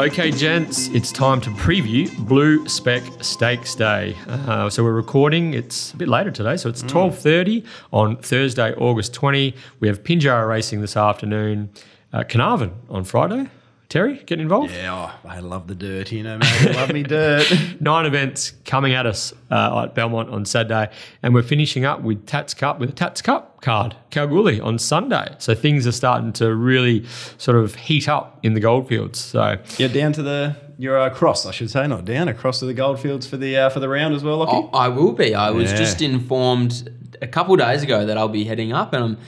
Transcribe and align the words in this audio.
Okay, 0.00 0.30
gents, 0.30 0.88
it's 0.88 1.12
time 1.12 1.42
to 1.42 1.50
preview 1.50 2.08
Blue 2.26 2.66
Spec 2.66 3.02
Stakes 3.20 3.74
Day. 3.74 4.16
Uh, 4.26 4.70
so 4.70 4.82
we're 4.82 4.94
recording. 4.94 5.52
It's 5.52 5.92
a 5.92 5.96
bit 5.98 6.08
later 6.08 6.30
today, 6.30 6.56
so 6.56 6.70
it's 6.70 6.80
twelve 6.80 7.18
thirty 7.18 7.64
on 7.92 8.16
Thursday, 8.16 8.72
August 8.76 9.12
twenty. 9.12 9.54
We 9.78 9.88
have 9.88 10.02
Pinjarra 10.02 10.48
racing 10.48 10.80
this 10.80 10.96
afternoon. 10.96 11.68
Uh, 12.14 12.24
Carnarvon 12.24 12.72
on 12.88 13.04
Friday. 13.04 13.50
Terry, 13.90 14.22
getting 14.24 14.44
involved. 14.44 14.72
Yeah, 14.72 14.94
oh, 14.94 15.28
I 15.28 15.40
love 15.40 15.66
the 15.66 15.74
dirt, 15.74 16.12
you 16.12 16.22
know, 16.22 16.38
mate. 16.38 16.76
Love 16.76 16.94
me 16.94 17.02
dirt. 17.02 17.52
Nine 17.80 18.06
events 18.06 18.52
coming 18.64 18.94
at 18.94 19.04
us 19.04 19.34
uh, 19.50 19.82
at 19.82 19.94
Belmont 19.94 20.30
on 20.30 20.46
Saturday, 20.46 20.90
and 21.22 21.34
we're 21.34 21.42
finishing 21.42 21.84
up 21.84 22.00
with 22.00 22.24
Tats 22.24 22.54
Cup 22.54 22.78
with 22.78 22.88
a 22.88 22.94
Tats 22.94 23.20
Cup 23.20 23.49
card, 23.60 23.94
Kalgoorlie 24.10 24.60
on 24.60 24.78
Sunday. 24.78 25.34
So 25.38 25.54
things 25.54 25.86
are 25.86 25.92
starting 25.92 26.32
to 26.34 26.54
really 26.54 27.04
sort 27.38 27.56
of 27.56 27.74
heat 27.74 28.08
up 28.08 28.38
in 28.42 28.54
the 28.54 28.60
goldfields. 28.60 29.18
So 29.20 29.58
You're 29.78 29.88
down 29.88 30.12
to 30.14 30.22
the 30.22 30.56
you're 30.78 30.98
uh, 30.98 31.06
across, 31.06 31.44
I 31.44 31.50
should 31.50 31.70
say, 31.70 31.86
not 31.86 32.06
down, 32.06 32.28
across 32.28 32.60
to 32.60 32.64
the 32.64 32.72
goldfields 32.72 33.26
for 33.26 33.36
the 33.36 33.56
uh, 33.56 33.68
for 33.70 33.80
the 33.80 33.88
round 33.88 34.14
as 34.14 34.24
well, 34.24 34.38
Lockie. 34.38 34.52
Oh, 34.56 34.70
I 34.72 34.88
will 34.88 35.12
be. 35.12 35.34
I 35.34 35.50
was 35.50 35.70
Yeah. 35.72 35.76
just 35.78 36.00
informed 36.00 36.90
a 37.20 37.26
couple 37.26 37.54
days 37.56 37.82
ago 37.82 38.06
that 38.06 38.16
I'll 38.16 38.28
be 38.28 38.44
heading 38.44 38.72
up, 38.72 38.94
and 38.94 39.04
I'm 39.04 39.18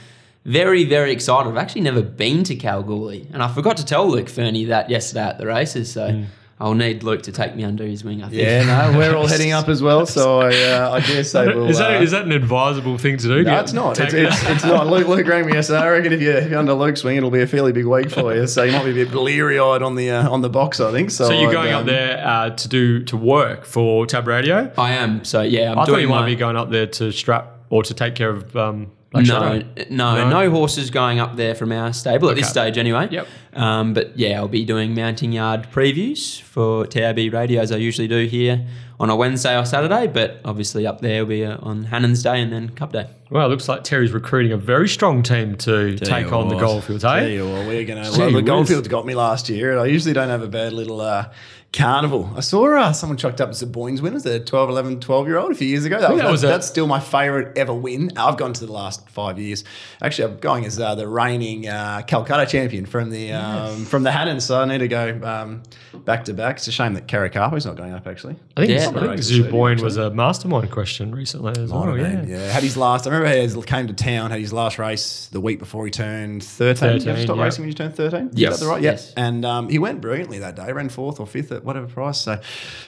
very, 0.45 0.83
very 0.83 1.11
excited. 1.11 1.47
I've 1.47 1.57
actually 1.57 1.81
never 1.81 2.01
been 2.01 2.43
to 2.45 2.55
Kalgoorlie, 2.55 3.27
and 3.31 3.43
I 3.43 3.47
forgot 3.53 3.77
to 3.77 3.85
tell 3.85 4.09
Luke 4.09 4.29
Fernie 4.29 4.65
that 4.65 4.89
yesterday 4.89 5.21
at 5.25 5.37
the 5.37 5.45
races. 5.45 5.91
So 5.91 6.23
I'll 6.63 6.75
need 6.75 7.03
Luke 7.03 7.23
to 7.23 7.33
take 7.33 7.57
me 7.57 7.65
under 7.65 7.83
his 7.83 8.05
wing. 8.05 8.23
I 8.23 8.29
think. 8.29 8.41
Yeah, 8.41 8.63
no, 8.63 8.97
we're 8.97 9.13
all 9.17 9.27
heading 9.27 9.51
up 9.51 9.67
as 9.67 9.83
well, 9.83 10.05
so 10.05 10.39
I, 10.39 10.55
uh, 10.55 10.91
I 10.93 10.99
dare 11.01 11.25
say 11.25 11.47
we'll. 11.47 11.67
is 11.67 11.77
that 11.77 11.97
uh, 11.97 12.01
is 12.01 12.11
that 12.11 12.23
an 12.23 12.31
advisable 12.31 12.97
thing 12.97 13.17
to 13.17 13.27
do? 13.27 13.43
no, 13.43 13.59
it's 13.59 13.73
not. 13.73 13.99
It's, 13.99 14.13
it's, 14.13 14.43
it's 14.45 14.63
not. 14.63 14.87
Luke, 14.87 15.05
Luke 15.05 15.27
rang 15.27 15.45
me 15.45 15.51
yesterday. 15.51 15.79
I 15.79 15.89
reckon 15.89 16.13
if, 16.13 16.21
you, 16.21 16.31
if 16.31 16.49
you're 16.49 16.59
under 16.59 16.73
Luke's 16.73 17.03
wing, 17.03 17.17
it'll 17.17 17.31
be 17.31 17.41
a 17.41 17.47
fairly 17.47 17.73
big 17.73 17.85
week 17.85 18.09
for 18.09 18.33
you. 18.33 18.47
So 18.47 18.63
you 18.63 18.71
might 18.71 18.85
be 18.85 18.91
a 18.91 18.93
bit 18.93 19.11
bleary 19.11 19.59
eyed 19.59 19.81
on 19.81 19.95
the 19.95 20.11
uh, 20.11 20.29
on 20.29 20.39
the 20.39 20.49
box, 20.49 20.79
I 20.79 20.93
think. 20.93 21.11
So, 21.11 21.25
so 21.25 21.33
you're 21.33 21.49
I'd, 21.49 21.53
going 21.53 21.73
up 21.73 21.81
um, 21.81 21.87
there 21.87 22.25
uh, 22.25 22.49
to 22.51 22.67
do 22.69 23.03
to 23.03 23.17
work 23.17 23.65
for 23.65 24.05
Tab 24.05 24.25
Radio. 24.25 24.71
I 24.77 24.93
am. 24.93 25.25
So 25.25 25.41
yeah, 25.41 25.73
I'm 25.73 25.79
I 25.79 25.83
doing 25.83 25.95
thought 25.95 26.01
you 26.01 26.07
might 26.07 26.25
be 26.27 26.37
going 26.37 26.55
up 26.55 26.69
there 26.69 26.87
to 26.87 27.11
strap 27.11 27.57
or 27.71 27.83
to 27.83 27.93
take 27.93 28.15
care 28.15 28.29
of. 28.29 28.55
Um, 28.55 28.91
Black 29.13 29.27
no, 29.27 29.59
no, 29.89 30.15
No? 30.15 30.29
no, 30.29 30.49
horses 30.49 30.89
going 30.89 31.19
up 31.19 31.35
there 31.35 31.53
from 31.53 31.71
our 31.71 31.93
stable 31.93 32.29
at 32.31 32.35
this 32.35 32.49
stage, 32.49 32.79
anyway. 32.79 33.07
Yep. 33.11 33.27
Um, 33.53 33.93
but 33.93 34.17
yeah, 34.17 34.37
I'll 34.37 34.47
be 34.47 34.65
doing 34.65 34.95
mounting 34.95 35.31
yard 35.31 35.67
previews 35.71 36.41
for 36.41 36.87
TAB 36.87 37.17
Radio 37.31 37.61
as 37.61 37.71
I 37.71 37.77
usually 37.77 38.07
do 38.07 38.25
here 38.25 38.65
on 38.99 39.11
a 39.11 39.15
Wednesday 39.15 39.55
or 39.55 39.65
Saturday. 39.65 40.07
But 40.07 40.41
obviously 40.43 40.87
up 40.87 41.01
there 41.01 41.21
will 41.21 41.29
be 41.29 41.45
uh, 41.45 41.57
on 41.61 41.83
Hannan's 41.83 42.23
Day 42.23 42.41
and 42.41 42.51
then 42.51 42.69
Cup 42.69 42.91
Day. 42.91 43.07
Well, 43.29 43.45
it 43.45 43.49
looks 43.49 43.69
like 43.69 43.83
Terry's 43.83 44.11
recruiting 44.11 44.51
a 44.51 44.57
very 44.57 44.89
strong 44.89 45.21
team 45.21 45.55
to 45.57 45.95
Tell 45.97 46.07
take 46.07 46.27
you 46.27 46.33
on 46.33 46.49
the 46.49 46.57
goldfields, 46.57 47.03
tell 47.03 47.13
eh? 47.13 47.27
you 47.27 47.47
what, 47.47 47.67
we're 47.67 47.85
gonna. 47.85 48.11
Gee 48.11 48.17
Well, 48.19 48.31
the 48.31 48.41
goldfields 48.41 48.87
got 48.87 49.05
me 49.05 49.13
last 49.15 49.49
year, 49.49 49.71
and 49.71 49.79
I 49.79 49.85
usually 49.85 50.13
don't 50.13 50.29
have 50.29 50.41
a 50.41 50.47
bad 50.47 50.73
little 50.73 51.01
uh, 51.01 51.29
carnival. 51.73 52.29
I 52.35 52.41
saw 52.41 52.73
uh, 52.77 52.93
someone 52.93 53.17
chucked 53.17 53.41
up 53.41 53.49
as 53.49 53.59
the 53.59 53.65
Boynes 53.65 54.01
winners, 54.01 54.23
the 54.23 54.39
12, 54.39 54.69
11, 54.69 54.99
12 54.99 55.27
year 55.27 55.37
old 55.37 55.51
a 55.51 55.55
few 55.55 55.67
years 55.67 55.85
ago. 55.85 55.99
That 55.99 56.11
was, 56.11 56.21
that 56.21 56.31
was 56.31 56.43
a- 56.43 56.47
that's 56.47 56.67
still 56.67 56.85
my 56.87 56.99
favourite 56.99 57.57
ever 57.57 57.73
win. 57.73 58.11
I've 58.15 58.37
gone 58.37 58.53
to 58.53 58.65
the 58.65 58.71
last 58.71 59.09
five 59.09 59.39
years. 59.39 59.63
Actually, 60.01 60.33
I'm 60.33 60.39
going 60.39 60.65
as 60.65 60.79
uh, 60.79 60.95
the 60.95 61.07
reigning 61.07 61.67
uh, 61.67 62.03
Calcutta 62.05 62.45
champion 62.45 62.85
from 62.85 63.09
the 63.09 63.33
um, 63.33 63.85
from 63.85 64.03
the 64.03 64.11
Hannan, 64.11 64.39
so 64.39 64.61
I 64.61 64.65
need 64.65 64.77
to 64.79 64.87
go 64.87 65.19
um, 65.23 65.63
back 66.05 66.25
to 66.25 66.33
back. 66.33 66.57
It's 66.57 66.67
a 66.67 66.71
shame 66.71 66.93
that 66.93 67.07
Carricapo's 67.07 67.65
not 67.65 67.75
going 67.75 67.93
up 67.93 68.05
actually. 68.07 68.35
I 68.55 68.61
think, 68.65 68.71
Yeah. 68.71 68.89
I 68.89 68.91
think 68.91 69.07
Right, 69.07 69.19
Zoo 69.23 69.49
Boyne 69.49 69.81
was 69.81 69.97
a 69.97 70.11
mastermind 70.11 70.69
question 70.71 71.13
recently 71.13 71.51
as 71.61 71.71
Might 71.71 71.85
well. 71.87 71.95
have 71.95 71.97
Yeah. 71.97 72.15
been, 72.21 72.29
yeah. 72.29 72.51
Had 72.51 72.63
his 72.63 72.77
last. 72.77 73.07
I 73.07 73.09
remember 73.11 73.35
he 73.59 73.61
came 73.63 73.87
to 73.87 73.93
town. 73.93 74.29
Had 74.31 74.39
his 74.39 74.53
last 74.53 74.77
race 74.77 75.27
the 75.31 75.41
week 75.41 75.57
before 75.59 75.85
he 75.85 75.91
turned 75.91 76.43
thirteen. 76.43 76.87
you 76.89 76.93
have 76.93 77.01
to 77.03 77.09
13, 77.11 77.23
stop 77.25 77.37
yeah. 77.37 77.43
racing 77.43 77.61
when 77.63 77.69
you 77.69 77.73
turn 77.73 77.91
thirteen. 77.91 78.29
Yes. 78.33 78.53
Is 78.53 78.59
that 78.59 78.65
the 78.65 78.71
right? 78.71 78.81
Yes. 78.83 79.07
Yep. 79.07 79.13
And 79.25 79.45
um, 79.45 79.69
he 79.69 79.79
went 79.79 80.01
brilliantly 80.01 80.39
that 80.39 80.55
day. 80.55 80.71
Ran 80.71 80.89
fourth 80.89 81.19
or 81.19 81.25
fifth 81.27 81.51
at 81.51 81.62
whatever 81.63 81.87
price. 81.87 82.19
So 82.21 82.39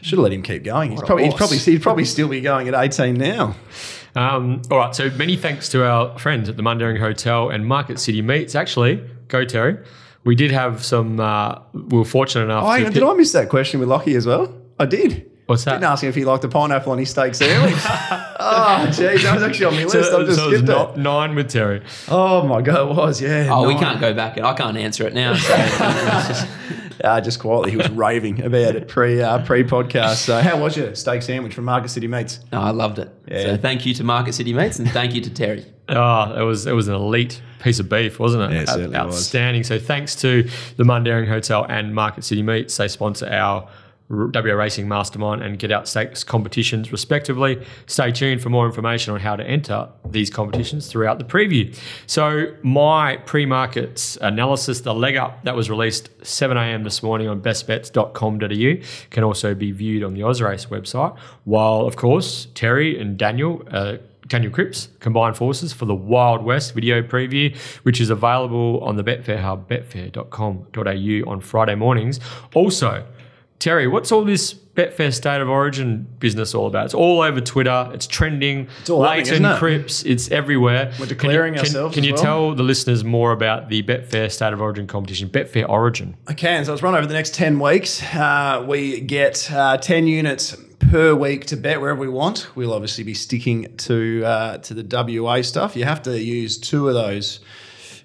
should 0.01 0.17
have 0.17 0.23
let 0.23 0.33
him 0.33 0.41
keep 0.43 0.63
going. 0.63 0.91
He's 0.91 1.01
probably, 1.01 1.23
he's 1.25 1.33
boss. 1.33 1.37
probably 1.39 1.57
he'd 1.57 1.81
probably 1.81 2.05
still 2.05 2.27
be 2.27 2.41
going 2.41 2.67
at 2.67 2.73
eighteen 2.75 3.15
now. 3.15 3.55
Um, 4.15 4.61
all 4.71 4.77
right, 4.77 4.95
so 4.95 5.09
many 5.11 5.35
thanks 5.35 5.67
to 5.69 5.85
our 5.85 6.17
friends 6.17 6.47
at 6.47 6.55
the 6.55 6.63
Mundaring 6.63 6.99
Hotel 6.99 7.49
and 7.49 7.65
Market 7.65 7.99
City 7.99 8.21
Meats. 8.21 8.55
Actually, 8.55 9.03
go 9.27 9.43
Terry. 9.43 9.77
We 10.23 10.35
did 10.35 10.51
have 10.51 10.83
some. 10.85 11.19
Uh, 11.19 11.59
we 11.73 11.97
were 11.97 12.05
fortunate 12.05 12.45
enough. 12.45 12.63
Oh, 12.63 12.67
hang 12.67 12.79
to 12.81 12.85
on, 12.87 12.93
pick- 12.93 13.01
did 13.01 13.09
I 13.09 13.13
miss 13.13 13.31
that 13.33 13.49
question 13.49 13.79
with 13.79 13.89
Lockie 13.89 14.15
as 14.15 14.25
well? 14.25 14.55
I 14.79 14.85
did. 14.85 15.31
What's 15.47 15.63
that? 15.65 15.73
Didn't 15.73 15.83
ask 15.83 16.01
him 16.01 16.09
if 16.09 16.15
he 16.15 16.25
liked 16.25 16.41
the 16.41 16.47
pineapple 16.49 16.91
on 16.91 16.97
his 16.97 17.11
steak 17.11 17.35
sandwich. 17.35 17.75
oh, 17.85 18.85
geez, 18.87 19.21
that 19.21 19.35
was 19.35 19.43
actually 19.43 19.65
on 19.65 19.75
my 19.75 19.85
So, 19.87 19.99
list. 19.99 20.11
I've 20.11 20.25
just 20.25 20.39
so 20.39 20.45
it 20.47 20.51
was 20.51 20.57
skipped 20.61 20.67
no- 20.67 20.89
it. 20.93 20.97
nine 20.97 21.35
with 21.35 21.49
Terry. 21.51 21.83
Oh 22.07 22.47
my 22.47 22.63
god, 22.63 22.89
it 22.89 22.95
was 22.95 23.21
yeah. 23.21 23.49
Oh, 23.51 23.67
we 23.67 23.75
can't 23.75 23.99
go 24.01 24.13
back. 24.15 24.39
I 24.39 24.53
can't 24.55 24.75
answer 24.77 25.05
it 25.05 25.13
now. 25.13 25.35
So 25.35 25.53
it's 25.55 25.77
just- 26.29 26.47
Uh, 27.03 27.21
just 27.21 27.39
quietly, 27.39 27.71
he 27.71 27.77
was 27.77 27.89
raving 27.91 28.41
about 28.43 28.75
it 28.75 28.87
pre 28.87 29.21
uh, 29.21 29.43
pre 29.45 29.63
podcast. 29.63 30.15
So, 30.25 30.39
how 30.39 30.61
was 30.61 30.75
your 30.77 30.95
steak 30.95 31.21
sandwich 31.21 31.53
from 31.53 31.65
Market 31.65 31.89
City 31.89 32.07
Meats? 32.07 32.39
no, 32.51 32.61
I 32.61 32.71
loved 32.71 32.99
it. 32.99 33.09
Yeah. 33.27 33.41
So 33.43 33.57
thank 33.57 33.85
you 33.85 33.93
to 33.95 34.03
Market 34.03 34.33
City 34.33 34.53
Meats 34.53 34.79
and 34.79 34.89
thank 34.89 35.13
you 35.13 35.21
to 35.21 35.29
Terry. 35.29 35.65
Oh, 35.89 36.33
it 36.39 36.43
was 36.43 36.65
it 36.65 36.73
was 36.73 36.87
an 36.87 36.95
elite 36.95 37.41
piece 37.61 37.79
of 37.79 37.89
beef, 37.89 38.19
wasn't 38.19 38.51
it? 38.51 38.55
Yeah, 38.55 38.61
it 38.61 38.67
certainly 38.69 38.97
was. 39.05 39.15
Outstanding. 39.15 39.63
So 39.63 39.77
thanks 39.79 40.15
to 40.17 40.43
the 40.77 40.83
Mundaring 40.83 41.27
Hotel 41.27 41.65
and 41.69 41.93
Market 41.93 42.23
City 42.23 42.41
Meats, 42.43 42.75
they 42.77 42.87
sponsor 42.87 43.27
our 43.27 43.63
R- 43.63 43.69
WA 44.09 44.53
Racing 44.53 44.87
Mastermind 44.87 45.41
and 45.41 45.57
Get 45.57 45.71
Out 45.71 45.87
Stakes 45.87 46.23
competitions, 46.23 46.91
respectively. 46.91 47.65
Stay 47.87 48.11
tuned 48.11 48.41
for 48.41 48.49
more 48.49 48.67
information 48.67 49.13
on 49.13 49.19
how 49.19 49.35
to 49.35 49.43
enter 49.43 49.89
these 50.07 50.29
competitions 50.29 50.87
throughout 50.87 51.17
the 51.17 51.25
preview. 51.25 51.75
So 52.05 52.55
my 52.61 53.17
pre-markets 53.17 54.17
analysis, 54.21 54.81
the 54.81 54.93
leg 54.93 55.15
up 55.15 55.43
that 55.43 55.55
was 55.55 55.69
released 55.69 56.09
7 56.23 56.55
a.m. 56.55 56.83
this 56.83 57.01
morning 57.01 57.27
on 57.27 57.41
bestbets.com.au, 57.41 58.85
can 59.09 59.23
also 59.23 59.55
be 59.55 59.71
viewed 59.71 60.03
on 60.03 60.13
the 60.13 60.21
Ozrace 60.21 60.67
website. 60.67 61.17
While 61.45 61.81
of 61.81 61.95
course 61.95 62.47
Terry 62.53 62.99
and 62.99 63.17
Daniel. 63.17 63.63
Uh, 63.71 63.97
Daniel 64.27 64.51
Cripps 64.51 64.89
combined 64.99 65.37
forces 65.37 65.71
for 65.71 65.85
the 65.85 65.93
Wild 65.93 66.43
West 66.43 66.73
video 66.73 67.03
preview, 67.03 67.55
which 67.83 68.01
is 68.01 68.09
available 68.09 68.79
on 68.83 68.95
the 68.95 69.03
Betfair 69.03 69.39
Hub, 69.39 69.69
betfair.com.au 69.69 71.31
on 71.31 71.41
Friday 71.41 71.75
mornings. 71.75 72.19
Also, 72.55 73.05
Terry, 73.59 73.87
what's 73.87 74.11
all 74.11 74.23
this 74.25 74.53
Betfair 74.53 75.13
State 75.13 75.39
of 75.41 75.49
Origin 75.49 76.05
business 76.19 76.53
all 76.53 76.67
about? 76.67 76.85
It's 76.85 76.93
all 76.93 77.21
over 77.21 77.39
Twitter. 77.39 77.89
It's 77.93 78.05
trending. 78.05 78.67
It's 78.81 78.89
all 78.89 79.01
happening, 79.03 79.43
Leighton, 79.43 79.45
isn't 79.69 80.05
it? 80.05 80.11
It's 80.11 80.29
everywhere. 80.31 80.91
We're 80.99 81.05
declaring 81.05 81.53
can 81.53 81.63
you, 81.63 81.69
can- 81.71 81.75
ourselves 81.77 81.95
Can, 81.95 82.03
you 82.03 82.13
well. 82.13 82.21
tell 82.23 82.55
the 82.55 82.63
listeners 82.63 83.03
more 83.03 83.31
about 83.31 83.69
the 83.69 83.81
Betfair 83.83 84.31
State 84.31 84.51
of 84.53 84.61
Origin 84.61 84.87
competition, 84.87 85.29
Betfair 85.29 85.67
Origin? 85.69 86.15
I 86.27 86.33
can. 86.33 86.65
So 86.65 86.73
it's 86.73 86.83
run 86.83 86.95
over 86.95 87.07
the 87.07 87.13
next 87.13 87.33
10 87.33 87.59
weeks. 87.59 88.03
Uh, 88.13 88.63
we 88.67 88.99
get 88.99 89.49
uh, 89.51 89.77
10 89.77 90.07
units 90.07 90.57
per 90.91 91.15
week 91.15 91.45
to 91.45 91.55
bet 91.55 91.79
wherever 91.81 91.99
we 91.99 92.09
want. 92.09 92.49
We'll 92.55 92.73
obviously 92.73 93.03
be 93.05 93.13
sticking 93.13 93.75
to 93.77 94.23
uh, 94.25 94.57
to 94.59 94.73
the 94.73 95.19
WA 95.23 95.41
stuff. 95.41 95.75
You 95.75 95.85
have 95.85 96.03
to 96.03 96.21
use 96.21 96.57
two 96.57 96.87
of 96.89 96.93
those 96.93 97.39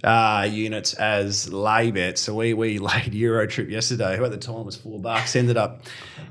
uh, 0.03 0.49
units 0.51 0.95
as 0.95 1.53
lay 1.53 1.91
bets. 1.91 2.21
So 2.21 2.35
we 2.35 2.55
we 2.55 2.79
laid 2.91 3.15
Euro 3.15 3.47
trip 3.47 3.69
yesterday, 3.69 4.17
who 4.17 4.25
at 4.25 4.31
the 4.31 4.39
time 4.39 4.65
was 4.65 4.77
four 4.77 4.99
bucks, 4.99 5.37
ended 5.37 5.57
up 5.57 5.83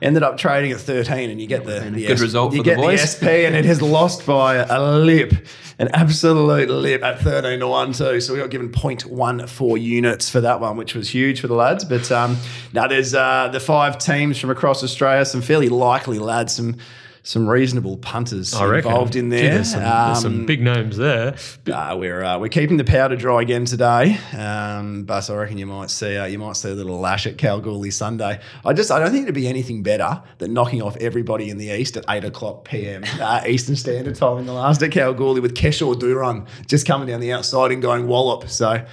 ended 0.02 0.24
up 0.24 0.38
trading 0.38 0.72
at 0.72 0.80
13 0.80 1.30
and 1.30 1.41
you 1.41 1.47
get 1.47 1.66
the, 1.66 1.80
the 1.81 2.07
good 2.07 2.19
result 2.19 2.53
you 2.53 2.59
for 2.59 2.63
the 2.63 2.69
get 2.69 2.78
boys. 2.78 3.12
SP 3.12 3.44
and 3.46 3.56
it 3.56 3.66
has 3.66 3.81
lost 3.81 4.25
by 4.25 4.56
a 4.56 4.81
lip, 4.81 5.34
an 5.78 5.90
absolute 5.94 6.69
lip 6.69 7.03
at 7.03 7.19
13 7.19 7.59
to 7.59 7.68
1 7.68 7.94
too. 7.94 8.22
So 8.22 8.34
we 8.34 8.40
got 8.40 8.50
given 8.50 8.69
0.14 8.69 9.81
units 9.81 10.30
for 10.30 10.41
that 10.41 10.62
one, 10.62 10.78
which 10.78 10.96
was 10.96 11.09
huge 11.09 11.41
for 11.41 11.47
the 11.47 11.56
lads. 11.56 11.84
But 11.84 12.12
um, 12.12 12.38
now 12.74 12.88
there's 12.88 13.13
uh, 13.13 13.50
the 13.51 13.59
five 13.59 13.97
teams 13.97 14.40
from 14.40 14.50
across 14.50 14.84
Australia, 14.84 15.25
some 15.25 15.41
fairly 15.41 15.69
likely 15.69 16.19
lads, 16.19 16.56
some 16.56 16.78
some 17.24 17.47
reasonable 17.47 17.97
punters 17.97 18.53
involved 18.53 19.16
in 19.16 19.30
Gee, 19.30 19.38
there. 19.38 19.53
there's, 19.56 19.72
some, 19.72 19.81
there's 19.84 20.22
some 20.22 20.34
Um, 20.41 20.46
big 20.46 20.62
names 20.62 20.97
there. 20.97 21.35
uh, 21.71 21.95
we're 22.00 22.24
uh, 22.24 22.39
we're 22.39 22.48
keeping 22.50 22.77
the 22.77 22.83
powder 22.83 23.16
dry 23.16 23.42
again 23.42 23.66
today, 23.66 24.18
um, 24.38 25.04
but 25.04 25.30
I 25.30 25.36
reckon 25.36 25.57
you 25.57 25.66
might 25.66 25.89
see 25.89 26.18
uh, 26.18 26.25
you 26.25 26.39
might 26.39 26.56
see 26.56 26.69
a 26.69 26.74
little 26.74 27.00
lash 27.00 27.27
at 27.27 27.38
Kalgoorlie 27.38 27.92
Sunday. 27.92 28.39
I 28.66 28.74
just 28.74 28.89
I 28.92 29.00
don't 29.00 29.12
think 29.12 29.24
it'd 29.24 29.36
be 29.36 29.48
anything 29.48 29.83
better 29.83 30.21
than 30.38 30.54
knocking 30.54 30.81
off 30.81 30.95
everybody 30.98 31.50
in 31.50 31.57
the 31.57 31.69
east 31.71 31.98
at 31.98 32.06
eight 32.10 32.24
o'clock 32.24 32.66
p.m. 32.66 33.04
Uh, 33.19 33.42
Eastern 33.48 33.75
Standard 33.75 34.15
Time 34.15 34.38
in 34.39 34.45
the 34.45 34.54
last 34.54 34.81
at 34.81 34.92
Kalgoorlie 34.92 35.42
with 35.42 35.54
Keshaw 35.56 35.98
Duran 36.00 36.48
just 36.68 36.86
coming 36.88 37.07
down 37.07 37.19
the 37.19 37.33
outside 37.33 37.72
and 37.72 37.81
going 37.81 38.07
wallop. 38.07 38.50
So. 38.50 38.86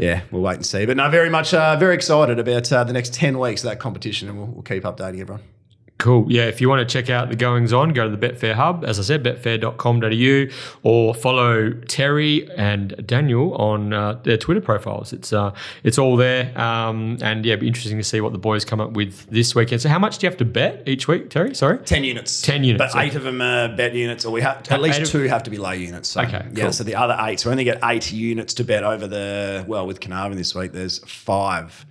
Yeah, 0.00 0.22
we'll 0.30 0.42
wait 0.42 0.54
and 0.54 0.64
see. 0.64 0.86
But 0.86 0.96
no, 0.96 1.10
very 1.10 1.28
much, 1.28 1.52
uh, 1.52 1.74
very 1.76 1.96
excited 1.96 2.38
about 2.38 2.70
uh, 2.72 2.84
the 2.84 2.92
next 2.92 3.14
10 3.14 3.36
weeks 3.36 3.64
of 3.64 3.70
that 3.70 3.80
competition, 3.80 4.28
and 4.28 4.38
we'll, 4.38 4.46
we'll 4.46 4.62
keep 4.62 4.84
updating 4.84 5.20
everyone. 5.20 5.42
Cool. 5.98 6.30
Yeah, 6.30 6.44
if 6.44 6.60
you 6.60 6.68
want 6.68 6.88
to 6.88 6.92
check 6.92 7.10
out 7.10 7.28
the 7.28 7.34
goings 7.34 7.72
on, 7.72 7.92
go 7.92 8.08
to 8.08 8.16
the 8.16 8.28
Betfair 8.28 8.54
Hub, 8.54 8.84
as 8.84 9.00
I 9.00 9.02
said, 9.02 9.24
betfair.com.au, 9.24 10.54
or 10.84 11.12
follow 11.12 11.72
Terry 11.88 12.48
and 12.56 12.94
Daniel 13.04 13.54
on 13.56 13.92
uh, 13.92 14.12
their 14.22 14.36
Twitter 14.36 14.60
profiles. 14.60 15.12
It's 15.12 15.32
uh, 15.32 15.52
it's 15.82 15.98
all 15.98 16.16
there. 16.16 16.56
Um, 16.56 17.18
and 17.20 17.44
yeah, 17.44 17.54
it'd 17.54 17.60
be 17.60 17.66
interesting 17.66 17.98
to 17.98 18.04
see 18.04 18.20
what 18.20 18.32
the 18.32 18.38
boys 18.38 18.64
come 18.64 18.80
up 18.80 18.92
with 18.92 19.28
this 19.28 19.56
weekend. 19.56 19.82
So, 19.82 19.88
how 19.88 19.98
much 19.98 20.18
do 20.18 20.26
you 20.26 20.30
have 20.30 20.38
to 20.38 20.44
bet 20.44 20.84
each 20.86 21.08
week, 21.08 21.30
Terry? 21.30 21.52
Sorry? 21.54 21.78
10 21.78 22.04
units. 22.04 22.42
10 22.42 22.62
units, 22.62 22.94
But 22.94 23.02
eight 23.04 23.16
of 23.16 23.24
them 23.24 23.42
are 23.42 23.74
bet 23.74 23.92
units, 23.94 24.24
or 24.24 24.30
we 24.32 24.40
have 24.42 24.70
at 24.70 24.80
least 24.80 25.06
two 25.10 25.24
have 25.24 25.42
to 25.42 25.50
be 25.50 25.58
lay 25.58 25.78
units. 25.78 26.10
So, 26.10 26.20
Okay, 26.22 26.46
Yeah, 26.52 26.64
cool. 26.64 26.72
so 26.72 26.84
the 26.84 26.94
other 26.94 27.16
eight. 27.22 27.40
So 27.40 27.48
we 27.48 27.52
only 27.52 27.64
get 27.64 27.80
eight 27.82 28.12
units 28.12 28.54
to 28.54 28.64
bet 28.64 28.84
over 28.84 29.08
the, 29.08 29.64
well, 29.66 29.84
with 29.86 29.98
Carnarvon 30.00 30.36
this 30.36 30.54
week, 30.54 30.70
there's 30.70 30.98
five 31.00 31.84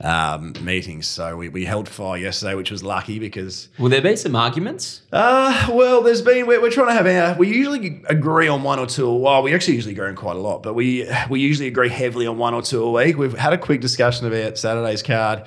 um, 0.00 0.52
meetings. 0.62 1.06
So 1.08 1.36
we, 1.36 1.48
we 1.48 1.64
held 1.64 1.88
fire 1.88 2.16
yesterday, 2.18 2.54
which 2.54 2.70
was 2.70 2.82
lucky 2.84 3.18
because 3.18 3.68
Will 3.78 3.88
there 3.88 4.00
be 4.00 4.14
some 4.16 4.36
arguments? 4.36 5.02
uh, 5.12 5.68
well, 5.72 6.02
there's 6.02 6.22
been 6.22 6.46
we're, 6.46 6.60
we're 6.62 6.70
trying 6.70 6.88
to 6.88 6.92
have 6.92 7.06
our. 7.06 7.36
We 7.38 7.48
usually 7.48 8.02
agree 8.08 8.46
on 8.48 8.62
one 8.62 8.78
or 8.78 8.86
two. 8.86 9.12
Well, 9.12 9.42
we 9.42 9.54
actually 9.54 9.74
usually 9.74 9.94
agree 9.94 10.08
on 10.08 10.14
quite 10.16 10.36
a 10.36 10.40
lot, 10.40 10.62
but 10.62 10.74
we 10.74 11.08
we 11.28 11.40
usually 11.40 11.66
agree 11.68 11.88
heavily 11.88 12.26
on 12.26 12.38
one 12.38 12.54
or 12.54 12.62
two 12.62 12.82
a 12.84 12.90
week. 12.92 13.16
We've 13.18 13.36
had 13.36 13.52
a 13.52 13.58
quick 13.58 13.80
discussion 13.80 14.26
about 14.26 14.56
Saturday's 14.58 15.02
card, 15.02 15.46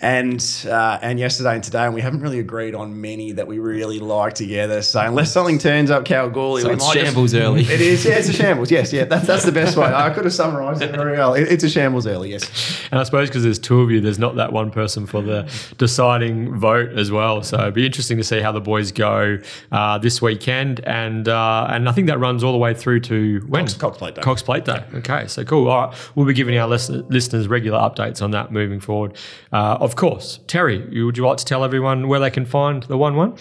and 0.00 0.44
uh, 0.68 0.98
and 1.00 1.18
yesterday 1.18 1.54
and 1.54 1.64
today, 1.64 1.84
and 1.84 1.94
we 1.94 2.00
haven't 2.02 2.20
really 2.20 2.38
agreed 2.38 2.74
on 2.74 3.00
many 3.00 3.32
that 3.32 3.46
we 3.46 3.58
really 3.58 3.98
like 3.98 4.34
together. 4.34 4.82
So 4.82 5.00
unless 5.00 5.32
something 5.32 5.58
turns 5.58 5.90
up 5.90 6.04
Kalgoorlie, 6.04 6.62
So 6.62 6.68
we 6.68 6.74
it's 6.74 6.84
might 6.86 6.94
just- 6.94 7.06
shambles 7.06 7.34
early. 7.34 7.62
It 7.62 7.80
is, 7.80 8.04
yeah, 8.04 8.14
it's 8.18 8.28
a 8.28 8.32
shambles. 8.32 8.70
Yes, 8.70 8.92
yeah, 8.92 9.04
that's 9.04 9.26
that's 9.26 9.44
the 9.44 9.52
best 9.52 9.76
way. 9.76 9.86
I 9.86 10.10
could 10.10 10.24
have 10.24 10.34
summarised 10.34 10.82
it 10.82 10.90
very 10.90 11.12
well. 11.16 11.32
It- 11.34 11.48
it's 11.50 11.64
a 11.64 11.70
shambles 11.70 12.06
early. 12.06 12.30
Yes. 12.32 12.50
And 12.90 13.00
I 13.00 13.04
suppose 13.04 13.28
because 13.28 13.42
there's 13.42 13.58
two 13.58 13.85
there's 14.00 14.18
not 14.18 14.36
that 14.36 14.52
one 14.52 14.70
person 14.70 15.06
for 15.06 15.22
the 15.22 15.50
deciding 15.78 16.54
vote 16.56 16.90
as 16.98 17.10
well. 17.10 17.42
So 17.42 17.58
it'd 17.60 17.74
be 17.74 17.86
interesting 17.86 18.16
to 18.18 18.24
see 18.24 18.40
how 18.40 18.52
the 18.52 18.60
boys 18.60 18.92
go 18.92 19.38
uh, 19.72 19.98
this 19.98 20.20
weekend, 20.20 20.80
and 20.80 21.28
uh, 21.28 21.66
and 21.70 21.88
I 21.88 21.92
think 21.92 22.06
that 22.08 22.18
runs 22.18 22.44
all 22.44 22.52
the 22.52 22.58
way 22.58 22.74
through 22.74 23.00
to 23.00 23.40
when 23.48 23.64
Cox- 23.64 23.74
Cox 23.74 23.98
Plate 23.98 24.14
Day. 24.14 24.22
Cox 24.22 24.42
Plate 24.42 24.64
Day. 24.64 24.84
Okay, 24.94 25.26
so 25.26 25.44
cool. 25.44 25.68
All 25.68 25.86
right, 25.88 25.96
we'll 26.14 26.26
be 26.26 26.34
giving 26.34 26.56
our 26.58 26.68
listen- 26.68 27.06
listeners 27.08 27.48
regular 27.48 27.78
updates 27.78 28.22
on 28.22 28.30
that 28.32 28.52
moving 28.52 28.80
forward. 28.80 29.16
Uh, 29.52 29.78
of 29.80 29.96
course, 29.96 30.40
Terry, 30.46 30.78
would 31.04 31.16
you 31.16 31.26
like 31.26 31.38
to 31.38 31.44
tell 31.44 31.64
everyone 31.64 32.08
where 32.08 32.20
they 32.20 32.30
can 32.30 32.44
find 32.44 32.82
the 32.84 32.98
one 32.98 33.16
one? 33.16 33.36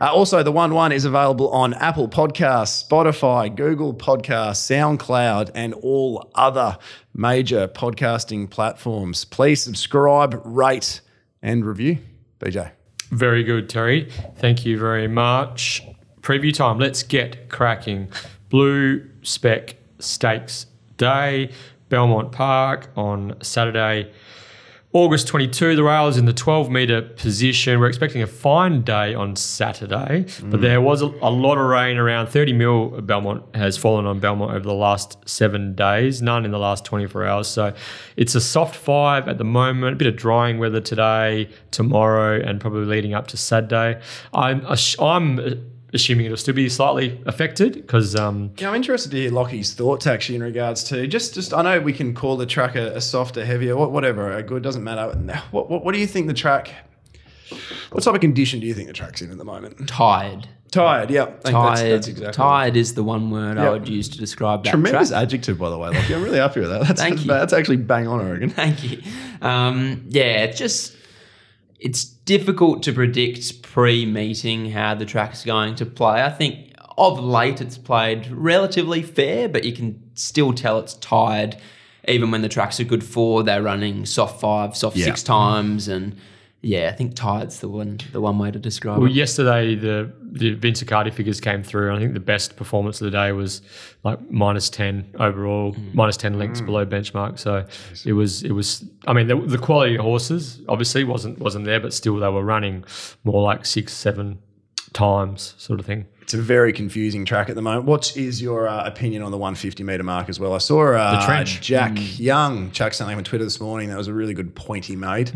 Uh, 0.00 0.12
also, 0.12 0.42
the 0.42 0.52
One 0.52 0.74
One 0.74 0.92
is 0.92 1.04
available 1.04 1.50
on 1.50 1.74
Apple 1.74 2.08
Podcasts, 2.08 2.86
Spotify, 2.86 3.54
Google 3.54 3.94
Podcasts, 3.94 4.58
SoundCloud, 4.98 5.50
and 5.54 5.74
all 5.74 6.30
other 6.34 6.78
major 7.14 7.68
podcasting 7.68 8.50
platforms. 8.50 9.24
Please 9.24 9.62
subscribe, 9.62 10.40
rate, 10.44 11.00
and 11.42 11.64
review. 11.64 11.98
BJ. 12.40 12.72
Very 13.10 13.44
good, 13.44 13.68
Terry. 13.68 14.10
Thank 14.36 14.66
you 14.66 14.78
very 14.78 15.08
much. 15.08 15.82
Preview 16.20 16.52
time. 16.52 16.78
Let's 16.78 17.02
get 17.02 17.48
cracking. 17.48 18.08
Blue 18.48 19.08
Spec 19.22 19.76
Stakes 19.98 20.66
Day, 20.96 21.50
Belmont 21.88 22.32
Park 22.32 22.88
on 22.96 23.36
Saturday, 23.42 24.10
August 24.94 25.26
22. 25.26 25.74
The 25.74 25.82
rail 25.82 26.06
is 26.06 26.16
in 26.16 26.24
the 26.24 26.32
12 26.32 26.70
metre 26.70 27.02
position. 27.02 27.80
We're 27.80 27.88
expecting 27.88 28.22
a 28.22 28.28
fine 28.28 28.82
day 28.82 29.12
on 29.12 29.34
Saturday, 29.34 30.26
but 30.44 30.60
there 30.60 30.80
was 30.80 31.02
a, 31.02 31.06
a 31.20 31.32
lot 31.32 31.58
of 31.58 31.66
rain 31.66 31.96
around 31.96 32.28
30 32.28 32.52
mil. 32.52 33.00
Belmont 33.00 33.42
has 33.56 33.76
fallen 33.76 34.06
on 34.06 34.20
Belmont 34.20 34.52
over 34.52 34.64
the 34.64 34.72
last 34.72 35.18
seven 35.28 35.74
days, 35.74 36.22
none 36.22 36.44
in 36.44 36.52
the 36.52 36.60
last 36.60 36.84
24 36.84 37.24
hours. 37.26 37.48
So 37.48 37.74
it's 38.16 38.36
a 38.36 38.40
soft 38.40 38.76
five 38.76 39.26
at 39.26 39.38
the 39.38 39.44
moment, 39.44 39.94
a 39.94 39.96
bit 39.96 40.06
of 40.06 40.14
drying 40.14 40.58
weather 40.58 40.80
today, 40.80 41.50
tomorrow, 41.72 42.40
and 42.40 42.60
probably 42.60 42.84
leading 42.84 43.14
up 43.14 43.26
to 43.28 43.36
Saturday. 43.36 44.00
I'm, 44.32 44.64
I'm 45.00 45.73
assuming 45.94 46.26
it'll 46.26 46.36
still 46.36 46.54
be 46.54 46.68
slightly 46.68 47.20
affected 47.24 47.74
because 47.74 48.14
um, 48.16 48.50
Yeah, 48.58 48.68
I'm 48.70 48.74
interested 48.74 49.10
to 49.12 49.16
hear 49.16 49.30
Lockie's 49.30 49.72
thoughts 49.72 50.06
actually 50.06 50.36
in 50.36 50.42
regards 50.42 50.84
to 50.84 51.06
just, 51.06 51.34
just 51.34 51.54
I 51.54 51.62
know 51.62 51.80
we 51.80 51.92
can 51.92 52.14
call 52.14 52.36
the 52.36 52.46
track 52.46 52.74
a, 52.74 52.96
a 52.96 53.00
softer, 53.00 53.44
heavier, 53.44 53.76
whatever, 53.76 54.32
a 54.36 54.42
good, 54.42 54.62
doesn't 54.62 54.82
matter. 54.84 55.16
What, 55.50 55.70
what, 55.70 55.84
what 55.84 55.94
do 55.94 56.00
you 56.00 56.06
think 56.06 56.26
the 56.26 56.34
track, 56.34 56.70
what 57.92 58.02
type 58.02 58.14
of 58.14 58.20
condition 58.20 58.60
do 58.60 58.66
you 58.66 58.74
think 58.74 58.88
the 58.88 58.92
track's 58.92 59.22
in 59.22 59.30
at 59.30 59.38
the 59.38 59.44
moment? 59.44 59.88
Tired. 59.88 60.48
Tired, 60.70 61.08
yeah. 61.10 61.26
Tired. 61.26 61.44
that's- 61.44 61.80
that's 61.82 62.08
exactly 62.08 62.26
right. 62.26 62.34
Tired 62.34 62.76
is 62.76 62.94
the 62.94 63.04
one 63.04 63.30
word 63.30 63.58
I 63.58 63.70
would 63.70 63.88
use 63.88 64.08
to 64.08 64.18
describe 64.18 64.64
that 64.64 64.70
Tremendous 64.70 65.10
track. 65.10 65.22
adjective, 65.22 65.56
by 65.58 65.70
the 65.70 65.78
way, 65.78 65.90
Lockie. 65.90 66.14
I'm 66.14 66.22
really 66.24 66.38
happy 66.38 66.60
with 66.60 66.70
that. 66.70 66.80
That's, 66.88 67.00
Thank 67.00 67.14
that's, 67.16 67.24
you. 67.26 67.32
that's 67.32 67.52
actually 67.52 67.76
bang 67.76 68.08
on, 68.08 68.20
Oregon. 68.20 68.50
Thank 68.50 68.82
you. 68.82 69.00
Um, 69.40 70.06
yeah, 70.08 70.42
it's 70.44 70.58
just 70.58 70.96
it's 71.84 72.02
difficult 72.04 72.82
to 72.82 72.92
predict 72.92 73.62
pre-meeting 73.62 74.70
how 74.70 74.94
the 74.94 75.04
track's 75.04 75.44
going 75.44 75.74
to 75.76 75.84
play. 75.86 76.22
I 76.22 76.30
think 76.30 76.72
of 76.96 77.18
late 77.22 77.60
it's 77.60 77.76
played 77.76 78.26
relatively 78.30 79.02
fair, 79.02 79.48
but 79.50 79.64
you 79.64 79.72
can 79.72 80.02
still 80.14 80.52
tell 80.54 80.78
it's 80.78 80.94
tired. 80.94 81.56
Even 82.08 82.30
when 82.30 82.40
the 82.40 82.48
tracks 82.48 82.80
are 82.80 82.84
good 82.84 83.04
four, 83.04 83.42
they're 83.42 83.62
running 83.62 84.06
soft 84.06 84.40
five, 84.40 84.74
soft 84.76 84.96
Yeah. 84.96 85.04
six 85.06 85.22
times, 85.22 85.86
and 85.88 86.16
yeah, 86.62 86.88
I 86.90 86.96
think 86.96 87.14
tired's 87.14 87.60
the 87.60 87.68
one 87.68 88.00
the 88.12 88.20
one 88.20 88.38
way 88.38 88.50
to 88.50 88.58
describe 88.58 88.98
Well, 88.98 89.06
it. 89.06 89.10
Well, 89.10 89.16
yesterday 89.16 89.74
the 89.74 90.10
the 90.34 90.54
Vince 90.54 90.82
Accardi 90.82 91.12
figures 91.12 91.40
came 91.40 91.62
through. 91.62 91.94
I 91.94 91.98
think 91.98 92.12
the 92.12 92.20
best 92.20 92.56
performance 92.56 93.00
of 93.00 93.04
the 93.04 93.12
day 93.12 93.30
was 93.30 93.62
like 94.02 94.18
minus 94.30 94.68
ten 94.68 95.08
overall, 95.20 95.72
hmm. 95.72 95.90
minus 95.94 96.16
ten 96.16 96.38
lengths 96.38 96.58
hmm. 96.58 96.66
below 96.66 96.84
benchmark. 96.84 97.38
So 97.38 97.64
it 98.04 98.12
was 98.12 98.42
it 98.42 98.50
was. 98.50 98.84
I 99.06 99.12
mean, 99.12 99.28
the, 99.28 99.36
the 99.36 99.58
quality 99.58 99.94
of 99.94 100.00
horses 100.00 100.60
obviously 100.68 101.04
wasn't 101.04 101.38
wasn't 101.38 101.66
there, 101.66 101.78
but 101.78 101.94
still 101.94 102.16
they 102.16 102.28
were 102.28 102.44
running 102.44 102.84
more 103.22 103.42
like 103.42 103.64
six 103.64 103.92
seven 103.92 104.40
times 104.92 105.54
sort 105.56 105.78
of 105.78 105.86
thing. 105.86 106.06
It's 106.24 106.32
a 106.34 106.40
very 106.40 106.72
confusing 106.72 107.24
track 107.26 107.50
at 107.50 107.54
the 107.54 107.60
moment. 107.62 107.84
What 107.84 108.16
is 108.16 108.40
your 108.40 108.66
uh, 108.66 108.86
opinion 108.86 109.22
on 109.22 109.30
the 109.30 109.36
150 109.36 109.82
meter 109.84 110.02
mark 110.02 110.30
as 110.30 110.40
well? 110.40 110.54
I 110.54 110.58
saw 110.58 110.92
uh, 110.94 111.20
The 111.20 111.26
trench. 111.26 111.60
Jack 111.60 111.92
Young 112.18 112.70
chuck 112.70 112.94
something 112.94 113.16
on 113.16 113.24
Twitter 113.24 113.44
this 113.44 113.60
morning. 113.60 113.90
That 113.90 113.98
was 113.98 114.08
a 114.08 114.14
really 114.14 114.32
good 114.34 114.54
point 114.54 114.86
he 114.86 114.96
made. 114.96 115.30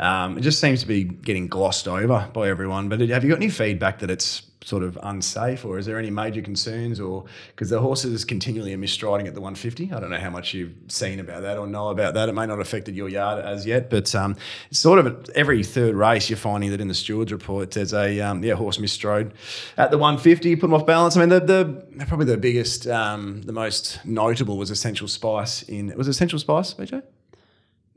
Um, 0.00 0.36
it 0.38 0.40
just 0.40 0.60
seems 0.60 0.80
to 0.80 0.86
be 0.86 1.04
getting 1.04 1.46
glossed 1.46 1.86
over 1.86 2.28
by 2.32 2.48
everyone. 2.48 2.88
But 2.88 3.00
have 3.00 3.22
you 3.22 3.30
got 3.30 3.36
any 3.36 3.50
feedback 3.50 4.00
that 4.00 4.10
it's 4.10 4.42
sort 4.64 4.82
of 4.82 4.98
unsafe, 5.02 5.64
or 5.64 5.78
is 5.78 5.86
there 5.86 5.98
any 5.98 6.10
major 6.10 6.42
concerns, 6.42 7.00
or 7.00 7.24
because 7.48 7.70
the 7.70 7.80
horses 7.80 8.24
continually 8.24 8.72
are 8.74 8.78
misstriding 8.78 9.26
at 9.26 9.34
the 9.34 9.40
150? 9.40 9.92
I 9.92 10.00
don't 10.00 10.10
know 10.10 10.18
how 10.18 10.30
much 10.30 10.54
you've 10.54 10.74
seen 10.88 11.20
about 11.20 11.42
that 11.42 11.58
or 11.58 11.66
know 11.66 11.88
about 11.88 12.14
that. 12.14 12.28
It 12.28 12.32
may 12.32 12.46
not 12.46 12.58
have 12.58 12.66
affected 12.66 12.96
your 12.96 13.08
yard 13.08 13.44
as 13.44 13.66
yet, 13.66 13.90
but 13.90 14.14
um, 14.14 14.36
it's 14.70 14.78
sort 14.78 14.98
of 14.98 15.28
every 15.34 15.62
third 15.62 15.94
race 15.94 16.30
you're 16.30 16.36
finding 16.36 16.70
that 16.70 16.80
in 16.80 16.88
the 16.88 16.94
stewards 16.94 17.32
report 17.32 17.72
there's 17.72 17.94
a 17.94 18.20
um, 18.20 18.42
yeah 18.44 18.54
horse 18.54 18.78
misstrode 18.78 19.32
at 19.76 19.90
the 19.90 19.98
150, 19.98 20.56
put 20.56 20.62
them 20.62 20.74
off 20.74 20.86
balance. 20.86 21.16
I 21.16 21.20
mean 21.20 21.28
the, 21.28 21.40
the 21.40 22.06
probably 22.06 22.26
the 22.26 22.36
biggest, 22.36 22.86
um, 22.86 23.42
the 23.42 23.52
most 23.52 24.04
notable 24.04 24.56
was 24.56 24.70
Essential 24.70 25.08
Spice 25.08 25.62
in 25.64 25.96
was 25.96 26.08
Essential 26.08 26.38
Spice, 26.38 26.74
BJ? 26.74 27.02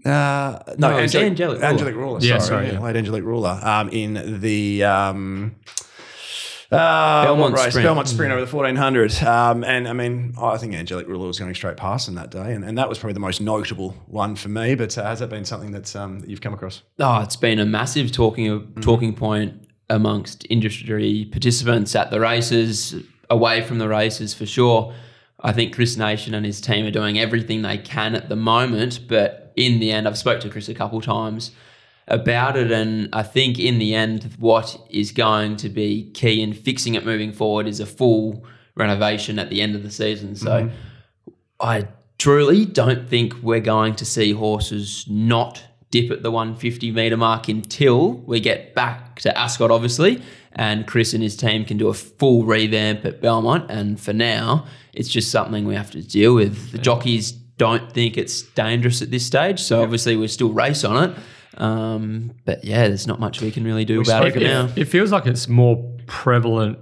Uh, 0.05 0.59
no, 0.77 0.91
No, 0.91 0.97
it 0.97 1.15
Angelic 1.15 1.39
Ruler. 1.39 1.65
Angelic 1.65 1.95
Ruler. 1.95 2.19
Yeah, 2.21 2.37
sorry, 2.37 2.47
sorry, 2.47 2.67
yeah, 2.67 2.73
yeah. 2.73 2.79
late 2.79 2.95
Angelic 2.95 3.23
Ruler. 3.23 3.59
Um, 3.63 3.89
in 3.89 4.39
the 4.39 4.83
um, 4.83 5.55
uh, 6.71 7.25
Belmont 7.25 7.53
race? 7.53 7.69
Sprint. 7.69 7.85
Belmont 7.85 8.07
Sprint 8.07 8.31
over 8.31 8.45
the 8.45 8.55
1400. 8.55 9.23
Um, 9.23 9.63
and 9.63 9.87
I 9.87 9.93
mean, 9.93 10.33
I 10.39 10.57
think 10.57 10.73
Angelic 10.73 11.07
Ruler 11.07 11.27
was 11.27 11.39
going 11.39 11.53
straight 11.55 11.77
past 11.77 12.07
him 12.07 12.15
that 12.15 12.31
day. 12.31 12.53
And, 12.53 12.63
and 12.63 12.77
that 12.77 12.89
was 12.89 12.99
probably 12.99 13.13
the 13.13 13.19
most 13.19 13.41
notable 13.41 13.91
one 14.07 14.35
for 14.35 14.49
me. 14.49 14.75
But 14.75 14.97
uh, 14.97 15.03
has 15.03 15.19
that 15.19 15.29
been 15.29 15.45
something 15.45 15.71
that's, 15.71 15.95
um, 15.95 16.19
that 16.21 16.29
you've 16.29 16.41
come 16.41 16.53
across? 16.53 16.81
Oh, 16.99 17.21
it's 17.21 17.35
been 17.35 17.59
a 17.59 17.65
massive 17.65 18.11
talking 18.11 18.73
talking 18.81 19.13
point 19.13 19.67
amongst 19.89 20.45
industry 20.49 21.27
participants 21.31 21.95
at 21.95 22.11
the 22.11 22.19
races, 22.19 22.95
away 23.29 23.61
from 23.61 23.77
the 23.77 23.87
races 23.87 24.33
for 24.33 24.45
sure. 24.45 24.93
I 25.41 25.51
think 25.51 25.75
Chris 25.75 25.97
Nation 25.97 26.33
and 26.33 26.45
his 26.45 26.59
team 26.59 26.85
are 26.85 26.91
doing 26.91 27.19
everything 27.19 27.61
they 27.61 27.77
can 27.77 28.15
at 28.15 28.29
the 28.29 28.35
moment, 28.35 29.01
but 29.07 29.53
in 29.55 29.79
the 29.79 29.91
end, 29.91 30.07
I've 30.07 30.17
spoke 30.17 30.39
to 30.41 30.49
Chris 30.49 30.69
a 30.69 30.73
couple 30.73 31.01
times 31.01 31.51
about 32.07 32.55
it, 32.57 32.71
and 32.71 33.09
I 33.13 33.23
think 33.23 33.59
in 33.59 33.79
the 33.79 33.95
end, 33.95 34.35
what 34.37 34.79
is 34.89 35.11
going 35.11 35.57
to 35.57 35.69
be 35.69 36.11
key 36.11 36.41
in 36.41 36.53
fixing 36.53 36.95
it 36.95 37.05
moving 37.05 37.31
forward 37.33 37.67
is 37.67 37.79
a 37.79 37.85
full 37.85 38.45
renovation 38.75 39.39
at 39.39 39.49
the 39.49 39.61
end 39.61 39.75
of 39.75 39.83
the 39.83 39.91
season. 39.91 40.35
So. 40.35 40.49
Mm-hmm. 40.49 40.75
I 41.59 41.87
truly 42.17 42.65
don't 42.65 43.07
think 43.07 43.33
we're 43.41 43.59
going 43.59 43.95
to 43.95 44.05
see 44.05 44.33
horses 44.33 45.05
not 45.09 45.63
dip 45.91 46.11
at 46.11 46.23
the 46.23 46.31
150 46.31 46.91
meter 46.91 47.17
mark 47.17 47.47
until 47.47 48.13
we 48.13 48.39
get 48.39 48.75
back 48.75 49.19
to 49.19 49.37
Ascot, 49.37 49.71
obviously, 49.71 50.21
and 50.53 50.85
Chris 50.85 51.13
and 51.13 51.23
his 51.23 51.37
team 51.37 51.65
can 51.65 51.77
do 51.77 51.87
a 51.87 51.93
full 51.93 52.43
revamp 52.43 53.05
at 53.05 53.21
Belmont. 53.21 53.69
And 53.69 53.99
for 53.99 54.13
now, 54.13 54.65
it's 54.93 55.09
just 55.09 55.31
something 55.31 55.65
we 55.65 55.75
have 55.75 55.91
to 55.91 56.01
deal 56.01 56.35
with. 56.35 56.71
The 56.71 56.77
jockeys 56.77 57.31
don't 57.31 57.91
think 57.93 58.17
it's 58.17 58.41
dangerous 58.41 59.01
at 59.01 59.11
this 59.11 59.25
stage, 59.25 59.61
so 59.61 59.81
obviously 59.81 60.17
we 60.17 60.27
still 60.27 60.51
race 60.51 60.83
on 60.83 61.09
it. 61.09 61.17
Um, 61.57 62.31
but 62.45 62.63
yeah, 62.63 62.87
there's 62.87 63.07
not 63.07 63.19
much 63.19 63.41
we 63.41 63.51
can 63.51 63.63
really 63.63 63.85
do 63.85 64.01
about 64.01 64.25
it 64.27 64.35
It, 64.37 64.43
now. 64.43 64.69
it 64.75 64.85
feels 64.85 65.11
like 65.11 65.25
it's 65.25 65.47
more 65.47 65.77
prevalent 66.05 66.79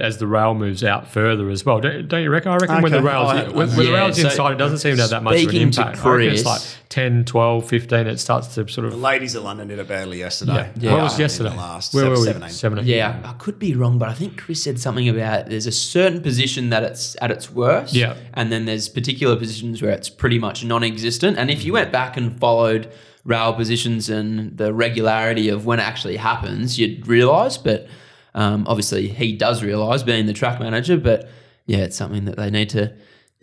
as 0.00 0.18
the 0.18 0.26
rail 0.26 0.54
moves 0.54 0.84
out 0.84 1.08
further 1.08 1.50
as 1.50 1.66
well. 1.66 1.80
Don't, 1.80 2.06
don't 2.06 2.22
you 2.22 2.30
reckon? 2.30 2.52
I 2.52 2.56
reckon 2.58 2.80
when 2.80 2.92
the 2.92 3.02
rails 3.02 3.28
I- 3.30 3.48
when, 3.48 3.68
when 3.68 3.86
the 3.86 3.92
rails 3.92 4.20
so 4.20 4.28
inside, 4.28 4.52
it 4.52 4.58
doesn't 4.58 4.78
seem 4.78 4.94
to 4.96 5.02
have 5.02 5.10
that 5.10 5.24
much 5.24 5.34
of 5.34 5.40
an 5.42 5.48
speaking 5.48 5.70
to 5.72 5.80
impact. 5.80 6.06
I 6.06 6.16
it's 6.20 6.42
Chris- 6.42 6.44
like 6.44 6.60
10, 6.90 7.24
12, 7.24 7.68
15. 7.68 8.06
It 8.06 8.18
starts 8.18 8.54
to 8.54 8.68
sort 8.68 8.84
of. 8.84 8.92
The 8.92 8.96
of. 8.98 9.02
ladies 9.02 9.34
at 9.34 9.42
London 9.42 9.66
did 9.66 9.80
it 9.80 9.88
badly 9.88 10.20
yesterday. 10.20 10.70
Yeah. 10.78 10.92
What 10.92 11.02
was 11.02 11.18
yesterday? 11.18 11.50
the 11.50 11.56
last 11.56 11.92
Where 11.92 12.04
seven, 12.04 12.12
were 12.14 12.20
we? 12.20 12.24
seven, 12.26 12.42
eight. 12.44 12.50
Seven, 12.52 12.78
eight. 12.78 12.84
Yeah, 12.84 13.20
I 13.24 13.32
could 13.32 13.58
be 13.58 13.74
wrong, 13.74 13.98
but 13.98 14.08
I 14.08 14.14
think 14.14 14.40
Chris 14.40 14.62
said 14.62 14.78
something 14.78 15.08
about 15.08 15.46
there's 15.48 15.66
a 15.66 15.72
certain 15.72 16.22
position 16.22 16.70
that 16.70 16.84
it's 16.84 17.16
at 17.20 17.32
its 17.32 17.50
worst. 17.50 17.94
Yeah. 17.94 18.14
And 18.34 18.52
then 18.52 18.66
there's 18.66 18.88
particular 18.88 19.34
positions 19.34 19.82
where 19.82 19.90
it's 19.90 20.08
pretty 20.08 20.38
much 20.38 20.64
non 20.64 20.84
existent. 20.84 21.36
And 21.36 21.50
if 21.50 21.64
you 21.64 21.72
went 21.72 21.90
back 21.90 22.16
and 22.16 22.38
followed 22.38 22.92
rail 23.24 23.54
positions 23.54 24.08
and 24.08 24.56
the 24.56 24.72
regularity 24.72 25.48
of 25.48 25.66
when 25.66 25.80
it 25.80 25.82
actually 25.82 26.16
happens, 26.16 26.78
you'd 26.78 27.06
realise. 27.06 27.56
But 27.56 27.86
um, 28.34 28.66
obviously, 28.66 29.08
he 29.08 29.32
does 29.32 29.62
realise 29.62 30.02
being 30.02 30.26
the 30.26 30.32
track 30.32 30.60
manager. 30.60 30.96
But 30.96 31.28
yeah, 31.66 31.78
it's 31.78 31.96
something 31.96 32.26
that 32.26 32.36
they 32.36 32.50
need 32.50 32.70
to 32.70 32.94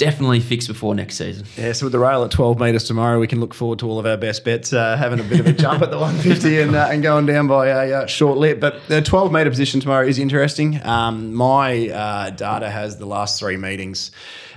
definitely 0.01 0.39
fix 0.39 0.67
before 0.67 0.95
next 0.95 1.15
season. 1.15 1.45
Yeah, 1.55 1.73
so 1.73 1.85
with 1.85 1.91
the 1.91 2.00
rail 2.00 2.23
at 2.23 2.31
12 2.31 2.59
metres 2.59 2.85
tomorrow, 2.85 3.19
we 3.19 3.27
can 3.27 3.39
look 3.39 3.53
forward 3.53 3.77
to 3.79 3.88
all 3.88 4.00
of 4.00 4.07
our 4.07 4.17
best 4.17 4.43
bets 4.43 4.73
uh, 4.73 4.97
having 4.97 5.19
a 5.19 5.23
bit 5.23 5.39
of 5.39 5.45
a 5.45 5.53
jump 5.53 5.83
at 5.83 5.91
the 5.91 6.00
150 6.00 6.59
and, 6.59 6.75
uh, 6.75 6.88
and 6.89 7.03
going 7.03 7.27
down 7.27 7.47
by 7.47 7.67
a 7.67 7.93
uh, 7.93 8.05
short 8.07 8.39
lip. 8.39 8.59
But 8.59 8.88
the 8.88 9.03
12 9.03 9.31
metre 9.31 9.51
position 9.51 9.79
tomorrow 9.79 10.07
is 10.07 10.17
interesting. 10.17 10.83
Um, 10.83 11.35
my 11.35 11.89
uh, 11.89 12.29
data 12.31 12.69
has 12.69 12.97
the 12.97 13.05
last 13.05 13.39
three 13.39 13.57
meetings 13.57 14.11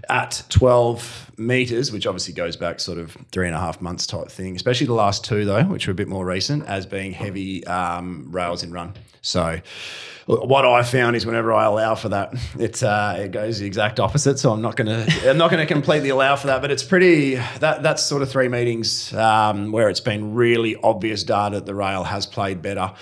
at 0.09 0.43
12 0.49 1.33
metres, 1.39 1.93
which 1.93 2.07
obviously 2.07 2.35
goes 2.35 2.57
back 2.57 2.81
sort 2.81 2.99
of 2.99 3.17
three 3.33 3.47
and 3.47 3.57
a 3.57 3.59
half 3.59 3.81
months 3.81 4.07
type 4.07 4.29
thing, 4.29 4.57
especially 4.57 4.87
the 4.87 4.95
last 4.95 5.25
two, 5.25 5.45
though, 5.45 5.65
which 5.65 5.87
were 5.87 5.93
a 5.93 5.95
bit 5.95 6.09
more 6.09 6.25
recent, 6.25 6.65
as 6.67 6.87
being 6.87 7.13
heavy 7.13 7.67
um, 7.67 8.29
rails 8.31 8.63
in 8.63 8.73
run. 8.73 8.95
So 9.23 9.61
what 10.27 10.65
I 10.65 10.83
found 10.83 11.17
is 11.17 11.27
whenever 11.27 11.53
I 11.53 11.65
allow 11.65 11.95
for 11.95 12.09
that, 12.11 12.35
it 12.59 12.83
uh, 12.83 13.17
it 13.19 13.31
goes 13.31 13.59
the 13.59 13.67
exact 13.67 14.01
opposite. 14.01 14.39
So 14.39 14.53
I'm 14.53 14.63
not 14.63 14.77
gonna 14.77 15.07
I'm 15.25 15.39
not 15.39 15.51
gonna 15.51 15.67
completely 15.67 16.09
allow 16.09 16.37
for 16.37 16.47
that. 16.49 16.61
But 16.61 16.71
it's 16.71 16.83
pretty 16.83 17.35
that 17.35 17.83
that's 17.83 18.03
sort 18.03 18.23
of 18.23 18.31
three 18.31 18.49
meetings 18.49 19.13
um, 19.15 19.73
where 19.73 19.89
it's 19.89 20.01
been 20.01 20.35
really 20.35 20.77
obvious 20.77 21.25
data 21.25 21.57
that 21.57 21.67
the 21.67 21.75
rail 21.75 22.05
has 22.05 22.27
played 22.27 22.63
better 22.63 22.93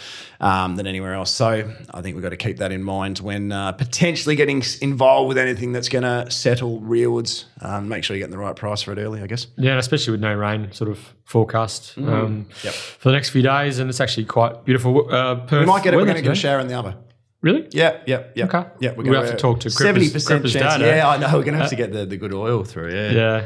um, 0.42 0.76
than 0.76 0.87
anywhere 0.87 1.14
else. 1.14 1.30
So 1.30 1.72
I 1.94 2.02
think 2.02 2.14
we've 2.16 2.22
got 2.22 2.30
to 2.30 2.37
keep 2.37 2.58
that 2.58 2.72
in 2.72 2.82
mind 2.82 3.20
when 3.20 3.52
uh, 3.52 3.72
potentially 3.72 4.37
getting 4.37 4.62
involved 4.80 5.28
with 5.28 5.38
anything 5.38 5.72
that's 5.72 5.88
going 5.88 6.02
to 6.02 6.30
settle 6.30 6.80
rearwards. 6.80 7.44
Um, 7.61 7.88
make 7.88 8.04
sure 8.04 8.16
you're 8.16 8.26
getting 8.26 8.37
the 8.37 8.42
right 8.44 8.56
price 8.56 8.82
for 8.82 8.92
it 8.92 8.99
early, 8.99 9.22
I 9.22 9.26
guess. 9.28 9.46
Yeah, 9.56 9.70
and 9.70 9.78
especially 9.80 10.11
with 10.11 10.20
no 10.20 10.34
rain 10.34 10.70
sort 10.72 10.90
of 10.90 10.99
forecast 11.25 11.96
um, 11.96 12.46
Yep. 12.64 12.75
for 12.75 13.08
the 13.08 13.14
next 13.14 13.30
few 13.30 13.42
days, 13.42 13.78
and 13.78 13.88
it's 13.88 14.00
actually 14.00 14.26
quite 14.26 14.64
beautiful. 14.64 15.08
Uh, 15.12 15.37
Perth 15.46 15.61
We 15.61 15.66
might 15.66 15.84
get 15.84 15.94
it. 15.94 15.96
We're 15.96 16.04
going 16.04 16.16
to 16.16 16.22
get 16.22 16.32
a 16.32 16.34
shower 16.34 16.58
in 16.61 16.66
the 16.66 16.78
other. 16.78 16.96
Really? 17.40 17.68
Yeah, 17.72 18.00
yeah, 18.06 18.25
yeah. 18.37 18.44
Okay. 18.44 18.64
Yeah, 18.80 18.92
We'll 18.92 19.20
have 19.20 19.30
to 19.30 19.37
talk 19.37 19.61
to 19.61 19.68
70% 19.68 20.26
Cripper's 20.26 20.52
chance. 20.52 20.80
Yeah, 20.80 21.08
I 21.08 21.16
know. 21.16 21.26
We're 21.38 21.42
going 21.44 21.54
to 21.54 21.61
have 21.61 21.70
to 21.70 21.76
get 21.76 21.92
the, 21.92 22.04
the 22.06 22.16
good 22.16 22.32
oil 22.32 22.62
through. 22.62 22.92
Yeah. 22.94 23.11
Yeah. 23.11 23.44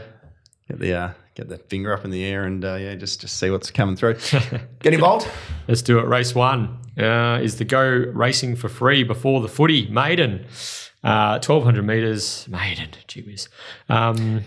Get 0.68 0.78
the 0.80 0.92
uh, 0.94 1.10
get 1.36 1.48
the 1.50 1.58
finger 1.58 1.92
up 1.92 2.04
in 2.04 2.10
the 2.10 2.24
air 2.24 2.44
and 2.44 2.64
uh, 2.64 2.74
yeah, 2.74 2.94
just 2.94 3.20
just 3.20 3.38
see 3.38 3.50
what's 3.50 3.70
coming 3.70 3.94
through. 3.94 4.14
get 4.80 4.94
involved. 4.94 5.28
Let's 5.68 5.82
do 5.82 5.98
it. 5.98 6.06
Race 6.06 6.34
one 6.34 6.78
uh, 6.98 7.38
is 7.42 7.58
the 7.58 7.64
go 7.64 7.86
racing 7.86 8.56
for 8.56 8.68
free 8.68 9.04
before 9.04 9.40
the 9.40 9.48
footy 9.48 9.86
maiden. 9.88 10.46
Uh, 11.04 11.38
1200 11.38 11.82
meters 11.84 12.48
maiden. 12.48 12.88
Gee 13.06 13.22
whiz. 13.22 13.48
Um, 13.88 14.44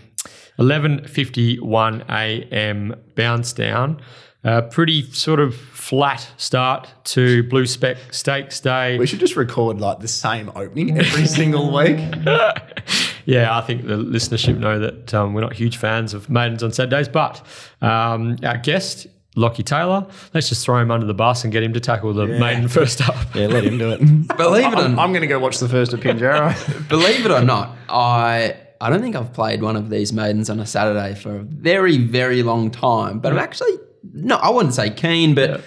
11:51 0.58 2.04
a.m. 2.10 2.94
bounce 3.14 3.52
down. 3.52 4.02
Uh, 4.42 4.62
pretty 4.62 5.02
sort 5.12 5.38
of 5.38 5.54
flat 5.54 6.26
start 6.38 6.88
to 7.04 7.42
Blue 7.44 7.66
Spec 7.66 7.98
Stakes 8.10 8.58
Day. 8.60 8.98
We 8.98 9.06
should 9.06 9.20
just 9.20 9.36
record 9.36 9.80
like 9.80 10.00
the 10.00 10.08
same 10.08 10.50
opening 10.54 10.98
every 10.98 11.26
single 11.26 11.72
week. 11.72 11.98
Yeah, 13.30 13.56
I 13.56 13.60
think 13.60 13.86
the 13.86 13.94
listenership 13.94 14.58
know 14.58 14.80
that 14.80 15.14
um, 15.14 15.34
we're 15.34 15.40
not 15.40 15.52
huge 15.52 15.76
fans 15.76 16.14
of 16.14 16.28
maidens 16.28 16.64
on 16.64 16.72
Saturdays, 16.72 17.08
but 17.08 17.40
um, 17.80 18.36
our 18.42 18.58
guest, 18.58 19.06
Lockie 19.36 19.62
Taylor, 19.62 20.04
let's 20.34 20.48
just 20.48 20.64
throw 20.64 20.78
him 20.78 20.90
under 20.90 21.06
the 21.06 21.14
bus 21.14 21.44
and 21.44 21.52
get 21.52 21.62
him 21.62 21.72
to 21.74 21.78
tackle 21.78 22.12
the 22.12 22.26
maiden 22.26 22.66
first 22.66 23.08
up. 23.08 23.14
Yeah, 23.36 23.46
let 23.46 23.62
him 23.62 23.78
do 23.78 23.92
it. 23.92 24.00
Believe 24.36 24.72
it 24.72 24.78
or 24.80 24.88
not, 24.88 24.98
I'm 24.98 25.12
going 25.12 25.20
to 25.20 25.28
go 25.28 25.38
watch 25.38 25.58
the 25.58 25.68
first 25.68 25.92
of 25.92 26.00
Pinjarra. 26.00 26.88
believe 26.88 27.24
it 27.24 27.30
or 27.30 27.40
not, 27.40 27.76
I 27.88 28.56
I 28.80 28.90
don't 28.90 29.00
think 29.00 29.14
I've 29.14 29.32
played 29.32 29.62
one 29.62 29.76
of 29.76 29.90
these 29.90 30.12
maidens 30.12 30.50
on 30.50 30.58
a 30.58 30.66
Saturday 30.66 31.14
for 31.14 31.36
a 31.36 31.42
very 31.42 31.98
very 31.98 32.42
long 32.42 32.72
time. 32.72 33.20
But 33.20 33.32
I'm 33.32 33.38
actually 33.38 33.78
no, 34.12 34.34
I 34.36 34.50
wouldn't 34.50 34.74
say 34.74 34.90
keen, 34.90 35.36
but. 35.36 35.62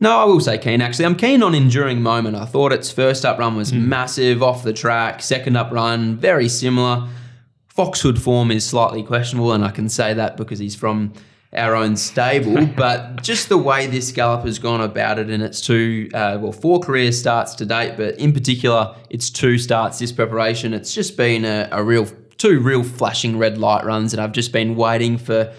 No, 0.00 0.18
I 0.18 0.24
will 0.24 0.40
say 0.40 0.58
keen 0.58 0.80
actually. 0.80 1.06
I'm 1.06 1.16
keen 1.16 1.42
on 1.42 1.54
Enduring 1.54 2.00
Moment. 2.02 2.36
I 2.36 2.44
thought 2.44 2.72
its 2.72 2.90
first 2.90 3.24
up 3.24 3.38
run 3.38 3.56
was 3.56 3.72
massive 3.72 4.42
off 4.42 4.62
the 4.62 4.72
track, 4.72 5.22
second 5.22 5.56
up 5.56 5.72
run, 5.72 6.16
very 6.16 6.48
similar. 6.48 7.08
Foxhood 7.66 8.20
form 8.20 8.50
is 8.50 8.64
slightly 8.64 9.02
questionable, 9.02 9.52
and 9.52 9.64
I 9.64 9.70
can 9.70 9.88
say 9.88 10.14
that 10.14 10.36
because 10.36 10.58
he's 10.58 10.76
from 10.76 11.12
our 11.52 11.74
own 11.74 11.96
stable. 11.96 12.66
but 12.76 13.22
just 13.22 13.48
the 13.48 13.58
way 13.58 13.86
this 13.86 14.12
gallop 14.12 14.44
has 14.44 14.58
gone 14.58 14.80
about 14.80 15.18
it 15.18 15.30
and 15.30 15.42
its 15.42 15.60
two, 15.60 16.08
uh, 16.14 16.38
well, 16.40 16.52
four 16.52 16.80
career 16.80 17.10
starts 17.10 17.54
to 17.56 17.66
date, 17.66 17.96
but 17.96 18.18
in 18.18 18.32
particular, 18.32 18.94
its 19.10 19.30
two 19.30 19.58
starts 19.58 19.98
this 19.98 20.12
preparation, 20.12 20.74
it's 20.74 20.94
just 20.94 21.16
been 21.16 21.44
a, 21.44 21.68
a 21.72 21.82
real, 21.82 22.06
two 22.36 22.60
real 22.60 22.84
flashing 22.84 23.36
red 23.36 23.58
light 23.58 23.84
runs, 23.84 24.12
and 24.12 24.20
I've 24.20 24.32
just 24.32 24.52
been 24.52 24.76
waiting 24.76 25.18
for 25.18 25.52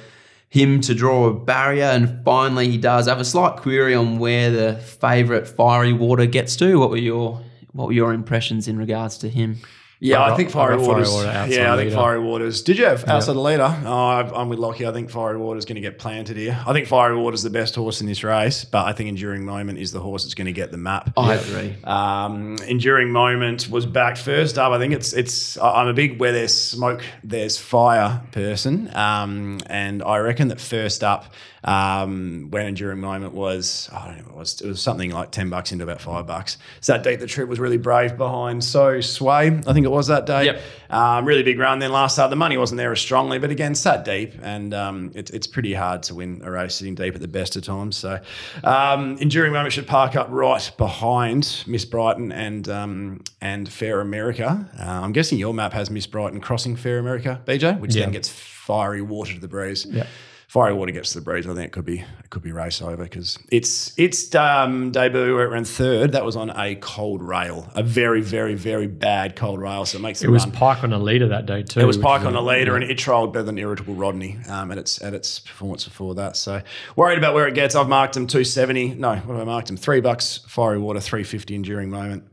him 0.49 0.81
to 0.81 0.95
draw 0.95 1.27
a 1.27 1.33
barrier, 1.33 1.85
and 1.85 2.23
finally 2.25 2.69
he 2.69 2.77
does. 2.77 3.07
I 3.07 3.11
have 3.11 3.19
a 3.19 3.25
slight 3.25 3.57
query 3.57 3.93
on 3.93 4.19
where 4.19 4.51
the 4.51 4.75
favourite 4.77 5.47
Fiery 5.47 5.93
Water 5.93 6.25
gets 6.25 6.55
to. 6.57 6.79
What 6.79 6.89
were 6.89 6.97
your 6.97 7.41
what 7.71 7.87
were 7.87 7.93
your 7.93 8.13
impressions 8.13 8.67
in 8.67 8.77
regards 8.77 9.17
to 9.19 9.29
him? 9.29 9.57
Yeah, 10.01 10.21
I 10.21 10.31
I, 10.31 10.37
think 10.37 10.49
Fiery 10.49 10.77
Waters. 10.77 11.11
Water 11.11 11.27
outside 11.27 11.51
yeah, 11.53 11.73
I 11.73 11.75
think. 11.77 11.91
Fiery 11.93 12.21
Waters. 12.21 12.61
Did 12.61 12.77
you 12.77 12.85
have 12.85 13.05
outside 13.09 13.33
the 13.33 13.41
leader? 13.41 13.81
Oh, 13.85 13.93
I've- 14.07 14.31
I'm 14.33 14.47
with 14.47 14.57
Lockie. 14.57 14.87
I 14.87 14.93
think 14.93 15.09
Fiery 15.09 15.37
Waters 15.37 15.65
going 15.65 15.75
to 15.75 15.81
get 15.81 15.99
planted 15.99 16.37
here. 16.37 16.57
I 16.65 16.71
think 16.71 16.87
Fiery 16.87 17.17
Waters 17.17 17.43
the 17.43 17.49
best 17.49 17.75
horse 17.75 17.99
in 17.99 18.07
this 18.07 18.23
race, 18.23 18.63
but 18.63 18.85
I 18.85 18.93
think 18.93 19.09
Enduring 19.09 19.43
Moment 19.43 19.77
is 19.77 19.91
the 19.91 19.99
horse 19.99 20.23
that's 20.23 20.35
going 20.35 20.45
to 20.45 20.53
get 20.53 20.71
the 20.71 20.77
map. 20.77 21.11
I 21.17 21.33
agree. 21.35 21.75
Um, 21.83 22.55
Enduring 22.65 23.11
Moment 23.11 23.69
was 23.69 23.85
backed 23.85 24.19
first 24.19 24.57
up. 24.57 24.71
I 24.71 24.79
think 24.79 24.93
it's 24.93 25.11
it's. 25.11 25.57
I- 25.57 25.81
I'm 25.81 25.87
a 25.89 25.93
big 25.93 26.17
where 26.17 26.31
there's 26.31 26.53
smoke, 26.55 27.03
there's 27.21 27.57
fire 27.57 28.21
person, 28.31 28.89
um, 28.95 29.59
and 29.67 30.01
I 30.01 30.19
reckon 30.19 30.47
that 30.47 30.61
first 30.61 31.03
up 31.03 31.33
um, 31.65 32.47
when 32.51 32.67
Enduring 32.67 32.99
Moment 33.01 33.33
was 33.33 33.89
I 33.91 34.05
don't 34.07 34.17
know 34.19 34.23
what 34.23 34.31
it 34.31 34.37
was 34.39 34.61
it 34.61 34.67
was 34.67 34.81
something 34.81 35.11
like 35.11 35.31
ten 35.31 35.49
bucks 35.49 35.73
into 35.73 35.83
about 35.83 35.99
five 36.01 36.25
bucks. 36.25 36.57
So 36.79 36.93
that 36.93 37.03
deep 37.03 37.19
the 37.19 37.27
trip 37.27 37.49
was 37.49 37.59
really 37.59 37.77
brave 37.77 38.17
behind. 38.17 38.63
So 38.63 39.01
Sway, 39.01 39.47
I 39.67 39.73
think 39.73 39.85
it 39.89 39.95
was 39.95 40.07
that 40.07 40.25
day. 40.25 40.45
Yep. 40.45 40.61
Um, 40.89 41.25
really 41.25 41.43
big 41.43 41.59
run. 41.59 41.79
Then 41.79 41.91
last 41.91 42.13
start, 42.13 42.29
the 42.29 42.35
money 42.35 42.57
wasn't 42.57 42.77
there 42.77 42.91
as 42.91 42.99
strongly, 42.99 43.37
but 43.39 43.51
again, 43.51 43.75
sat 43.75 44.05
deep, 44.05 44.33
and 44.41 44.73
um, 44.73 45.11
it's 45.13 45.29
it's 45.31 45.45
pretty 45.47 45.73
hard 45.73 46.03
to 46.03 46.15
win 46.15 46.41
a 46.43 46.49
race 46.51 46.75
sitting 46.75 46.95
deep 46.95 47.13
at 47.15 47.21
the 47.21 47.27
best 47.27 47.55
of 47.55 47.63
times. 47.63 47.95
So, 47.97 48.19
um, 48.63 49.17
enduring 49.19 49.53
moment 49.53 49.73
should 49.73 49.87
park 49.87 50.15
up 50.15 50.27
right 50.31 50.71
behind 50.77 51.63
Miss 51.67 51.85
Brighton 51.85 52.31
and 52.31 52.67
um, 52.69 53.21
and 53.41 53.71
Fair 53.71 54.01
America. 54.01 54.69
Uh, 54.79 54.83
I'm 54.83 55.11
guessing 55.11 55.37
your 55.37 55.53
map 55.53 55.73
has 55.73 55.89
Miss 55.89 56.07
Brighton 56.07 56.39
crossing 56.41 56.75
Fair 56.75 56.99
America, 56.99 57.41
BJ, 57.45 57.79
which 57.79 57.95
Yeah. 57.95 58.03
then 58.05 58.11
gets 58.13 58.29
fiery 58.29 59.01
water 59.01 59.33
to 59.33 59.39
the 59.39 59.47
breeze. 59.47 59.85
Yeah. 59.89 60.05
Fiery 60.49 60.73
water 60.73 60.91
gets 60.91 61.13
to 61.13 61.19
the 61.19 61.23
breeze. 61.23 61.45
I 61.45 61.53
think 61.53 61.67
it 61.67 61.71
could 61.71 61.85
be 61.85 61.99
it 61.99 62.29
could 62.31 62.41
be 62.41 62.51
race 62.51 62.81
over 62.81 63.03
because 63.03 63.37
its 63.51 63.93
its 63.99 64.33
um, 64.33 64.89
debut 64.89 65.35
where 65.35 65.45
it 65.45 65.49
ran 65.51 65.63
third. 65.63 66.13
That 66.13 66.25
was 66.25 66.35
on 66.35 66.49
a 66.49 66.73
cold 66.73 67.21
rail, 67.21 67.69
a 67.75 67.83
very 67.83 68.21
very 68.21 68.55
very 68.55 68.87
bad 68.87 69.35
cold 69.35 69.61
rail. 69.61 69.85
So 69.85 69.99
it 69.99 70.01
makes 70.01 70.23
It 70.23 70.29
was 70.31 70.45
run 70.45 70.51
Pike 70.53 70.83
on 70.83 70.91
a 70.91 70.97
leader 70.97 71.27
that 71.27 71.45
day 71.45 71.61
too. 71.61 71.79
it 71.81 71.85
was 71.85 71.97
Pike 71.99 72.23
on 72.25 72.33
a- 72.35 72.41
leader, 72.41 72.73
and 72.73 72.83
it 72.83 72.97
trialled 72.97 73.31
better 73.31 73.43
than 73.45 73.59
Irritable 73.59 73.93
Rodney 73.93 74.39
um, 74.49 74.71
at 74.71 74.79
its 74.79 74.99
at 75.03 75.13
its 75.13 75.37
performance 75.37 75.83
before 75.83 76.15
that. 76.15 76.35
So 76.35 76.63
worried 76.95 77.19
about 77.19 77.35
where 77.35 77.47
it 77.47 77.53
gets. 77.53 77.75
I've 77.75 77.87
marked 77.87 78.17
him 78.17 78.25
two 78.25 78.43
seventy. 78.43 78.89
No, 78.95 79.17
what 79.17 79.37
have 79.37 79.41
I 79.41 79.43
marked 79.43 79.69
him? 79.69 79.77
Three 79.77 80.01
bucks. 80.01 80.39
Fiery 80.47 80.79
Water 80.79 80.99
three 80.99 81.23
fifty. 81.23 81.53
Enduring 81.53 81.91
moment. 81.91 82.23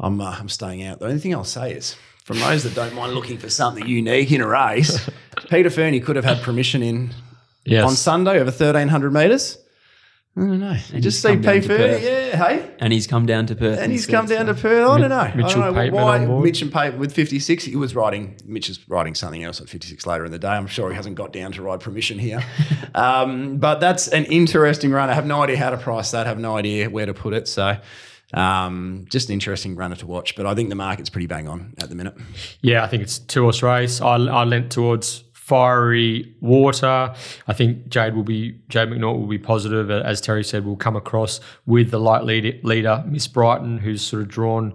I'm 0.00 0.20
uh, 0.20 0.36
I'm 0.40 0.48
staying 0.48 0.82
out. 0.82 0.98
The 0.98 1.06
only 1.06 1.20
thing 1.20 1.32
I'll 1.36 1.44
say 1.44 1.70
is 1.72 1.94
from 2.26 2.40
those 2.40 2.64
that 2.64 2.74
don't 2.74 2.92
mind 2.92 3.12
looking 3.14 3.38
for 3.38 3.48
something 3.48 3.86
unique 3.86 4.32
in 4.32 4.40
a 4.40 4.48
race, 4.48 5.08
Peter 5.48 5.70
Fernie 5.70 6.00
could 6.00 6.16
have 6.16 6.24
had 6.24 6.42
permission 6.42 6.82
in 6.82 7.14
Yes. 7.64 7.84
on 7.84 7.96
Sunday 7.96 8.38
over 8.40 8.50
thirteen 8.50 8.88
hundred 8.88 9.12
meters. 9.12 9.58
I 10.36 10.40
don't 10.40 10.60
know. 10.60 10.76
You 10.92 11.00
just 11.00 11.22
see 11.22 11.36
P 11.36 11.60
Fernie, 11.60 12.04
yeah, 12.04 12.36
hey. 12.36 12.70
And 12.78 12.92
he's 12.92 13.06
come 13.06 13.26
down 13.26 13.46
to 13.46 13.56
Perth. 13.56 13.78
And 13.78 13.90
he's 13.90 14.06
come 14.06 14.26
down 14.26 14.46
to 14.46 14.54
Perth. 14.54 14.88
I 14.88 14.98
don't 14.98 15.08
know. 15.08 15.32
Mitchell 15.34 15.62
I 15.62 15.72
don't 15.72 15.94
know 15.94 16.04
why. 16.04 16.42
Mitchell 16.42 16.68
Pateman 16.68 16.98
with 16.98 17.12
56. 17.14 17.64
He 17.64 17.74
was 17.74 17.94
riding, 17.94 18.36
Mitch 18.44 18.68
is 18.68 18.86
riding 18.88 19.14
something 19.14 19.42
else 19.42 19.62
at 19.62 19.68
56 19.70 20.04
later 20.06 20.26
in 20.26 20.32
the 20.32 20.38
day. 20.38 20.48
I'm 20.48 20.66
sure 20.66 20.90
he 20.90 20.94
hasn't 20.96 21.16
got 21.16 21.32
down 21.32 21.52
to 21.52 21.62
ride 21.62 21.80
permission 21.80 22.18
here. 22.18 22.44
um, 22.94 23.56
but 23.56 23.80
that's 23.80 24.08
an 24.08 24.26
interesting 24.26 24.90
run. 24.90 25.08
I 25.08 25.14
have 25.14 25.26
no 25.26 25.42
idea 25.42 25.56
how 25.56 25.70
to 25.70 25.78
price 25.78 26.10
that. 26.10 26.26
I 26.26 26.28
have 26.28 26.38
no 26.38 26.56
idea 26.56 26.90
where 26.90 27.06
to 27.06 27.14
put 27.14 27.32
it. 27.32 27.48
So 27.48 27.78
um, 28.34 29.06
just 29.08 29.28
an 29.28 29.34
interesting 29.34 29.76
runner 29.76 29.96
to 29.96 30.06
watch. 30.06 30.36
But 30.36 30.46
I 30.46 30.54
think 30.54 30.68
the 30.68 30.74
market's 30.74 31.10
pretty 31.10 31.26
bang 31.26 31.48
on 31.48 31.74
at 31.80 31.88
the 31.88 31.94
minute. 31.94 32.14
Yeah, 32.60 32.84
I 32.84 32.88
think 32.88 33.02
it's 33.02 33.18
two 33.18 33.42
horse 33.42 33.62
race. 33.62 34.00
I, 34.00 34.16
I 34.16 34.44
lent 34.44 34.72
towards 34.72 35.24
fiery 35.32 36.34
water. 36.40 37.14
I 37.46 37.52
think 37.52 37.88
Jade 37.88 38.16
will 38.16 38.24
be 38.24 38.58
Jade 38.68 38.88
McNaught 38.88 39.18
will 39.18 39.28
be 39.28 39.38
positive, 39.38 39.90
as 39.90 40.20
Terry 40.20 40.42
said. 40.42 40.64
Will 40.64 40.76
come 40.76 40.96
across 40.96 41.40
with 41.66 41.90
the 41.90 42.00
light 42.00 42.24
lead, 42.24 42.64
leader 42.64 43.04
Miss 43.06 43.28
Brighton, 43.28 43.78
who's 43.78 44.02
sort 44.02 44.22
of 44.22 44.28
drawn 44.28 44.74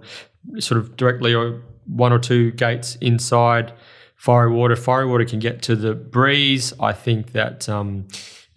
sort 0.58 0.80
of 0.80 0.96
directly 0.96 1.34
or 1.34 1.62
one 1.86 2.12
or 2.12 2.18
two 2.18 2.52
gates 2.52 2.96
inside 2.96 3.72
fiery 4.16 4.50
water. 4.50 4.76
Fiery 4.76 5.06
water 5.06 5.24
can 5.24 5.40
get 5.40 5.62
to 5.62 5.76
the 5.76 5.94
breeze. 5.94 6.72
I 6.80 6.92
think 6.92 7.32
that 7.32 7.68
um, 7.68 8.08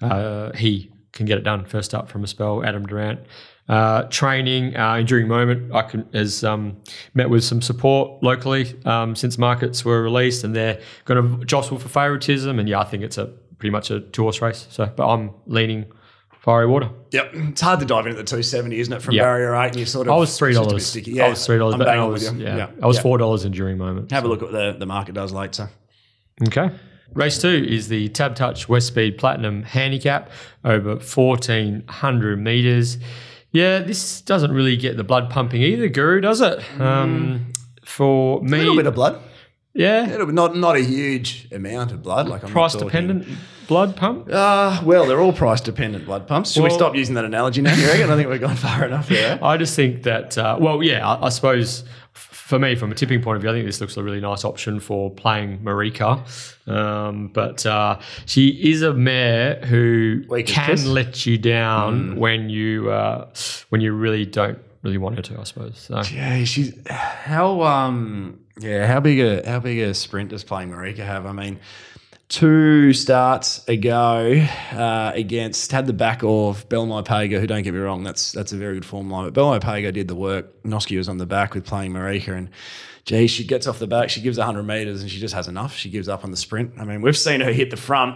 uh, 0.01 0.53
he 0.53 0.91
can 1.11 1.25
get 1.25 1.37
it 1.37 1.43
done 1.43 1.65
first 1.65 1.93
up 1.93 2.07
from 2.09 2.23
a 2.23 2.27
spell. 2.27 2.63
Adam 2.63 2.85
Durant. 2.85 3.19
Uh, 3.67 4.03
training 4.09 4.77
uh, 4.77 4.95
enduring 4.95 5.27
moment 5.27 5.73
I 5.73 5.81
can 5.81 6.07
has 6.13 6.43
um, 6.43 6.77
met 7.15 7.31
with 7.31 7.43
some 7.43 7.63
support 7.63 8.21
locally 8.21 8.75
um, 8.85 9.15
since 9.15 9.39
markets 9.39 9.83
were 9.83 10.03
released 10.03 10.43
and 10.43 10.55
they're 10.55 10.79
going 11.05 11.39
to 11.39 11.45
jostle 11.45 11.79
for 11.79 11.89
favouritism 11.89 12.59
and 12.59 12.69
yeah 12.69 12.79
I 12.79 12.83
think 12.83 13.01
it's 13.01 13.17
a 13.17 13.25
pretty 13.57 13.71
much 13.71 13.89
a 13.89 14.01
two 14.01 14.21
horse 14.21 14.39
race 14.39 14.67
so 14.69 14.85
but 14.95 15.07
I'm 15.11 15.31
leaning 15.47 15.85
Fiery 16.45 16.67
Water. 16.67 16.91
Yep, 17.11 17.31
it's 17.33 17.61
hard 17.61 17.79
to 17.79 17.87
dive 17.87 18.05
into 18.05 18.17
the 18.17 18.23
270, 18.23 18.79
isn't 18.79 18.93
it? 18.93 19.01
From 19.01 19.15
Yep. 19.15 19.23
barrier 19.23 19.55
eight, 19.55 19.69
and 19.69 19.77
you 19.77 19.85
sort 19.87 20.05
of 20.05 20.13
I 20.13 20.15
was 20.17 20.37
three 20.37 20.49
it's 20.51 20.59
just 20.59 20.61
a 20.61 20.67
bit 20.67 20.69
dollars. 20.69 20.85
sticky. 20.85 21.21
I 21.21 21.29
was 21.29 21.43
three 21.43 21.57
dollars, 21.57 21.75
but 21.75 21.87
I 21.87 22.05
was 22.05 22.31
you. 22.31 22.39
yeah, 22.45 22.69
I 22.83 22.85
was 22.85 22.97
yeah. 22.97 23.01
four 23.01 23.17
dollars 23.17 23.45
in 23.45 23.51
during 23.51 23.79
moments. 23.79 24.13
Have 24.13 24.25
a 24.25 24.27
look 24.27 24.43
at 24.43 24.51
what 24.51 24.51
the, 24.51 24.75
the 24.77 24.85
market 24.85 25.15
does 25.15 25.31
later. 25.31 25.71
Okay. 26.47 26.69
Race 27.13 27.39
two 27.39 27.65
is 27.67 27.87
the 27.87 28.09
Tab 28.09 28.35
Touch 28.35 28.69
West 28.69 28.85
Speed 28.87 29.17
Platinum 29.17 29.63
Handicap 29.63 30.29
over 30.63 30.97
1400 30.97 32.39
meters. 32.39 32.99
Yeah, 33.55 33.79
this 33.79 34.21
doesn't 34.21 34.51
really 34.51 34.75
get 34.75 34.97
the 34.97 35.03
blood 35.03 35.29
pumping 35.29 35.61
either, 35.61 35.87
Guru, 35.87 36.19
does 36.21 36.41
it? 36.41 36.59
Um, 36.79 37.53
for 37.85 38.41
me, 38.41 38.57
A 38.57 38.61
little 38.61 38.75
bit 38.75 38.87
of 38.87 38.95
blood. 38.95 39.21
yeah, 39.73 40.09
It'll 40.13 40.27
be 40.27 40.33
not 40.33 40.55
not 40.55 40.75
a 40.75 40.81
huge 40.81 41.47
amount 41.51 41.91
of 41.91 42.03
blood. 42.03 42.27
Like 42.27 42.43
I'm 42.43 42.49
not 42.49 42.53
price 42.53 42.73
talking- 42.73 42.87
dependent 42.87 43.27
blood 43.67 43.95
pump. 43.95 44.27
Uh, 44.31 44.81
well, 44.83 45.05
they're 45.05 45.21
all 45.21 45.33
price 45.33 45.61
dependent 45.61 46.05
blood 46.05 46.27
pumps. 46.27 46.51
Should 46.51 46.63
we 46.63 46.69
Well- 46.69 46.77
stop 46.77 46.95
using 46.95 47.15
that 47.15 47.25
analogy 47.25 47.61
now? 47.61 47.73
You 47.75 47.87
reckon? 47.87 48.09
I 48.11 48.15
think 48.17 48.29
we've 48.29 48.41
gone 48.41 48.55
far 48.57 48.83
enough 48.85 49.07
there. 49.09 49.39
I 49.51 49.57
just 49.57 49.75
think 49.75 50.03
that, 50.03 50.37
uh, 50.37 50.57
well, 50.59 50.83
yeah, 50.83 51.07
I, 51.07 51.27
I 51.27 51.29
suppose 51.29 51.83
for 52.15 52.59
me, 52.59 52.75
from 52.75 52.91
a 52.91 52.95
tipping 52.95 53.21
point 53.21 53.35
of 53.35 53.41
view, 53.41 53.51
I 53.51 53.53
think 53.53 53.65
this 53.65 53.81
looks 53.81 53.97
a 53.97 54.03
really 54.03 54.21
nice 54.21 54.45
option 54.45 54.79
for 54.79 55.11
playing 55.11 55.59
Marika. 55.59 56.21
Um, 56.67 57.27
but 57.27 57.65
uh, 57.65 57.99
she 58.25 58.49
is 58.49 58.81
a 58.81 58.93
mare 58.93 59.55
who 59.65 60.23
Weak 60.29 60.47
can 60.47 60.93
let 60.93 61.25
you 61.25 61.37
down 61.37 62.15
when 62.15 62.49
you 62.49 62.89
uh, 62.89 63.29
when 63.69 63.81
you 63.81 63.93
really 63.93 64.25
don't 64.25 64.59
really 64.83 64.97
want 64.97 65.15
her 65.17 65.21
to, 65.23 65.39
I 65.39 65.43
suppose. 65.43 65.77
So. 65.77 66.01
Yeah, 66.13 66.43
she's 66.43 66.73
how 66.87 67.63
um 67.63 68.39
yeah 68.59 68.87
how 68.87 68.99
big 68.99 69.19
a 69.19 69.47
how 69.49 69.59
big 69.59 69.79
a 69.79 69.93
sprint 69.93 70.29
does 70.29 70.43
playing 70.43 70.69
Marika 70.69 71.05
have? 71.05 71.25
I 71.25 71.31
mean, 71.31 71.59
two 72.29 72.93
starts 72.93 73.67
ago 73.67 74.45
uh, 74.71 75.11
against 75.13 75.71
had 75.71 75.87
the 75.87 75.93
back 75.93 76.21
of 76.23 76.67
Belmo 76.69 77.03
Paga, 77.03 77.39
who 77.39 77.47
don't 77.47 77.63
get 77.63 77.73
me 77.73 77.79
wrong, 77.79 78.03
that's 78.03 78.31
that's 78.31 78.51
a 78.51 78.57
very 78.57 78.75
good 78.75 78.85
form 78.85 79.09
line. 79.09 79.29
But 79.29 79.39
Belmo 79.39 79.61
Paga 79.61 79.91
did 79.91 80.07
the 80.07 80.15
work. 80.15 80.63
Noske 80.63 80.97
was 80.97 81.09
on 81.09 81.17
the 81.17 81.25
back 81.25 81.53
with 81.53 81.65
playing 81.65 81.91
Marika 81.93 82.37
and. 82.37 82.49
Gee, 83.05 83.27
she 83.27 83.43
gets 83.43 83.67
off 83.67 83.77
the 83.77 83.85
back, 83.85 84.09
she 84.09 84.19
gives 84.19 84.39
100 84.39 84.63
metres 84.63 85.03
and 85.03 85.11
she 85.11 85.19
just 85.19 85.35
has 85.35 85.47
enough. 85.47 85.75
She 85.75 85.91
gives 85.91 86.09
up 86.09 86.23
on 86.23 86.31
the 86.31 86.37
sprint. 86.37 86.71
I 86.79 86.85
mean, 86.85 87.03
we've 87.03 87.15
seen 87.15 87.39
her 87.41 87.51
hit 87.51 87.69
the 87.69 87.77
front. 87.77 88.15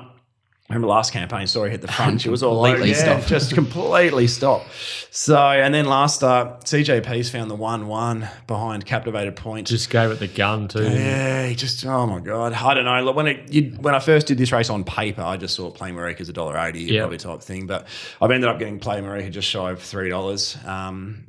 Remember 0.69 0.87
last 0.87 1.11
campaign, 1.13 1.47
saw 1.47 1.63
her 1.63 1.69
hit 1.69 1.81
the 1.81 1.87
front. 1.91 2.21
She 2.21 2.29
was 2.29 2.43
all 2.43 2.59
over. 2.59 2.67
Completely 2.75 2.91
Yeah, 2.91 3.03
stopped. 3.17 3.27
just 3.27 3.53
completely 3.55 4.27
stopped. 4.27 4.67
So, 5.09 5.35
and 5.35 5.73
then 5.73 5.85
last 5.85 6.17
start, 6.17 6.65
CJP's 6.65 7.31
found 7.31 7.49
the 7.49 7.55
1 7.55 7.87
1 7.87 8.29
behind 8.45 8.85
Captivated 8.85 9.35
Point. 9.35 9.65
Just 9.65 9.89
gave 9.89 10.11
it 10.11 10.19
the 10.19 10.27
gun 10.27 10.67
too. 10.67 10.83
Yeah, 10.83 11.47
he 11.47 11.55
just 11.55 11.83
oh 11.87 12.05
my 12.05 12.19
god, 12.19 12.53
I 12.53 12.75
don't 12.75 12.85
know. 12.85 13.01
Look, 13.03 13.15
when 13.15 13.25
it 13.25 13.51
you, 13.51 13.71
when 13.81 13.95
I 13.95 13.99
first 13.99 14.27
did 14.27 14.37
this 14.37 14.51
race 14.51 14.69
on 14.69 14.83
paper, 14.83 15.23
I 15.23 15.37
just 15.37 15.57
thought 15.57 15.73
play 15.73 15.89
Marika 15.89 16.21
as 16.21 16.29
a 16.29 16.33
dollar 16.33 16.55
eighty 16.59 16.81
Yeah. 16.81 17.01
probably 17.01 17.17
type 17.17 17.41
thing. 17.41 17.65
But 17.65 17.87
I've 18.21 18.29
ended 18.29 18.47
up 18.47 18.59
getting 18.59 18.79
play 18.79 19.01
Marika 19.01 19.31
just 19.31 19.47
shy 19.47 19.71
of 19.71 19.81
three 19.81 20.09
dollars, 20.09 20.55
um, 20.65 21.23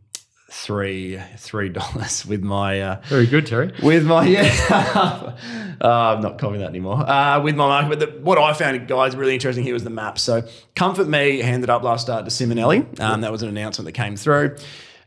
three 0.50 1.20
three 1.36 1.68
dollars 1.68 2.26
with 2.30 2.42
my 2.42 2.80
uh, 2.80 3.00
Very 3.04 3.26
good, 3.26 3.46
Terry. 3.46 3.72
with 3.82 4.04
my 4.04 4.26
yeah. 4.26 4.50
uh, 5.80 6.14
I'm 6.14 6.20
not 6.20 6.38
copying 6.38 6.60
that 6.60 6.68
anymore. 6.68 7.08
Uh, 7.08 7.40
with 7.40 7.56
my 7.56 7.66
market, 7.68 7.88
but 7.88 7.98
the, 8.00 8.20
what 8.20 8.36
I 8.38 8.52
found, 8.52 8.86
guys, 8.88 9.16
really 9.16 9.34
interesting 9.34 9.64
here 9.64 9.74
was 9.74 9.84
the 9.84 9.90
map. 9.90 10.18
So 10.18 10.42
Comfort 10.74 11.08
Me 11.08 11.38
handed 11.38 11.70
up 11.70 11.82
last 11.82 12.02
start 12.02 12.24
to 12.24 12.30
Simonelli. 12.30 13.00
Um, 13.00 13.20
that 13.22 13.32
was 13.32 13.42
an 13.42 13.48
announcement 13.48 13.86
that 13.86 13.92
came 13.92 14.16
through. 14.16 14.56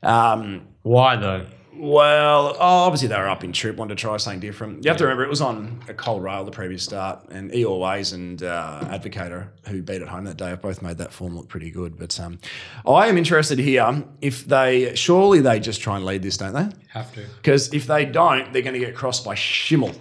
Um, 0.01 0.67
Why 0.81 1.15
though? 1.17 1.45
Well, 1.77 2.55
oh, 2.55 2.57
obviously 2.59 3.07
they 3.07 3.17
were 3.17 3.29
up 3.29 3.43
in 3.43 3.51
trip, 3.51 3.75
wanted 3.75 3.97
to 3.97 4.01
try 4.01 4.17
something 4.17 4.39
different. 4.39 4.83
You 4.83 4.89
have 4.89 4.97
to 4.97 5.03
remember 5.05 5.23
it 5.23 5.29
was 5.29 5.41
on 5.41 5.81
a 5.87 5.93
cold 5.93 6.23
rail 6.23 6.43
the 6.43 6.51
previous 6.51 6.83
start, 6.83 7.29
and 7.29 7.51
Eeyore 7.51 7.79
Ways 7.79 8.13
and 8.13 8.41
uh, 8.43 8.81
Advocator, 8.85 9.49
who 9.67 9.81
beat 9.81 10.01
at 10.01 10.07
home 10.07 10.25
that 10.25 10.37
day, 10.37 10.49
have 10.49 10.61
both 10.61 10.81
made 10.81 10.97
that 10.97 11.11
form 11.11 11.35
look 11.35 11.47
pretty 11.47 11.71
good. 11.71 11.97
But 11.97 12.19
um, 12.19 12.39
I 12.85 13.07
am 13.07 13.17
interested 13.17 13.59
here 13.59 14.03
if 14.21 14.45
they 14.45 14.95
surely 14.95 15.41
they 15.41 15.59
just 15.59 15.81
try 15.81 15.95
and 15.95 16.05
lead 16.05 16.21
this, 16.21 16.37
don't 16.37 16.53
they? 16.53 16.69
Have 16.89 17.13
to. 17.13 17.25
Because 17.37 17.73
if 17.73 17.87
they 17.87 18.05
don't, 18.05 18.53
they're 18.53 18.61
going 18.61 18.79
to 18.79 18.85
get 18.85 18.95
crossed 18.95 19.25
by 19.25 19.35
Schimmel. 19.35 19.93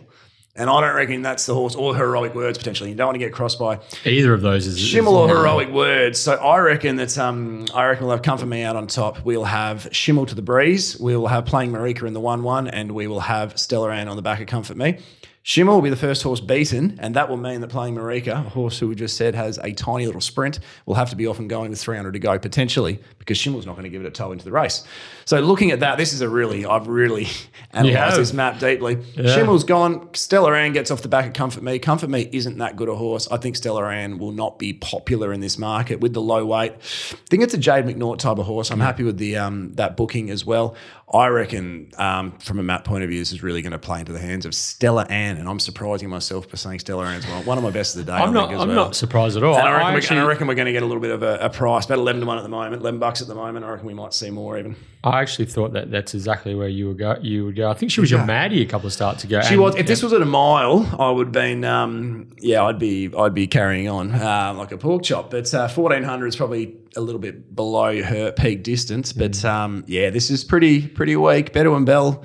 And 0.54 0.68
I 0.68 0.80
don't 0.82 0.94
reckon 0.94 1.22
that's 1.22 1.46
the 1.46 1.54
horse, 1.54 1.74
or 1.74 1.96
heroic 1.96 2.34
words 2.34 2.58
potentially. 2.58 2.90
You 2.90 2.96
don't 2.96 3.06
want 3.06 3.14
to 3.14 3.18
get 3.24 3.32
crossed 3.32 3.58
by 3.58 3.80
Either 4.04 4.34
of 4.34 4.42
those 4.42 4.66
is 4.66 4.78
Schimmel 4.78 5.24
is- 5.24 5.30
or 5.32 5.36
heroic 5.38 5.70
words. 5.70 6.18
So 6.20 6.34
I 6.34 6.58
reckon 6.58 6.96
that 6.96 7.16
um, 7.16 7.64
I 7.74 7.86
reckon 7.86 8.04
we'll 8.06 8.14
have 8.16 8.22
Comfort 8.22 8.46
Me 8.46 8.62
out 8.62 8.76
on 8.76 8.86
top. 8.86 9.24
We'll 9.24 9.44
have 9.44 9.88
Schimmel 9.92 10.26
to 10.26 10.34
the 10.34 10.42
breeze. 10.42 11.00
We 11.00 11.16
will 11.16 11.28
have 11.28 11.46
playing 11.46 11.72
Marika 11.72 12.06
in 12.06 12.12
the 12.12 12.20
one-one, 12.20 12.68
and 12.68 12.92
we 12.92 13.06
will 13.06 13.20
have 13.20 13.58
Stellar 13.58 13.90
Ann 13.90 14.08
on 14.08 14.16
the 14.16 14.22
back 14.22 14.40
of 14.42 14.46
Comfort 14.46 14.76
Me. 14.76 14.98
Schimmel 15.44 15.74
will 15.74 15.82
be 15.82 15.90
the 15.90 15.96
first 15.96 16.22
horse 16.22 16.40
beaten, 16.40 16.96
and 17.00 17.16
that 17.16 17.28
will 17.28 17.36
mean 17.36 17.60
that 17.62 17.68
playing 17.68 17.96
Marika, 17.96 18.46
a 18.46 18.48
horse 18.50 18.78
who 18.78 18.86
we 18.86 18.94
just 18.94 19.16
said 19.16 19.34
has 19.34 19.58
a 19.58 19.72
tiny 19.72 20.06
little 20.06 20.20
sprint, 20.20 20.60
will 20.86 20.94
have 20.94 21.10
to 21.10 21.16
be 21.16 21.26
off 21.26 21.40
and 21.40 21.50
going 21.50 21.70
with 21.70 21.80
300 21.80 22.12
to 22.12 22.18
go 22.20 22.38
potentially 22.38 23.00
because 23.18 23.38
Schimmel's 23.38 23.66
not 23.66 23.72
going 23.72 23.82
to 23.82 23.88
give 23.88 24.04
it 24.04 24.06
a 24.06 24.10
toe 24.12 24.30
into 24.30 24.44
the 24.44 24.52
race. 24.52 24.84
So 25.24 25.40
looking 25.40 25.72
at 25.72 25.80
that, 25.80 25.98
this 25.98 26.12
is 26.12 26.20
a 26.20 26.28
really, 26.28 26.64
I've 26.64 26.86
really 26.86 27.26
analysed 27.72 28.18
this 28.18 28.32
map 28.32 28.60
deeply. 28.60 28.98
Yeah. 29.14 29.34
Schimmel's 29.34 29.64
gone. 29.64 30.14
Stellar 30.14 30.54
Ann 30.54 30.72
gets 30.72 30.92
off 30.92 31.02
the 31.02 31.08
back 31.08 31.26
of 31.26 31.32
Comfort 31.32 31.64
Me. 31.64 31.78
Comfort 31.80 32.08
Me 32.08 32.28
isn't 32.32 32.58
that 32.58 32.76
good 32.76 32.88
a 32.88 32.94
horse. 32.94 33.26
I 33.28 33.36
think 33.36 33.56
Stellar 33.56 33.90
Ann 33.90 34.18
will 34.18 34.32
not 34.32 34.60
be 34.60 34.72
popular 34.74 35.32
in 35.32 35.40
this 35.40 35.58
market 35.58 35.98
with 35.98 36.12
the 36.12 36.22
low 36.22 36.46
weight. 36.46 36.72
I 36.72 37.16
think 37.30 37.42
it's 37.42 37.54
a 37.54 37.58
Jade 37.58 37.84
McNaught 37.84 38.18
type 38.18 38.38
of 38.38 38.46
horse. 38.46 38.70
I'm 38.70 38.80
happy 38.80 39.02
with 39.02 39.18
the 39.18 39.36
um, 39.36 39.72
that 39.74 39.96
booking 39.96 40.30
as 40.30 40.46
well. 40.46 40.76
I 41.12 41.28
reckon 41.28 41.90
um, 41.98 42.32
from 42.38 42.58
a 42.58 42.62
map 42.62 42.84
point 42.84 43.04
of 43.04 43.10
view, 43.10 43.18
this 43.18 43.32
is 43.32 43.42
really 43.42 43.60
going 43.60 43.72
to 43.72 43.78
play 43.78 44.00
into 44.00 44.12
the 44.12 44.18
hands 44.18 44.46
of 44.46 44.54
Stella 44.54 45.04
Ann, 45.10 45.36
and 45.36 45.48
I'm 45.48 45.58
surprising 45.60 46.08
myself 46.08 46.48
by 46.48 46.56
saying 46.56 46.78
Stella 46.78 47.04
Ann's 47.04 47.26
one, 47.26 47.44
one 47.44 47.58
of 47.58 47.64
my 47.64 47.70
best 47.70 47.94
of 47.96 48.06
the 48.06 48.12
day. 48.12 48.16
I 48.16 48.22
I'm 48.22 48.32
not. 48.32 48.52
as 48.52 48.60
I'm 48.60 48.68
well. 48.68 48.76
not 48.76 48.96
surprised 48.96 49.36
at 49.36 49.42
all. 49.42 49.56
And 49.58 49.68
I 49.68 49.72
reckon, 49.72 49.86
I 49.86 49.90
we're, 49.92 49.98
actually, 49.98 50.16
and 50.16 50.24
I 50.24 50.28
reckon 50.28 50.46
we're 50.46 50.54
going 50.54 50.66
to 50.66 50.72
get 50.72 50.82
a 50.82 50.86
little 50.86 51.02
bit 51.02 51.10
of 51.10 51.22
a, 51.22 51.38
a 51.38 51.50
price, 51.50 51.84
about 51.84 51.98
11 51.98 52.22
to 52.22 52.26
1 52.26 52.38
at 52.38 52.42
the 52.42 52.48
moment, 52.48 52.80
11 52.80 52.98
bucks 52.98 53.20
at 53.20 53.28
the 53.28 53.34
moment. 53.34 53.64
I 53.64 53.70
reckon 53.70 53.86
we 53.86 53.94
might 53.94 54.14
see 54.14 54.30
more 54.30 54.58
even. 54.58 54.74
I 55.04 55.20
actually 55.20 55.46
thought 55.46 55.72
that 55.72 55.90
that's 55.90 56.14
exactly 56.14 56.54
where 56.54 56.68
you 56.68 56.86
would 56.88 56.98
go. 56.98 57.16
You 57.20 57.46
would 57.46 57.56
go. 57.56 57.68
I 57.68 57.74
think 57.74 57.90
she 57.90 58.00
was 58.00 58.10
your 58.10 58.24
Maddie 58.24 58.62
a 58.62 58.66
couple 58.66 58.86
of 58.86 58.92
starts 58.92 59.24
ago. 59.24 59.40
She 59.42 59.56
was. 59.56 59.74
If 59.74 59.86
this 59.86 60.02
was 60.02 60.12
at 60.12 60.22
a 60.22 60.26
mile, 60.26 60.96
I 60.98 61.10
would 61.10 61.28
have 61.28 61.32
been. 61.32 61.64
Um, 61.64 62.30
yeah, 62.38 62.62
I'd 62.62 62.78
be. 62.78 63.12
I'd 63.16 63.34
be 63.34 63.48
carrying 63.48 63.88
on 63.88 64.12
uh, 64.12 64.54
like 64.56 64.70
a 64.70 64.78
pork 64.78 65.02
chop. 65.02 65.30
But 65.30 65.52
uh, 65.52 65.66
fourteen 65.66 66.04
hundred 66.04 66.28
is 66.28 66.36
probably 66.36 66.76
a 66.94 67.00
little 67.00 67.20
bit 67.20 67.54
below 67.54 68.00
her 68.02 68.30
peak 68.32 68.62
distance. 68.62 69.12
But 69.12 69.44
um, 69.44 69.84
yeah, 69.88 70.10
this 70.10 70.30
is 70.30 70.44
pretty 70.44 70.86
pretty 70.86 71.16
weak. 71.16 71.46
Better 71.46 71.70
Bedouin 71.70 71.84
Bell 71.84 72.24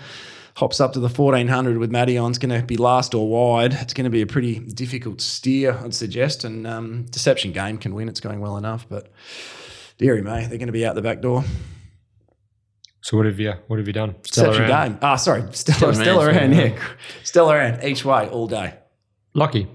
hops 0.56 0.80
up 0.80 0.94
to 0.94 1.00
the 1.00 1.10
fourteen 1.10 1.48
hundred 1.48 1.80
with 1.80 1.90
Maddie 1.90 2.18
on. 2.20 2.30
It's 2.30 2.38
going 2.38 2.60
to 2.60 2.66
be 2.66 2.78
last 2.78 3.16
or 3.16 3.28
wide. 3.28 3.74
It's 3.74 3.94
going 3.94 4.06
to 4.06 4.12
be 4.12 4.22
a 4.22 4.28
pretty 4.28 4.60
difficult 4.60 5.22
steer, 5.22 5.80
I'd 5.84 5.96
suggest. 5.96 6.44
And 6.44 6.68
um, 6.68 7.06
Deception 7.06 7.54
Game 7.54 7.80
can 7.80 7.96
win. 7.96 8.08
It's 8.08 8.20
going 8.20 8.40
well 8.40 8.58
enough, 8.58 8.86
but. 8.88 9.12
Deary 10.00 10.22
me, 10.22 10.46
they're 10.46 10.60
going 10.60 10.68
to 10.68 10.72
be 10.72 10.86
out 10.86 10.94
the 10.94 11.02
back 11.02 11.22
door. 11.22 11.44
So 13.08 13.16
what 13.16 13.26
have 13.26 13.40
you? 13.40 13.54
What 13.68 13.80
have 13.80 13.88
you 13.88 13.94
done? 13.94 14.16
Deception 14.22 14.64
Ann? 14.64 14.90
Game. 14.90 15.00
Ah, 15.02 15.16
sorry, 15.16 15.42
Stellar, 15.54 15.94
Stellar 15.94 15.94
Stellar 15.94 16.30
Ann, 16.30 16.52
yeah. 16.52 16.78
Stellar 17.24 17.58
Ann, 17.58 17.82
each 17.82 18.04
way, 18.04 18.28
all 18.28 18.48
day. 18.48 18.74
Lucky. 19.34 19.66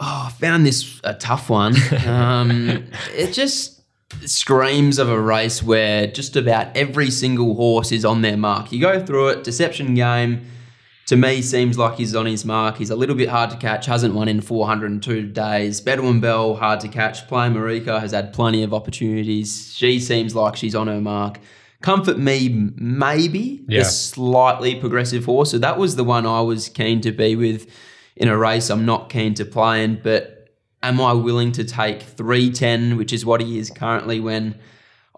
Oh, 0.00 0.24
I 0.26 0.30
found 0.40 0.66
this 0.66 1.00
a 1.04 1.14
tough 1.14 1.50
one. 1.50 1.76
Um, 2.04 2.88
it 3.14 3.30
just 3.30 3.80
screams 4.26 4.98
of 4.98 5.08
a 5.08 5.20
race 5.20 5.62
where 5.62 6.08
just 6.08 6.34
about 6.34 6.76
every 6.76 7.12
single 7.12 7.54
horse 7.54 7.92
is 7.92 8.04
on 8.04 8.22
their 8.22 8.36
mark. 8.36 8.72
You 8.72 8.80
go 8.80 9.06
through 9.06 9.28
it, 9.28 9.44
deception 9.44 9.94
game. 9.94 10.44
To 11.06 11.16
me, 11.16 11.42
seems 11.42 11.78
like 11.78 11.94
he's 11.94 12.16
on 12.16 12.26
his 12.26 12.44
mark. 12.44 12.78
He's 12.78 12.90
a 12.90 12.96
little 12.96 13.14
bit 13.14 13.28
hard 13.28 13.50
to 13.50 13.56
catch. 13.56 13.86
Hasn't 13.86 14.14
won 14.14 14.26
in 14.26 14.40
402 14.40 15.28
days. 15.28 15.80
Bedouin 15.80 16.18
Bell 16.18 16.56
hard 16.56 16.80
to 16.80 16.88
catch. 16.88 17.28
Play 17.28 17.50
Marika 17.50 18.00
has 18.00 18.10
had 18.10 18.32
plenty 18.32 18.64
of 18.64 18.74
opportunities. 18.74 19.72
She 19.76 20.00
seems 20.00 20.34
like 20.34 20.56
she's 20.56 20.74
on 20.74 20.88
her 20.88 21.00
mark. 21.00 21.38
Comfort 21.80 22.18
Me, 22.18 22.70
maybe 22.76 23.64
Yeah. 23.68 23.82
a 23.82 23.84
slightly 23.84 24.74
progressive 24.74 25.24
horse. 25.24 25.50
So 25.52 25.58
that 25.58 25.78
was 25.78 25.96
the 25.96 26.04
one 26.04 26.26
I 26.26 26.40
was 26.40 26.68
keen 26.68 27.00
to 27.02 27.12
be 27.12 27.36
with 27.36 27.66
in 28.16 28.28
a 28.28 28.36
race 28.36 28.68
I'm 28.68 28.84
not 28.84 29.08
keen 29.10 29.34
to 29.34 29.44
play 29.44 29.84
in, 29.84 30.00
but 30.02 30.48
am 30.82 31.00
I 31.00 31.12
willing 31.12 31.52
to 31.52 31.64
take 31.64 32.02
310, 32.02 32.96
which 32.96 33.12
is 33.12 33.24
what 33.24 33.40
he 33.40 33.58
is 33.58 33.70
currently 33.70 34.18
when 34.18 34.56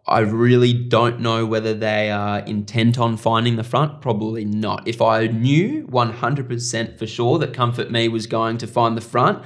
I 0.07 0.21
really 0.21 0.73
don't 0.73 1.21
know 1.21 1.47
whether 1.47 1.73
they 1.73 2.11
are 2.11 2.41
intent 2.41 2.99
on 2.99 3.17
finding 3.17 3.57
the 3.57 3.65
front? 3.65 4.01
Probably 4.03 4.45
not. 4.45 4.87
If 4.87 5.01
I 5.01 5.29
knew 5.29 5.87
100% 5.91 6.99
for 6.99 7.07
sure 7.07 7.39
that 7.39 7.55
Comfort 7.55 7.91
Me 7.91 8.09
was 8.09 8.27
going 8.27 8.59
to 8.59 8.67
find 8.67 8.97
the 8.97 9.03
front, 9.03 9.43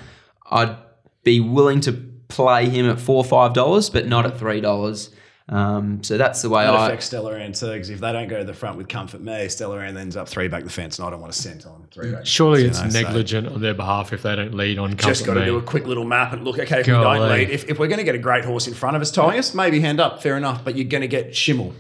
I'd 0.51 0.77
be 1.23 1.39
willing 1.41 1.81
to 1.83 1.93
play 2.29 2.69
him 2.69 2.89
at 2.89 3.01
four 3.01 3.17
or 3.19 3.25
five 3.25 3.53
dollars, 3.53 3.89
but 3.91 4.07
not 4.09 4.27
at 4.27 4.39
three 4.39 4.61
dollars. 4.61 5.11
Um, 5.47 6.03
so 6.03 6.17
that's 6.17 6.41
the 6.41 6.49
way 6.49 6.65
That 6.65 6.73
I. 6.75 6.87
affects 6.87 7.05
Stellar 7.07 7.37
Ann 7.37 7.53
too, 7.53 7.73
because 7.73 7.91
if 7.91 8.01
they 8.01 8.13
don't 8.13 8.29
go 8.29 8.39
to 8.39 8.45
the 8.45 8.55
front 8.55 8.79
with 8.79 8.89
Comfort 8.89 9.21
Me, 9.21 9.47
Stellar 9.49 9.81
Ann 9.81 9.95
ends 9.97 10.17
up 10.17 10.27
three 10.27 10.49
back 10.49 10.65
the 10.65 10.71
fence, 10.71 10.99
and 10.99 11.07
I 11.07 11.11
don't 11.11 11.21
want 11.21 11.35
to 11.35 11.39
cent 11.39 11.67
on 11.67 11.87
three 11.91 12.11
back. 12.13 12.21
the 12.21 12.27
Surely 12.27 12.63
fence, 12.65 12.79
it's 12.81 12.95
you 12.97 13.03
know, 13.03 13.09
so 13.09 13.13
negligent 13.13 13.49
on 13.49 13.61
their 13.61 13.75
behalf 13.75 14.15
if 14.15 14.23
they 14.23 14.35
don't 14.37 14.55
lead 14.55 14.79
on. 14.79 14.97
Just 14.97 15.27
got 15.27 15.35
Comfort 15.35 15.35
to 15.35 15.41
Me. 15.41 15.47
do 15.47 15.57
a 15.59 15.63
quick 15.63 15.87
little 15.87 16.05
map 16.07 16.33
and 16.33 16.45
look. 16.45 16.59
Okay, 16.59 16.81
if 16.81 16.87
we 16.87 16.93
don't 16.95 17.29
lead, 17.29 17.51
if, 17.51 17.69
if 17.69 17.79
we're 17.79 17.89
going 17.89 17.99
to 17.99 18.05
get 18.05 18.15
a 18.15 18.19
great 18.19 18.45
horse 18.47 18.67
in 18.67 18.73
front 18.75 18.97
of 18.97 19.03
us, 19.03 19.11
tying 19.11 19.39
us, 19.39 19.53
maybe 19.55 19.81
hand 19.81 20.01
up, 20.01 20.23
fair 20.23 20.37
enough. 20.39 20.65
But 20.65 20.77
you're 20.77 20.89
going 20.89 21.03
to 21.03 21.09
get 21.09 21.35
Schimmel. 21.37 21.75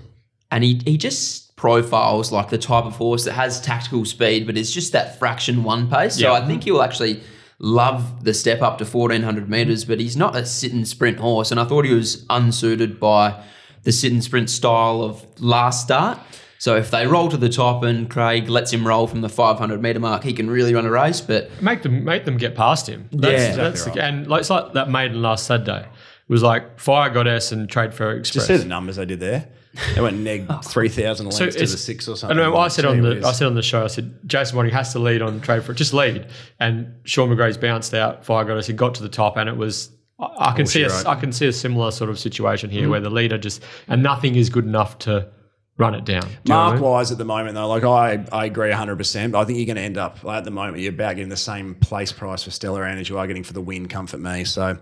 and 0.50 0.62
he, 0.62 0.82
he 0.84 0.98
just 0.98 1.56
profiles 1.56 2.30
like 2.30 2.50
the 2.50 2.58
type 2.58 2.84
of 2.84 2.96
horse 2.96 3.24
that 3.24 3.32
has 3.32 3.62
tactical 3.62 4.04
speed, 4.04 4.44
but 4.44 4.58
it's 4.58 4.72
just 4.72 4.92
that 4.92 5.18
fraction 5.18 5.64
one 5.64 5.88
pace. 5.88 6.16
So 6.16 6.20
Yeah. 6.20 6.32
I 6.32 6.46
think 6.46 6.64
he'll 6.64 6.82
actually 6.82 7.22
love 7.58 8.24
the 8.24 8.34
step 8.34 8.60
up 8.60 8.76
to 8.78 8.84
1400 8.84 9.48
meters, 9.48 9.86
but 9.86 10.00
he's 10.00 10.16
not 10.18 10.36
a 10.36 10.44
sit 10.44 10.72
and 10.74 10.86
sprint 10.86 11.18
horse. 11.18 11.50
And 11.50 11.58
I 11.58 11.64
thought 11.64 11.86
he 11.86 11.94
was 11.94 12.26
unsuited 12.28 13.00
by 13.00 13.42
the 13.84 13.92
sit 13.92 14.12
and 14.12 14.22
sprint 14.24 14.50
style 14.50 15.02
of 15.02 15.24
last 15.40 15.82
start. 15.84 16.18
So 16.58 16.76
if 16.76 16.90
they 16.90 17.06
roll 17.06 17.28
to 17.28 17.36
the 17.36 17.50
top 17.50 17.82
and 17.82 18.08
Craig 18.08 18.48
lets 18.48 18.72
him 18.72 18.86
roll 18.86 19.06
from 19.06 19.20
the 19.20 19.28
500 19.28 19.82
meter 19.82 20.00
mark, 20.00 20.22
he 20.24 20.32
can 20.32 20.48
really 20.48 20.72
run 20.74 20.86
a 20.86 20.90
race. 20.90 21.20
But 21.20 21.50
Make 21.62 21.82
them 21.82 22.04
make 22.04 22.24
them 22.24 22.38
get 22.38 22.54
past 22.54 22.88
him. 22.88 23.08
That's, 23.12 23.32
Yeah. 23.32 23.56
that's 23.56 23.80
Exactly 23.80 24.00
the, 24.00 24.06
and 24.06 24.26
like, 24.26 24.40
it's 24.40 24.50
like 24.50 24.72
that 24.72 24.88
maiden 24.88 25.20
last 25.20 25.46
Saturday. 25.46 25.80
It 25.86 26.32
was 26.32 26.42
like 26.42 26.80
Fire 26.80 27.10
Goddess 27.10 27.52
and 27.52 27.68
Trade 27.68 27.92
Fair 27.92 28.12
Express. 28.12 28.32
Just 28.34 28.36
Express. 28.46 28.58
see 28.60 28.62
the 28.64 28.68
numbers 28.68 28.96
they 28.96 29.04
did 29.04 29.20
there. 29.20 29.46
They 29.94 30.00
went 30.00 30.16
neg 30.18 30.46
oh. 30.48 30.60
three 30.64 30.88
thousand 30.88 31.26
lengths 31.26 31.38
to 31.38 31.44
the 31.46 31.50
it's- 31.64 31.80
six 31.82 32.08
or 32.08 32.12
I 32.12 32.14
something. 32.14 32.36
know. 32.38 32.56
I 32.56 32.68
said 32.68 32.86
on 32.86 33.02
the 33.02 33.16
whiz. 33.16 33.24
I 33.24 33.32
said 33.32 33.46
on 33.48 33.54
the 33.56 33.62
show. 33.62 33.84
I 33.84 33.88
said 33.88 34.18
Jason 34.26 34.56
Whiting 34.56 34.72
has 34.72 34.92
to 34.92 35.00
lead 35.00 35.20
on 35.20 35.40
trade 35.42 35.64
Fair. 35.64 35.74
Just 35.74 35.92
lead. 35.92 36.28
And 36.60 36.94
Sean 37.04 37.28
McGrath's 37.28 37.58
bounced 37.58 37.92
out. 37.92 38.24
Fire 38.24 38.44
Goddess 38.44 38.60
us. 38.64 38.66
He 38.68 38.72
got 38.72 38.94
to 38.94 39.02
the 39.02 39.08
top, 39.10 39.36
and 39.36 39.50
it 39.50 39.56
was. 39.56 39.90
I, 40.18 40.50
I 40.50 40.52
can 40.56 40.66
see 40.66 40.82
a, 40.84 40.88
Bullshit, 40.88 41.06
I 41.06 41.14
can 41.16 41.32
see 41.32 41.46
a 41.46 41.52
similar 41.52 41.90
sort 41.90 42.10
of 42.10 42.18
situation 42.18 42.70
Mm. 42.70 42.72
here 42.72 42.88
where 42.88 43.00
the 43.00 43.10
leader 43.10 43.38
just 43.38 43.62
and 43.88 44.02
nothing 44.02 44.36
is 44.36 44.48
good 44.50 44.64
enough 44.64 44.98
to 45.00 45.28
run 45.76 45.92
it 45.92 46.04
down. 46.04 46.20
Do 46.22 46.28
you 46.28 46.34
know 46.46 46.54
I 46.54 46.64
Mark 46.66 46.74
mean? 46.74 46.82
wise 46.84 47.10
at 47.10 47.18
the 47.18 47.24
moment 47.24 47.56
though, 47.56 47.66
like 47.66 47.82
I, 47.82 48.24
I 48.30 48.44
agree 48.44 48.70
100%, 48.70 49.32
but 49.32 49.40
I 49.40 49.44
think 49.44 49.58
you're 49.58 49.66
going 49.66 49.74
to 49.74 49.82
end 49.82 49.98
up 49.98 50.22
like, 50.22 50.38
at 50.38 50.44
the 50.44 50.52
moment 50.52 50.78
you're 50.78 50.92
about 50.92 51.16
getting 51.16 51.30
the 51.30 51.36
same 51.36 51.74
place 51.74 52.12
price 52.12 52.44
for 52.44 52.52
Stellar 52.52 52.84
Ann 52.84 52.98
as 52.98 53.08
you 53.08 53.18
are 53.18 53.26
getting 53.26 53.42
for 53.42 53.54
the 53.54 53.60
win 53.60 53.88
Comfort 53.88 54.20
Me. 54.20 54.44
So 54.44 54.78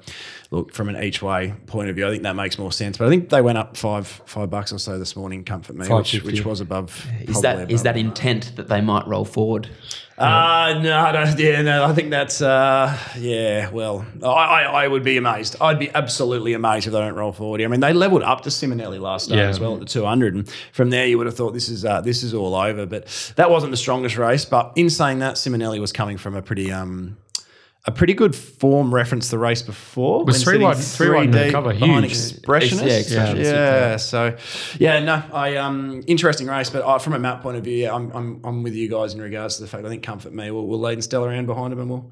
look, 0.51 0.75
from 0.75 0.90
an 0.90 1.03
each 1.03 1.23
way 1.23 1.55
point 1.66 1.88
of 1.88 1.97
view, 1.97 2.07
I 2.07 2.11
think 2.11 2.25
that 2.25 2.37
makes 2.37 2.59
more 2.59 2.71
sense. 2.73 2.99
But 2.99 3.07
I 3.07 3.09
think 3.09 3.31
they 3.31 3.40
went 3.40 3.57
up 3.57 3.75
five 3.75 4.07
five 4.27 4.51
bucks 4.51 4.71
or 4.71 4.79
so 4.79 4.99
this 4.99 5.16
morning, 5.16 5.45
Comfort 5.45 5.77
Me, 5.77 5.88
which, 5.88 6.23
which 6.25 6.45
was 6.45 6.61
above. 6.61 6.90
is 7.23 7.40
probably 7.40 7.40
that 7.40 7.71
is 7.71 7.81
above 7.81 7.85
that 7.85 7.97
intent 7.97 8.53
that 8.57 8.68
they 8.68 8.83
might 8.83 9.07
roll 9.07 9.25
forward? 9.25 9.71
Uh, 10.18 10.79
no, 10.83 10.98
I 10.98 11.12
don't, 11.12 11.38
yeah, 11.38 11.62
no, 11.62 11.85
I 11.85 11.92
think 11.94 12.11
that's, 12.11 12.42
uh, 12.42 12.96
yeah, 13.18 13.70
well, 13.70 14.05
I, 14.22 14.27
I, 14.29 14.62
I 14.85 14.88
would 14.88 15.03
be 15.03 15.16
amazed. 15.16 15.57
I'd 15.61 15.79
be 15.79 15.90
absolutely 15.94 16.53
amazed 16.53 16.87
if 16.87 16.92
they 16.92 16.98
don't 17.01 17.14
roll 17.14 17.33
forward. 17.33 17.62
I 17.62 17.66
mean, 17.66 17.81
they 17.81 17.92
leveled 17.92 18.22
up 18.22 18.42
to 18.42 18.51
Simonelli 18.51 19.01
last 19.01 19.25
start 19.27 19.38
Yeah. 19.38 19.48
as 19.48 19.59
well 19.59 19.75
at 19.75 19.81
the 19.81 19.87
200. 19.87 20.35
And 20.35 20.48
from 20.72 20.90
there, 20.90 21.07
you 21.07 21.16
would 21.18 21.27
have 21.27 21.37
thought 21.37 21.53
this 21.55 21.68
is, 21.68 21.85
uh, 21.85 22.01
this 22.03 22.22
is 22.22 22.35
all 22.35 22.55
over. 22.55 22.85
But 22.87 23.33
that 23.37 23.51
wasn't 23.51 23.70
the 23.70 23.77
strongest 23.77 24.16
race. 24.18 24.44
But 24.44 24.72
in 24.77 24.90
saying 24.90 25.20
that, 25.20 25.35
Simonelli 25.35 25.81
was 25.81 25.92
coming 25.92 26.18
from 26.18 26.35
a 26.37 26.42
pretty, 26.42 26.70
um, 26.70 27.16
a 27.85 27.90
pretty 27.90 28.14
good 28.14 28.35
form 28.37 28.95
reference 28.95 29.31
the 29.31 29.38
race 29.38 29.61
before. 29.62 30.25
Was 30.25 30.45
three 30.45 30.59
wide- 30.59 30.77
three 30.79 31.11
wide 31.11 31.25
in 31.25 31.31
the 31.33 31.45
deep 31.45 31.53
cover, 31.53 31.71
behind 31.73 32.05
huge. 32.07 32.12
Expressionist. 32.16 33.11
Yeah, 33.11 33.35
Yeah, 33.35 33.95
Expressionist, 33.95 34.01
So, 34.01 34.37
yeah, 34.79 35.01
no, 35.01 35.23
I 35.33 35.57
um 35.57 36.03
interesting 36.07 36.47
race, 36.47 36.71
but 36.71 36.83
uh, 36.85 36.99
from 36.99 37.14
a 37.14 37.18
map 37.18 37.42
point 37.42 37.57
of 37.57 37.64
view, 37.64 37.77
yeah, 37.79 37.95
I'm, 37.95 38.11
I'm 38.12 38.40
I'm 38.45 38.62
with 38.62 38.75
you 38.75 38.88
guys 38.88 39.14
in 39.14 39.21
regards 39.21 39.57
to 39.57 39.62
the 39.62 39.68
fact 39.68 39.85
I 39.85 39.88
think 39.88 40.03
Comfort 40.05 40.33
Me 40.33 40.51
will 40.53 40.66
will 40.68 40.79
lead 40.81 40.95
and 40.95 41.05
Stellar 41.05 41.31
Ann 41.31 41.47
behind 41.47 41.73
them, 41.73 41.81
and 41.81 41.90
we'll 41.90 42.11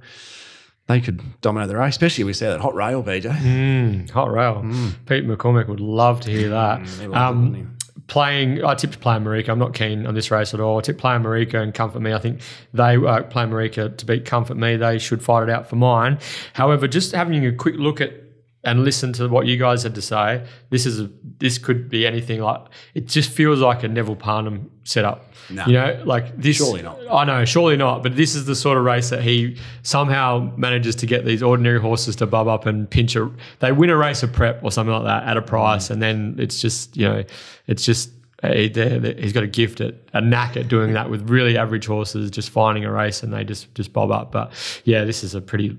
they 0.88 1.00
could 1.00 1.20
dominate 1.40 1.68
the 1.68 1.76
race, 1.76 1.94
especially 1.94 2.22
if 2.22 2.26
we 2.26 2.32
see 2.32 2.46
that 2.46 2.58
hot 2.60 2.74
rail, 2.74 3.00
BJ. 3.04 3.30
Mm, 3.30 4.10
hot 4.10 4.32
rail. 4.32 4.62
Pete 5.06 5.24
McCormick 5.24 5.68
would 5.68 5.78
love 5.78 6.20
to 6.22 6.30
hear 6.32 6.48
that. 6.48 6.80
it, 7.00 7.14
um? 7.14 7.76
Playing, 8.06 8.64
I 8.64 8.74
tipped 8.74 9.00
Play 9.00 9.16
Marika. 9.16 9.48
I'm 9.50 9.58
not 9.58 9.74
keen 9.74 10.06
on 10.06 10.14
this 10.14 10.30
race 10.30 10.52
at 10.54 10.60
all. 10.60 10.78
I 10.78 10.80
tipped 10.82 11.00
Play 11.00 11.12
Marika 11.12 11.62
and 11.62 11.72
Comfort 11.72 12.00
Me. 12.00 12.12
I 12.12 12.18
think 12.18 12.40
they 12.72 12.96
uh, 12.96 13.22
Play 13.24 13.44
Marika 13.44 13.96
to 13.96 14.06
beat 14.06 14.24
Comfort 14.24 14.56
Me. 14.56 14.76
They 14.76 14.98
should 14.98 15.22
fight 15.22 15.42
it 15.42 15.50
out 15.50 15.68
for 15.68 15.76
mine. 15.76 16.18
However, 16.54 16.88
just 16.88 17.12
having 17.12 17.44
a 17.46 17.52
quick 17.52 17.76
look 17.76 18.00
at 18.00 18.19
and 18.62 18.84
listen 18.84 19.12
to 19.14 19.26
what 19.28 19.46
you 19.46 19.56
guys 19.56 19.82
had 19.82 19.94
to 19.94 20.02
say, 20.02 20.44
this 20.68 20.84
is 20.84 21.00
a, 21.00 21.10
this 21.38 21.56
could 21.56 21.88
be 21.88 22.06
anything 22.06 22.40
like. 22.40 22.60
It 22.94 23.06
just 23.06 23.30
feels 23.30 23.60
like 23.60 23.82
a 23.82 23.88
Neville 23.88 24.16
Parnham 24.16 24.70
setup. 24.84 25.26
No. 25.48 25.64
You 25.66 25.72
know, 25.72 26.02
like 26.04 26.36
this. 26.36 26.58
Surely 26.58 26.82
not. 26.82 26.98
I 27.10 27.24
know, 27.24 27.44
surely 27.44 27.76
not. 27.76 28.02
But 28.02 28.16
this 28.16 28.34
is 28.34 28.44
the 28.44 28.54
sort 28.54 28.76
of 28.78 28.84
race 28.84 29.08
that 29.10 29.22
he 29.22 29.56
somehow 29.82 30.52
manages 30.56 30.94
to 30.96 31.06
get 31.06 31.24
these 31.24 31.42
ordinary 31.42 31.80
horses 31.80 32.16
to 32.16 32.26
bub 32.26 32.48
up 32.48 32.66
and 32.66 32.88
pinch 32.88 33.16
a. 33.16 33.30
They 33.60 33.72
win 33.72 33.90
a 33.90 33.96
race 33.96 34.22
of 34.22 34.32
prep 34.32 34.62
or 34.62 34.70
something 34.70 34.92
like 34.94 35.04
that 35.04 35.24
at 35.26 35.36
a 35.36 35.42
price, 35.42 35.88
Mm. 35.88 35.90
and 35.90 36.02
then 36.02 36.36
it's 36.38 36.60
just 36.60 36.96
you 36.96 37.08
know, 37.08 37.24
it's 37.66 37.84
just. 37.84 38.10
They- 38.42 38.68
they- 38.68 39.14
He's 39.20 39.32
got 39.32 39.42
a 39.42 39.46
gift 39.48 39.80
at 39.80 39.94
a 40.14 40.20
knack 40.20 40.56
at 40.56 40.68
doing 40.68 40.92
that 40.94 41.10
with 41.10 41.28
really 41.28 41.56
average 41.58 41.86
horses, 41.86 42.30
just 42.30 42.50
finding 42.50 42.84
a 42.84 42.90
race 42.92 43.22
and 43.22 43.32
they 43.32 43.44
just 43.44 43.74
just 43.74 43.92
bob 43.92 44.10
up. 44.10 44.32
But 44.32 44.52
yeah, 44.84 45.04
this 45.04 45.22
is 45.24 45.34
a 45.34 45.40
pretty 45.40 45.76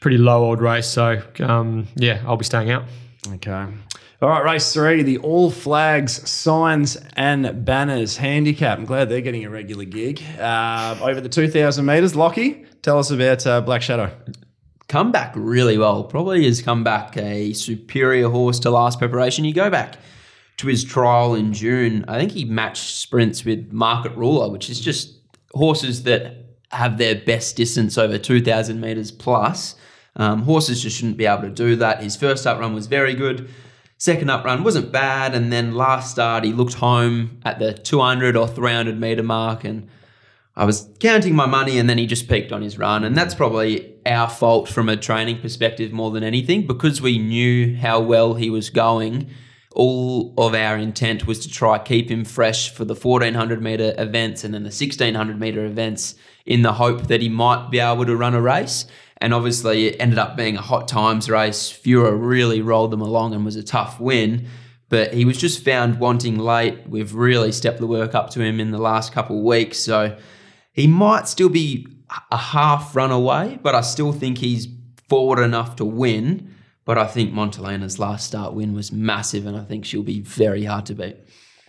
pretty 0.00 0.18
low 0.18 0.44
old 0.44 0.60
race. 0.60 0.86
So 0.86 1.22
um, 1.40 1.86
yeah, 1.96 2.22
I'll 2.26 2.36
be 2.36 2.44
staying 2.44 2.70
out. 2.70 2.84
Okay. 3.34 3.66
All 4.22 4.28
right, 4.30 4.44
race 4.44 4.72
three, 4.72 5.02
the 5.02 5.18
All 5.18 5.50
Flags 5.50 6.28
Signs 6.30 6.96
and 7.14 7.64
Banners 7.64 8.16
Handicap. 8.16 8.78
I'm 8.78 8.86
glad 8.86 9.08
they're 9.10 9.20
getting 9.20 9.44
a 9.44 9.50
regular 9.50 9.84
gig. 9.84 10.22
Uh, 10.40 10.96
over 11.02 11.20
the 11.20 11.28
2,000 11.28 11.84
metres. 11.84 12.16
Lockie, 12.16 12.64
tell 12.80 12.98
us 12.98 13.10
about 13.10 13.46
uh, 13.46 13.60
Black 13.60 13.82
Shadow. 13.82 14.10
come 14.88 15.12
back 15.12 15.32
really 15.36 15.76
well. 15.76 16.04
Probably 16.04 16.44
has 16.46 16.62
come 16.62 16.82
back 16.84 17.16
a 17.18 17.52
superior 17.52 18.30
horse 18.30 18.58
to 18.60 18.70
last 18.70 18.98
preparation. 18.98 19.44
You 19.44 19.52
go 19.52 19.68
back 19.68 19.96
to 20.58 20.68
his 20.68 20.84
trial 20.84 21.34
in 21.34 21.52
June. 21.52 22.04
I 22.08 22.18
think 22.18 22.32
he 22.32 22.44
matched 22.44 22.96
sprints 22.96 23.44
with 23.44 23.72
Market 23.72 24.16
Ruler, 24.16 24.48
which 24.48 24.70
is 24.70 24.80
just 24.80 25.18
horses 25.52 26.04
that 26.04 26.36
have 26.70 26.98
their 26.98 27.14
best 27.14 27.56
distance 27.56 27.96
over 27.98 28.18
2,000 28.18 28.80
meters 28.80 29.10
plus. 29.10 29.76
Um, 30.16 30.42
horses 30.42 30.82
just 30.82 30.96
shouldn't 30.96 31.16
be 31.16 31.26
able 31.26 31.42
to 31.42 31.50
do 31.50 31.76
that. 31.76 32.02
His 32.02 32.16
first 32.16 32.46
up 32.46 32.60
run 32.60 32.74
was 32.74 32.86
very 32.86 33.14
good. 33.14 33.48
Second 33.98 34.30
up 34.30 34.44
run 34.44 34.64
wasn't 34.64 34.92
bad. 34.92 35.34
And 35.34 35.52
then 35.52 35.74
last 35.74 36.10
start, 36.10 36.44
he 36.44 36.52
looked 36.52 36.74
home 36.74 37.40
at 37.44 37.58
the 37.58 37.72
200 37.72 38.36
or 38.36 38.46
300 38.46 38.98
meter 38.98 39.22
mark 39.22 39.64
and 39.64 39.88
I 40.56 40.64
was 40.64 40.88
counting 41.00 41.34
my 41.34 41.46
money 41.46 41.78
and 41.78 41.90
then 41.90 41.98
he 41.98 42.06
just 42.06 42.28
peaked 42.28 42.52
on 42.52 42.62
his 42.62 42.78
run. 42.78 43.02
And 43.02 43.16
that's 43.16 43.34
probably 43.34 43.94
our 44.06 44.28
fault 44.28 44.68
from 44.68 44.88
a 44.88 44.96
training 44.96 45.40
perspective 45.40 45.92
more 45.92 46.12
than 46.12 46.22
anything 46.22 46.66
because 46.66 47.00
we 47.00 47.18
knew 47.18 47.76
how 47.76 48.00
well 48.00 48.34
he 48.34 48.50
was 48.50 48.70
going. 48.70 49.30
All 49.74 50.32
of 50.38 50.54
our 50.54 50.76
intent 50.76 51.26
was 51.26 51.40
to 51.40 51.48
try 51.50 51.78
keep 51.78 52.10
him 52.10 52.24
fresh 52.24 52.72
for 52.72 52.84
the 52.84 52.94
1400 52.94 53.60
meter 53.62 53.94
events 53.98 54.44
and 54.44 54.54
then 54.54 54.62
the 54.62 54.68
1600 54.68 55.38
meter 55.38 55.64
events 55.66 56.14
in 56.46 56.62
the 56.62 56.74
hope 56.74 57.08
that 57.08 57.20
he 57.20 57.28
might 57.28 57.70
be 57.70 57.80
able 57.80 58.06
to 58.06 58.16
run 58.16 58.34
a 58.34 58.40
race. 58.40 58.86
And 59.18 59.34
obviously, 59.34 59.86
it 59.86 59.96
ended 60.00 60.18
up 60.18 60.36
being 60.36 60.56
a 60.56 60.62
hot 60.62 60.88
times 60.88 61.28
race. 61.28 61.72
Fura 61.72 62.16
really 62.16 62.60
rolled 62.60 62.90
them 62.90 63.00
along 63.00 63.34
and 63.34 63.44
was 63.44 63.56
a 63.56 63.62
tough 63.62 64.00
win 64.00 64.46
but 64.94 65.12
he 65.12 65.24
was 65.24 65.36
just 65.38 65.64
found 65.64 65.98
wanting 65.98 66.38
late. 66.38 66.88
We've 66.88 67.14
really 67.14 67.50
stepped 67.50 67.78
the 67.78 67.86
work 67.86 68.14
up 68.14 68.30
to 68.30 68.40
him 68.40 68.60
in 68.60 68.70
the 68.70 68.78
last 68.78 69.12
couple 69.12 69.38
of 69.38 69.42
weeks, 69.42 69.78
so 69.78 70.16
he 70.72 70.86
might 70.86 71.26
still 71.26 71.48
be 71.48 71.88
a 72.30 72.36
half 72.36 72.94
run 72.94 73.10
away, 73.10 73.58
but 73.62 73.74
I 73.74 73.80
still 73.80 74.12
think 74.12 74.38
he's 74.38 74.68
forward 75.08 75.42
enough 75.42 75.76
to 75.76 75.84
win. 75.84 76.54
But 76.84 76.98
I 76.98 77.06
think 77.06 77.32
Montelena's 77.32 77.98
last 77.98 78.26
start 78.26 78.52
win 78.52 78.74
was 78.74 78.92
massive, 78.92 79.46
and 79.46 79.56
I 79.56 79.64
think 79.64 79.84
she'll 79.84 80.02
be 80.02 80.20
very 80.20 80.64
hard 80.64 80.86
to 80.86 80.94
beat. 80.94 81.16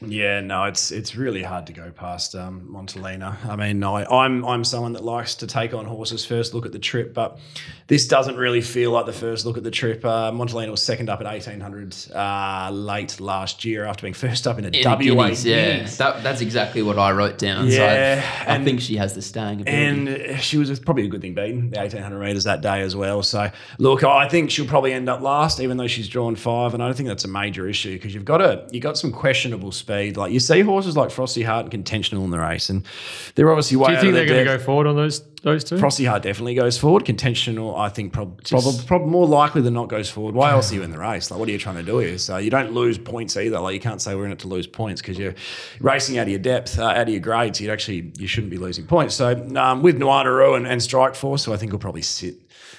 Yeah, 0.02 0.42
no, 0.42 0.66
it's 0.66 0.92
it's 0.92 1.16
really 1.16 1.42
hard 1.42 1.68
to 1.68 1.74
go 1.74 1.90
past 1.90 2.36
um, 2.36 2.68
Montelena. 2.70 3.44
I 3.46 3.56
mean, 3.56 3.82
I, 3.82 4.04
I'm 4.04 4.44
I'm 4.44 4.66
someone 4.66 4.92
that 4.94 5.06
likes 5.06 5.36
to 5.36 5.48
take 5.48 5.74
on 5.74 5.86
horses 5.86 6.26
first 6.26 6.54
look 6.54 6.66
at 6.66 6.74
the 6.74 6.80
trip, 6.80 7.14
but 7.14 7.40
this 7.88 8.06
doesn't 8.06 8.36
really 8.36 8.60
feel 8.60 8.92
like 8.92 9.06
the 9.06 9.14
first 9.14 9.46
look 9.46 9.56
at 9.56 9.64
the 9.64 9.72
trip. 9.72 10.04
Uh, 10.04 10.32
Montelena 10.32 10.70
was 10.70 10.84
second 10.84 11.10
up 11.10 11.22
at 11.22 11.28
1800 11.28 11.96
uh, 12.14 12.72
late 12.74 13.22
last 13.22 13.64
year 13.64 13.86
after 13.86 14.02
being 14.02 14.14
first 14.14 14.46
up 14.48 14.60
in 14.60 14.66
a 14.66 14.68
In 14.68 14.84
WA. 14.84 14.98
Guineas, 14.98 15.46
yeah, 15.46 15.86
that, 15.86 16.24
that's 16.24 16.42
exactly 16.42 16.82
what 16.82 17.00
I 17.00 17.12
wrote 17.14 17.38
down. 17.38 17.68
Yeah, 17.70 18.22
so 18.22 18.52
I, 18.52 18.56
I 18.56 18.64
think 18.66 18.82
she 18.82 18.98
has 18.98 19.14
the 19.14 19.22
staying 19.22 19.62
ability. 19.62 20.26
And 20.26 20.42
she 20.42 20.58
was 20.58 20.78
probably 20.78 21.06
a 21.06 21.10
good 21.10 21.22
thing 21.22 21.36
beating 21.36 21.70
the 21.70 21.80
1800 21.80 22.20
metres 22.20 22.44
that 22.44 22.60
day 22.60 22.82
as 22.82 22.98
well. 22.98 23.24
So, 23.24 23.50
look, 23.80 24.04
I 24.04 24.28
think 24.28 24.52
she'll 24.52 24.68
probably 24.68 24.92
end 24.92 25.08
up 25.08 25.22
last, 25.22 25.62
even 25.62 25.78
though 25.78 25.88
she's 25.88 26.10
drawn 26.10 26.36
five. 26.36 26.74
And 26.74 26.84
I 26.84 26.88
don't 26.88 26.98
think 26.98 27.08
that's 27.08 27.24
a 27.24 27.30
major 27.30 27.66
issue 27.70 27.94
because 27.94 28.14
you've 28.14 28.26
got 28.26 28.42
a 28.42 28.68
you 28.72 28.82
got 28.82 28.98
some 28.98 29.14
questionable 29.14 29.72
speed. 29.86 30.18
Like 30.18 30.32
you 30.32 30.40
see 30.40 30.62
horses 30.62 30.98
like 30.98 31.12
Frosty 31.12 31.44
Heart 31.44 31.72
and 31.72 31.86
Contentional 31.86 32.24
in 32.24 32.32
the 32.32 32.40
race, 32.40 32.70
and 32.70 32.86
they're 33.36 33.50
obviously 33.50 33.78
way 33.78 33.88
Do 33.88 33.94
you 33.94 34.00
think 34.00 34.14
they're 34.14 34.26
going 34.26 34.46
to 34.46 34.58
go 34.58 34.60
forward 34.60 34.88
on 34.88 34.96
those 34.96 35.24
those 35.44 35.64
two? 35.64 35.78
Frosty 35.78 36.06
Heart 36.06 36.24
definitely 36.24 36.56
goes 36.56 36.78
forward. 36.78 37.06
Contentional, 37.06 37.78
I 37.78 37.90
think, 37.90 38.14
prob- 38.14 38.44
probably 38.44 38.84
prob- 38.86 39.06
more 39.06 39.28
likely 39.28 39.62
than 39.62 39.74
not 39.74 39.90
goes 39.90 40.10
forward. 40.10 40.34
Why 40.34 40.52
else 40.52 40.72
are 40.72 40.76
you 40.76 40.84
in 40.84 40.92
the 40.92 40.98
race? 40.98 41.30
Like, 41.30 41.40
what 41.40 41.48
are 41.48 41.52
you 41.52 41.60
trying 41.60 41.76
to 41.76 41.84
do 41.84 42.00
here? 42.00 42.18
So 42.18 42.38
you 42.38 42.50
don't 42.50 42.74
lose 42.74 42.98
points 42.98 43.38
either. 43.38 43.60
Like, 43.60 43.76
you 43.76 43.80
can't 43.80 44.02
say 44.02 44.16
we're 44.16 44.26
in 44.26 44.32
it 44.32 44.40
to 44.40 44.48
lose 44.48 44.68
points 44.68 45.02
because 45.02 45.20
you're 45.20 45.36
racing 45.80 46.18
out 46.18 46.24
of 46.24 46.30
your 46.30 46.40
depth, 46.40 46.80
uh, 46.80 46.86
out 46.86 47.04
of 47.04 47.10
your 47.10 47.20
grades. 47.20 47.62
You 47.62 47.72
actually 47.72 48.12
you 48.18 48.28
shouldn't 48.28 48.52
be 48.52 48.58
losing 48.58 48.88
points. 48.88 49.16
So 49.16 49.34
um, 49.56 49.84
with 49.84 50.00
Noirdaroo 50.00 50.58
and, 50.58 50.68
and 50.68 50.82
Strike 50.82 51.16
Force, 51.16 51.46
who 51.46 51.54
I 51.54 51.58
think 51.58 51.72
will 51.72 51.80
probably 51.80 52.02
sit 52.02 52.36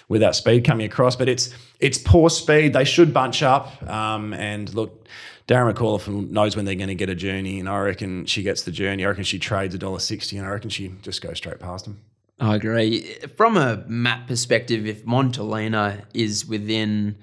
with 0.09 0.21
that 0.21 0.35
speed 0.37 0.65
coming 0.65 0.87
across, 0.87 1.17
but 1.17 1.29
it's 1.29 1.51
it's 1.81 1.99
poor 1.99 2.31
speed. 2.31 2.73
They 2.73 2.85
should 2.85 3.13
bunch 3.13 3.43
up. 3.43 3.83
Um, 3.89 4.33
and 4.35 4.73
look. 4.75 5.07
Darren 5.49 5.73
McAuliffe 5.73 6.31
knows 6.31 6.57
when 6.57 6.65
they're 6.65 6.75
going 6.75 6.89
to 6.89 6.95
get 6.95 7.09
a 7.09 7.15
journey, 7.15 7.61
and 7.61 7.69
I 7.69 7.79
reckon 7.79 8.27
she 8.27 8.43
gets 8.43 8.63
the 8.63 8.73
journey. 8.73 9.05
I 9.05 9.09
reckon 9.09 9.25
she 9.25 9.39
trades 9.39 9.75
a 9.75 9.79
dollar 9.79 10.01
sixty, 10.01 10.37
and 10.37 10.47
I 10.47 10.51
reckon 10.51 10.71
she 10.71 10.89
just 11.03 11.23
goes 11.23 11.37
straight 11.37 11.61
past 11.61 11.87
him. 11.87 12.01
I 12.41 12.57
agree. 12.57 13.03
From 13.37 13.57
a 13.57 13.85
map 13.87 14.27
perspective, 14.27 14.87
if 14.87 15.05
Montelena 15.07 16.03
is 16.13 16.45
within 16.47 17.17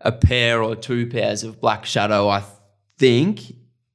a 0.00 0.10
pair 0.10 0.62
or 0.62 0.74
two 0.74 1.06
pairs 1.06 1.44
of 1.44 1.60
Black 1.60 1.84
Shadow, 1.84 2.28
I 2.28 2.42
think 2.98 3.54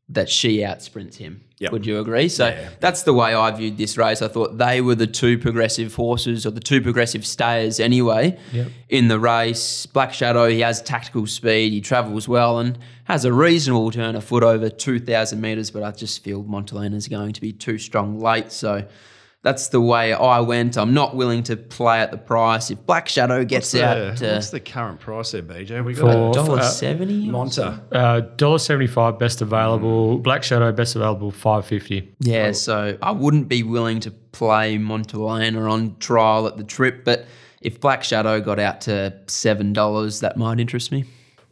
that 0.09 0.29
she 0.29 0.59
outsprints 0.59 1.15
him. 1.15 1.41
Yep. 1.59 1.71
Would 1.73 1.85
you 1.85 1.99
agree? 1.99 2.27
So 2.27 2.47
Yeah. 2.47 2.69
that's 2.79 3.03
the 3.03 3.13
way 3.13 3.33
I 3.35 3.51
viewed 3.51 3.77
this 3.77 3.95
race. 3.97 4.21
I 4.21 4.27
thought 4.27 4.57
they 4.57 4.81
were 4.81 4.95
the 4.95 5.05
two 5.07 5.37
progressive 5.37 5.93
horses 5.93 6.45
or 6.45 6.49
the 6.51 6.59
two 6.59 6.81
progressive 6.81 7.23
stayers 7.25 7.79
anyway 7.79 8.37
Yep. 8.51 8.67
in 8.89 9.07
the 9.09 9.19
race. 9.19 9.85
Black 9.85 10.11
Shadow, 10.13 10.47
he 10.49 10.61
has 10.61 10.81
tactical 10.81 11.27
speed, 11.27 11.71
he 11.71 11.79
travels 11.79 12.27
well 12.27 12.57
and 12.59 12.79
has 13.11 13.25
a 13.25 13.33
reasonable 13.33 13.91
turn 13.91 14.15
of 14.15 14.23
foot 14.23 14.41
over 14.41 14.69
2,000 14.69 15.41
metres, 15.41 15.69
but 15.69 15.83
I 15.83 15.91
just 15.91 16.23
feel 16.23 16.43
Montalena 16.43 16.95
is 16.95 17.09
going 17.09 17.33
to 17.33 17.41
be 17.41 17.51
too 17.51 17.77
strong 17.77 18.21
late. 18.21 18.53
So 18.53 18.87
that's 19.43 19.67
the 19.67 19.81
way 19.81 20.13
I 20.13 20.39
went. 20.39 20.77
I'm 20.77 20.93
not 20.93 21.13
willing 21.13 21.43
to 21.43 21.57
play 21.57 21.99
at 21.99 22.11
the 22.11 22.17
price. 22.17 22.71
If 22.71 22.85
Black 22.85 23.09
Shadow 23.09 23.43
gets 23.43 23.73
What's 23.73 23.83
out 23.83 23.95
the, 23.95 24.25
to 24.27 24.33
what's 24.35 24.51
the 24.51 24.61
current 24.61 25.01
price 25.01 25.31
there, 25.31 25.41
BJ? 25.43 25.83
We 25.83 25.93
For- 25.93 26.03
got 26.03 26.33
dollar 26.33 26.59
uh, 26.59 26.63
seventy, 26.63 27.27
Monta. 27.27 27.81
Uh, 27.91 28.21
dollar 28.37 28.59
seventy 28.59 28.87
five 28.87 29.19
best 29.19 29.41
available. 29.41 30.17
Black 30.19 30.43
Shadow 30.43 30.71
best 30.71 30.95
available 30.95 31.31
five 31.31 31.65
fifty. 31.65 32.13
Yeah, 32.19 32.53
so 32.53 32.97
I 33.01 33.11
wouldn't 33.11 33.49
be 33.49 33.63
willing 33.63 33.99
to 34.01 34.11
play 34.11 34.77
Montalena 34.77 35.69
on 35.69 35.97
trial 35.97 36.47
at 36.47 36.55
the 36.55 36.63
trip, 36.63 37.03
but 37.03 37.25
if 37.59 37.81
Black 37.81 38.05
Shadow 38.05 38.39
got 38.39 38.57
out 38.57 38.79
to 38.81 39.13
seven 39.27 39.73
dollars, 39.73 40.21
that 40.21 40.37
might 40.37 40.61
interest 40.61 40.93
me. 40.93 41.03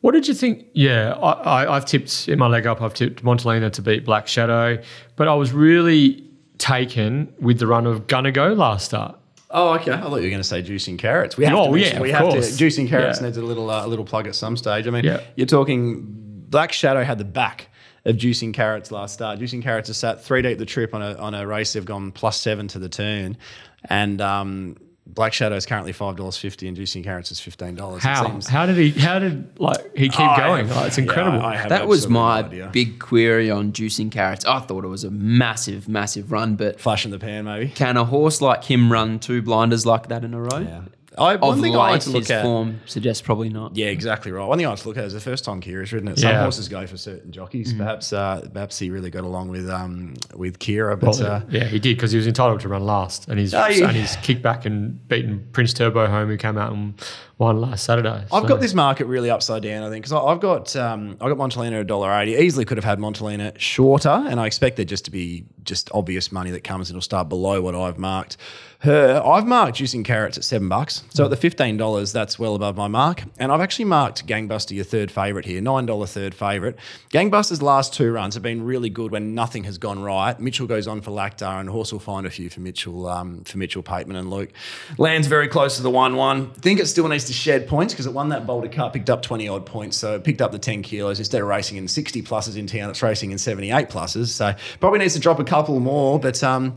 What 0.02 0.14
did 0.14 0.28
you 0.28 0.34
think? 0.34 0.66
Yeah, 0.74 1.14
I, 1.14 1.32
I, 1.66 1.76
I've 1.76 1.86
tipped 1.86 2.28
in 2.30 2.40
my 2.40 2.48
leg 2.48 2.66
up. 2.66 2.82
I've 2.82 2.94
tipped 2.94 3.22
Montalena 3.24 3.70
to 3.72 3.82
beat 3.82 4.06
Black 4.06 4.28
Shadow, 4.28 4.82
but 5.18 5.28
I 5.28 5.34
was 5.36 5.52
really 5.52 6.24
taken 6.58 7.34
with 7.40 7.60
the 7.60 7.68
run 7.68 7.86
of 7.86 8.08
Gonna 8.08 8.32
Go 8.32 8.54
last 8.54 8.86
start. 8.86 9.18
Oh, 9.52 9.74
okay. 9.76 9.92
I 9.92 9.98
thought 10.00 10.08
you 10.18 10.24
were 10.24 10.30
going 10.30 10.38
to 10.38 10.44
say 10.44 10.62
juicing 10.62 10.98
carrots. 11.00 11.36
We 11.36 11.44
have 11.46 11.56
Oh, 11.58 11.66
to 11.66 11.72
mention, 11.72 11.96
yeah, 11.96 12.02
we 12.02 12.12
of 12.12 12.16
have 12.20 12.30
course. 12.30 12.56
to. 12.56 12.64
Juicing 12.64 12.88
carrots 12.88 13.20
Yeah. 13.20 13.26
needs 13.28 13.38
a 13.38 13.42
little 13.42 13.70
uh, 13.70 13.84
a 13.84 13.88
little 13.88 14.06
plug 14.06 14.28
at 14.28 14.36
some 14.36 14.56
stage. 14.56 14.86
I 14.88 14.92
mean, 14.92 15.04
Yeah. 15.04 15.22
you're 15.36 15.48
talking 15.48 16.06
Black 16.50 16.72
Shadow 16.72 17.04
had 17.04 17.18
the 17.18 17.26
back 17.26 17.68
of 18.06 18.16
juicing 18.16 18.54
carrots 18.54 18.92
last 18.92 19.16
start. 19.16 19.40
Juicing 19.40 19.64
carrots 19.64 19.88
has 19.88 19.98
sat 19.98 20.24
three 20.24 20.42
deep 20.44 20.60
the 20.60 20.66
trip 20.66 20.94
on 20.94 21.02
a 21.02 21.16
on 21.16 21.34
a 21.34 21.48
race. 21.48 21.74
They've 21.74 21.84
gone 21.84 22.12
plus 22.12 22.40
seven 22.40 22.68
to 22.70 22.80
the 22.80 22.90
turn, 22.90 23.38
and 23.86 24.22
um, 24.22 24.78
Black 25.13 25.34
Shadow 25.34 25.56
is 25.56 25.65
currently 25.65 25.91
five 25.91 26.15
dollars 26.15 26.38
fifty, 26.38 26.67
and 26.67 26.78
juicing 26.78 27.04
carrots 27.04 27.32
is 27.32 27.39
fifteen 27.39 27.76
dollars. 27.76 28.04
How? 28.04 28.39
How 28.48 28.65
did 28.65 28.78
he? 28.78 28.91
How 28.91 29.19
did 29.19 29.60
like 29.60 29.95
he 29.98 30.08
keep 30.10 30.19
I 30.22 30.38
going? 30.38 30.67
have- 30.67 30.76
Like, 30.78 30.88
it's 30.88 30.98
incredible. 30.98 31.41
I 31.41 31.56
have 31.58 31.69
That 31.69 31.88
was 31.88 32.08
my 32.08 32.39
idea. 32.39 32.69
big 32.72 33.00
query 33.00 33.50
on 33.52 33.74
juicing 33.74 34.12
carrots. 34.12 34.45
I 34.45 34.60
thought 34.60 34.84
it 34.86 34.88
was 34.88 35.04
a 35.04 35.12
massive, 35.12 35.89
massive 35.89 36.32
run, 36.32 36.56
but 36.56 36.80
flash 36.80 37.06
in 37.06 37.12
the 37.12 37.19
pan, 37.19 37.45
maybe. 37.45 37.69
can 37.69 37.98
a 37.98 38.06
horse 38.06 38.39
like 38.41 38.63
him 38.63 38.91
run 38.91 39.19
two 39.19 39.41
blinders 39.41 39.86
like 39.86 40.08
that 40.10 40.24
in 40.24 40.34
a 40.34 40.41
row? 40.41 40.60
Yeah. 40.60 40.82
I, 41.19 41.36
one 41.36 41.58
Of 41.58 41.62
thing 41.63 41.75
I 41.75 41.77
like 41.91 42.01
to 42.01 42.10
look 42.12 42.21
his 42.23 42.32
at. 42.32 42.43
form 42.43 42.79
suggests 42.86 43.21
probably 43.21 43.49
not. 43.49 43.75
Yeah, 43.75 43.88
exactly 43.88 44.32
right. 44.32 44.45
One 44.45 44.58
thing 44.58 44.65
I 44.67 44.69
like 44.71 44.79
to 44.79 44.88
look 44.88 44.97
at 44.97 45.03
is 45.03 45.13
the 45.13 45.19
first 45.19 45.43
time 45.43 45.62
Kira's 45.62 45.91
ridden 45.91 46.08
it. 46.10 46.19
Some 46.19 46.29
Yeah. 46.32 46.41
horses 46.41 46.67
go 46.69 46.88
for 46.88 46.97
certain 46.97 47.32
jockeys. 47.32 47.69
Mm-hmm. 47.69 47.77
Perhaps, 47.79 48.13
uh, 48.13 48.47
perhaps 48.53 48.79
he 48.79 48.89
really 48.89 49.10
got 49.10 49.23
along 49.23 49.49
with 49.49 49.69
um, 49.69 50.15
with 50.36 50.60
Kira, 50.60 50.99
but 50.99 51.17
Well, 51.19 51.32
uh, 51.32 51.41
yeah, 51.49 51.65
he 51.65 51.79
did 51.79 51.97
because 51.97 52.12
he 52.12 52.17
was 52.17 52.27
entitled 52.27 52.62
to 52.62 52.69
run 52.69 52.86
last, 52.86 53.27
and 53.27 53.38
he's 53.39 53.53
Oh, 53.53 53.67
yeah. 53.67 53.88
and 53.89 53.97
he's 53.97 54.15
kicked 54.17 54.41
back 54.41 54.65
and 54.65 55.05
beaten 55.08 55.47
Prince 55.51 55.73
Turbo 55.73 56.08
home, 56.08 56.29
who 56.29 56.38
came 56.38 56.58
out 56.58 56.71
and 56.71 56.93
won 57.39 57.60
last 57.60 57.86
Saturday. 57.86 58.10
I've 58.10 58.30
So- 58.30 58.47
got 58.47 58.60
this 58.60 58.75
market 58.75 59.08
really 59.08 59.32
upside 59.32 59.63
down. 59.63 59.82
I 59.84 59.89
think 59.89 60.04
because 60.06 60.13
I've 60.13 60.39
got 60.39 60.75
um, 60.75 61.17
I 61.19 61.28
got 61.30 61.38
Montalena 61.38 61.80
a 61.80 61.84
dollar 61.84 62.13
eighty. 62.13 62.36
Easily 62.36 62.65
could 62.65 62.78
have 62.78 62.86
had 62.86 62.99
Montalena 62.99 63.54
shorter, 63.58 64.10
and 64.30 64.39
I 64.39 64.45
expect 64.45 64.75
there 64.75 64.86
just 64.86 65.06
to 65.06 65.12
be 65.12 65.45
just 65.63 65.89
obvious 65.93 66.32
money 66.32 66.52
that 66.52 66.63
comes 66.63 66.89
and 66.89 66.95
it'll 66.95 67.02
start 67.02 67.30
below 67.30 67.62
what 67.62 67.73
I've 67.75 67.97
marked. 67.97 68.38
Her, 68.82 69.21
I've 69.25 69.45
marked 69.45 69.78
juicing 69.78 70.06
carrots 70.06 70.38
at 70.38 70.43
seven 70.45 70.69
bucks. 70.69 71.04
So 71.10 71.25
at 71.25 71.30
the 71.30 71.36
fifteen 71.36 71.75
dollars, 71.75 72.13
that's 72.13 72.39
well 72.39 72.56
above 72.56 72.78
my 72.78 72.88
mark. 72.88 73.23
And 73.38 73.52
I've 73.52 73.60
actually 73.60 73.86
marked 73.86 74.25
Gangbuster 74.25 74.71
your 74.71 74.86
third 74.86 75.12
favorite 75.12 75.45
here, 75.45 75.60
nine 75.60 75.86
dollar 75.86 76.08
third 76.08 76.34
favorite. 76.34 76.78
Gangbuster's 77.12 77.62
last 77.62 77.93
two 77.93 78.10
runs 78.12 78.36
have 78.36 78.43
been 78.43 78.63
really 78.63 78.89
good 78.89 79.12
when 79.12 79.36
nothing 79.36 79.65
has 79.65 79.78
gone 79.78 80.02
right. 80.02 80.39
Mitchell 80.39 80.65
goes 80.67 80.88
on 80.88 81.02
for 81.02 81.12
Lactar, 81.12 81.60
and 81.60 81.69
Horse 81.69 81.91
will 81.91 81.99
find 81.99 82.25
a 82.25 82.30
few 82.30 82.49
for 82.49 82.62
Mitchell 82.62 83.08
um, 83.08 83.43
for 83.43 83.58
Mitchell 83.58 83.84
Pateman 83.84 84.15
and 84.15 84.30
Luke. 84.30 84.52
Lands 84.97 85.28
very 85.28 85.49
close 85.49 85.75
to 85.75 85.82
the 85.84 85.89
one 85.89 86.15
one. 86.15 86.52
Think 86.54 86.80
it 86.80 86.86
still 86.88 87.08
needs 87.10 87.25
to 87.30 87.34
shed 87.34 87.68
points 87.68 87.94
because 87.94 88.06
it 88.06 88.13
won 88.13 88.30
that 88.30 88.46
Boulder 88.46 88.68
Cup, 88.68 88.94
picked 88.94 89.10
up 89.10 89.22
twenty 89.22 89.48
odd 89.48 89.65
points, 89.65 89.96
so 89.98 90.15
it 90.15 90.24
picked 90.24 90.42
up 90.42 90.52
the 90.52 90.60
ten 90.60 90.82
kilos 90.84 91.18
instead 91.20 91.42
of 91.42 91.48
racing 91.48 91.78
in 91.78 91.88
sixty 91.88 92.22
pluses 92.22 92.58
in 92.58 92.68
town. 92.68 92.89
It's 92.89 93.02
racing 93.02 93.32
in 93.32 93.38
seventy 93.38 93.72
eight 93.72 93.89
pluses, 93.89 94.28
so 94.28 94.54
probably 94.80 95.00
needs 95.00 95.13
to 95.13 95.20
drop 95.20 95.39
a 95.39 95.44
couple 95.46 95.80
more, 95.80 96.20
but. 96.20 96.44
Um, 96.44 96.76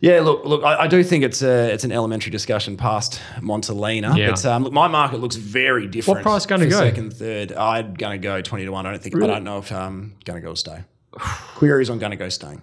yeah, 0.00 0.18
look, 0.20 0.44
look. 0.44 0.64
I, 0.64 0.80
I 0.80 0.86
do 0.88 1.04
think 1.04 1.22
it's 1.22 1.42
a 1.42 1.72
it's 1.72 1.84
an 1.84 1.92
elementary 1.92 2.32
discussion 2.32 2.76
past 2.76 3.20
Montalena, 3.40 4.16
Yeah. 4.16 4.30
but 4.30 4.44
um, 4.44 4.64
look, 4.64 4.72
my 4.72 4.88
market 4.88 5.20
looks 5.20 5.36
very 5.36 5.86
different. 5.86 6.16
What 6.18 6.22
price 6.24 6.44
gonna 6.44 6.66
go? 6.66 6.76
Second, 6.80 7.12
third. 7.12 7.52
I'm 7.52 7.94
gonna 7.94 8.18
go 8.18 8.42
twenty 8.42 8.64
to 8.64 8.72
one. 8.72 8.84
I 8.84 8.90
don't 8.90 9.00
think. 9.00 9.14
I 9.22 9.28
don't 9.28 9.44
know 9.44 9.58
if 9.58 9.70
um 9.70 10.14
gonna 10.24 10.40
go 10.40 10.48
will 10.48 10.56
stay. 10.56 10.82
Queries 11.12 11.88
on 11.88 12.00
gonna 12.00 12.16
go 12.16 12.28
staying. 12.30 12.62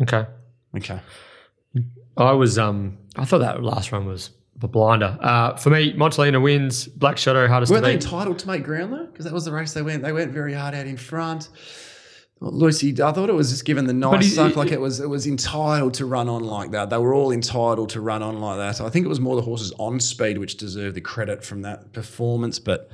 okay. 0.00 0.26
Okay. 0.76 1.00
I 2.16 2.32
was 2.32 2.56
um 2.56 2.98
I 3.16 3.24
thought 3.24 3.38
that 3.38 3.60
last 3.60 3.90
run 3.90 4.06
was 4.06 4.30
a 4.62 4.68
blinder. 4.68 5.16
Uh, 5.20 5.56
for 5.56 5.70
me, 5.70 5.92
Montalena 5.94 6.40
wins. 6.40 6.86
Black 6.86 7.18
Shadow 7.18 7.46
hardest 7.46 7.70
Weren't 7.70 7.84
to 7.84 7.88
they 7.88 7.94
entitled 7.94 8.38
to 8.40 8.46
make 8.46 8.64
ground 8.64 8.92
though? 8.92 9.06
Because 9.06 9.24
that 9.24 9.34
was 9.34 9.44
the 9.44 9.52
race 9.52 9.72
they 9.72 9.82
went. 9.82 10.02
They 10.02 10.12
went 10.12 10.32
very 10.32 10.54
hard 10.54 10.74
out 10.74 10.86
in 10.86 10.96
front. 10.96 11.48
Well, 12.40 12.52
Lucy, 12.52 12.90
I 13.02 13.12
thought 13.12 13.28
it 13.28 13.34
was 13.34 13.50
just 13.50 13.64
given 13.64 13.86
the 13.86 13.92
nice 13.92 14.34
suck, 14.34 14.54
like 14.54 14.70
it 14.70 14.80
was 14.80 15.00
it 15.00 15.08
was 15.08 15.26
entitled 15.26 15.94
to 15.94 16.06
run 16.06 16.28
on 16.28 16.44
like 16.44 16.70
that. 16.70 16.88
They 16.88 16.98
were 16.98 17.12
all 17.12 17.32
entitled 17.32 17.90
to 17.90 18.00
run 18.00 18.22
on 18.22 18.40
like 18.40 18.58
that. 18.58 18.76
So 18.76 18.86
I 18.86 18.90
think 18.90 19.04
it 19.04 19.08
was 19.08 19.18
more 19.18 19.34
the 19.34 19.42
horses 19.42 19.72
on 19.78 19.98
speed 19.98 20.38
which 20.38 20.56
deserved 20.56 20.94
the 20.94 21.00
credit 21.00 21.44
from 21.44 21.62
that 21.62 21.92
performance. 21.92 22.60
But 22.60 22.90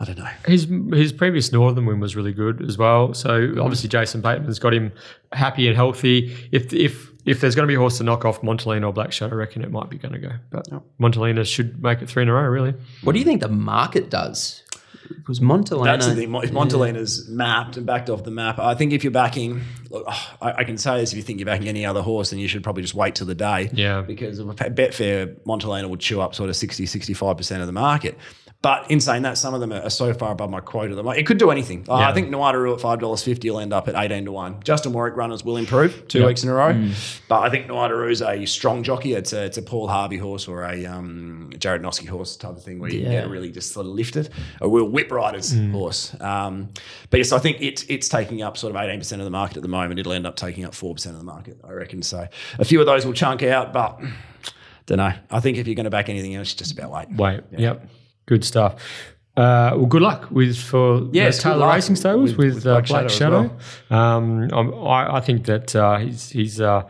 I 0.00 0.04
don't 0.04 0.18
know. 0.18 0.30
His 0.46 0.66
his 0.92 1.12
previous 1.12 1.52
Northern 1.52 1.86
win 1.86 2.00
was 2.00 2.16
really 2.16 2.32
good 2.32 2.64
as 2.68 2.76
well. 2.76 3.14
So 3.14 3.54
obviously 3.60 3.88
Jason 3.88 4.20
Bateman's 4.20 4.58
got 4.58 4.74
him 4.74 4.92
happy 5.32 5.68
and 5.68 5.76
healthy. 5.76 6.36
If 6.50 6.72
if 6.72 7.07
if 7.24 7.40
there's 7.40 7.54
going 7.54 7.64
to 7.64 7.68
be 7.68 7.74
a 7.74 7.78
horse 7.78 7.98
to 7.98 8.04
knock 8.04 8.24
off 8.24 8.42
Montalena 8.42 8.86
or 8.86 8.92
Black 8.92 9.12
Shadow, 9.12 9.34
I 9.34 9.38
reckon 9.38 9.62
it 9.62 9.70
might 9.70 9.90
be 9.90 9.98
going 9.98 10.12
to 10.12 10.18
go. 10.18 10.32
But 10.50 10.66
Montalena 10.98 11.44
should 11.44 11.82
make 11.82 12.00
it 12.02 12.08
three 12.08 12.22
in 12.22 12.28
a 12.28 12.32
row, 12.32 12.42
really. 12.42 12.74
What 13.02 13.12
do 13.12 13.18
you 13.18 13.24
think 13.24 13.40
the 13.40 13.48
market 13.48 14.10
does? 14.10 14.62
Because 15.08 15.40
Montalena, 15.40 15.84
That's 15.84 16.06
the 16.06 16.14
thing. 16.14 16.34
If 16.34 16.52
Montalena's 16.52 17.28
mapped 17.28 17.76
and 17.76 17.86
backed 17.86 18.10
off 18.10 18.24
the 18.24 18.30
map, 18.30 18.58
I 18.58 18.74
think 18.74 18.92
if 18.92 19.04
you're 19.04 19.10
backing, 19.10 19.62
look, 19.90 20.04
oh, 20.06 20.36
I, 20.42 20.52
I 20.58 20.64
can 20.64 20.78
say 20.78 20.98
this: 21.00 21.12
if 21.12 21.16
you 21.16 21.22
think 21.22 21.38
you're 21.38 21.46
backing 21.46 21.68
any 21.68 21.84
other 21.86 22.02
horse, 22.02 22.30
then 22.30 22.38
you 22.38 22.48
should 22.48 22.62
probably 22.62 22.82
just 22.82 22.94
wait 22.94 23.14
till 23.14 23.26
the 23.26 23.34
day. 23.34 23.70
Yeah. 23.72 24.02
Because 24.02 24.38
of 24.38 24.48
a 24.48 24.54
Betfair, 24.54 25.36
Montalena 25.44 25.88
would 25.88 26.00
chew 26.00 26.20
up 26.20 26.34
sort 26.34 26.50
of 26.50 26.56
60, 26.56 26.84
65% 26.86 27.60
of 27.60 27.66
the 27.66 27.72
market. 27.72 28.18
But 28.60 28.90
in 28.90 28.98
saying 29.00 29.22
that, 29.22 29.38
some 29.38 29.54
of 29.54 29.60
them 29.60 29.72
are 29.72 29.88
so 29.88 30.12
far 30.12 30.32
above 30.32 30.50
my 30.50 30.58
quota 30.58 30.96
that 30.96 31.06
it 31.16 31.26
could 31.28 31.38
do 31.38 31.52
anything. 31.52 31.86
Uh, 31.88 31.94
I 31.94 32.12
think 32.12 32.28
Noirdaroo 32.28 32.74
at 32.74 32.80
five 32.80 32.98
dollars 32.98 33.22
fifty 33.22 33.48
will 33.48 33.60
end 33.60 33.72
up 33.72 33.86
at 33.86 33.94
eighteen 33.94 34.24
to 34.24 34.32
one. 34.32 34.60
Justin 34.64 34.92
Warwick 34.92 35.14
runners 35.16 35.44
will 35.44 35.56
improve 35.58 36.08
two 36.08 36.18
Yep. 36.18 36.26
weeks 36.26 36.42
in 36.42 36.48
a 36.48 36.54
row, 36.54 36.90
but 37.28 37.38
I 37.42 37.50
think 37.50 37.68
Noirdaroo's 37.68 38.20
a 38.20 38.44
strong 38.46 38.82
jockey. 38.82 39.12
It's 39.12 39.32
a, 39.32 39.44
it's 39.44 39.58
a 39.58 39.62
Paul 39.62 39.86
Harvey 39.86 40.16
horse 40.16 40.48
or 40.48 40.64
a 40.64 40.86
um, 40.86 41.50
Jarrad 41.54 41.82
Noske 41.82 42.08
horse 42.08 42.36
type 42.36 42.50
of 42.56 42.64
thing 42.64 42.80
where 42.80 42.90
you 42.92 43.02
can 43.02 43.12
get 43.12 43.28
really 43.30 43.52
just 43.52 43.70
sort 43.70 43.86
of 43.86 43.92
lifted. 43.92 44.28
A 44.60 44.68
Will 44.68 44.88
Whip 44.98 45.12
Riders 45.12 45.54
horse. 45.70 46.12
Um, 46.20 46.70
but 47.10 47.18
yes, 47.18 47.30
I 47.30 47.38
think 47.38 47.58
it's 47.60 47.84
it's 47.84 48.08
taking 48.08 48.42
up 48.42 48.56
sort 48.56 48.74
of 48.74 48.82
eighteen 48.82 48.98
percent 48.98 49.20
of 49.20 49.24
the 49.26 49.30
market 49.30 49.56
at 49.58 49.62
the 49.62 49.68
moment. 49.68 50.00
It'll 50.00 50.12
end 50.12 50.26
up 50.26 50.34
taking 50.34 50.64
up 50.64 50.74
four 50.74 50.92
percent 50.94 51.14
of 51.14 51.20
the 51.20 51.24
market, 51.24 51.60
I 51.62 51.70
reckon. 51.72 52.02
So 52.02 52.26
a 52.58 52.64
few 52.64 52.80
of 52.80 52.86
those 52.86 53.06
will 53.06 53.12
chunk 53.12 53.44
out, 53.44 53.72
but 53.72 54.00
don't 54.86 54.98
know. 54.98 55.12
I 55.30 55.38
think 55.40 55.56
if 55.56 55.68
you're 55.68 55.76
going 55.76 55.84
to 55.84 55.90
back 55.90 56.08
anything 56.08 56.34
else, 56.34 56.52
just 56.52 56.72
about 56.76 56.90
wait. 56.90 57.10
Wait, 57.12 57.40
yep, 57.56 57.86
good 58.26 58.44
stuff. 58.44 58.74
Uh, 59.36 59.70
well, 59.76 59.86
good 59.86 60.02
luck 60.02 60.28
with 60.32 60.56
for 60.58 61.08
Yes, 61.12 61.36
the 61.36 61.42
Taylor 61.44 61.68
Racing 61.68 61.94
Stables 61.94 62.34
with- 62.34 62.38
with, 62.38 62.54
with 62.56 62.66
uh, 62.66 62.80
Black 62.80 62.86
Black, 62.88 63.08
Shadow 63.10 63.44
as 63.44 63.50
Shadow. 63.88 63.96
Um, 63.96 64.48
I'm- 64.52 64.74
I, 64.84 65.18
I 65.18 65.20
think 65.20 65.44
that 65.46 65.76
uh, 65.76 65.98
he's 65.98 66.30
he's 66.30 66.60
uh, 66.60 66.88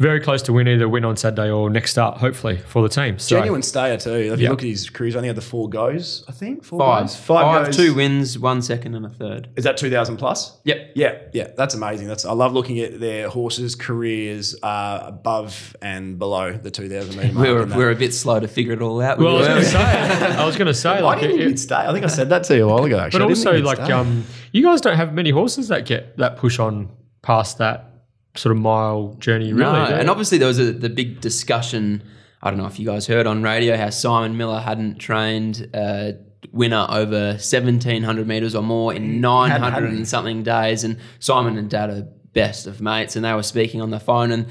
very 0.00 0.18
close 0.18 0.40
to 0.40 0.52
win 0.52 0.66
either 0.66 0.88
win 0.88 1.04
on 1.04 1.14
Saturday 1.16 1.50
or 1.50 1.68
next 1.70 1.90
start, 1.90 2.16
hopefully 2.18 2.56
for 2.56 2.82
the 2.82 2.88
team. 2.88 3.18
So, 3.18 3.36
Genuine 3.36 3.62
stayer 3.62 3.98
too. 3.98 4.10
If 4.14 4.40
you 4.40 4.44
Yeah. 4.44 4.50
look 4.50 4.62
at 4.62 4.68
his 4.68 4.88
careers, 4.88 5.14
only 5.14 5.28
had 5.28 5.36
the 5.36 5.42
four 5.42 5.68
goes. 5.68 6.24
I 6.26 6.32
think 6.32 6.64
four 6.64 6.78
five, 6.80 7.02
goes. 7.02 7.16
Five, 7.16 7.66
goes. 7.66 7.76
two 7.76 7.94
wins, 7.94 8.38
one 8.38 8.62
second, 8.62 8.94
and 8.94 9.04
a 9.04 9.10
third. 9.10 9.48
Is 9.56 9.64
that 9.64 9.76
two 9.76 9.90
thousand 9.90 10.16
plus? 10.16 10.58
Yep. 10.64 10.92
Yeah, 10.94 11.18
yeah, 11.34 11.48
that's 11.56 11.74
amazing. 11.74 12.08
That's 12.08 12.24
I 12.24 12.32
love 12.32 12.54
looking 12.54 12.80
at 12.80 12.98
their 12.98 13.28
horses' 13.28 13.74
careers 13.74 14.56
uh, 14.62 15.00
above 15.04 15.76
and 15.82 16.18
below 16.18 16.52
the 16.52 16.70
two 16.70 16.88
thousand 16.88 17.16
meter 17.16 17.32
mark. 17.34 17.46
We 17.46 17.52
were, 17.52 17.64
we 17.66 17.84
were 17.84 17.90
a 17.90 17.94
bit 17.96 18.14
slow 18.14 18.40
to 18.40 18.48
figure 18.48 18.72
it 18.72 18.80
all 18.82 19.00
out. 19.02 19.18
well, 19.18 19.36
I 19.36 19.38
was 19.38 19.48
going 19.48 19.60
to 19.60 19.66
say, 19.68 19.78
I 20.38 20.46
was 20.46 20.56
going 20.56 20.66
to 20.66 20.74
say, 20.74 20.90
I 20.96 21.00
like, 21.00 21.20
didn't 21.20 21.40
it- 21.40 21.44
think 21.44 21.58
stay. 21.58 21.74
I 21.76 21.92
think 21.92 22.04
I 22.04 22.08
said 22.08 22.30
that 22.30 22.44
to 22.44 22.56
you 22.56 22.64
a 22.68 22.72
while 22.72 22.84
ago. 22.84 22.98
Actually, 22.98 23.20
but 23.20 23.28
also 23.28 23.58
like 23.60 23.80
um, 23.80 24.24
you 24.52 24.62
guys 24.62 24.80
don't 24.80 24.96
have 24.96 25.12
many 25.12 25.28
horses 25.30 25.68
that 25.68 25.84
get 25.84 26.16
that 26.16 26.36
push 26.38 26.58
on 26.58 26.88
past 27.22 27.58
that 27.58 27.89
sort 28.34 28.54
of 28.54 28.62
mile 28.62 29.14
journey, 29.18 29.52
really. 29.52 29.72
No, 29.72 29.84
and 29.84 30.08
obviously 30.08 30.38
there 30.38 30.48
was 30.48 30.58
a, 30.58 30.72
the 30.72 30.88
big 30.88 31.20
discussion. 31.20 32.02
I 32.42 32.50
don't 32.50 32.58
know 32.58 32.66
if 32.66 32.78
you 32.78 32.86
guys 32.86 33.06
heard 33.06 33.26
on 33.26 33.42
radio 33.42 33.76
how 33.76 33.90
Simon 33.90 34.36
Miller 34.36 34.60
hadn't 34.60 34.98
trained 34.98 35.68
a 35.74 36.16
winner 36.52 36.86
over 36.88 37.38
seventeen 37.38 38.02
hundred 38.02 38.26
meters 38.26 38.54
or 38.54 38.62
more 38.62 38.94
in 38.94 39.20
nine 39.20 39.50
hundred 39.50 39.74
hadn't 39.74 39.90
he? 39.90 39.96
and 39.98 40.08
something 40.08 40.42
days, 40.42 40.84
and 40.84 40.98
Simon 41.18 41.58
and 41.58 41.68
Dad 41.68 41.90
are 41.90 42.08
best 42.32 42.66
of 42.66 42.80
mates, 42.80 43.16
and 43.16 43.24
they 43.24 43.34
were 43.34 43.42
speaking 43.42 43.80
on 43.80 43.90
the 43.90 44.00
phone, 44.00 44.30
and 44.30 44.46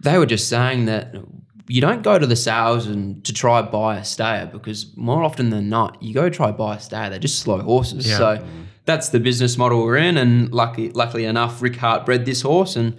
they 0.00 0.18
were 0.18 0.26
just 0.26 0.48
saying 0.48 0.86
that 0.86 1.14
you 1.68 1.80
don't 1.80 2.02
go 2.02 2.18
to 2.18 2.26
the 2.26 2.36
sales 2.36 2.86
and 2.86 3.24
to 3.24 3.32
try 3.32 3.60
buy 3.62 3.96
a 3.96 4.04
stayer 4.04 4.46
because 4.46 4.96
more 4.96 5.22
often 5.22 5.50
than 5.50 5.68
not, 5.68 6.00
you 6.02 6.14
go 6.14 6.28
try 6.30 6.50
buy 6.52 6.76
a 6.76 6.80
stayer. 6.80 7.10
They're 7.10 7.18
just 7.18 7.40
slow 7.40 7.60
horses. 7.60 8.08
Yeah. 8.08 8.18
So 8.18 8.46
that's 8.86 9.10
the 9.10 9.20
business 9.20 9.58
model 9.58 9.82
we're 9.84 9.96
in, 9.96 10.16
and 10.16 10.52
lucky, 10.52 10.90
luckily 10.90 11.24
enough, 11.24 11.60
Rick 11.60 11.76
Hart 11.76 12.06
bred 12.06 12.24
this 12.24 12.42
horse, 12.42 12.76
and 12.76 12.96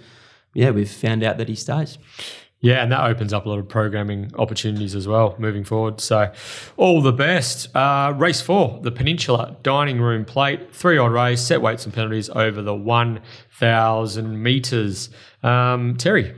yeah, 0.54 0.70
we've 0.70 0.90
found 0.90 1.24
out 1.24 1.38
that 1.38 1.48
he 1.48 1.54
stays. 1.54 1.98
Yeah, 2.60 2.82
and 2.82 2.90
that 2.90 3.04
opens 3.04 3.32
up 3.32 3.46
a 3.46 3.48
lot 3.48 3.60
of 3.60 3.68
programming 3.68 4.32
opportunities 4.36 4.96
as 4.96 5.06
well 5.06 5.36
moving 5.38 5.62
forward. 5.62 6.00
So, 6.00 6.32
all 6.76 7.00
the 7.00 7.12
best. 7.12 7.74
Uh, 7.74 8.12
race 8.16 8.40
four, 8.40 8.80
the 8.82 8.90
Peninsula 8.90 9.56
Dining 9.62 10.00
Room 10.00 10.24
Plate, 10.24 10.74
three 10.74 10.98
odd 10.98 11.12
race, 11.12 11.40
set 11.40 11.62
weights 11.62 11.84
and 11.84 11.94
penalties 11.94 12.28
over 12.30 12.60
the 12.60 12.74
1,000 12.74 14.42
metres. 14.42 15.10
Um, 15.44 15.96
Terry, 15.96 16.34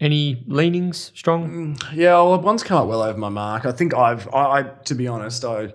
any 0.00 0.44
leanings 0.46 1.12
strong? 1.14 1.78
Yeah, 1.94 2.12
well, 2.12 2.38
one's 2.40 2.62
come 2.62 2.82
up 2.82 2.88
well 2.88 3.02
over 3.02 3.18
my 3.18 3.30
mark. 3.30 3.64
I 3.64 3.72
think 3.72 3.94
I've, 3.94 4.28
I, 4.34 4.58
I 4.58 4.62
to 4.84 4.94
be 4.94 5.08
honest, 5.08 5.46
I 5.46 5.72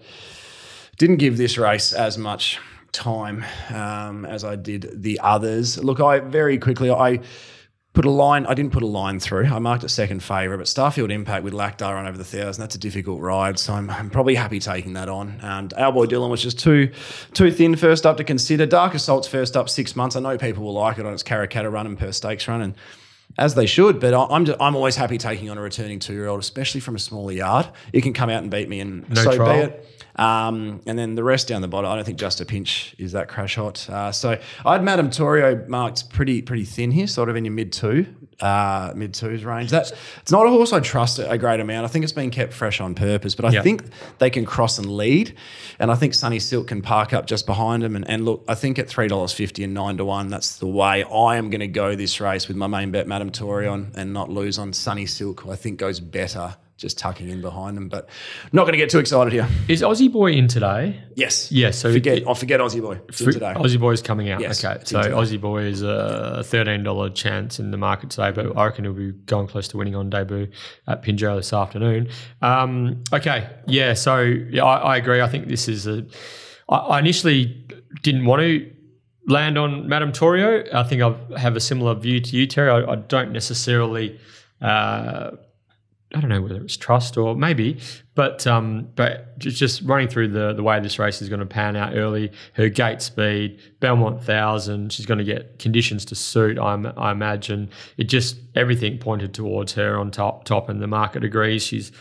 didn't 1.00 1.18
give 1.18 1.38
this 1.38 1.58
race 1.58 1.94
as 1.94 2.16
much 2.16 2.60
time 2.92 3.46
um, 3.74 4.26
as 4.26 4.44
I 4.44 4.56
did 4.56 5.02
the 5.02 5.20
others. 5.22 5.78
Look, 5.84 6.00
I 6.00 6.20
very 6.20 6.58
quickly, 6.58 6.92
I 6.92 7.20
put 7.94 8.06
a 8.06 8.10
line. 8.10 8.46
I 8.46 8.54
didn't 8.54 8.72
put 8.72 8.84
a 8.84 8.88
line 8.88 9.20
through. 9.20 9.46
I 9.46 9.60
marked 9.60 9.84
it 9.84 9.90
second 9.90 10.22
favourite, 10.24 10.58
but 10.58 10.68
Starfield 10.68 11.12
Impact 11.12 11.44
with 11.44 11.54
Laqdar 11.54 11.98
on 11.98 12.08
over 12.08 12.18
the 12.18 12.24
thousand. 12.24 12.62
That's 12.62 12.76
a 12.76 12.80
difficult 12.80 13.20
ride, 13.22 13.60
so 13.60 13.74
I'm, 13.74 13.90
I'm 13.90 14.10
probably 14.10 14.36
happy 14.36 14.60
taking 14.60 14.94
that 14.94 15.10
on. 15.10 15.40
And 15.42 15.74
our 15.74 15.92
boy 15.92 16.06
Dylan 16.06 16.30
was 16.30 16.42
just 16.42 16.60
too 16.60 16.92
too 17.34 17.52
thin 17.52 17.76
first 17.76 18.06
up 18.06 18.18
to 18.18 18.24
consider. 18.24 18.66
Dark 18.66 18.94
Assault's 18.94 19.28
first 19.28 19.58
up 19.58 19.70
six 19.70 19.96
months. 19.96 20.16
I 20.16 20.20
know 20.20 20.38
people 20.38 20.64
will 20.64 20.74
like 20.74 20.98
it 20.98 21.06
on 21.06 21.14
its 21.14 21.24
Karrakatta 21.24 21.72
run 21.72 21.88
and 21.88 21.98
Perth 21.98 22.16
Stakes 22.16 22.48
run, 22.48 22.62
and 22.62 22.76
as 23.38 23.56
they 23.56 23.66
should. 23.66 24.00
But 24.00 24.14
I- 24.14 24.26
I'm 24.26 24.46
just, 24.46 24.60
I'm 24.62 24.76
always 24.76 24.96
happy 24.96 25.18
taking 25.18 25.50
on 25.50 25.58
a 25.58 25.62
returning 25.62 26.00
two 26.00 26.14
year 26.14 26.28
old, 26.28 26.40
especially 26.40 26.82
from 26.82 26.96
a 26.96 27.00
smaller 27.00 27.32
yard. 27.32 27.68
It 27.94 28.02
can 28.02 28.14
come 28.14 28.30
out 28.30 28.42
and 28.42 28.52
beat 28.52 28.68
me, 28.70 28.80
and 28.80 29.08
No 29.10 29.24
so 29.24 29.36
trial. 29.36 29.54
be 29.68 29.74
it. 29.74 29.86
Um, 30.16 30.82
and 30.86 31.00
then 31.00 31.16
the 31.16 31.24
rest 31.24 31.48
down 31.48 31.62
the 31.62 31.70
bottom, 31.70 31.90
I 31.90 31.96
don't 31.96 32.04
think 32.04 32.20
just 32.20 32.42
a 32.42 32.46
pinch 32.46 32.94
is 32.98 33.14
that 33.14 33.30
crash 33.30 33.56
hot. 33.56 33.90
Uh, 33.90 34.12
so 34.12 34.38
I 34.66 34.74
had 34.74 34.84
Madame 34.84 35.10
Torio 35.10 35.66
marked 35.70 36.10
pretty 36.10 36.42
pretty 36.42 36.66
thin 36.66 36.92
here, 36.92 37.08
sort 37.08 37.30
of 37.30 37.38
in 37.38 37.46
your 37.46 37.54
mid 37.54 37.72
two, 37.72 38.06
uh, 38.42 38.94
mid 38.96 39.14
twos 39.14 39.44
range. 39.44 39.70
That's 39.70 39.92
it's 40.22 40.32
not 40.32 40.46
a 40.46 40.50
horse 40.50 40.72
I 40.74 40.80
trust 40.80 41.20
a 41.20 41.38
great 41.38 41.60
amount. 41.60 41.86
I 41.86 41.88
think 41.88 42.04
it's 42.04 42.14
been 42.14 42.32
kept 42.32 42.54
fresh 42.54 42.80
on 42.82 42.96
purpose, 42.96 43.36
but 43.36 43.46
I 43.46 43.52
Yeah. 43.52 43.62
think 43.62 43.84
they 44.20 44.30
can 44.30 44.46
cross 44.46 44.78
and 44.78 44.90
lead, 44.96 45.36
and 45.80 45.92
I 45.92 45.96
think 45.96 46.14
Sunny 46.14 46.40
Silk 46.40 46.68
can 46.68 46.82
park 46.82 47.14
up 47.14 47.26
just 47.28 47.46
behind 47.46 47.84
them. 47.84 47.96
And, 47.96 48.08
and 48.10 48.26
look, 48.26 48.44
I 48.48 48.56
think 48.56 48.80
at 48.80 48.88
three 48.88 49.08
dollars 49.08 49.34
fifty 49.34 49.64
and 49.64 49.74
nine 49.74 49.98
to 49.98 50.06
one, 50.06 50.30
that's 50.30 50.58
the 50.58 50.68
way 50.68 51.04
I 51.04 51.38
am 51.38 51.50
going 51.50 51.60
to 51.62 51.68
go 51.68 51.96
this 51.96 52.20
race 52.22 52.48
with 52.48 52.58
my 52.58 52.68
main 52.68 52.92
bet, 52.92 53.08
Madame 53.08 53.32
Torio, 53.32 53.72
on, 53.74 53.92
and 53.96 54.14
not 54.14 54.30
lose 54.30 54.58
on 54.58 54.74
Sunny 54.74 55.06
Silk. 55.06 55.42
who 55.42 55.52
I 55.52 55.56
think 55.56 55.78
goes 55.80 56.00
better 56.00 56.56
just 56.80 56.98
tucking 56.98 57.30
in 57.30 57.42
behind 57.42 57.76
them, 57.76 57.90
but 57.90 58.10
not 58.54 58.64
going 58.64 58.72
to 58.74 58.78
get 58.78 58.90
too 58.90 59.00
excited 59.00 59.34
here. 59.34 59.48
Is 59.68 59.82
Aussie 59.82 60.12
Boy 60.12 60.32
in 60.32 60.48
today? 60.48 61.00
Yes. 61.16 61.52
Yes, 61.52 61.78
so 61.78 61.92
forget. 61.92 62.28
I 62.28 62.34
forget 62.34 62.60
Aussie 62.60 62.82
boy. 62.82 63.00
It's 63.10 63.20
in 63.22 63.34
today. 63.34 63.54
Aussie 63.56 63.80
Boy's 63.80 64.02
coming 64.02 64.30
out. 64.30 64.40
Yes, 64.40 64.64
okay, 64.64 64.82
so. 64.86 65.02
Aussie 65.02 65.40
Boy 65.40 65.64
is 65.64 65.82
a 65.82 66.42
thirteen 66.46 66.84
dollar 66.84 67.10
chance 67.10 67.60
in 67.60 67.72
the 67.72 67.78
market 67.78 68.10
today, 68.10 68.32
but 68.32 68.58
I 68.58 68.66
reckon 68.66 68.86
he'll 68.86 68.94
be 68.94 69.12
going 69.12 69.48
close 69.48 69.68
to 69.70 69.78
winning 69.78 69.96
on 69.96 70.10
debut 70.10 70.48
at 70.88 71.04
Pinjo 71.04 71.36
this 71.36 71.52
afternoon. 71.52 72.10
Um, 72.42 73.04
okay, 73.12 73.50
yeah, 73.68 73.94
so 73.94 74.22
yeah, 74.22 74.64
I, 74.64 74.94
I 74.94 74.98
agree. 74.98 75.22
I 75.22 75.28
think 75.28 75.48
this 75.48 75.68
is 75.68 75.86
a. 75.86 76.06
I, 76.70 76.78
I 76.78 77.00
initially 77.00 77.68
didn't 78.02 78.26
want 78.26 78.42
to 78.42 78.72
land 79.28 79.58
on 79.58 79.90
Madame 79.90 80.14
Torio. 80.14 80.74
I 80.74 80.84
think 80.84 81.02
I 81.02 81.40
have 81.40 81.56
a 81.58 81.60
similar 81.60 81.94
view 81.96 82.22
to 82.22 82.38
you, 82.38 82.48
Terry. 82.48 82.72
I, 82.72 82.94
I 82.94 82.96
don't 82.96 83.34
necessarily. 83.34 84.20
Uh, 84.62 85.32
I 86.16 86.20
don't 86.20 86.30
know 86.30 86.42
whether 86.42 86.60
it's 86.64 86.76
trust 86.76 87.18
or 87.18 87.36
maybe, 87.36 87.80
but 88.16 88.48
um, 88.48 88.88
but 88.96 89.38
just 89.38 89.84
running 89.84 90.08
through 90.08 90.30
the 90.30 90.54
the 90.54 90.64
way 90.64 90.80
this 90.80 90.98
race 90.98 91.22
is 91.22 91.30
going 91.30 91.40
to 91.40 91.46
pan 91.46 91.76
out 91.76 91.96
early. 91.96 92.32
Her 92.54 92.68
gate 92.68 93.04
speed, 93.04 93.60
Belmont 93.80 94.24
thousand. 94.24 94.92
She's 94.92 95.06
going 95.06 95.20
to 95.20 95.24
get 95.24 95.60
conditions 95.60 96.06
to 96.06 96.16
suit. 96.16 96.58
I, 96.58 96.74
I 96.98 97.12
imagine 97.12 97.70
it 97.98 98.06
just 98.06 98.38
everything 98.56 98.98
pointed 98.98 99.36
towards 99.36 99.74
her 99.74 100.00
on 100.00 100.10
top 100.10 100.46
top, 100.46 100.68
and 100.68 100.82
the 100.82 100.88
market 100.88 101.24
agrees. 101.24 101.64
She's 101.64 101.92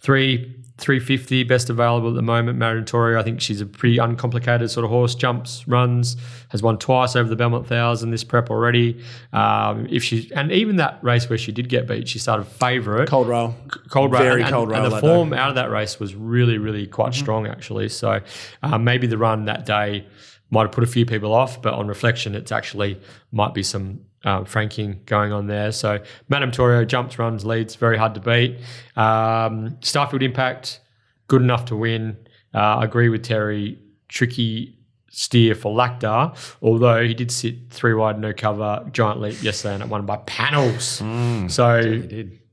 three. 0.00 0.56
350 0.80 1.44
best 1.44 1.70
available 1.70 2.08
at 2.08 2.14
the 2.14 2.22
moment. 2.22 2.58
Marion 2.58 2.84
Torio, 2.84 3.18
I 3.18 3.22
think 3.22 3.40
she's 3.40 3.60
a 3.60 3.66
pretty 3.66 3.98
uncomplicated 3.98 4.70
sort 4.70 4.84
of 4.84 4.90
horse. 4.90 5.14
Jumps, 5.14 5.66
runs, 5.68 6.16
has 6.48 6.62
won 6.62 6.78
twice 6.78 7.14
over 7.14 7.28
the 7.28 7.36
Belmont 7.36 7.66
Thousand 7.66 8.10
this 8.10 8.24
prep 8.24 8.50
already. 8.50 9.02
Um, 9.32 9.86
if 9.90 10.02
she 10.02 10.30
and 10.34 10.50
even 10.50 10.76
that 10.76 10.98
race 11.02 11.28
where 11.28 11.38
she 11.38 11.52
did 11.52 11.68
get 11.68 11.86
beat, 11.86 12.08
she 12.08 12.18
started 12.18 12.44
favourite 12.44 13.08
Cold 13.08 13.28
roll. 13.28 13.54
cold 13.88 14.12
rail. 14.12 14.22
Very 14.22 14.42
and, 14.42 14.50
cold 14.50 14.68
and, 14.68 14.72
rail 14.72 14.84
and 14.84 14.92
the 14.92 15.00
day. 15.00 15.06
form 15.06 15.32
out 15.32 15.50
of 15.50 15.54
that 15.56 15.70
race 15.70 16.00
was 16.00 16.14
really, 16.14 16.58
really 16.58 16.86
quite 16.86 17.14
strong 17.14 17.46
actually. 17.46 17.88
So 17.88 18.20
uh, 18.62 18.78
maybe 18.78 19.06
the 19.06 19.18
run 19.18 19.44
that 19.44 19.66
day 19.66 20.06
might 20.50 20.62
have 20.62 20.72
put 20.72 20.84
a 20.84 20.88
few 20.88 21.06
people 21.06 21.32
off, 21.32 21.62
but 21.62 21.74
on 21.74 21.86
reflection, 21.86 22.34
it's 22.34 22.50
actually 22.50 23.00
might 23.30 23.54
be 23.54 23.62
some 23.62 24.00
um, 24.24 24.44
franking 24.44 25.00
going 25.06 25.32
on 25.32 25.46
there. 25.46 25.72
So 25.72 26.00
Madame 26.28 26.50
Torio 26.50 26.86
jumps, 26.86 27.18
runs, 27.18 27.44
leads, 27.44 27.74
very 27.74 27.96
hard 27.96 28.14
to 28.14 28.20
beat. 28.20 28.58
Um, 28.96 29.76
Starfield 29.80 30.22
Impact, 30.22 30.80
good 31.28 31.42
enough 31.42 31.66
to 31.66 31.76
win. 31.76 32.16
Uh, 32.54 32.58
I 32.58 32.84
agree 32.84 33.08
with 33.08 33.22
Terry. 33.22 33.78
Tricky 34.08 34.76
steer 35.10 35.54
for 35.54 35.74
Laqdar, 35.74 36.36
although 36.62 37.02
he 37.04 37.14
did 37.14 37.30
sit 37.30 37.70
three 37.70 37.94
wide, 37.94 38.18
no 38.18 38.32
cover, 38.32 38.84
giant 38.92 39.20
leap 39.20 39.42
yesterday, 39.42 39.74
and 39.74 39.82
it 39.82 39.88
won 39.88 40.06
by 40.06 40.16
panels. 40.18 41.00
Mm, 41.00 41.50
so 41.50 41.80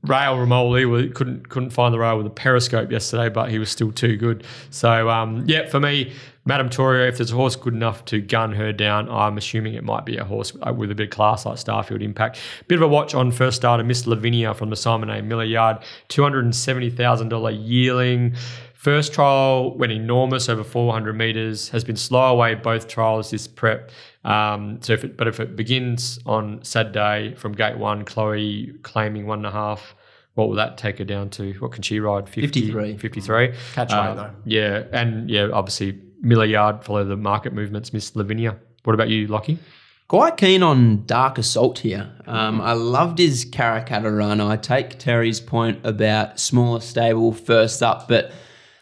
Rail 0.08 0.36
Ramoly 0.36 1.14
couldn't 1.14 1.48
couldn't 1.48 1.70
find 1.70 1.92
the 1.92 1.98
rail 1.98 2.16
with 2.16 2.26
a 2.26 2.30
periscope 2.30 2.90
yesterday, 2.90 3.28
but 3.28 3.50
he 3.50 3.58
was 3.58 3.70
still 3.70 3.92
too 3.92 4.16
good. 4.16 4.44
So 4.70 5.10
um, 5.10 5.44
yeah, 5.46 5.68
for 5.68 5.78
me, 5.78 6.12
Madame 6.44 6.70
Torio, 6.70 7.06
if 7.06 7.18
there's 7.18 7.30
a 7.30 7.34
horse 7.34 7.56
good 7.56 7.74
enough 7.74 8.06
to 8.06 8.20
gun 8.22 8.52
her 8.52 8.72
down, 8.72 9.08
I'm 9.10 9.36
assuming 9.36 9.74
it 9.74 9.84
might 9.84 10.06
be 10.06 10.16
a 10.16 10.24
horse 10.24 10.52
uh, 10.66 10.72
with 10.72 10.90
a 10.90 10.94
bit 10.94 11.04
of 11.04 11.10
class 11.10 11.44
like 11.44 11.56
Starfield 11.56 12.02
Impact. 12.02 12.40
Bit 12.68 12.76
of 12.76 12.82
a 12.82 12.88
watch 12.88 13.14
on 13.14 13.30
first 13.30 13.58
starter, 13.58 13.84
Miss 13.84 14.06
Lavinia 14.06 14.54
from 14.54 14.70
the 14.70 14.76
Simon 14.76 15.10
A. 15.10 15.22
Miller 15.22 15.44
Yard, 15.44 15.78
two 16.08 16.22
hundred 16.22 16.44
and 16.44 16.56
seventy 16.56 16.90
thousand 16.90 17.28
dollar 17.28 17.50
yearling. 17.50 18.34
First 18.78 19.12
trial 19.12 19.76
went 19.76 19.90
enormous 19.90 20.48
over 20.48 20.62
400 20.62 21.12
meters. 21.12 21.68
Has 21.70 21.82
been 21.82 21.96
slow 21.96 22.30
away 22.30 22.54
both 22.54 22.86
trials 22.86 23.32
this 23.32 23.48
prep. 23.48 23.90
Um, 24.24 24.80
so, 24.82 24.92
if 24.92 25.02
it, 25.02 25.16
but 25.16 25.26
if 25.26 25.40
it 25.40 25.56
begins 25.56 26.20
on 26.26 26.62
Saturday 26.62 27.34
from 27.34 27.54
gate 27.54 27.76
one, 27.76 28.04
Chloe 28.04 28.72
claiming 28.84 29.26
one 29.26 29.40
and 29.40 29.46
a 29.46 29.50
half, 29.50 29.96
what 30.38 30.48
will 30.48 30.54
that 30.54 30.78
take 30.78 30.98
her 30.98 31.04
down 31.04 31.28
to? 31.30 31.52
What 31.54 31.72
can 31.72 31.82
she 31.82 31.98
ride? 31.98 32.28
50, 32.28 32.46
53. 32.46 32.96
53. 32.96 33.52
Catch 33.74 33.92
Uh, 33.92 34.14
though. 34.14 34.30
Yeah, 34.44 34.84
and 34.92 35.28
yeah, 35.28 35.48
obviously 35.52 35.98
Miller 36.20 36.44
Yard 36.44 36.84
follow 36.84 37.04
the 37.04 37.16
market 37.16 37.52
movements. 37.52 37.92
Miss 37.92 38.14
Lavinia. 38.14 38.56
What 38.84 38.92
about 38.92 39.08
you, 39.08 39.26
Lockie? 39.26 39.58
Quite 40.06 40.36
keen 40.36 40.62
on 40.62 41.04
Dark 41.06 41.38
Assault 41.38 41.80
here. 41.80 42.12
Um, 42.28 42.60
I 42.60 42.74
loved 42.74 43.18
his 43.18 43.44
Karrakatta 43.46 44.16
run. 44.16 44.40
I 44.40 44.56
take 44.56 45.00
Terry's 45.00 45.40
point 45.40 45.80
about 45.82 46.38
smaller 46.38 46.80
stable 46.80 47.32
first 47.32 47.82
up, 47.82 48.06
but 48.06 48.30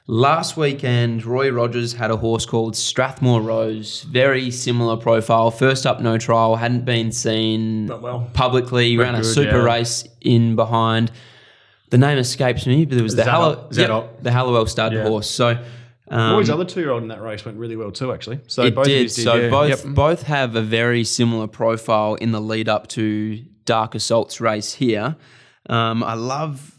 last 0.07 0.59
weekend 0.59 1.25
Roy 1.25 1.51
Rogers 1.51 1.95
had 1.95 2.11
a 2.11 2.17
horse 2.19 2.45
called 2.45 2.77
Strathmore 2.77 3.41
Rose. 3.41 4.03
Very 4.03 4.51
similar 4.51 4.99
profile. 4.99 5.51
First 5.51 5.87
up, 5.87 6.03
no 6.03 6.19
trial. 6.19 6.57
Hadn't 6.57 6.85
been 6.85 7.13
seen 7.13 7.87
Not 7.87 8.03
well. 8.03 8.31
publicly. 8.35 8.99
Ran 8.99 9.15
a 9.15 9.25
super 9.25 9.57
yeah. 9.57 9.65
race 9.65 10.07
in 10.21 10.55
behind. 10.55 11.11
The 11.91 11.99
name 11.99 12.19
escapes 12.19 12.67
me, 12.67 12.85
but 12.85 12.99
it 12.99 13.03
was 13.03 13.15
the 13.15 13.23
Zadok- 13.25 13.33
Hallow, 13.33 13.69
Zadok. 13.73 14.23
the 14.23 14.33
Hallowell 14.33 14.67
stud 14.67 14.93
Yeah. 14.93 15.05
horse. 15.09 15.31
So. 15.31 15.59
Um, 16.09 16.35
Roy's 16.35 16.51
other 16.51 16.65
two 16.65 16.81
year 16.81 16.91
old 16.91 17.03
in 17.03 17.09
that 17.09 17.21
race 17.21 17.45
went 17.45 17.59
really 17.59 17.75
well 17.77 17.91
too, 17.91 18.13
actually. 18.13 18.39
So 18.47 18.63
it 18.65 18.75
both 18.75 18.87
of 18.87 18.91
did. 18.91 19.11
So 19.11 19.35
yeah. 19.35 19.49
both 19.51 19.85
Yep. 19.85 19.95
both 19.95 20.23
have 20.23 20.55
a 20.55 20.63
very 20.63 21.03
similar 21.05 21.47
profile 21.49 22.15
in 22.15 22.31
the 22.33 22.41
lead 22.41 22.69
up 22.69 22.87
to 22.91 23.39
Dark 23.65 23.95
Assault's 23.97 24.41
race 24.41 24.75
here. 24.75 25.17
Um, 25.69 26.05
I 26.05 26.15
love 26.15 26.79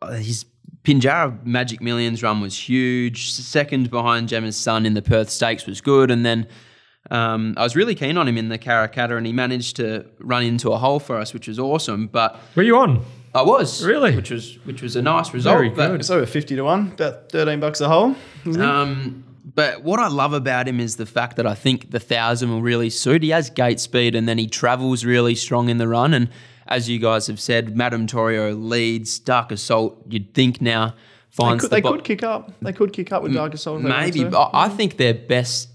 uh, 0.00 0.12
his 0.12 0.46
Pinjarra 0.84 1.44
Magic 1.44 1.80
Millions 1.82 2.22
run 2.22 2.40
was 2.40 2.56
huge. 2.58 3.30
Second 3.30 3.90
behind 3.90 4.28
Gemma's 4.28 4.56
son 4.56 4.84
in 4.86 4.94
the 4.94 5.02
Perth 5.02 5.28
Stakes 5.30 5.66
was 5.66 5.80
good, 5.80 6.10
and 6.10 6.24
then. 6.26 6.46
Um, 7.10 7.54
I 7.58 7.64
was 7.64 7.74
really 7.76 7.96
keen 7.96 8.16
on 8.16 8.26
him 8.28 8.38
in 8.38 8.48
the 8.48 8.58
Karrakatta, 8.58 9.16
and 9.18 9.26
he 9.26 9.32
managed 9.32 9.76
to 9.76 10.06
run 10.20 10.44
into 10.44 10.70
a 10.70 10.78
hole 10.78 11.00
for 11.00 11.18
us, 11.18 11.34
which 11.34 11.48
was 11.48 11.58
awesome. 11.58 12.06
But 12.06 12.38
Were 12.54 12.62
you 12.62 12.76
on? 12.78 13.04
I 13.34 13.42
was 13.42 13.82
Really? 13.84 14.14
which 14.14 14.30
was 14.30 14.58
which 14.64 14.82
was 14.82 14.94
a 14.96 15.02
nice 15.02 15.32
result. 15.32 15.56
Very 15.56 15.70
but- 15.70 15.88
good. 15.88 16.00
It's 16.00 16.10
over 16.10 16.26
50 16.26 16.56
to 16.56 16.62
1, 16.62 16.92
about 16.94 17.30
13 17.30 17.60
bucks 17.60 17.80
a 17.80 17.88
hole. 17.88 18.14
Um, 18.58 19.24
but 19.54 19.82
what 19.82 19.98
I 20.00 20.08
love 20.08 20.32
about 20.32 20.68
him 20.68 20.80
is 20.80 20.96
the 20.96 21.06
fact 21.06 21.36
that 21.36 21.46
I 21.46 21.54
think 21.54 21.90
the 21.90 21.98
thousand 22.00 22.50
will 22.50 22.62
really 22.62 22.90
suit. 22.90 23.22
He 23.22 23.30
has 23.30 23.50
gate 23.50 23.80
speed 23.80 24.14
and 24.14 24.28
then 24.28 24.38
he 24.38 24.46
travels 24.46 25.04
really 25.04 25.34
strong 25.34 25.68
in 25.68 25.78
the 25.78 25.88
run. 25.88 26.14
And 26.14 26.28
as 26.68 26.88
you 26.88 26.98
guys 26.98 27.26
have 27.26 27.40
said, 27.40 27.76
Madame 27.76 28.06
Torio 28.06 28.54
leads. 28.58 29.18
Dark 29.18 29.50
Assault, 29.50 30.00
you'd 30.08 30.32
think 30.34 30.60
now 30.60 30.88
They, 30.88 30.94
finds 31.30 31.62
could, 31.62 31.70
the 31.70 31.76
they 31.76 31.80
bo- 31.80 31.92
could 31.92 32.04
kick 32.04 32.22
up. 32.22 32.52
They 32.62 32.72
could 32.72 32.92
kick 32.92 33.12
up 33.12 33.22
with 33.22 33.34
Dark 33.34 33.54
Assault. 33.54 33.78
if 33.78 33.84
they 33.84 33.90
wanted 33.90 34.14
maybe. 34.14 34.36
I 34.36 34.48
I 34.52 34.68
think 34.68 34.96
their 34.98 35.14
best 35.14 35.68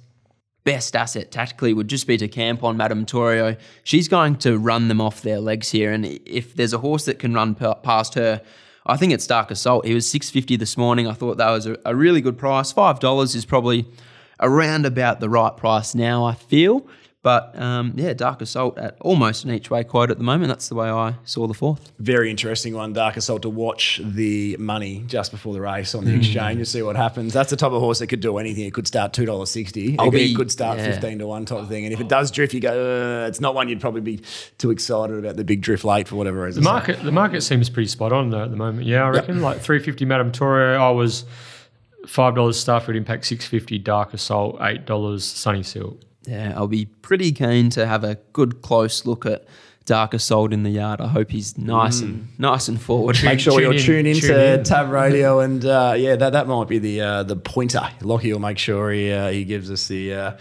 best 0.68 0.98
asset 0.98 1.32
tactically 1.32 1.74
would 1.74 1.88
just 1.88 2.08
be 2.08 2.18
to 2.18 2.28
camp 2.28 2.62
on 2.62 2.76
Madame 2.76 3.06
Torio. 3.06 3.58
She's 3.84 4.10
going 4.10 4.36
to 4.40 4.58
run 4.58 4.90
them 4.90 5.00
off 5.00 5.22
their 5.22 5.40
legs 5.40 5.72
here, 5.72 5.94
and 5.94 6.06
if 6.26 6.56
there's 6.56 6.74
a 6.74 6.80
horse 6.80 7.06
that 7.06 7.20
can 7.20 7.34
run 7.34 7.56
pa- 7.56 7.76
past 7.76 8.16
her. 8.16 8.42
I 8.86 8.98
think 8.98 9.14
it's 9.14 9.28
Dark 9.28 9.50
Assault. 9.50 9.86
He 9.86 9.94
was 9.94 10.10
six 10.10 10.30
fifty 10.30 10.58
this 10.58 10.76
morning. 10.78 11.08
I 11.08 11.14
thought 11.14 11.38
that 11.38 11.52
was 11.52 11.68
a, 11.68 11.78
a 11.86 11.96
really 11.96 12.22
good 12.22 12.38
price. 12.38 12.74
Five 12.74 13.00
dollars 13.00 13.34
is 13.34 13.46
probably 13.46 13.86
around 14.40 14.86
about 14.86 15.20
the 15.20 15.30
right 15.30 15.56
price 15.56 15.96
now, 15.96 16.26
I 16.26 16.36
feel. 16.36 16.86
But 17.28 17.60
um, 17.60 17.92
yeah, 17.98 18.14
Dark 18.14 18.42
Assault 18.42 18.78
at 18.78 18.96
almost 19.02 19.44
an 19.44 19.52
each 19.52 19.70
way 19.70 19.84
quote 19.84 20.12
at 20.12 20.18
the 20.18 20.24
moment. 20.24 20.48
That's 20.48 20.70
the 20.70 20.76
way 20.76 20.88
I 20.90 21.16
saw 21.26 21.46
the 21.46 21.54
fourth. 21.54 21.92
Very 22.00 22.32
interesting 22.32 22.74
one, 22.74 22.94
Dark 22.94 23.18
Assault, 23.18 23.42
to 23.42 23.50
watch 23.50 24.00
the 24.02 24.56
money 24.56 25.04
just 25.08 25.32
before 25.32 25.54
the 25.54 25.60
race 25.60 25.94
on 25.94 26.06
the 26.06 26.16
exchange 26.16 26.60
and 26.60 26.66
see 26.66 26.82
what 26.82 26.96
happens. 26.96 27.34
That's 27.34 27.50
the 27.50 27.58
type 27.58 27.74
of 27.74 27.82
horse 27.82 28.00
that 28.00 28.08
could 28.08 28.22
do 28.22 28.38
anything. 28.38 28.64
It 28.64 28.74
could 28.74 28.88
start 28.88 29.12
two 29.12 29.26
dollars 29.26 29.52
sixty. 29.52 30.00
I'll 30.00 30.08
It 30.08 30.12
could, 30.12 30.18
be- 30.18 30.32
it 30.32 30.36
could 30.38 30.52
start 30.54 30.78
yeah. 30.78 30.86
fifteen 30.86 31.20
to 31.20 31.28
one 31.28 31.44
type 31.44 31.60
of 31.60 31.68
thing. 31.68 31.84
And 31.84 31.94
if 31.94 32.00
it 32.00 32.08
does 32.08 32.32
drift, 32.32 32.54
you 32.54 32.62
go. 32.62 33.24
Uh, 33.26 33.28
it's 33.28 33.42
not 33.42 33.54
one 33.54 33.68
you'd 33.68 33.82
probably 33.82 34.00
be 34.00 34.22
too 34.58 34.72
excited 34.72 35.18
about 35.20 35.36
the 35.36 35.44
big 35.44 35.60
drift 35.60 35.84
late 35.84 36.08
for 36.08 36.16
whatever 36.16 36.44
reason. 36.44 36.64
The 36.64 36.70
market, 36.70 37.04
the 37.04 37.12
market 37.12 37.42
seems 37.42 37.70
pretty 37.70 37.90
spot 37.90 38.14
on 38.14 38.30
though 38.30 38.44
at 38.44 38.52
the 38.52 38.56
moment. 38.56 38.88
Yeah, 38.88 39.04
I 39.04 39.10
reckon 39.10 39.42
like 39.42 39.60
three 39.60 39.80
fifty 39.80 40.06
Madame 40.06 40.32
Torio. 40.32 40.80
I 40.80 40.92
was 40.92 41.26
five 42.06 42.36
dollars 42.36 42.64
Starfield 42.64 42.96
Impact, 42.96 43.26
six 43.26 43.46
fifty 43.46 43.78
Dark 43.78 44.14
Assault, 44.14 44.60
eight 44.62 44.86
dollars 44.86 45.26
Sunny 45.26 45.64
Silk. 45.64 46.00
Yeah, 46.28 46.54
I'll 46.56 46.68
be 46.68 46.86
pretty 46.86 47.32
keen 47.32 47.70
to 47.72 47.86
have 47.86 48.04
a 48.04 48.16
good 48.34 48.62
close 48.62 49.06
look 49.06 49.26
at 49.26 49.46
Dark 49.86 50.14
Assault 50.14 50.52
in 50.52 50.64
the 50.64 50.70
yard. 50.70 51.00
I 51.00 51.08
hope 51.08 51.32
he's 51.32 51.58
nice 51.58 52.02
and 52.02 52.28
nice 52.38 52.68
and 52.68 52.80
forward. 52.80 53.18
Make 53.24 53.40
sure 53.40 53.62
you'll 53.62 53.72
in, 53.72 53.80
tune 53.80 54.06
in 54.06 54.18
tune 54.18 54.30
to 54.32 54.54
in. 54.56 54.64
Tab 54.66 54.90
Radio, 54.90 55.40
and 55.40 55.64
uh, 55.64 55.96
yeah, 55.98 56.18
that, 56.18 56.34
that 56.34 56.46
might 56.46 56.68
be 56.68 56.78
the 56.78 57.00
uh, 57.00 57.24
the 57.24 57.38
pointer. 57.38 57.90
Lockie 58.02 58.34
will 58.34 58.42
make 58.42 58.58
sure 58.58 58.92
he 58.92 59.12
uh, 59.12 59.32
he 59.32 59.46
gives 59.46 59.72
us 59.72 59.88
the 59.88 60.14
uh, 60.14 60.38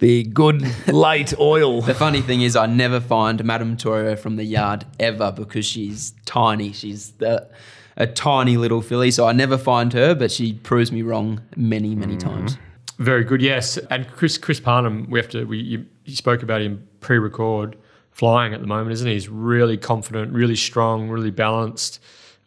the 0.00 0.24
good 0.24 0.66
late 0.88 1.32
oil. 1.38 1.80
The 1.80 1.94
funny 1.94 2.20
thing 2.20 2.42
is, 2.42 2.56
I 2.56 2.66
never 2.66 2.98
find 2.98 3.42
Madame 3.44 3.76
Torio 3.76 4.18
from 4.18 4.34
the 4.34 4.44
yard 4.44 4.84
ever 4.98 5.30
because 5.30 5.64
she's 5.64 6.14
tiny. 6.26 6.72
She's 6.72 7.12
the, 7.12 7.48
a 7.96 8.08
tiny 8.08 8.56
little 8.56 8.82
filly, 8.82 9.12
so 9.12 9.28
I 9.28 9.32
never 9.32 9.56
find 9.56 9.92
her, 9.92 10.16
but 10.16 10.32
she 10.32 10.54
proves 10.54 10.90
me 10.90 11.02
wrong 11.02 11.40
many, 11.56 11.94
many 11.94 12.16
times. 12.16 12.58
Very 12.98 13.22
good, 13.22 13.40
yes. 13.40 13.76
And 13.90 14.08
Chris 14.08 14.36
Chris 14.38 14.58
Parnham, 14.58 15.08
we 15.08 15.18
have 15.20 15.28
to. 15.30 15.44
We 15.44 15.58
you, 15.58 15.86
you 16.04 16.16
spoke 16.16 16.42
about 16.42 16.60
him 16.60 16.86
pre-record, 17.00 17.76
flying 18.10 18.52
at 18.54 18.60
the 18.60 18.66
moment, 18.66 18.92
isn't 18.92 19.06
he? 19.06 19.14
He's 19.14 19.28
really 19.28 19.76
confident, 19.76 20.32
really 20.32 20.56
strong, 20.56 21.08
really 21.08 21.30
balanced, 21.30 22.00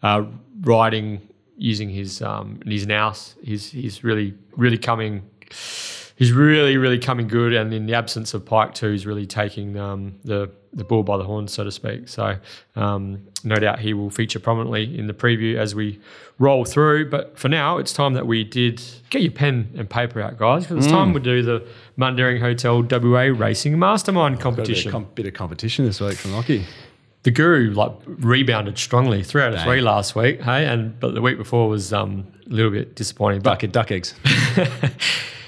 uh, 0.03 0.25
riding 0.61 1.21
using 1.57 1.89
his 1.89 2.21
um, 2.21 2.59
his 2.65 2.85
nous. 2.85 3.35
He's 3.41 3.71
he's 3.71 4.03
really 4.03 4.33
really 4.57 4.77
coming. 4.77 5.23
He's 6.21 6.33
really 6.33 6.77
really 6.77 6.99
coming 6.99 7.27
good, 7.27 7.51
and 7.51 7.73
in 7.73 7.87
the 7.87 7.95
absence 7.95 8.35
of 8.35 8.45
Pike 8.45 8.75
too, 8.75 8.91
he's 8.91 9.07
really 9.07 9.25
taking 9.25 9.75
um, 9.75 10.19
the 10.23 10.51
the 10.71 10.83
bull 10.83 11.01
by 11.01 11.17
the 11.17 11.23
horns, 11.23 11.51
so 11.51 11.63
to 11.63 11.71
speak. 11.71 12.07
So 12.07 12.37
um, 12.75 13.25
no 13.43 13.55
doubt 13.55 13.79
he 13.79 13.95
will 13.95 14.11
feature 14.11 14.39
prominently 14.39 14.99
in 14.99 15.07
the 15.07 15.15
preview 15.15 15.57
as 15.57 15.73
we 15.73 15.99
roll 16.37 16.63
through. 16.63 17.09
But 17.09 17.39
for 17.39 17.49
now, 17.49 17.79
it's 17.79 17.91
time 17.91 18.13
that 18.13 18.27
we 18.27 18.43
did 18.43 18.83
get 19.09 19.23
your 19.23 19.31
pen 19.31 19.73
and 19.75 19.89
paper 19.89 20.21
out, 20.21 20.37
guys, 20.37 20.67
because 20.67 20.85
it's 20.85 20.93
time 20.93 21.11
we 21.13 21.21
do 21.21 21.41
the 21.41 21.67
Mundaring 21.97 22.39
Hotel 22.39 22.83
WA 22.83 23.35
Racing 23.35 23.79
Mastermind 23.79 24.39
Got 24.39 24.49
a 24.49 24.51
bit 24.57 25.15
bit 25.15 25.25
of 25.25 25.33
competition 25.33 25.85
this 25.85 25.99
week 25.99 26.17
from 26.17 26.33
Lockie. 26.33 26.65
the 27.23 27.31
Guru 27.31 27.73
like 27.73 27.93
rebounded 28.05 28.77
strongly, 28.77 29.23
three 29.23 29.41
out 29.41 29.55
of 29.55 29.61
three 29.63 29.81
last 29.81 30.15
week, 30.15 30.41
hey, 30.41 30.67
and 30.67 30.99
but 30.99 31.15
the 31.15 31.21
week 31.21 31.39
before 31.39 31.67
was 31.67 31.91
um, 31.91 32.27
a 32.45 32.49
little 32.49 32.69
bit 32.69 32.95
disappointing. 32.95 33.41
But 33.41 33.59
Duck, 33.59 33.71
duck 33.71 33.91
eggs. 33.91 34.13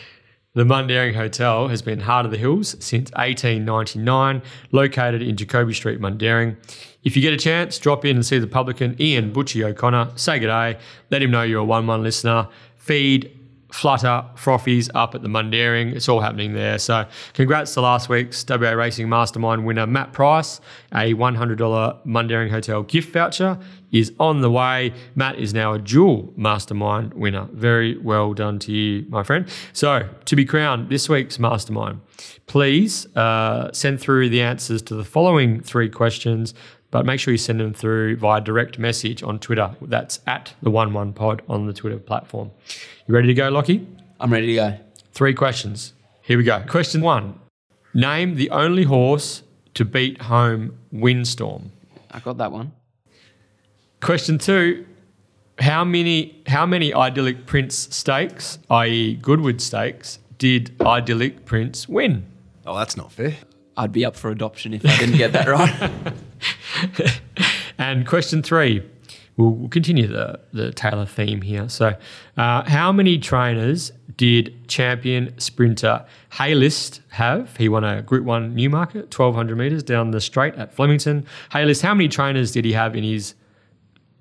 The 0.55 0.65
Mundaring 0.65 1.15
Hotel 1.15 1.67
has 1.69 1.81
been 1.81 2.01
Heart 2.01 2.27
of 2.27 2.31
the 2.31 2.37
Hills 2.37 2.75
since 2.79 3.09
1899, 3.13 4.43
located 4.71 5.23
in 5.23 5.35
Jacoby 5.35 5.73
Street, 5.73 5.99
Mundaring. 5.99 6.57
If 7.03 7.15
you 7.15 7.23
get 7.23 7.33
a 7.33 7.37
chance, 7.37 7.79
drop 7.79 8.05
in 8.05 8.17
and 8.17 8.23
see 8.23 8.37
the 8.37 8.45
publican 8.45 8.95
Ian 9.01 9.33
Butchie 9.33 9.65
O'Connor. 9.65 10.11
Say 10.15 10.37
good 10.37 10.45
day. 10.49 10.77
Let 11.09 11.23
him 11.23 11.31
know 11.31 11.41
you're 11.41 11.61
a 11.61 11.65
1 11.65 11.87
1 11.87 12.03
listener. 12.03 12.49
Feed, 12.75 13.35
flutter, 13.71 14.25
frothies 14.35 14.91
up 14.93 15.15
at 15.15 15.23
the 15.23 15.27
Mundaring. 15.27 15.95
It's 15.95 16.07
all 16.07 16.19
happening 16.19 16.53
there. 16.53 16.77
So, 16.77 17.07
congrats 17.33 17.73
to 17.73 17.81
last 17.81 18.07
week's 18.07 18.45
WA 18.47 18.73
Racing 18.73 19.09
Mastermind 19.09 19.65
winner, 19.65 19.87
Matt 19.87 20.13
Price. 20.13 20.61
A 20.91 21.15
$100 21.15 21.57
Mundaring 22.05 22.51
Hotel 22.51 22.83
gift 22.83 23.11
voucher 23.11 23.57
is 23.93 24.11
on 24.19 24.41
the 24.41 24.51
way. 24.51 24.91
Matt 25.15 25.39
is 25.39 25.53
now 25.53 25.71
a 25.73 25.79
dual 25.79 26.33
mastermind 26.35 27.13
winner. 27.13 27.47
Very 27.53 27.97
well 27.99 28.33
done 28.33 28.59
to 28.59 28.73
you, 28.73 29.05
my 29.07 29.23
friend. 29.23 29.47
So, 29.71 30.09
to 30.25 30.35
be 30.35 30.43
crowned 30.43 30.89
this 30.89 31.07
week's 31.07 31.39
mastermind, 31.39 32.01
please 32.47 33.05
uh, 33.15 33.71
send 33.71 34.01
through 34.01 34.29
the 34.29 34.41
answers 34.41 34.81
to 34.81 34.95
the 34.95 35.05
following 35.05 35.61
three 35.61 35.89
questions, 35.89 36.53
but 36.91 37.05
make 37.05 37.19
sure 37.19 37.31
you 37.31 37.37
send 37.37 37.59
them 37.61 37.73
through 37.73 38.17
via 38.17 38.41
direct 38.41 38.77
message 38.77 39.23
on 39.23 39.39
Twitter. 39.39 39.75
That's 39.81 40.19
at 40.27 40.53
the 40.61 40.71
One 40.71 40.93
One 40.93 41.13
Pod 41.13 41.41
on 41.47 41.67
the 41.67 41.73
Twitter 41.73 41.99
platform. 41.99 42.51
You 43.07 43.15
ready 43.15 43.27
to 43.27 43.33
go, 43.33 43.49
Lockie? 43.49 43.87
I'm 44.19 44.33
ready 44.33 44.47
to 44.47 44.55
go. 44.55 44.77
Three 45.11 45.33
questions. 45.33 45.93
Here 46.23 46.37
we 46.37 46.43
go. 46.43 46.63
Question 46.67 47.01
one 47.01 47.39
Name 47.93 48.35
the 48.35 48.49
only 48.49 48.83
horse 48.83 49.43
to 49.75 49.85
beat 49.85 50.21
home 50.23 50.77
Windstorm. 50.91 51.71
I 52.09 52.19
got 52.19 52.37
that 52.37 52.51
one. 52.51 52.71
Question 54.03 54.37
two: 54.37 54.85
How 55.59 55.85
many 55.85 56.43
how 56.47 56.65
many 56.65 56.93
idyllic 56.93 57.45
Prince 57.45 57.95
stakes, 57.95 58.59
i.e., 58.69 59.15
Goodwood 59.15 59.61
stakes, 59.61 60.19
did 60.37 60.75
idyllic 60.81 61.45
Prince 61.45 61.87
win? 61.87 62.25
Oh, 62.65 62.77
that's 62.77 62.97
not 62.97 63.13
fair. 63.13 63.37
I'd 63.77 63.93
be 63.93 64.03
up 64.03 64.17
for 64.17 64.29
adoption 64.29 64.73
if 64.73 64.85
I 64.85 64.97
didn't 64.97 65.15
get 65.17 65.31
that 65.31 65.47
right. 65.47 65.93
And 67.77 68.05
question 68.05 68.43
three: 68.43 68.83
We'll, 69.37 69.51
we'll 69.51 69.69
continue 69.69 70.07
the 70.07 70.41
the 70.51 70.73
Taylor 70.73 71.05
theme 71.05 71.41
here. 71.41 71.69
So, 71.69 71.95
uh, 72.35 72.69
how 72.69 72.91
many 72.91 73.17
trainers 73.17 73.93
did 74.17 74.67
champion 74.67 75.33
sprinter 75.39 76.05
Hay 76.33 76.55
List 76.55 77.01
have? 77.09 77.55
He 77.55 77.69
won 77.69 77.85
a 77.85 78.01
Group 78.01 78.25
One 78.25 78.53
Newmarket, 78.53 79.11
twelve 79.11 79.33
hundred 79.33 79.57
meters 79.57 79.81
down 79.81 80.11
the 80.11 80.19
straight 80.19 80.55
at 80.55 80.73
Flemington. 80.73 81.25
Hay 81.53 81.63
List, 81.65 81.81
how 81.81 81.93
many 81.93 82.09
trainers 82.09 82.51
did 82.51 82.65
he 82.65 82.73
have 82.73 82.95
in 82.97 83.03
his 83.03 83.33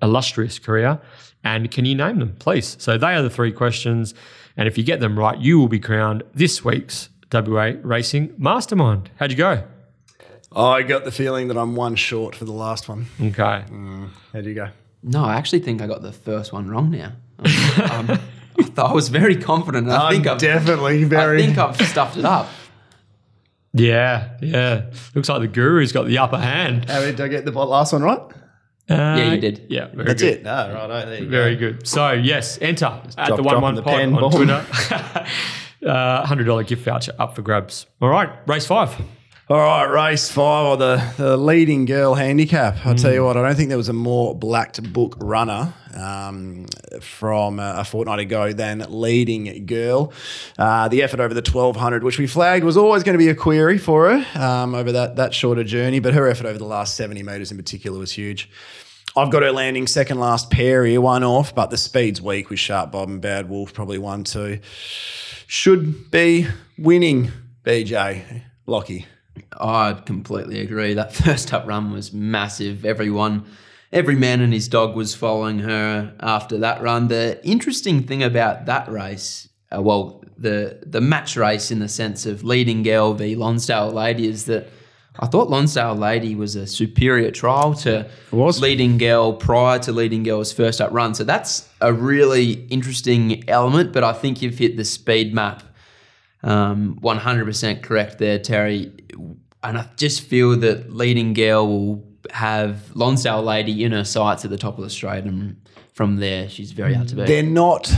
illustrious 0.03 0.59
career? 0.59 0.99
And 1.43 1.71
can 1.71 1.85
you 1.85 1.95
name 1.95 2.19
them, 2.19 2.35
please? 2.39 2.75
So 2.79 2.97
they 2.97 3.15
are 3.15 3.21
the 3.21 3.29
three 3.29 3.51
questions. 3.51 4.13
And 4.55 4.67
if 4.67 4.77
you 4.77 4.83
get 4.83 4.99
them 4.99 5.17
right, 5.17 5.39
you 5.39 5.59
will 5.59 5.67
be 5.67 5.79
crowned 5.79 6.23
this 6.33 6.63
week's 6.63 7.09
WA 7.31 7.71
Racing 7.81 8.33
Mastermind. 8.37 9.09
How'd 9.17 9.31
you 9.31 9.37
go? 9.37 9.63
I 10.55 10.83
got 10.83 11.03
the 11.03 11.11
feeling 11.11 11.47
that 11.47 11.57
I'm 11.57 11.75
one 11.75 11.95
short 11.95 12.35
for 12.35 12.45
the 12.45 12.51
last 12.51 12.87
one. 12.87 13.07
Okay. 13.19 13.63
How'd 14.33 14.45
you 14.45 14.53
go? 14.53 14.69
no, 15.03 15.25
I 15.25 15.35
actually 15.35 15.59
think 15.59 15.81
I 15.81 15.87
got 15.87 16.01
the 16.01 16.13
first 16.13 16.53
one 16.53 16.69
wrong 16.69 16.91
now. 16.91 17.13
Um, 17.91 18.19
I, 18.59 18.63
thought 18.63 18.91
I 18.91 18.93
was 18.93 19.09
very 19.09 19.35
confident. 19.35 19.87
and 19.87 19.95
I 19.95 20.11
think 20.11 20.27
I've, 20.27 20.37
definitely 20.37 21.03
very. 21.03 21.41
I 21.41 21.45
think 21.47 21.57
I've 21.57 21.75
stuffed 21.87 22.17
it 22.17 22.25
up. 22.25 22.47
Yeah, 23.73 24.37
yeah. 24.41 24.91
Looks 25.15 25.27
like 25.27 25.41
the 25.41 25.47
guru's 25.47 25.91
got 25.91 26.05
the 26.05 26.19
upper 26.19 26.37
hand. 26.37 26.87
How 26.87 27.01
did 27.01 27.19
I 27.19 27.27
get 27.27 27.45
the 27.45 27.51
last 27.51 27.93
one 27.93 28.03
right? 28.03 28.21
Uh, 28.89 28.93
Yeah, 29.17 29.31
you 29.33 29.39
did. 29.39 29.65
Yeah, 29.69 29.87
very 29.93 30.05
That's 30.05 30.21
good. 30.21 30.39
it. 30.39 30.47
Ah, 30.47 30.67
right. 30.87 31.05
there 31.05 31.21
you 31.23 31.29
Very 31.29 31.55
go. 31.55 31.71
good. 31.71 31.87
So, 31.87 32.11
yes, 32.11 32.57
enter 32.61 32.85
at 33.17 33.27
drop- 33.27 33.37
the 33.37 33.43
1 33.43 33.61
1 33.61 33.75
dropping 33.75 33.75
the 33.75 33.81
pod 33.81 33.97
pen 33.99 34.13
on 34.13 34.21
bomb. 34.21 34.31
Twitter. 34.31 34.65
uh, 35.87 36.25
$100 36.25 36.67
gift 36.67 36.83
voucher 36.83 37.13
up 37.19 37.35
for 37.35 37.41
grabs. 37.41 37.85
All 38.01 38.09
right, 38.09 38.29
race 38.47 38.65
five. 38.67 38.95
All 39.49 39.57
right, 39.57 39.83
race 39.83 40.29
five, 40.31 40.65
or 40.65 40.77
the, 40.77 41.13
the 41.17 41.35
leading 41.35 41.83
girl 41.83 42.13
handicap. 42.15 42.77
I'll 42.85 42.95
tell 42.95 43.11
Hmm. 43.11 43.15
you 43.15 43.25
what, 43.25 43.35
I 43.35 43.41
don't 43.45 43.55
think 43.55 43.67
there 43.67 43.77
was 43.77 43.89
a 43.89 43.93
more 43.93 44.33
blacked 44.33 44.81
book 44.93 45.17
runner 45.19 45.73
um, 45.93 46.65
from 47.01 47.59
uh, 47.59 47.73
a 47.75 47.83
fortnight 47.83 48.19
ago 48.19 48.53
than 48.53 48.85
leading 48.87 49.65
girl. 49.65 50.13
Uh, 50.57 50.87
the 50.87 51.03
effort 51.03 51.19
over 51.19 51.33
the 51.33 51.41
1200, 51.41 52.03
which 52.05 52.17
we 52.17 52.25
flagged 52.25 52.63
was 52.63 52.77
always 52.77 53.03
going 53.03 53.15
to 53.15 53.23
be 53.23 53.27
a 53.29 53.35
query 53.35 53.77
for 53.77 54.09
her 54.17 54.41
um, 54.41 54.73
over 54.73 54.93
that, 54.93 55.17
that 55.17 55.33
shorter 55.33 55.65
journey, 55.65 55.99
but 55.99 56.13
her 56.13 56.25
effort 56.29 56.45
over 56.47 56.57
the 56.57 56.63
last 56.65 56.95
70 56.95 57.21
metres 57.23 57.51
in 57.51 57.57
particular 57.57 57.99
was 57.99 58.13
huge. 58.13 58.49
I've 59.15 59.29
got 59.29 59.43
her 59.43 59.51
landing 59.51 59.87
second 59.87 60.19
last 60.21 60.51
pair 60.51 60.85
here, 60.85 61.01
one 61.01 61.23
off, 61.23 61.53
but 61.53 61.69
the 61.69 61.77
speed's 61.77 62.21
weak 62.21 62.49
with 62.49 62.59
Sharp 62.59 62.93
Bob 62.93 63.09
and 63.09 63.21
Bad 63.21 63.49
Wolf, 63.49 63.73
probably 63.73 63.97
one, 63.99 64.23
two. 64.23 64.59
Should 65.47 66.09
be 66.11 66.47
winning, 66.77 67.29
BJ. 67.65 68.43
Lockie. 68.65 69.05
I 69.59 69.93
completely 70.05 70.59
agree. 70.61 70.93
That 70.93 71.13
first 71.23 71.53
up 71.53 71.67
run 71.67 71.91
was 71.91 72.13
massive. 72.13 72.85
Everyone, 72.85 73.45
every 73.91 74.15
man 74.15 74.41
and 74.41 74.53
his 74.53 74.67
dog 74.67 74.95
was 74.95 75.15
following 75.15 75.59
her 75.59 76.13
after 76.19 76.57
that 76.59 76.81
run. 76.81 77.07
The 77.07 77.45
interesting 77.45 78.03
thing 78.03 78.23
about 78.23 78.65
that 78.65 78.89
race, 78.89 79.49
uh, 79.75 79.81
well, 79.81 80.23
the 80.37 80.79
the 80.85 81.01
match 81.01 81.37
race 81.37 81.71
in 81.71 81.79
the 81.79 81.87
sense 81.87 82.25
of 82.25 82.43
leading 82.43 82.83
girl 82.83 83.13
v 83.13 83.35
Lonsdale 83.35 83.91
Lady, 83.91 84.27
is 84.27 84.45
that 84.45 84.67
I 85.19 85.27
thought 85.27 85.49
Lonsdale 85.49 85.95
Lady 85.95 86.33
was 86.33 86.55
a 86.55 86.65
superior 86.65 87.29
trial 87.29 87.75
to 87.75 88.09
leading 88.31 88.97
girl 88.97 89.33
prior 89.33 89.77
to 89.79 89.91
leading 89.91 90.23
girl's 90.23 90.51
first 90.51 90.81
up 90.81 90.91
run. 90.91 91.13
So 91.13 91.23
that's 91.23 91.69
a 91.81 91.93
really 91.93 92.53
interesting 92.69 93.47
element. 93.47 93.93
But 93.93 94.03
I 94.03 94.13
think 94.13 94.41
you've 94.41 94.57
hit 94.57 94.75
the 94.75 94.85
speed 94.85 95.33
map 95.33 95.63
um, 96.43 96.99
100% 97.01 97.83
correct 97.83 98.17
there, 98.17 98.39
Terry. 98.39 98.91
And 99.63 99.77
I 99.77 99.87
just 99.97 100.21
feel 100.21 100.55
that 100.57 100.93
leading 100.93 101.33
girl 101.33 101.67
will 101.67 102.03
have 102.31 102.95
Lonsdale 102.95 103.41
Lady 103.43 103.83
in 103.83 103.91
her 103.93 104.03
sights 104.03 104.43
at 104.45 104.51
the 104.51 104.57
top 104.57 104.77
of 104.77 104.83
the 104.83 104.89
straight, 104.89 105.23
and 105.23 105.55
from 105.93 106.17
there, 106.17 106.49
she's 106.49 106.71
very 106.71 106.93
hard 106.93 107.07
to 107.09 107.15
beat. 107.15 107.27
They're 107.27 107.43
not 107.43 107.91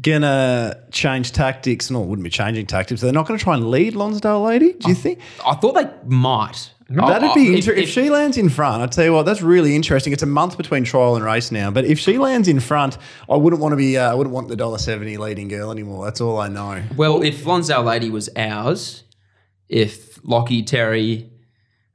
gonna 0.00 0.76
change 0.90 1.32
tactics. 1.32 1.90
No, 1.90 2.02
it 2.02 2.06
wouldn't 2.06 2.24
be 2.24 2.30
changing 2.30 2.66
tactics. 2.66 3.00
They're 3.00 3.12
not 3.12 3.26
going 3.26 3.38
to 3.38 3.42
try 3.44 3.54
and 3.54 3.70
lead 3.70 3.94
Lonsdale 3.94 4.40
Lady. 4.42 4.72
Do 4.72 4.88
you 4.88 4.94
think? 4.94 5.18
I 5.46 5.54
thought 5.54 5.74
they 5.74 5.88
might. 6.06 6.70
That'd 6.88 7.28
I- 7.30 7.34
be 7.34 7.50
I- 7.52 7.56
inter- 7.56 7.72
if, 7.72 7.88
she 7.88 8.10
lands 8.10 8.36
in 8.36 8.48
front. 8.48 8.82
I 8.82 8.86
tell 8.86 9.04
you 9.04 9.12
what, 9.14 9.24
that's 9.24 9.40
really 9.42 9.74
interesting. 9.76 10.12
It's 10.12 10.22
a 10.22 10.26
month 10.26 10.56
between 10.58 10.84
trial 10.84 11.16
and 11.16 11.24
race 11.24 11.50
now, 11.50 11.70
but 11.70 11.84
if 11.86 11.98
she 11.98 12.18
lands 12.18 12.48
in 12.48 12.60
front, 12.60 12.98
I 13.30 13.36
wouldn't 13.36 13.62
want 13.62 13.72
to 13.72 13.76
be. 13.76 13.96
Uh, 13.96 14.10
I 14.10 14.14
wouldn't 14.14 14.34
want 14.34 14.48
the 14.48 14.56
dollar 14.56 14.78
seventy 14.78 15.16
leading 15.16 15.48
girl 15.48 15.70
anymore. 15.70 16.04
That's 16.04 16.20
all 16.20 16.38
I 16.38 16.48
know. 16.48 16.82
Well, 16.96 17.22
if 17.22 17.44
Lonsdale 17.46 17.82
Lady 17.82 18.10
was 18.10 18.28
ours, 18.36 19.04
if 19.68 20.11
Lockie, 20.22 20.62
Terry, 20.62 21.30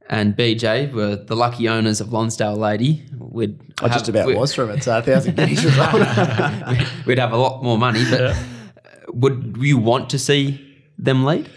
and 0.09 0.35
BJ 0.35 0.91
were 0.91 1.15
the 1.15 1.35
lucky 1.35 1.67
owners 1.67 1.99
of 2.01 2.13
Lonsdale 2.13 2.55
Lady, 2.55 3.03
we'd 3.17 3.59
I 3.81 3.87
just 3.89 4.05
have- 4.07 4.15
about 4.15 4.33
was 4.35 4.53
from 4.53 4.69
it. 4.71 4.83
So 4.83 4.97
a 4.97 5.01
thousand 5.09 5.35
guineas 5.35 5.63
result. 5.65 5.93
We'd 7.05 7.19
have 7.19 7.31
a 7.33 7.37
lot 7.37 7.63
more 7.63 7.77
money, 7.77 8.03
but 8.09 8.35
would 9.13 9.57
you 9.59 9.77
want 9.77 10.09
to 10.11 10.19
see 10.19 10.63
them 10.97 11.23
lead? 11.25 11.49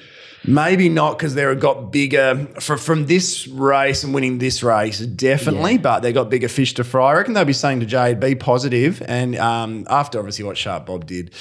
Maybe 0.47 0.89
not 0.89 1.19
because 1.19 1.35
they've 1.35 1.61
got 1.61 1.93
bigger 1.93 2.47
for, 2.61 2.79
from 2.79 3.07
this 3.07 3.47
race 3.47 4.05
and 4.05 4.15
winning 4.15 4.39
this 4.39 4.63
race, 4.63 4.99
definitely. 4.99 5.77
But 5.77 6.01
they've 6.01 6.15
got 6.15 6.31
bigger 6.31 6.49
fish 6.49 6.75
to 6.75 6.85
fry. 6.85 7.11
I 7.11 7.15
reckon 7.17 7.35
they'll 7.35 7.45
be 7.45 7.53
saying 7.53 7.81
to 7.81 7.87
Jade, 7.87 8.21
"Be 8.21 8.35
positive." 8.35 9.03
And 9.07 9.37
um, 9.37 9.87
after 9.91 10.19
obviously 10.19 10.47
what 10.47 10.57
Sharp 10.57 10.87
Bob 10.87 11.07
did 11.07 11.33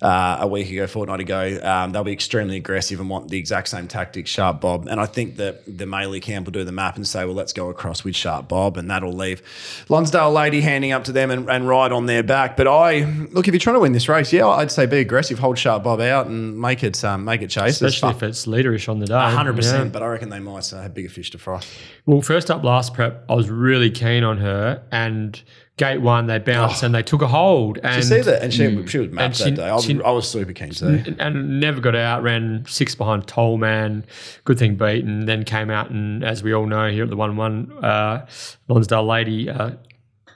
uh, 0.00 0.38
a 0.40 0.46
week 0.46 0.70
ago, 0.70 0.86
fortnight 0.86 1.20
ago, 1.20 1.58
um, 1.62 1.92
they'll 1.92 2.04
be 2.04 2.12
extremely 2.12 2.56
aggressive 2.56 2.98
and 2.98 3.10
want 3.10 3.28
the 3.28 3.38
exact 3.38 3.68
same 3.68 3.88
tactics 3.88 4.30
Sharp 4.30 4.62
Bob. 4.62 4.88
And 4.88 5.00
I 5.00 5.06
think 5.06 5.36
that 5.36 5.64
the 5.66 5.84
Maley 5.84 6.22
camp 6.22 6.46
will 6.46 6.52
do 6.52 6.64
the 6.64 6.72
map 6.72 6.96
and 6.96 7.06
say, 7.06 7.26
"Well, 7.26 7.34
let's 7.34 7.52
go 7.52 7.68
across 7.68 8.04
with 8.04 8.16
Sharp 8.16 8.48
Bob," 8.48 8.78
and 8.78 8.90
that'll 8.90 9.12
leave 9.12 9.42
Lonsdale 9.90 10.32
Lady 10.32 10.62
handing 10.62 10.92
up 10.92 11.04
to 11.04 11.12
them 11.12 11.30
and, 11.30 11.50
and 11.50 11.68
ride 11.68 11.92
on 11.92 12.06
their 12.06 12.22
back. 12.22 12.56
But 12.56 12.68
I 12.68 13.04
look 13.32 13.48
if 13.48 13.52
you're 13.52 13.60
trying 13.60 13.76
to 13.76 13.80
win 13.80 13.92
this 13.92 14.08
race, 14.08 14.32
yeah, 14.32 14.46
I'd 14.46 14.70
say 14.70 14.86
be 14.86 14.98
aggressive, 14.98 15.38
hold 15.38 15.58
Sharp 15.58 15.82
Bob 15.82 16.00
out, 16.00 16.26
and 16.26 16.58
make 16.58 16.82
it 16.82 17.04
um, 17.04 17.26
make 17.26 17.42
it 17.42 17.50
chase. 17.50 17.82
Especially 17.82 18.10
if 18.10 18.22
it's 18.22 18.45
leaderish 18.46 18.88
on 18.88 18.98
the 19.00 19.06
day. 19.06 19.14
hundred 19.14 19.52
Yeah. 19.52 19.56
percent. 19.56 19.92
But 19.92 20.02
I 20.02 20.06
reckon 20.06 20.28
they 20.30 20.40
might 20.40 20.72
uh, 20.72 20.80
have 20.82 20.94
bigger 20.94 21.08
fish 21.08 21.30
to 21.32 21.38
fry. 21.38 21.60
Well, 22.06 22.22
first 22.22 22.50
up 22.50 22.62
last 22.64 22.94
prep, 22.94 23.24
I 23.28 23.34
was 23.34 23.48
really 23.50 23.90
keen 23.90 24.24
on 24.24 24.38
her, 24.38 24.82
and 24.90 25.40
gate 25.76 26.00
one 26.00 26.26
they 26.26 26.38
bounced 26.38 26.82
and 26.82 26.94
they 26.94 27.02
took 27.02 27.20
a 27.20 27.26
hold. 27.26 27.76
And 27.78 27.86
Oh. 27.86 27.96
You 27.96 28.02
see 28.02 28.20
that, 28.22 28.42
and 28.42 28.52
she 28.54 28.86
she 28.86 28.98
was 28.98 29.10
mapped 29.10 29.38
that 29.38 29.54
day. 29.56 29.68
I 29.68 29.74
was, 29.74 29.84
she- 29.84 30.02
I 30.02 30.10
was 30.10 30.26
super 30.28 30.52
keen 30.54 30.70
to 30.70 31.04
see. 31.04 31.14
and 31.18 31.60
never 31.60 31.80
got 31.82 31.94
out. 31.94 32.22
Ran 32.22 32.64
six 32.66 32.94
behind 32.94 33.26
Tollman. 33.26 34.04
Good 34.44 34.58
thing 34.58 34.76
beaten. 34.76 35.26
Then 35.26 35.44
came 35.44 35.68
out 35.70 35.90
and, 35.90 36.24
as 36.24 36.42
we 36.42 36.54
all 36.54 36.66
know, 36.66 36.88
here 36.90 37.04
at 37.04 37.10
the 37.10 37.16
one 37.16 37.36
one, 37.36 37.70
uh, 37.84 38.26
Lonsdale 38.68 39.04
Lady 39.06 39.50
uh, 39.50 39.72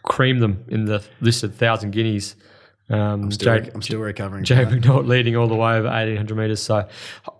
creamed 0.02 0.42
them 0.42 0.64
in 0.68 0.84
the 0.84 1.02
listed 1.22 1.54
thousand 1.54 1.92
guineas. 1.92 2.36
Um, 2.90 3.30
Still 3.30 3.58
Jade- 3.60 3.70
I'm 3.74 3.82
still 3.82 4.00
recovering. 4.00 4.42
Jay. 4.44 4.64
McNaught 4.64 5.06
leading 5.06 5.36
all 5.36 5.46
the 5.46 5.54
way 5.54 5.74
over 5.76 5.86
1800 5.88 6.36
metres. 6.36 6.60
So 6.62 6.88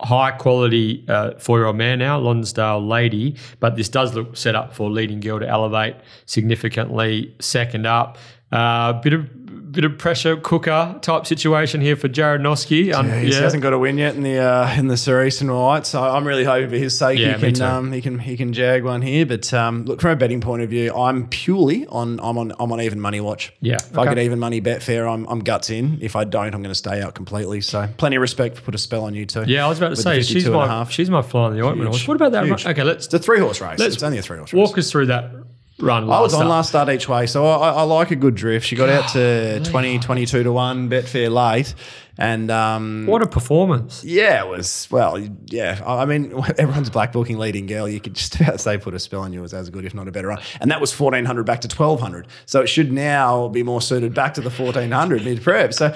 high 0.00 0.30
quality 0.30 1.04
uh, 1.08 1.32
four 1.38 1.58
year 1.58 1.66
old 1.66 1.76
man 1.76 1.98
now, 1.98 2.18
Lonsdale 2.18 2.80
Lady. 2.86 3.36
But 3.58 3.74
this 3.76 3.88
does 3.88 4.14
look 4.14 4.36
set 4.36 4.54
up 4.54 4.72
for 4.74 4.88
leading 4.90 5.18
girl 5.20 5.40
to 5.40 5.48
elevate 5.48 5.96
significantly. 6.26 7.34
Second 7.40 7.86
up, 7.86 8.16
uh, 8.52 8.92
bit 8.94 9.12
of 9.12 9.39
bit 9.70 9.84
of 9.84 9.98
pressure 9.98 10.36
cooker 10.36 10.98
type 11.00 11.26
situation 11.26 11.80
here 11.80 11.96
for 11.96 12.08
Jarrad 12.08 12.40
Noske. 12.40 12.92
Um, 12.92 13.08
Yeah, 13.08 13.20
he 13.20 13.32
hasn't 13.32 13.62
got 13.62 13.72
a 13.72 13.78
win 13.78 13.98
yet 13.98 14.14
in 14.14 14.22
the 14.22 14.38
uh, 14.38 14.74
in 14.76 14.88
the 14.88 15.24
Eastern 15.26 15.52
White, 15.52 15.86
so 15.86 16.02
I'm 16.02 16.26
really 16.26 16.44
hoping 16.44 16.70
for 16.70 16.76
his 16.76 16.96
sake 16.96 17.18
Yeah, 17.18 17.36
he 17.36 17.52
can 17.52 17.62
um, 17.62 17.92
he 17.92 18.00
can 18.00 18.18
he 18.18 18.36
can 18.36 18.52
jag 18.52 18.84
one 18.84 19.02
here. 19.02 19.26
But 19.26 19.52
um, 19.54 19.84
look, 19.84 20.00
from 20.00 20.10
a 20.12 20.16
betting 20.16 20.40
point 20.40 20.62
of 20.62 20.70
view, 20.70 20.94
I'm 20.94 21.28
purely 21.28 21.86
on 21.86 22.18
I'm 22.20 22.38
on 22.38 22.52
I'm 22.58 22.72
on 22.72 22.80
even 22.80 23.00
money 23.00 23.20
watch. 23.20 23.52
Yeah, 23.60 23.74
if 23.74 23.96
I 23.96 24.02
okay. 24.02 24.14
get 24.14 24.24
even 24.24 24.38
money 24.38 24.60
Betfair, 24.60 25.12
I'm 25.12 25.26
I'm 25.26 25.40
guts 25.40 25.70
in. 25.70 25.98
If 26.00 26.16
I 26.16 26.24
don't, 26.24 26.54
I'm 26.54 26.62
going 26.62 26.72
to 26.72 26.74
stay 26.74 27.00
out 27.00 27.14
completely. 27.14 27.60
So 27.60 27.88
plenty 27.96 28.16
of 28.16 28.22
respect 28.22 28.56
for 28.56 28.62
put 28.62 28.74
a 28.74 28.78
spell 28.78 29.04
on 29.04 29.14
you 29.14 29.26
too. 29.26 29.44
Yeah, 29.46 29.64
I 29.64 29.68
was 29.68 29.78
about 29.78 29.90
to 29.90 29.96
say 29.96 30.18
she's 30.18 30.44
52 30.44 30.46
and 30.48 30.54
a 30.54 30.58
my 30.58 30.66
half. 30.66 30.90
she's 30.90 31.10
my 31.10 31.22
fly 31.22 31.48
in 31.48 31.56
the 31.56 31.64
ointment. 31.64 32.08
What 32.08 32.14
about 32.14 32.32
that? 32.32 32.46
Huge. 32.46 32.66
Okay, 32.66 32.82
let's 32.82 33.06
the 33.06 33.18
three 33.18 33.40
horse 33.40 33.60
race. 33.60 33.78
Let's 33.78 33.94
it's 33.94 34.02
only 34.02 34.18
a 34.18 34.22
three 34.22 34.38
horse 34.38 34.52
race. 34.52 34.58
walk 34.58 34.78
us 34.78 34.90
through 34.90 35.06
that 35.06 35.39
run. 35.80 36.04
I 36.10 36.20
was 36.20 36.34
on 36.34 36.48
last 36.48 36.70
start 36.70 36.88
each 36.88 37.08
way, 37.08 37.26
so 37.26 37.46
I, 37.46 37.70
I, 37.70 37.70
I 37.70 37.82
like 37.82 38.10
a 38.10 38.16
good 38.16 38.34
drift. 38.34 38.66
She 38.66 38.76
got 38.76 38.88
out 38.88 39.08
to 39.10 39.60
20, 39.64 39.98
22 39.98 40.42
to 40.42 40.52
1, 40.52 40.90
Betfair 40.90 41.32
late. 41.32 41.74
And 42.18 42.50
um, 42.50 43.06
What 43.06 43.22
a 43.22 43.26
performance! 43.26 44.04
yeah, 44.04 44.44
it 44.44 44.48
was, 44.48 44.88
well, 44.90 45.18
yeah. 45.46 45.80
I 45.86 46.04
mean, 46.04 46.32
everyone's 46.58 46.90
black 46.90 47.12
booking 47.12 47.38
leading 47.38 47.66
girl. 47.66 47.88
You 47.88 48.00
could 48.00 48.14
just 48.14 48.34
about 48.40 48.60
say 48.60 48.78
put 48.78 48.94
a 48.94 48.98
spell 48.98 49.20
on 49.22 49.32
you 49.32 49.42
as 49.44 49.54
as 49.54 49.70
good, 49.70 49.84
if 49.84 49.94
not 49.94 50.08
a 50.08 50.12
better 50.12 50.28
run. 50.28 50.40
And 50.60 50.70
that 50.70 50.80
was 50.80 50.98
1400 50.98 51.44
back 51.44 51.60
to 51.62 51.68
1200. 51.68 52.26
So 52.46 52.60
it 52.60 52.66
should 52.68 52.92
now 52.92 53.48
be 53.48 53.62
more 53.62 53.80
suited 53.80 54.14
back 54.14 54.34
to 54.34 54.40
the 54.40 54.50
1400 54.50 55.24
mid 55.24 55.42
prep. 55.42 55.72
So 55.72 55.94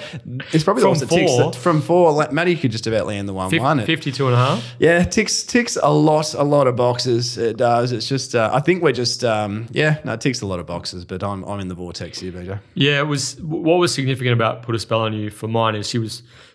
it's 0.53 0.63
probably 0.63 0.81
the 0.83 0.89
From 0.89 0.99
that 0.99 1.09
ticks 1.09 1.31
that, 1.37 1.55
from 1.55 1.81
four. 1.81 2.27
Maddie 2.31 2.55
could 2.55 2.71
just 2.71 2.87
about 2.87 3.07
land 3.07 3.27
the 3.29 3.33
1 3.33 3.49
Fif- 3.51 3.61
1. 3.61 3.79
It- 3.81 3.85
52 3.85 4.25
and 4.27 4.35
a 4.35 4.37
half. 4.37 4.75
yeah, 4.79 5.03
ticks 5.03 5.43
ticks 5.43 5.77
a 5.81 5.91
lot, 5.93 6.33
a 6.33 6.43
lot 6.43 6.67
of 6.67 6.75
boxes. 6.75 7.37
It 7.37 7.57
does. 7.57 7.91
It's 7.91 8.07
just, 8.07 8.35
uh, 8.35 8.49
I 8.53 8.59
think 8.61 8.81
we're 8.81 8.91
just, 8.91 9.23
um, 9.23 9.67
yeah, 9.71 9.99
no, 10.03 10.13
it 10.13 10.21
ticks 10.21 10.41
a 10.41 10.45
lot 10.47 10.59
of 10.59 10.65
boxes. 10.65 11.05
But 11.05 11.23
I'm, 11.23 11.43
I'm 11.43 11.59
in 11.59 11.67
the 11.67 11.75
vortex 11.75 12.19
here, 12.19 12.31
BJ. 12.31 12.59
Yeah, 12.73 12.99
it 12.99 13.07
was. 13.07 13.39
What 13.41 13.77
was 13.77 13.93
significant 13.93 14.33
about 14.33 14.63
put 14.63 14.75
a 14.75 14.79
spell 14.79 15.01
on 15.01 15.13
you 15.13 15.29
for 15.29 15.47
mine 15.47 15.75
is 15.75 15.89
she 15.89 15.97
was 15.99 16.04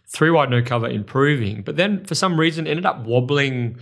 three 0.07 0.31
wide 0.31 0.51
no 0.51 0.63
cover 0.63 0.89
improving, 0.89 1.63
but 1.63 1.77
then 1.77 2.05
for 2.05 2.15
some 2.15 2.39
reason 2.39 2.67
ended 2.67 2.87
up 2.87 3.01
wobbling 3.05 3.79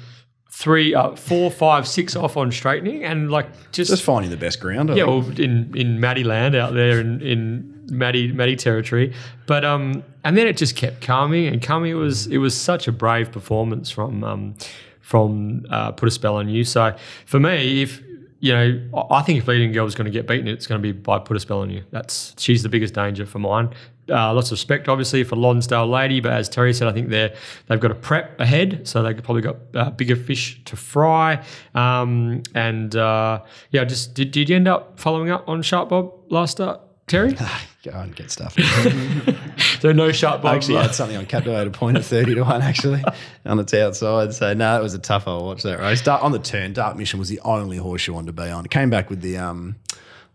three, 0.50 0.94
uh, 0.94 1.14
four, 1.14 1.50
five, 1.50 1.86
six 1.86 2.16
off 2.16 2.36
on 2.36 2.50
straightening, 2.50 3.04
and 3.04 3.30
like 3.30 3.46
just, 3.72 3.90
Just 3.90 4.02
finding 4.02 4.30
the 4.30 4.36
best 4.36 4.60
ground. 4.60 4.90
I 4.90 4.96
yeah, 4.96 5.04
think. 5.04 5.26
well, 5.26 5.40
in 5.40 5.76
in 5.76 6.00
Maddie 6.00 6.24
land 6.24 6.54
out 6.54 6.74
there 6.74 7.00
in 7.00 7.20
in 7.22 7.86
Maddie 7.90 8.32
Maddie 8.32 8.56
territory, 8.56 9.14
but 9.46 9.64
um, 9.64 10.02
and 10.24 10.36
then 10.36 10.46
it 10.46 10.56
just 10.56 10.76
kept 10.76 11.00
coming 11.00 11.46
and 11.46 11.62
coming. 11.62 11.92
It 11.92 11.94
was 11.94 12.26
it 12.26 12.38
was 12.38 12.54
such 12.54 12.88
a 12.88 12.92
brave 12.92 13.30
performance 13.32 13.90
from 13.90 14.24
um 14.24 14.54
from 15.00 15.64
uh, 15.70 15.92
put 15.92 16.08
a 16.08 16.10
spell 16.10 16.36
on 16.36 16.48
you. 16.48 16.64
So 16.64 16.94
for 17.24 17.40
me, 17.40 17.82
if 17.82 18.02
you 18.40 18.52
know, 18.52 18.80
I 19.10 19.16
I 19.18 19.22
think 19.22 19.38
if 19.38 19.48
leading 19.48 19.72
girl 19.72 19.86
is 19.86 19.94
going 19.94 20.04
to 20.06 20.10
get 20.10 20.26
beaten, 20.26 20.48
it's 20.48 20.66
going 20.66 20.82
to 20.82 20.82
be 20.82 20.92
by 20.92 21.18
put 21.18 21.36
a 21.36 21.40
spell 21.40 21.60
on 21.60 21.70
you. 21.70 21.82
That's 21.90 22.34
she's 22.38 22.62
the 22.62 22.68
biggest 22.68 22.94
danger 22.94 23.26
for 23.26 23.38
mine. 23.38 23.70
Uh, 24.08 24.32
lots 24.32 24.48
of 24.48 24.52
respect, 24.52 24.88
obviously, 24.88 25.24
for 25.24 25.36
Lonsdale 25.36 25.86
Lady, 25.86 26.20
but 26.20 26.32
as 26.32 26.48
Terry 26.48 26.72
said, 26.72 26.88
I 26.88 26.92
think 26.92 27.08
they're 27.08 27.34
they've 27.66 27.80
got 27.80 27.90
a 27.90 27.94
prep 27.94 28.40
ahead, 28.40 28.86
so 28.86 29.02
they've 29.02 29.22
probably 29.22 29.42
got 29.42 29.56
uh, 29.74 29.90
bigger 29.90 30.16
fish 30.16 30.60
to 30.64 30.76
fry. 30.76 31.44
Um, 31.74 32.42
and 32.54 32.94
uh, 32.96 33.42
yeah, 33.70 33.84
just 33.84 34.14
did, 34.14 34.30
did 34.30 34.48
you 34.48 34.56
end 34.56 34.68
up 34.68 34.98
following 34.98 35.30
up 35.30 35.48
on 35.48 35.62
Sharp 35.62 35.90
Bob 35.90 36.12
last 36.30 36.52
start, 36.52 36.80
Terry? 37.06 37.36
Go 37.84 37.92
and 37.92 38.14
get 38.14 38.30
stuff. 38.30 38.54
so 39.80 39.92
no 39.92 40.10
Sharp 40.10 40.42
Bob. 40.42 40.52
I 40.52 40.56
actually 40.56 40.76
had 40.76 40.94
something 40.94 41.16
on 41.16 41.26
captivated 41.26 41.72
point 41.72 41.96
at 41.96 42.04
30 42.04 42.34
to 42.34 42.42
1 42.42 42.60
actually 42.60 43.04
on 43.46 43.58
its 43.60 43.72
outside. 43.72 44.34
So 44.34 44.52
no, 44.52 44.78
it 44.78 44.82
was 44.82 44.94
a 44.94 44.98
tough 44.98 45.28
old 45.28 45.44
watch 45.44 45.62
that 45.62 45.78
race. 45.78 46.02
Dark, 46.02 46.24
on 46.24 46.32
the 46.32 46.40
turn, 46.40 46.72
Dark 46.72 46.96
Mission 46.96 47.20
was 47.20 47.28
the 47.28 47.40
only 47.40 47.76
horse 47.76 48.06
you 48.06 48.14
wanted 48.14 48.26
to 48.26 48.32
be 48.32 48.48
on. 48.48 48.64
It 48.64 48.72
came 48.72 48.90
back 48.90 49.10
with 49.10 49.20
the 49.20 49.38
um, 49.38 49.76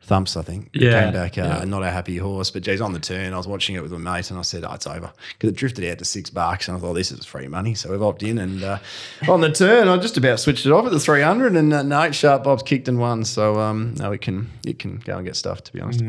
thumps, 0.03 0.35
I 0.37 0.41
think. 0.41 0.69
Yeah, 0.73 1.03
Came 1.05 1.13
back 1.13 1.37
uh, 1.37 1.59
yeah. 1.59 1.63
not 1.65 1.81
a 1.83 1.89
happy 1.89 2.17
horse, 2.17 2.51
but 2.51 2.63
geez, 2.63 2.81
on 2.81 2.93
the 2.93 2.99
turn, 2.99 3.33
I 3.33 3.37
was 3.37 3.47
watching 3.47 3.75
it 3.75 3.81
with 3.81 3.91
my 3.91 4.17
mate 4.17 4.29
and 4.29 4.37
I 4.39 4.43
said, 4.43 4.63
oh, 4.63 4.73
it's 4.73 4.85
over. 4.85 5.11
Because 5.33 5.49
it 5.49 5.55
drifted 5.55 5.89
out 5.89 5.99
to 5.99 6.05
six 6.05 6.29
bucks 6.29 6.67
and 6.67 6.77
I 6.77 6.79
thought, 6.79 6.93
this 6.93 7.11
is 7.11 7.25
free 7.25 7.47
money. 7.47 7.73
So 7.73 7.89
we've 7.91 8.01
opted 8.01 8.29
in 8.29 8.37
and 8.37 8.63
uh, 8.63 8.79
on 9.27 9.41
the 9.41 9.51
turn, 9.51 9.87
I 9.87 9.97
just 9.97 10.17
about 10.17 10.39
switched 10.39 10.65
it 10.65 10.71
off 10.71 10.85
at 10.85 10.91
the 10.91 10.99
300 10.99 11.55
and 11.55 11.73
uh, 11.73 11.83
no, 11.83 12.11
Sharp 12.11 12.43
Bob's 12.43 12.63
kicked 12.63 12.87
and 12.87 12.99
won. 12.99 13.23
So 13.23 13.59
um, 13.59 13.95
no, 13.95 14.11
it 14.11 14.21
can, 14.21 14.51
it 14.65 14.79
can 14.79 14.97
go 14.97 15.17
and 15.17 15.25
get 15.25 15.35
stuff, 15.35 15.63
to 15.63 15.73
be 15.73 15.79
honest. 15.81 16.01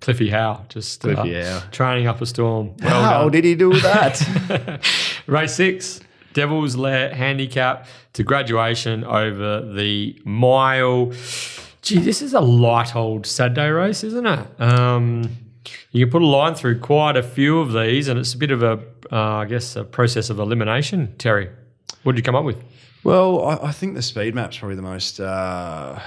Cliffy 0.00 0.30
Howe, 0.30 0.64
just 0.68 1.04
uh, 1.04 1.14
Cliffy 1.14 1.42
Howe. 1.42 1.62
training 1.72 2.06
up 2.06 2.20
a 2.20 2.26
storm. 2.26 2.74
Well 2.82 3.02
How 3.02 3.22
done. 3.22 3.32
did 3.32 3.44
he 3.44 3.54
do 3.54 3.72
that? 3.80 4.80
Race 5.26 5.54
six, 5.54 6.00
Devil's 6.34 6.76
Lair 6.76 7.12
handicap 7.14 7.86
to 8.12 8.22
graduation 8.22 9.02
over 9.04 9.60
the 9.62 10.20
mile. 10.24 11.12
Gee, 11.82 11.98
this 11.98 12.22
is 12.22 12.34
a 12.34 12.40
light 12.40 12.96
old 12.96 13.26
Saturday 13.26 13.68
race, 13.68 14.02
isn't 14.04 14.26
it? 14.26 14.60
Um, 14.60 15.36
you 15.92 16.04
can 16.04 16.12
put 16.12 16.22
a 16.22 16.26
line 16.26 16.54
through 16.54 16.80
quite 16.80 17.16
a 17.16 17.22
few 17.22 17.60
of 17.60 17.72
these, 17.72 18.08
and 18.08 18.18
it's 18.18 18.34
a 18.34 18.38
bit 18.38 18.50
of 18.50 18.62
a, 18.62 18.80
uh, 19.12 19.38
I 19.38 19.44
guess, 19.44 19.76
a 19.76 19.84
process 19.84 20.30
of 20.30 20.38
elimination. 20.38 21.14
Terry, 21.18 21.50
what 22.02 22.12
did 22.12 22.18
you 22.18 22.24
come 22.24 22.34
up 22.34 22.44
with? 22.44 22.62
Well, 23.04 23.44
I, 23.44 23.68
I 23.68 23.72
think 23.72 23.94
the 23.94 24.02
speed 24.02 24.34
map's 24.34 24.58
probably 24.58 24.76
the 24.76 24.82
most 24.82 25.20
uh, 25.20 26.00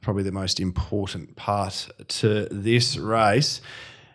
probably 0.00 0.22
the 0.22 0.32
most 0.32 0.60
important 0.60 1.36
part 1.36 1.88
to 2.08 2.48
this 2.50 2.96
race. 2.96 3.60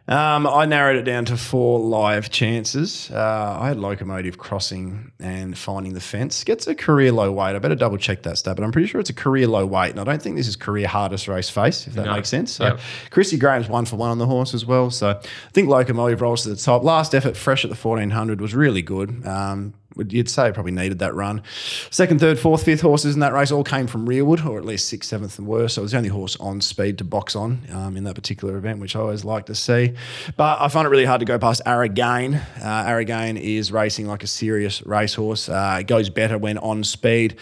Um, 0.05 0.45
I 0.45 0.65
narrowed 0.65 0.97
it 0.97 1.03
down 1.03 1.23
to 1.25 1.37
four 1.37 1.79
live 1.79 2.29
chances. 2.29 3.09
Uh, 3.09 3.57
I 3.61 3.69
had 3.69 3.77
locomotive 3.77 4.37
crossing 4.37 5.13
and 5.17 5.57
finding 5.57 5.93
the 5.93 6.01
fence. 6.01 6.43
Gets 6.43 6.67
a 6.67 6.75
career 6.75 7.13
low 7.13 7.31
weight. 7.31 7.55
I 7.55 7.59
better 7.59 7.73
double 7.75 7.95
check 7.97 8.23
that 8.23 8.37
stat, 8.37 8.57
but 8.57 8.63
I'm 8.63 8.73
pretty 8.73 8.87
sure 8.89 8.99
it's 8.99 9.09
a 9.09 9.13
career 9.13 9.47
low 9.47 9.65
weight, 9.65 9.91
and 9.91 10.01
I 10.01 10.03
don't 10.03 10.21
think 10.21 10.35
this 10.35 10.49
is 10.49 10.57
career 10.57 10.89
hardest 10.89 11.29
race 11.29 11.49
face, 11.49 11.87
if 11.87 11.93
that 11.93 12.05
No. 12.05 12.15
makes 12.15 12.27
sense. 12.27 12.51
So 12.51 12.65
Yep. 12.65 12.79
Chrissy 13.11 13.37
Graham's 13.37 13.69
one 13.69 13.85
for 13.85 13.95
one 13.95 14.11
on 14.11 14.17
the 14.17 14.27
horse 14.27 14.53
as 14.53 14.65
well. 14.65 14.89
So 14.91 15.11
I 15.11 15.15
think 15.53 15.69
locomotive 15.69 16.19
rolls 16.21 16.43
to 16.43 16.49
the 16.49 16.57
top. 16.57 16.83
Last 16.83 17.15
effort, 17.15 17.37
fresh 17.37 17.63
at 17.63 17.69
the 17.69 17.75
1400, 17.77 18.41
was 18.41 18.53
really 18.53 18.81
good. 18.81 19.25
Um, 19.25 19.73
you'd 20.09 20.29
say 20.29 20.51
probably 20.51 20.71
needed 20.71 20.99
that 20.99 21.13
run. 21.13 21.41
Second, 21.89 22.19
third, 22.19 22.39
fourth, 22.39 22.63
fifth 22.63 22.81
horses 22.81 23.13
in 23.13 23.19
that 23.21 23.33
race 23.33 23.51
all 23.51 23.63
came 23.63 23.87
from 23.87 24.07
rearward, 24.07 24.41
or 24.41 24.57
at 24.57 24.65
least 24.65 24.87
sixth, 24.87 25.09
seventh, 25.09 25.37
and 25.37 25.47
worse. 25.47 25.75
So 25.75 25.81
it 25.81 25.83
was 25.83 25.91
the 25.91 25.97
only 25.97 26.09
horse 26.09 26.35
on 26.37 26.61
speed 26.61 26.97
to 26.99 27.03
box 27.03 27.35
on 27.35 27.61
um, 27.71 27.97
in 27.97 28.03
that 28.05 28.15
particular 28.15 28.57
event, 28.57 28.79
which 28.79 28.95
I 28.95 28.99
always 28.99 29.23
like 29.23 29.45
to 29.47 29.55
see. 29.55 29.93
But 30.37 30.61
I 30.61 30.67
find 30.67 30.85
it 30.85 30.89
really 30.89 31.05
hard 31.05 31.19
to 31.19 31.25
go 31.25 31.39
past 31.39 31.61
Aragain. 31.65 32.41
Uh, 32.61 32.85
Aragain 32.85 33.39
is 33.39 33.71
racing 33.71 34.07
like 34.07 34.23
a 34.23 34.27
serious 34.27 34.85
racehorse. 34.85 35.49
Uh, 35.49 35.77
it 35.81 35.87
goes 35.87 36.09
better 36.09 36.37
when 36.37 36.57
on 36.57 36.83
speed. 36.83 37.37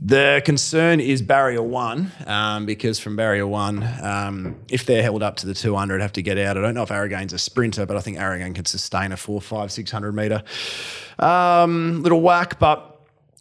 The 0.00 0.42
concern 0.44 1.00
is 1.00 1.22
barrier 1.22 1.62
one, 1.62 2.12
um, 2.26 2.66
because 2.66 2.98
from 2.98 3.16
barrier 3.16 3.46
one, 3.46 3.82
um, 4.02 4.56
if 4.68 4.84
they're 4.86 5.02
held 5.02 5.22
up 5.22 5.36
to 5.36 5.46
the 5.46 5.54
200, 5.54 6.00
have 6.00 6.12
to 6.12 6.22
get 6.22 6.36
out. 6.38 6.58
I 6.58 6.60
don't 6.60 6.74
know 6.74 6.82
if 6.82 6.90
Aragain's 6.90 7.32
a 7.32 7.38
sprinter, 7.38 7.86
but 7.86 7.96
I 7.96 8.00
think 8.00 8.18
Aragain 8.18 8.54
can 8.54 8.64
sustain 8.64 9.12
a 9.12 9.16
four, 9.16 9.40
five, 9.40 9.72
600 9.72 10.12
metre 10.12 10.42
um, 11.18 12.02
little 12.02 12.20
whack. 12.20 12.58
But 12.58 12.93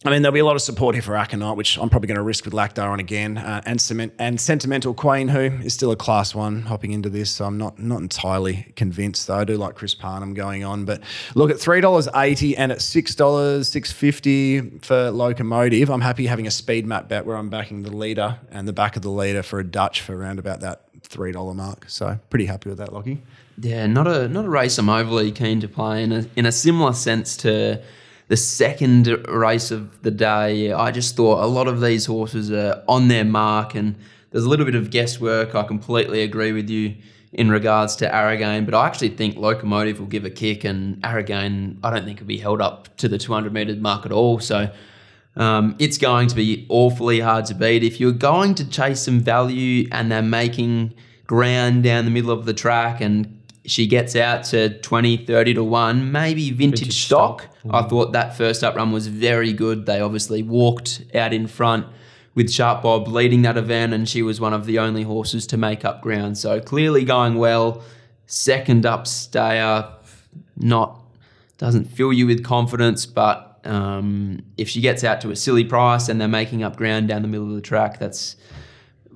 I 0.05 0.09
mean, 0.09 0.21
there'll 0.21 0.33
be 0.33 0.41
a 0.41 0.45
lot 0.45 0.57
of 0.57 0.61
support 0.61 0.95
here 0.95 1.01
for 1.01 1.15
Aconite, 1.15 1.55
which 1.55 1.77
I'm 1.77 1.89
probably 1.89 2.07
going 2.07 2.17
to 2.17 2.23
risk 2.23 2.43
with 2.43 2.53
Laqdar 2.53 2.89
on 2.89 2.99
again, 2.99 3.37
uh, 3.37 3.61
and 3.65 3.79
cement 3.79 4.13
and 4.19 4.39
Sentimental 4.39 4.93
Queen, 4.93 5.29
who 5.29 5.39
is 5.39 5.73
still 5.73 5.91
a 5.91 5.95
class 5.95 6.35
one 6.35 6.63
hopping 6.63 6.91
into 6.91 7.09
this. 7.09 7.31
So 7.31 7.45
I'm 7.45 7.57
not 7.57 7.79
not 7.79 8.01
entirely 8.01 8.73
convinced, 8.75 9.27
though. 9.27 9.37
I 9.37 9.43
do 9.45 9.55
like 9.55 9.75
Chris 9.75 9.95
Parnham 9.95 10.33
going 10.33 10.65
on, 10.65 10.83
but 10.83 11.01
look 11.35 11.49
at 11.49 11.59
three 11.59 11.79
dollars 11.79 12.09
eighty 12.15 12.57
and 12.57 12.71
at 12.71 12.81
six 12.81 13.15
dollars 13.15 13.69
six 13.69 13.91
fifty 13.91 14.59
for 14.79 15.09
Locomotive. 15.09 15.89
I'm 15.89 16.01
happy 16.01 16.25
having 16.25 16.47
a 16.47 16.51
speed 16.51 16.85
map 16.85 17.07
bet 17.07 17.25
where 17.25 17.37
I'm 17.37 17.49
backing 17.49 17.83
the 17.83 17.95
leader 17.95 18.39
and 18.51 18.67
the 18.67 18.73
back 18.73 18.97
of 18.97 19.03
the 19.03 19.11
leader 19.11 19.41
for 19.41 19.59
a 19.59 19.63
Dutch 19.63 20.01
for 20.01 20.17
around 20.17 20.37
about 20.37 20.59
that 20.59 20.81
three 21.03 21.31
dollar 21.31 21.53
mark. 21.53 21.85
So 21.87 22.19
pretty 22.29 22.45
happy 22.45 22.69
with 22.69 22.79
that, 22.79 22.91
Lockie. 22.91 23.21
Yeah, 23.57 23.87
not 23.87 24.07
a 24.07 24.27
not 24.27 24.45
a 24.45 24.49
race 24.49 24.77
I'm 24.77 24.89
overly 24.89 25.31
keen 25.31 25.61
to 25.61 25.67
play 25.67 26.03
in 26.03 26.11
a 26.11 26.25
in 26.35 26.45
a 26.45 26.51
similar 26.51 26.91
sense 26.91 27.37
to 27.37 27.81
the 28.33 28.37
second 28.37 29.05
race 29.29 29.69
of 29.69 30.01
the 30.01 30.09
day. 30.09 30.71
I 30.71 30.89
just 30.89 31.15
thought 31.15 31.43
a 31.43 31.45
lot 31.45 31.67
of 31.67 31.81
these 31.81 32.07
horses 32.07 32.51
are 32.51 32.83
on 32.87 33.07
their 33.07 33.23
mark 33.23 33.75
and 33.75 33.95
there's 34.31 34.43
a 34.43 34.49
little 34.49 34.65
bit 34.65 34.73
of 34.73 34.89
guesswork. 34.89 35.53
I 35.53 35.61
completely 35.61 36.23
agree 36.23 36.51
with 36.51 36.67
you 36.67 36.95
in 37.31 37.51
regards 37.51 37.95
to 37.97 38.09
Aragain, 38.09 38.65
but 38.65 38.73
I 38.73 38.87
actually 38.87 39.09
think 39.09 39.37
Locomotive 39.37 39.99
will 39.99 40.07
give 40.07 40.25
a 40.25 40.31
kick 40.31 40.63
and 40.63 40.99
Aragain 41.03 41.77
I 41.83 41.91
don't 41.91 42.05
think 42.05 42.21
will 42.21 42.25
be 42.25 42.39
held 42.39 42.59
up 42.59 42.97
to 42.97 43.07
the 43.07 43.19
200 43.19 43.53
metre 43.53 43.75
mark 43.75 44.03
at 44.03 44.11
all. 44.11 44.39
So 44.39 44.71
um, 45.35 45.75
it's 45.77 45.99
going 45.99 46.27
to 46.29 46.35
be 46.35 46.65
awfully 46.69 47.19
hard 47.19 47.45
to 47.45 47.53
beat. 47.53 47.83
If 47.83 47.99
you're 47.99 48.13
going 48.13 48.55
to 48.55 48.67
chase 48.67 49.01
some 49.01 49.19
value 49.19 49.87
and 49.91 50.11
they're 50.11 50.23
making 50.23 50.95
ground 51.27 51.83
down 51.83 52.05
the 52.05 52.09
middle 52.09 52.31
of 52.31 52.45
the 52.45 52.53
track 52.55 52.99
and 52.99 53.42
she 53.65 53.87
gets 53.87 54.15
out 54.15 54.43
to 54.45 54.77
20, 54.79 55.17
30 55.17 55.53
to 55.55 55.63
1, 55.63 56.11
maybe 56.11 56.51
vintage, 56.51 56.79
Vintage 56.79 57.05
stock. 57.05 57.41
stock. 57.41 57.73
I 57.73 57.87
thought 57.87 58.11
that 58.11 58.37
first 58.37 58.63
up 58.63 58.75
run 58.75 58.91
was 58.91 59.07
very 59.07 59.53
good. 59.53 59.85
They 59.85 60.01
obviously 60.01 60.43
walked 60.43 61.03
out 61.15 61.33
in 61.33 61.47
front 61.47 61.87
with 62.35 62.51
Sharp 62.51 62.83
Bob 62.83 63.07
leading 63.07 63.43
that 63.43 63.57
event, 63.57 63.93
and 63.93 64.09
she 64.09 64.21
was 64.21 64.41
one 64.41 64.53
of 64.53 64.65
the 64.65 64.79
only 64.79 65.03
horses 65.03 65.47
to 65.47 65.57
make 65.57 65.85
up 65.85 66.01
ground. 66.01 66.37
So 66.37 66.59
clearly 66.59 67.05
going 67.05 67.35
well. 67.35 67.83
Second 68.25 68.85
up 68.85 69.05
stayer, 69.05 69.87
not 70.57 70.99
doesn't 71.57 71.85
fill 71.85 72.11
you 72.11 72.27
with 72.27 72.43
confidence, 72.43 73.05
but 73.05 73.61
um, 73.63 74.41
if 74.57 74.67
she 74.67 74.81
gets 74.81 75.03
out 75.03 75.21
to 75.21 75.31
a 75.31 75.35
silly 75.35 75.63
price 75.63 76.09
and 76.09 76.19
they're 76.19 76.27
making 76.27 76.63
up 76.63 76.75
ground 76.75 77.07
down 77.07 77.21
the 77.21 77.27
middle 77.27 77.47
of 77.47 77.55
the 77.55 77.61
track, 77.61 77.99
that's 77.99 78.35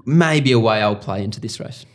maybe 0.05 0.51
a 0.51 0.59
way 0.59 0.81
I'll 0.81 0.95
play 0.95 1.23
into 1.23 1.41
this 1.41 1.59
race. 1.59 1.85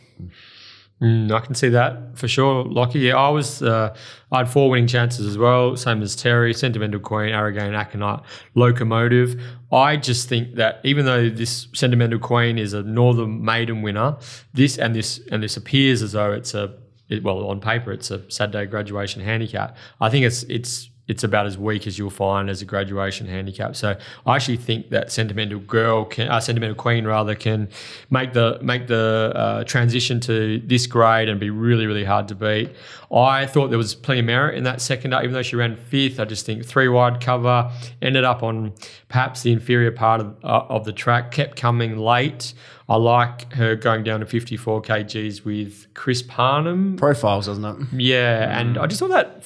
Mm, 1.03 1.33
I 1.33 1.41
can 1.41 1.53
see 1.53 1.67
that 1.67 2.17
for 2.17 2.29
sure, 2.29 2.63
Lockie. 2.63 2.99
Yeah, 2.99 3.17
I 3.17 3.27
was. 3.27 3.61
Uh, 3.61 3.93
I 4.31 4.37
had 4.37 4.49
four 4.49 4.69
winning 4.69 4.87
chances 4.87 5.27
as 5.27 5.37
well, 5.37 5.75
same 5.75 6.01
as 6.01 6.15
Terry, 6.15 6.53
Sentimental 6.53 7.01
Queen, 7.01 7.33
Aragain, 7.33 7.75
Aconite, 7.75 8.23
Locomotive. 8.55 9.41
I 9.69 9.97
just 9.97 10.29
think 10.29 10.55
that 10.55 10.79
even 10.85 11.03
though 11.03 11.29
this 11.29 11.67
Sentimental 11.73 12.19
Queen 12.19 12.57
is 12.57 12.71
a 12.71 12.83
Northern 12.83 13.43
Maiden 13.43 13.81
winner, 13.81 14.15
this 14.53 14.77
and 14.77 14.95
this 14.95 15.19
and 15.29 15.43
this 15.43 15.57
appears 15.57 16.01
as 16.01 16.13
though 16.13 16.31
it's 16.31 16.53
a 16.53 16.73
it, 17.09 17.21
well 17.21 17.47
on 17.47 17.59
paper 17.59 17.91
it's 17.91 18.09
a 18.09 18.31
Saturday 18.31 18.65
graduation 18.65 19.21
handicap. 19.21 19.75
I 19.99 20.09
think 20.09 20.25
it's 20.25 20.43
it's 20.43 20.89
it's 21.07 21.23
about 21.23 21.45
as 21.45 21.57
weak 21.57 21.85
as 21.85 21.97
you'll 21.97 22.09
find 22.09 22.49
as 22.49 22.61
a 22.61 22.65
graduation 22.65 23.27
handicap. 23.27 23.75
So 23.75 23.97
I 24.25 24.35
actually 24.35 24.57
think 24.57 24.89
that 24.91 25.11
sentimental 25.11 25.59
girl 25.59 26.05
can, 26.05 26.29
uh, 26.29 26.39
sentimental 26.39 26.75
queen 26.75 27.05
rather, 27.05 27.35
can 27.35 27.67
make 28.09 28.33
the 28.33 28.57
make 28.61 28.87
the 28.87 29.33
uh, 29.35 29.63
transition 29.65 30.21
to 30.21 30.59
this 30.65 30.87
grade 30.87 31.27
and 31.27 31.39
be 31.39 31.49
really 31.49 31.85
really 31.85 32.05
hard 32.05 32.27
to 32.29 32.35
beat. 32.35 32.71
I 33.11 33.45
thought 33.45 33.69
there 33.69 33.77
was 33.77 33.95
plenty 33.95 34.21
of 34.21 34.25
merit 34.25 34.57
in 34.57 34.63
that 34.63 34.81
second 34.81 35.13
up, 35.13 35.23
even 35.23 35.33
though 35.33 35.43
she 35.43 35.55
ran 35.55 35.75
fifth. 35.75 36.19
I 36.19 36.25
just 36.25 36.45
think 36.45 36.65
three 36.65 36.87
wide 36.87 37.19
cover 37.21 37.69
ended 38.01 38.23
up 38.23 38.41
on 38.41 38.73
perhaps 39.09 39.43
the 39.43 39.51
inferior 39.51 39.91
part 39.91 40.21
of, 40.21 40.35
uh, 40.43 40.65
of 40.69 40.85
the 40.85 40.93
track, 40.93 41.31
kept 41.31 41.57
coming 41.57 41.97
late. 41.97 42.53
I 42.89 42.95
like 42.95 43.53
her 43.53 43.75
going 43.75 44.03
down 44.03 44.19
to 44.19 44.25
54 44.25 44.81
kgs 44.81 45.45
with 45.45 45.93
Chris 45.93 46.21
Parnham. 46.21 46.97
Profiles, 46.97 47.45
doesn't 47.45 47.63
it? 47.63 47.87
Yeah, 47.93 48.59
and 48.59 48.77
I 48.77 48.87
just 48.87 48.99
thought 48.99 49.09
that 49.09 49.43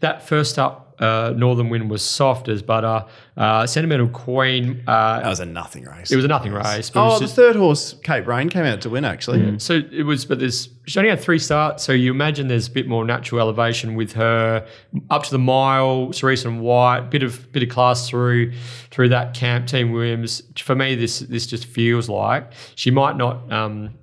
that 0.00 0.26
first 0.26 0.58
up 0.58 0.83
uh, 0.98 1.32
Northern 1.36 1.68
Wind 1.68 1.90
was 1.90 2.02
soft 2.02 2.48
as 2.48 2.62
butter. 2.62 3.04
Uh, 3.36 3.66
Sentimental 3.66 4.08
Queen, 4.08 4.82
That 4.86 5.24
uh, 5.26 5.28
was 5.28 5.40
a 5.40 5.46
nothing 5.46 5.84
race. 5.84 6.12
it 6.12 6.16
was 6.16 6.24
a 6.24 6.28
nothing 6.28 6.52
race. 6.52 6.90
But 6.90 7.02
Oh, 7.04 7.20
was 7.20 7.20
the 7.20 7.28
third 7.28 7.56
horse, 7.56 7.94
Cape 8.04 8.26
Rain, 8.26 8.48
came 8.48 8.64
out 8.64 8.80
to 8.82 8.90
win 8.90 9.04
actually. 9.04 9.58
so 9.58 9.80
it 9.90 10.04
was, 10.04 10.24
but 10.24 10.38
there's 10.38 10.68
she 10.86 10.98
only 10.98 11.08
had 11.10 11.18
three 11.20 11.38
starts, 11.38 11.82
so 11.82 11.92
you 11.92 12.10
imagine 12.10 12.48
there's 12.48 12.68
a 12.68 12.70
bit 12.70 12.86
more 12.86 13.04
natural 13.06 13.40
elevation 13.40 13.94
with 13.94 14.12
her 14.12 14.66
up 15.10 15.22
to 15.24 15.30
the 15.30 15.38
mile. 15.38 16.12
Cerise 16.12 16.44
and 16.44 16.60
White, 16.60 17.10
bit 17.10 17.22
of 17.22 17.50
bit 17.52 17.62
of 17.62 17.70
class 17.70 18.08
through 18.08 18.52
through 18.90 19.08
that 19.08 19.34
camp. 19.34 19.66
Team 19.66 19.92
Williams. 19.92 20.42
For 20.56 20.74
me, 20.74 20.94
this 20.94 21.20
this 21.20 21.46
just 21.46 21.64
feels 21.66 22.08
like 22.08 22.52
she 22.74 22.90
might 22.90 23.16
not. 23.16 23.50
Um, 23.50 23.94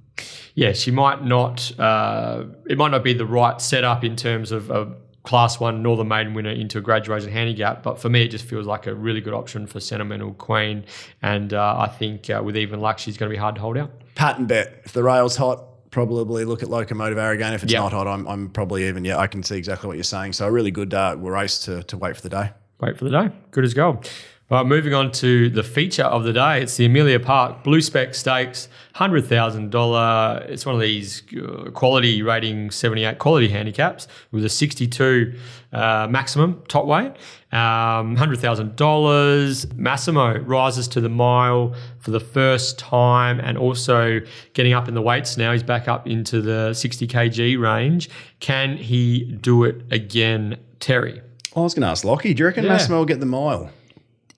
yeah, 0.55 0.73
she 0.73 0.91
might 0.91 1.23
not. 1.23 1.71
Uh, 1.79 2.45
it 2.69 2.77
might 2.77 2.91
not 2.91 3.03
be 3.03 3.13
the 3.13 3.25
right 3.25 3.61
setup 3.61 4.03
in 4.03 4.15
terms 4.15 4.51
of 4.51 4.69
a 4.71 4.91
Class 5.23 5.59
One 5.59 5.83
Northern 5.83 6.07
Maiden 6.07 6.33
winner 6.33 6.49
into 6.51 6.77
a 6.77 6.81
graduation 6.81 7.31
handicap, 7.31 7.83
but 7.83 7.99
for 7.99 8.09
me, 8.09 8.23
it 8.23 8.29
just 8.29 8.45
feels 8.45 8.65
like 8.65 8.87
a 8.87 8.95
really 8.95 9.21
good 9.21 9.33
option 9.33 9.67
for 9.67 9.79
Sentimental 9.79 10.33
Queen, 10.33 10.83
and 11.21 11.53
uh, 11.53 11.75
I 11.79 11.87
think 11.87 12.29
uh, 12.29 12.41
with 12.43 12.57
even 12.57 12.79
luck, 12.79 12.97
she's 12.99 13.17
going 13.17 13.29
to 13.29 13.33
be 13.33 13.39
hard 13.39 13.55
to 13.55 13.61
hold 13.61 13.77
out. 13.77 13.91
Pattern 14.15 14.45
bet. 14.45 14.81
If 14.83 14.93
the 14.93 15.03
rail's 15.03 15.35
hot, 15.35 15.63
probably 15.91 16.45
look 16.45 16.63
at 16.63 16.69
Locomotive 16.69 17.17
Aragain. 17.17 17.53
If 17.53 17.63
it's 17.63 17.71
Yeah. 17.73 17.79
not 17.81 17.91
hot, 17.93 18.07
I'm, 18.07 18.27
I'm 18.27 18.49
probably 18.49 18.87
even. 18.87 19.05
Yeah, 19.05 19.17
I 19.17 19.27
can 19.27 19.43
see 19.43 19.57
exactly 19.57 19.87
what 19.87 19.97
you're 19.97 20.03
saying. 20.03 20.33
So 20.33 20.47
a 20.47 20.51
really 20.51 20.71
good 20.71 20.93
uh, 20.93 21.15
race 21.17 21.59
to, 21.65 21.83
to 21.83 21.97
wait 21.97 22.15
for 22.15 22.21
the 22.21 22.29
day. 22.29 22.49
Wait 22.79 22.97
for 22.97 23.05
the 23.05 23.11
day. 23.11 23.29
Good 23.51 23.63
as 23.63 23.73
gold. 23.73 24.09
Right, 24.51 24.65
moving 24.65 24.93
on 24.93 25.13
to 25.13 25.49
the 25.49 25.63
feature 25.63 26.03
of 26.03 26.25
the 26.25 26.33
day. 26.33 26.61
It's 26.61 26.75
the 26.75 26.83
Amelia 26.85 27.21
Park 27.21 27.63
Blue 27.63 27.79
Spec 27.79 28.13
Stakes, 28.13 28.67
hundred 28.93 29.23
thousand 29.25 29.71
dollar. 29.71 30.45
It's 30.49 30.65
one 30.65 30.75
of 30.75 30.81
these 30.81 31.23
uh, 31.41 31.71
quality 31.71 32.21
rating 32.21 32.69
seventy 32.69 33.05
eight 33.05 33.17
quality 33.17 33.47
handicaps 33.47 34.09
with 34.31 34.43
a 34.43 34.49
sixty 34.49 34.87
two 34.87 35.35
uh, 35.71 36.07
maximum 36.09 36.61
top 36.67 36.85
weight. 36.85 37.13
Um, 37.53 38.17
hundred 38.17 38.39
thousand 38.41 38.75
dollars. 38.75 39.73
Massimo 39.73 40.39
rises 40.39 40.89
to 40.89 40.99
the 40.99 41.07
mile 41.07 41.73
for 41.99 42.11
the 42.11 42.19
first 42.19 42.77
time, 42.77 43.39
and 43.39 43.57
also 43.57 44.19
getting 44.53 44.73
up 44.73 44.89
in 44.89 44.95
the 44.95 45.01
weights 45.01 45.37
now. 45.37 45.53
He's 45.53 45.63
back 45.63 45.87
up 45.87 46.07
into 46.07 46.41
the 46.41 46.73
sixty 46.73 47.07
kg 47.07 47.57
range. 47.57 48.09
Can 48.41 48.75
he 48.75 49.31
do 49.31 49.63
it 49.63 49.81
again, 49.91 50.57
Terry? 50.81 51.21
I 51.55 51.61
was 51.61 51.73
going 51.73 51.83
to 51.83 51.87
ask 51.87 52.03
Lockie. 52.03 52.33
Do 52.33 52.41
you 52.41 52.47
reckon 52.47 52.65
Yeah. 52.65 52.71
Massimo 52.71 52.97
will 52.97 53.05
get 53.05 53.21
the 53.21 53.25
mile? 53.25 53.69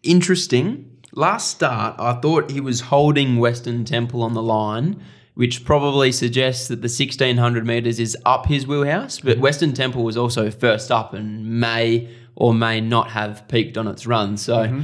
Interesting. 0.03 0.89
Last 1.13 1.51
start, 1.51 1.95
I 1.99 2.13
thought 2.13 2.51
he 2.51 2.59
was 2.59 2.81
holding 2.81 3.37
Western 3.37 3.85
Temple 3.85 4.21
on 4.21 4.33
the 4.33 4.41
line, 4.41 5.01
which 5.35 5.65
probably 5.65 6.11
suggests 6.11 6.67
that 6.67 6.77
the 6.77 6.87
1600 6.87 7.65
metres 7.65 7.99
is 7.99 8.17
up 8.25 8.47
his 8.47 8.67
wheelhouse. 8.67 9.19
But 9.19 9.33
mm-hmm. 9.33 9.41
Western 9.41 9.73
Temple 9.73 10.03
was 10.03 10.17
also 10.17 10.51
first 10.51 10.91
up 10.91 11.13
and 11.13 11.59
may 11.59 12.09
or 12.35 12.53
may 12.53 12.81
not 12.81 13.11
have 13.11 13.47
peaked 13.47 13.77
on 13.77 13.87
its 13.87 14.05
run. 14.05 14.37
So, 14.37 14.55
mm-hmm. 14.57 14.83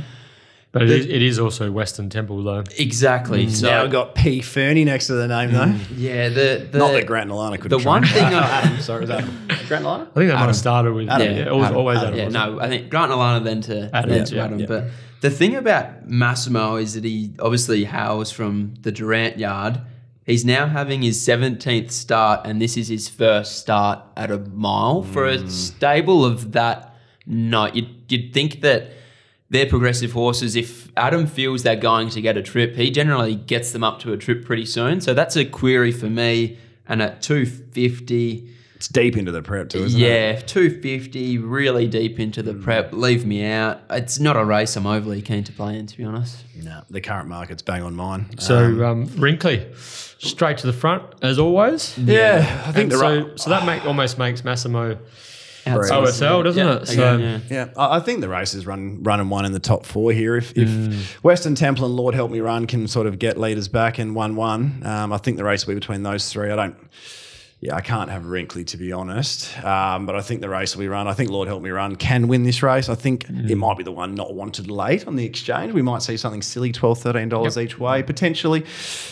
But 0.72 0.84
it 0.84 0.91
is, 0.91 1.05
it 1.07 1.22
is 1.24 1.39
also 1.39 1.72
Western 1.72 2.09
Temple, 2.11 2.43
though. 2.43 2.63
exactly. 2.78 3.49
So, 3.49 3.67
now 3.67 3.82
we've 3.84 3.91
got 3.91 4.13
P. 4.13 4.39
Fernie 4.41 4.86
next 4.86 5.07
to 5.07 5.13
the 5.13 5.28
name, 5.28 5.51
though. 5.51 5.74
yeah, 5.95 6.30
the, 6.30 6.67
the, 6.72 6.78
Not 6.78 6.91
that 6.91 7.07
Grant 7.07 7.32
Nalana 7.32 7.59
could 7.59 7.72
the 7.72 7.80
one 7.80 8.05
thing 8.05 8.24
I, 8.24 8.61
Adam, 8.61 8.80
sorry, 8.80 8.99
was 9.01 9.09
that 9.09 9.24
Grant 9.67 9.84
Nalana? 9.84 10.01
I 10.01 10.05
think 10.05 10.15
they 10.15 10.34
might 10.34 10.38
have 10.45 10.55
started 10.55 10.93
with 10.93 11.09
Adam, 11.09 11.28
yeah, 11.36 11.43
yeah. 11.45 11.49
always, 11.49 11.65
Adam, 11.65 11.78
always 11.78 11.97
Adam, 11.97 12.13
Adam. 12.20 12.34
yeah, 12.34 12.45
no, 12.45 12.59
I 12.59 12.67
think 12.67 12.89
Grant 12.91 13.11
Alana 13.11 13.43
then 13.43 13.61
to 13.61 13.89
Adam, 13.95 14.09
then 14.11 14.26
to 14.26 14.36
yeah, 14.36 14.45
Adam. 14.45 14.59
yeah. 14.59 14.65
But 14.67 14.84
the 15.22 15.32
thing 15.32 15.55
about 15.55 16.07
Massimo 16.07 16.76
is 16.76 16.93
that 16.93 17.03
he 17.03 17.34
obviously 17.39 17.86
hails 17.86 18.32
from 18.32 18.76
the 18.82 18.91
Durant 18.91 19.39
yard. 19.39 19.82
He's 20.28 20.45
now 20.45 20.67
having 20.67 21.01
his 21.01 21.20
17th 21.28 21.89
start, 21.89 22.41
and 22.45 22.61
this 22.61 22.78
is 22.78 22.89
his 22.89 23.09
first 23.09 23.57
start 23.57 24.03
at 24.15 24.30
a 24.30 24.38
mile. 24.38 25.01
For 25.01 25.24
Mm. 25.26 25.45
a 25.45 25.49
stable 25.49 26.24
of 26.24 26.51
that, 26.51 26.93
no, 27.26 27.65
you'd, 27.74 27.89
you'd 28.07 28.32
think 28.36 28.61
that 28.61 28.91
they're 29.50 29.66
progressive 29.66 30.12
horses. 30.12 30.56
If 30.56 30.91
Adam 30.95 31.26
feels 31.28 31.64
they're 31.64 31.76
going 31.76 32.10
to 32.12 32.22
get 32.22 32.38
a 32.38 32.41
trip, 32.41 32.76
he 32.76 32.91
generally 32.91 33.36
gets 33.36 33.72
them 33.72 33.84
up 33.84 34.00
to 34.02 34.14
a 34.14 34.18
trip 34.18 34.45
pretty 34.45 34.66
soon. 34.66 35.02
So 35.02 35.14
that's 35.14 35.36
a 35.36 35.45
query 35.45 35.91
for 35.91 36.10
me. 36.10 36.58
And 36.88 37.02
at 37.02 37.22
250, 37.22 38.47
It's 38.76 38.88
deep 38.88 39.16
into 39.18 39.32
the 39.32 39.41
prep 39.41 39.70
too, 39.70 39.84
isn't 39.84 40.00
it? 40.00 40.04
Yeah, 40.04 40.39
250, 40.39 41.38
really 41.38 41.88
deep 41.88 42.20
into 42.20 42.41
the 42.41 42.54
prep. 42.54 42.93
Leave 42.93 43.26
me 43.26 43.43
out. 43.45 43.82
It's 43.89 44.20
not 44.20 44.36
a 44.38 44.43
race 44.45 44.76
I'm 44.76 44.88
overly 44.88 45.22
keen 45.22 45.43
to 45.43 45.52
play 45.52 45.78
in, 45.78 45.86
to 45.88 45.97
be 45.97 46.04
honest. 46.04 46.43
No, 46.56 46.82
the 46.89 47.02
current 47.02 47.28
market's 47.28 47.62
bang 47.62 47.84
on 47.84 47.95
mine. 47.95 48.38
So 48.39 48.86
um, 48.86 49.06
Wrinkly, 49.18 49.68
straight 49.76 50.58
to 50.60 50.68
the 50.68 50.74
front 50.74 51.04
as 51.22 51.38
always. 51.39 51.97
yeah, 51.97 52.64
I 52.66 52.72
think 52.72 52.91
And 52.91 53.00
so, 53.00 53.24
ri- 53.26 53.32
so 53.38 53.50
that 53.50 53.66
make, 53.66 53.86
almost 53.86 54.18
makes 54.18 54.43
Massimo 54.43 54.91
Outside. 54.91 55.06
OSL, 55.66 56.43
doesn't 56.43 56.68
Yeah, 56.68 56.76
it? 56.78 56.86
So 56.88 56.93
again, 56.93 57.43
yeah. 57.49 57.55
Yeah, 57.55 57.70
I, 57.78 57.97
I 57.97 57.99
think 57.99 58.22
the 58.22 58.30
race 58.30 58.53
is 58.53 58.66
run 58.66 59.03
running 59.03 59.30
one 59.30 59.45
in 59.45 59.51
the 59.51 59.60
top 59.60 59.86
four 59.86 60.12
here. 60.12 60.36
If, 60.36 60.51
if 60.57 60.68
Mm. 60.70 61.24
Western 61.24 61.55
Temple 61.55 61.86
and 61.86 61.95
Lord 61.95 62.16
Help 62.16 62.32
Me 62.32 62.39
Run 62.39 62.66
can 62.68 62.88
sort 62.88 63.07
of 63.07 63.20
get 63.20 63.38
leaders 63.38 63.68
back 63.68 63.99
and 63.99 64.16
one 64.16 64.36
one, 64.36 64.82
um, 64.86 65.12
I 65.14 65.18
think 65.18 65.38
the 65.38 65.43
race 65.43 65.66
will 65.66 65.74
be 65.74 65.80
between 65.80 66.03
those 66.03 66.32
three. 66.32 66.51
I 66.51 66.55
don't. 66.55 66.76
Yeah, 67.62 67.76
I 67.76 67.82
can't 67.82 68.10
have 68.10 68.26
Wrinkly 68.26 68.64
to 68.64 68.78
be 68.78 68.93
honest, 68.93 69.53
um, 69.66 70.05
but 70.05 70.16
I 70.16 70.22
think 70.22 70.39
the 70.39 70.47
race 70.47 70.74
will 70.76 70.80
be 70.80 70.88
run. 70.88 71.07
I 71.10 71.14
think 71.14 71.30
Lord 71.30 71.49
Help 71.49 71.62
Me 71.62 71.70
Run 71.72 71.97
can 71.97 72.30
win 72.30 72.43
this 72.43 72.64
race. 72.64 72.88
I 72.88 72.95
think 72.95 73.26
Mm. 73.28 73.49
it 73.49 73.55
might 73.57 73.78
be 73.78 73.84
the 73.84 73.91
one 73.91 74.16
not 74.16 74.34
wanted 74.34 74.72
late 74.72 75.05
on 75.05 75.18
the 75.18 75.26
exchange. 75.26 75.74
We 75.74 75.82
might 75.82 76.01
see 76.01 76.16
something 76.16 76.41
silly, 76.41 76.72
$12, 76.72 77.01
$13 77.01 77.57
each 77.57 77.78
way 77.78 78.01
potentially. 78.01 78.64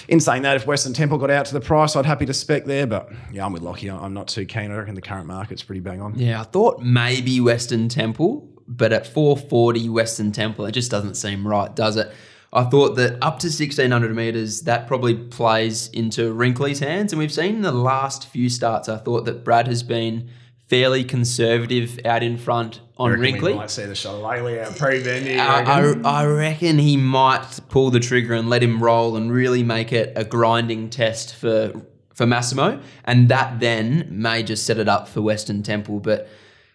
In 0.08 0.22
saying 0.22 0.44
that, 0.44 0.56
if 0.56 0.66
Western 0.66 0.94
Temple 0.94 1.18
got 1.18 1.30
out 1.30 1.46
to 1.48 1.54
the 1.54 1.60
price, 1.60 1.98
I'd 1.98 2.06
happy 2.06 2.26
to 2.26 2.34
spec 2.34 2.64
there. 2.64 2.88
But 2.88 3.12
yeah, 3.34 3.46
I'm 3.46 3.52
with 3.52 3.64
Lockie. 3.64 3.90
I'm 3.92 4.14
not 4.14 4.30
too 4.30 4.46
keen. 4.46 4.72
I 4.72 4.78
reckon 4.78 4.96
the 4.96 5.02
current 5.02 5.28
market's 5.28 5.62
pretty 5.64 5.82
bang 5.82 6.00
on. 6.02 6.18
Yeah, 6.18 6.40
I 6.40 6.44
thought 6.46 6.82
maybe 6.82 7.42
Western 7.42 7.90
Temple, 7.90 8.48
but 8.66 8.94
at 8.94 9.06
440 9.08 9.90
Western 9.90 10.32
Temple, 10.32 10.66
it 10.68 10.72
just 10.72 10.90
doesn't 10.90 11.16
seem 11.16 11.46
right, 11.46 11.76
does 11.76 11.98
it? 11.98 12.14
I 12.54 12.64
thought 12.64 12.96
that 12.96 13.14
up 13.22 13.40
to 13.40 13.48
1600 13.48 14.16
meters, 14.16 14.62
that 14.62 14.88
probably 14.88 15.16
plays 15.16 15.90
into 15.90 16.32
Wrinkly's 16.32 16.80
hands. 16.80 17.12
And 17.12 17.20
we've 17.20 17.32
seen 17.32 17.56
in 17.56 17.62
the 17.62 17.72
last 17.72 18.28
few 18.28 18.50
starts, 18.50 18.88
I 18.88 18.98
thought 18.98 19.26
that 19.26 19.44
Brad 19.44 19.68
has 19.68 19.84
been 19.84 20.30
fairly 20.68 21.04
conservative 21.04 22.00
out 22.06 22.24
in 22.24 22.38
front 22.38 22.82
on 22.98 23.12
Wrinkly. 23.12 23.54
We 23.54 23.58
might 23.58 23.70
see 23.70 23.86
the 23.86 23.96
Shillelagh 23.96 24.60
out 24.60 24.78
pre-bendy. 24.78 25.40
I, 25.40 25.62
I, 25.62 25.94
I 26.04 26.26
reckon 26.26 26.80
he 26.80 26.98
might 26.98 27.60
pull 27.70 27.90
the 27.90 28.00
trigger 28.00 28.34
and 28.34 28.50
let 28.50 28.64
him 28.64 28.82
roll 28.82 29.16
and 29.16 29.32
really 29.32 29.64
make 29.64 29.94
it 29.94 30.14
a 30.16 30.24
grinding 30.24 30.90
test 30.90 31.36
for 31.36 31.74
for 32.14 32.26
Massimo, 32.26 32.82
and 33.04 33.30
that 33.30 33.60
then 33.60 34.08
may 34.10 34.42
just 34.42 34.66
set 34.66 34.80
it 34.80 34.90
up 34.90 35.08
for 35.08 35.22
Western 35.22 35.62
Temple. 35.62 36.00
But 36.00 36.28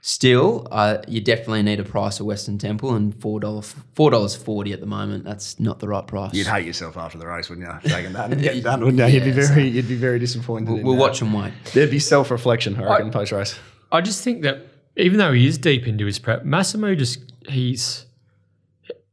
still, 0.04 0.66
uh, 0.70 0.98
you 1.08 1.20
definitely 1.20 1.62
need 1.62 1.78
a 1.80 1.84
price 1.84 2.18
of 2.20 2.26
Western 2.26 2.58
Temple, 2.58 2.94
and 2.94 3.14
four 3.20 3.40
dollars 3.40 3.74
four 3.94 4.10
dollars 4.10 4.34
forty 4.36 4.72
at 4.72 4.80
the 4.80 4.86
moment. 4.86 5.24
That's 5.24 5.58
not 5.58 5.78
the 5.78 5.88
right 5.88 6.06
price. 6.06 6.34
You'd 6.34 6.48
hate 6.48 6.66
yourself 6.66 6.96
after 6.96 7.16
the 7.18 7.26
race, 7.26 7.48
wouldn't 7.48 7.66
you? 7.84 7.90
Taking 7.90 8.12
that 8.12 8.30
and 8.32 8.42
getting 8.42 8.62
done, 8.64 8.80
wouldn't 8.84 8.98
you? 8.98 9.06
You'd 9.20 9.24
be 9.34 9.40
Yeah, 9.40 9.46
very, 9.48 9.68
you'd 9.68 9.88
be 9.88 9.96
very 9.96 10.18
disappointed. 10.18 10.68
in 10.68 10.82
we'll 10.82 10.96
that. 10.96 11.00
watch 11.00 11.22
and 11.22 11.32
wait. 11.32 11.52
There'd 11.72 11.90
be 11.90 11.98
self-reflection, 11.98 12.76
I 12.76 12.84
reckon, 12.84 13.10
post 13.10 13.32
race. 13.32 13.58
I 13.90 14.00
just 14.00 14.22
think 14.22 14.42
that 14.42 14.66
even 14.96 15.18
though 15.18 15.32
he 15.32 15.46
is 15.46 15.56
deep 15.56 15.86
into 15.86 16.04
his 16.04 16.18
prep, 16.18 16.44
Massimo 16.44 16.94
just 16.94 17.32
he's 17.48 18.04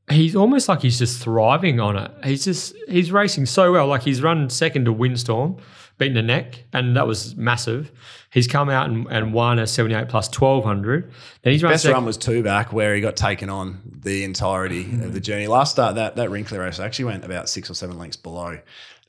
he's 0.10 0.36
almost 0.36 0.68
like 0.68 0.82
he's 0.82 0.98
just 0.98 1.22
thriving 1.22 1.80
on 1.80 1.96
it. 1.98 2.12
He's 2.24 2.44
just 2.46 2.76
he's 2.88 3.12
racing 3.12 3.46
so 3.46 3.72
well. 3.72 3.88
Like 3.88 4.02
he's 4.04 4.22
run 4.24 4.50
second 4.50 4.86
to 4.86 4.92
Windstorm, 4.94 5.58
beaten 6.00 6.16
the 6.16 6.24
neck, 6.24 6.64
and 6.74 6.96
that 6.96 7.06
was 7.06 7.36
massive. 7.36 7.92
He's 8.32 8.48
come 8.48 8.70
out 8.70 8.90
and, 8.90 9.06
and 9.12 9.34
won 9.34 9.60
a 9.60 9.68
78 9.68 10.08
plus 10.10 10.28
1200. 10.28 11.12
Then 11.44 11.54
he's 11.54 11.62
run 11.64 11.74
Best 11.74 11.84
second. 11.84 11.94
run 11.96 12.06
was 12.06 12.18
two 12.18 12.42
back, 12.42 12.74
where 12.74 12.96
he 12.96 13.02
got 13.02 13.16
taken 13.16 13.50
on 13.50 13.80
the 14.02 14.24
entirety 14.24 14.82
of 15.04 15.14
the 15.14 15.20
journey. 15.20 15.48
Last 15.48 15.72
start, 15.72 15.96
that 15.96 16.16
that 16.16 16.30
Wrinkly 16.32 16.58
race 16.58 16.80
actually 16.80 17.06
went 17.06 17.24
about 17.26 17.48
six 17.50 17.70
or 17.70 17.74
seven 17.76 17.98
lengths 18.00 18.18
below 18.18 18.60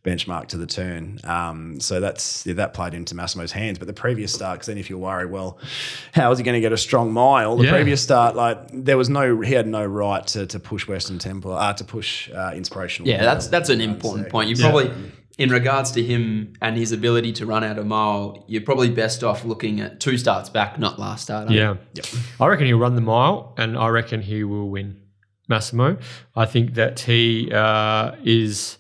benchmark 0.03 0.47
to 0.47 0.57
the 0.57 0.66
turn. 0.66 1.18
Um, 1.24 1.78
so 1.78 2.01
that's 2.01 2.47
yeah, 2.47 2.55
that 2.55 2.72
played 2.72 2.95
into 2.95 3.14
Massimo's 3.14 3.53
hands. 3.53 3.78
But 3.78 3.86
the 3.86 3.93
previous 3.93 4.32
start, 4.32 4.55
because 4.57 4.66
then 4.68 4.78
if 4.78 4.88
you're 4.88 4.99
worried, 4.99 5.30
well, 5.30 5.59
how 6.14 6.30
is 6.32 6.38
he 6.38 6.45
going 6.45 6.55
to 6.55 6.61
get 6.62 6.72
a 6.72 6.78
strong 6.78 7.12
mile? 7.12 7.59
The 7.59 7.64
Yeah. 7.64 7.72
previous 7.72 8.01
start, 8.03 8.34
like 8.34 8.57
there 8.72 8.97
was 8.97 9.11
no, 9.11 9.43
he 9.43 9.53
had 9.53 9.66
no 9.66 9.84
right 9.84 10.26
to, 10.28 10.47
to 10.47 10.59
push 10.59 10.88
Western 10.88 11.18
Temple, 11.18 11.53
uh, 11.53 11.74
to 11.74 11.84
push 11.84 12.30
uh, 12.30 12.53
inspirational. 12.55 13.11
Yeah, 13.11 13.22
that's 13.22 13.49
that's 13.49 13.68
an 13.68 13.82
important 13.82 14.24
say. 14.28 14.30
point. 14.30 14.49
You 14.49 14.57
probably, 14.57 14.91
in 15.41 15.49
regards 15.49 15.91
to 15.93 16.03
him 16.03 16.53
and 16.61 16.76
his 16.76 16.93
ability 16.93 17.32
to 17.32 17.47
run 17.47 17.64
out 17.64 17.78
a 17.78 17.84
mile, 17.84 18.45
you're 18.47 18.61
probably 18.61 18.91
best 18.91 19.24
off 19.24 19.43
looking 19.43 19.80
at 19.80 19.99
two 19.99 20.18
starts 20.18 20.51
back, 20.51 20.78
not 20.78 20.99
last 20.99 21.22
start. 21.22 21.51
Yeah. 21.95 22.03
I 22.38 22.47
reckon 22.47 22.66
he'll 22.66 22.78
run 22.78 22.95
the 22.95 23.01
mile 23.01 23.55
and 23.57 23.78
I 23.78 23.88
reckon 23.88 24.20
he 24.20 24.45
will 24.45 24.68
win 24.68 25.01
Massimo. 25.49 25.97
I 26.36 26.45
think 26.45 26.74
that 26.74 27.01
he 27.01 27.51
uh, 27.53 28.16
is 28.22 28.76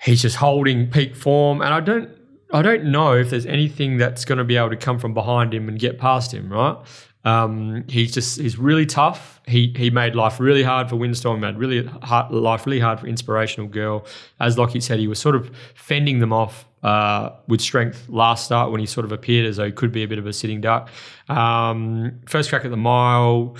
he's 0.00 0.22
just 0.22 0.36
holding 0.36 0.90
peak 0.90 1.14
form 1.14 1.60
and 1.60 1.74
I 1.74 1.80
don't 1.80 2.08
I 2.54 2.62
don't 2.62 2.84
know 2.84 3.12
if 3.12 3.28
there's 3.28 3.44
anything 3.44 3.98
that's 3.98 4.24
going 4.24 4.38
to 4.38 4.44
be 4.44 4.56
able 4.56 4.70
to 4.70 4.76
come 4.76 4.98
from 4.98 5.12
behind 5.12 5.52
him 5.52 5.68
and 5.68 5.78
get 5.78 5.98
past 5.98 6.32
him, 6.32 6.50
right? 6.50 6.78
Um, 7.24 7.84
he's 7.88 8.12
just 8.12 8.40
he's 8.40 8.58
really 8.58 8.86
tough. 8.86 9.40
He 9.46 9.72
he 9.76 9.90
made 9.90 10.14
life 10.14 10.40
really 10.40 10.62
hard 10.62 10.88
for 10.88 10.96
Windstorm. 10.96 11.40
Made 11.40 11.58
really 11.58 11.84
hard, 11.84 12.32
life 12.32 12.66
really 12.66 12.80
hard 12.80 13.00
for 13.00 13.06
Inspirational 13.06 13.68
Girl. 13.68 14.06
As 14.38 14.56
Lockie 14.56 14.80
said, 14.80 14.98
he 14.98 15.06
was 15.06 15.18
sort 15.18 15.36
of 15.36 15.50
fending 15.74 16.20
them 16.20 16.32
off 16.32 16.66
uh, 16.82 17.30
with 17.46 17.60
strength 17.60 18.08
last 18.08 18.46
start 18.46 18.70
when 18.70 18.80
he 18.80 18.86
sort 18.86 19.04
of 19.04 19.12
appeared 19.12 19.46
as 19.46 19.56
though 19.56 19.66
he 19.66 19.72
could 19.72 19.92
be 19.92 20.02
a 20.02 20.08
bit 20.08 20.18
of 20.18 20.26
a 20.26 20.32
sitting 20.32 20.60
duck. 20.60 20.88
Um, 21.28 22.20
first 22.26 22.48
crack 22.48 22.64
at 22.64 22.70
the 22.70 22.76
mile, 22.76 23.56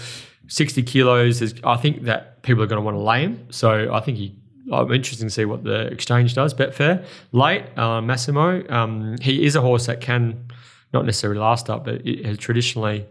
60 0.49 0.83
kilos. 0.85 1.43
Is, 1.43 1.55
I 1.63 1.77
think 1.77 2.05
that 2.05 2.43
people 2.43 2.63
are 2.63 2.67
going 2.67 2.81
to 2.81 2.85
want 2.85 2.97
to 2.97 3.03
lay 3.03 3.23
him. 3.23 3.47
So 3.51 3.93
I 3.93 4.01
think 4.01 4.19
he. 4.19 4.37
I'm 4.73 4.93
interested 4.93 5.25
to 5.25 5.31
see 5.31 5.47
what 5.47 5.65
the 5.65 5.89
exchange 5.89 6.35
does. 6.35 6.55
Betfair 6.55 7.05
late 7.33 7.65
uh, 7.77 8.01
Massimo. 8.01 8.67
Um, 8.71 9.17
he 9.21 9.45
is 9.45 9.57
a 9.57 9.61
horse 9.61 9.87
that 9.87 10.01
can 10.01 10.47
not 10.93 11.05
necessarily 11.05 11.41
last 11.41 11.69
up, 11.69 11.85
but 11.85 12.07
it 12.07 12.25
has 12.25 12.39
traditionally 12.39 13.07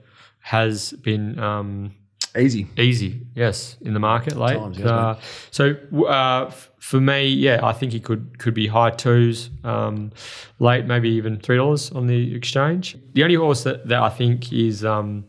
has 0.50 0.93
been 0.93 1.38
um, 1.38 1.93
easy. 2.36 2.68
easy. 2.76 3.22
Yes, 3.36 3.78
in 3.82 3.93
the 3.93 4.00
market 4.00 4.36
late. 4.36 4.58
Times, 4.58 4.80
yes, 4.80 4.88
uh, 4.88 5.20
so 5.52 5.76
uh, 6.08 6.45
f- 6.47 6.72
for 6.80 7.00
me, 7.00 7.28
yeah, 7.28 7.60
I 7.62 7.72
think 7.72 7.91
he 7.91 8.00
could 8.00 8.39
could 8.39 8.56
be 8.56 8.66
high 8.66 8.89
twos, 8.89 9.52
um, 9.64 10.12
late 10.58 10.86
maybe 10.86 11.10
even 11.10 11.39
three 11.39 11.58
dollars 11.58 11.91
on 11.91 12.08
the 12.08 12.36
exchange. 12.36 12.97
The 13.14 13.22
only 13.22 13.36
horse 13.36 13.62
that, 13.66 13.88
that 13.89 14.02
I 14.02 14.10
think 14.10 14.52
is 14.52 14.84
um, 14.84 15.26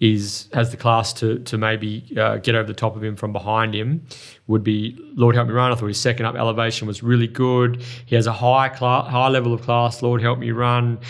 is 0.00 0.48
has 0.54 0.70
the 0.70 0.78
class 0.78 1.12
to 1.20 1.40
to 1.40 1.58
maybe 1.58 2.10
uh, 2.16 2.38
get 2.38 2.54
over 2.54 2.66
the 2.66 2.72
top 2.72 2.96
of 2.96 3.04
him 3.04 3.16
from 3.16 3.34
behind 3.34 3.74
him 3.74 4.06
would 4.46 4.64
be 4.64 4.96
Lord 5.14 5.34
Help 5.34 5.48
Me 5.48 5.52
Run. 5.52 5.72
I 5.72 5.74
thought 5.74 5.88
his 5.88 6.00
second 6.00 6.24
up 6.24 6.36
elevation 6.36 6.86
was 6.86 7.02
really 7.02 7.28
good. 7.28 7.82
He 8.06 8.16
has 8.16 8.26
a 8.26 8.32
high 8.32 8.70
class, 8.70 9.10
high 9.10 9.28
level 9.28 9.52
of 9.52 9.60
class. 9.60 10.00
Lord 10.00 10.22
Help 10.22 10.38
Me 10.38 10.52
Run 10.52 11.00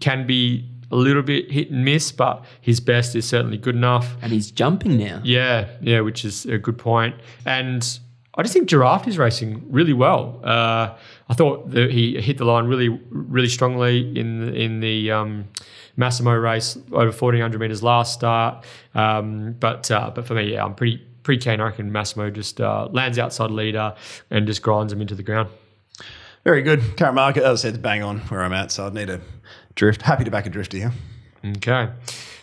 can 0.00 0.26
be 0.26 0.71
a 0.92 0.96
little 0.96 1.22
bit 1.22 1.50
hit 1.50 1.70
and 1.70 1.84
miss, 1.84 2.12
but 2.12 2.44
his 2.60 2.78
best 2.80 3.16
is 3.16 3.26
certainly 3.26 3.56
good 3.56 3.74
enough. 3.74 4.14
And 4.22 4.30
he's 4.32 4.50
jumping 4.50 4.96
now. 4.98 5.20
Yeah, 5.24 5.68
yeah, 5.80 6.00
which 6.00 6.24
is 6.24 6.46
a 6.46 6.58
good 6.58 6.78
point. 6.78 7.16
And 7.44 7.98
I 8.34 8.42
just 8.42 8.54
think 8.54 8.68
Giraffe 8.68 9.08
is 9.08 9.18
racing 9.18 9.64
really 9.70 9.92
well. 9.92 10.40
Uh, 10.44 10.94
I 11.28 11.34
thought 11.34 11.70
that 11.70 11.90
he 11.90 12.20
hit 12.20 12.38
the 12.38 12.44
line 12.44 12.66
really, 12.66 12.88
really 13.10 13.48
strongly 13.48 14.16
in 14.18 14.46
the, 14.46 14.52
in 14.54 14.80
the 14.80 15.10
um, 15.10 15.48
Massimo 15.96 16.32
race 16.32 16.78
over 16.92 17.12
fourteen 17.12 17.40
hundred 17.42 17.60
meters 17.60 17.82
last 17.82 18.14
start. 18.14 18.64
Um, 18.94 19.56
but 19.58 19.90
uh, 19.90 20.10
but 20.14 20.26
for 20.26 20.34
me, 20.34 20.52
yeah, 20.52 20.64
I'm 20.64 20.74
pretty 20.74 20.98
pretty 21.22 21.42
keen. 21.42 21.60
I 21.60 21.64
reckon 21.64 21.92
Massimo 21.92 22.30
just 22.30 22.60
uh, 22.60 22.88
lands 22.90 23.18
outside 23.18 23.50
leader 23.50 23.94
and 24.30 24.46
just 24.46 24.62
grinds 24.62 24.92
him 24.92 25.00
into 25.00 25.14
the 25.14 25.22
ground. 25.22 25.48
Very 26.44 26.62
good. 26.62 26.96
Current 26.96 27.14
market, 27.14 27.44
as 27.44 27.64
I 27.64 27.70
said, 27.70 27.82
bang 27.82 28.02
on 28.02 28.18
where 28.20 28.42
I'm 28.42 28.52
at. 28.52 28.72
So 28.72 28.86
I'd 28.86 28.94
need 28.94 29.10
a 29.10 29.20
drift. 29.74 30.02
Happy 30.12 30.24
to 30.24 30.30
back 30.30 30.46
a 30.46 30.50
drifter 30.50 30.76
here. 30.78 30.92
Okay. 31.44 31.90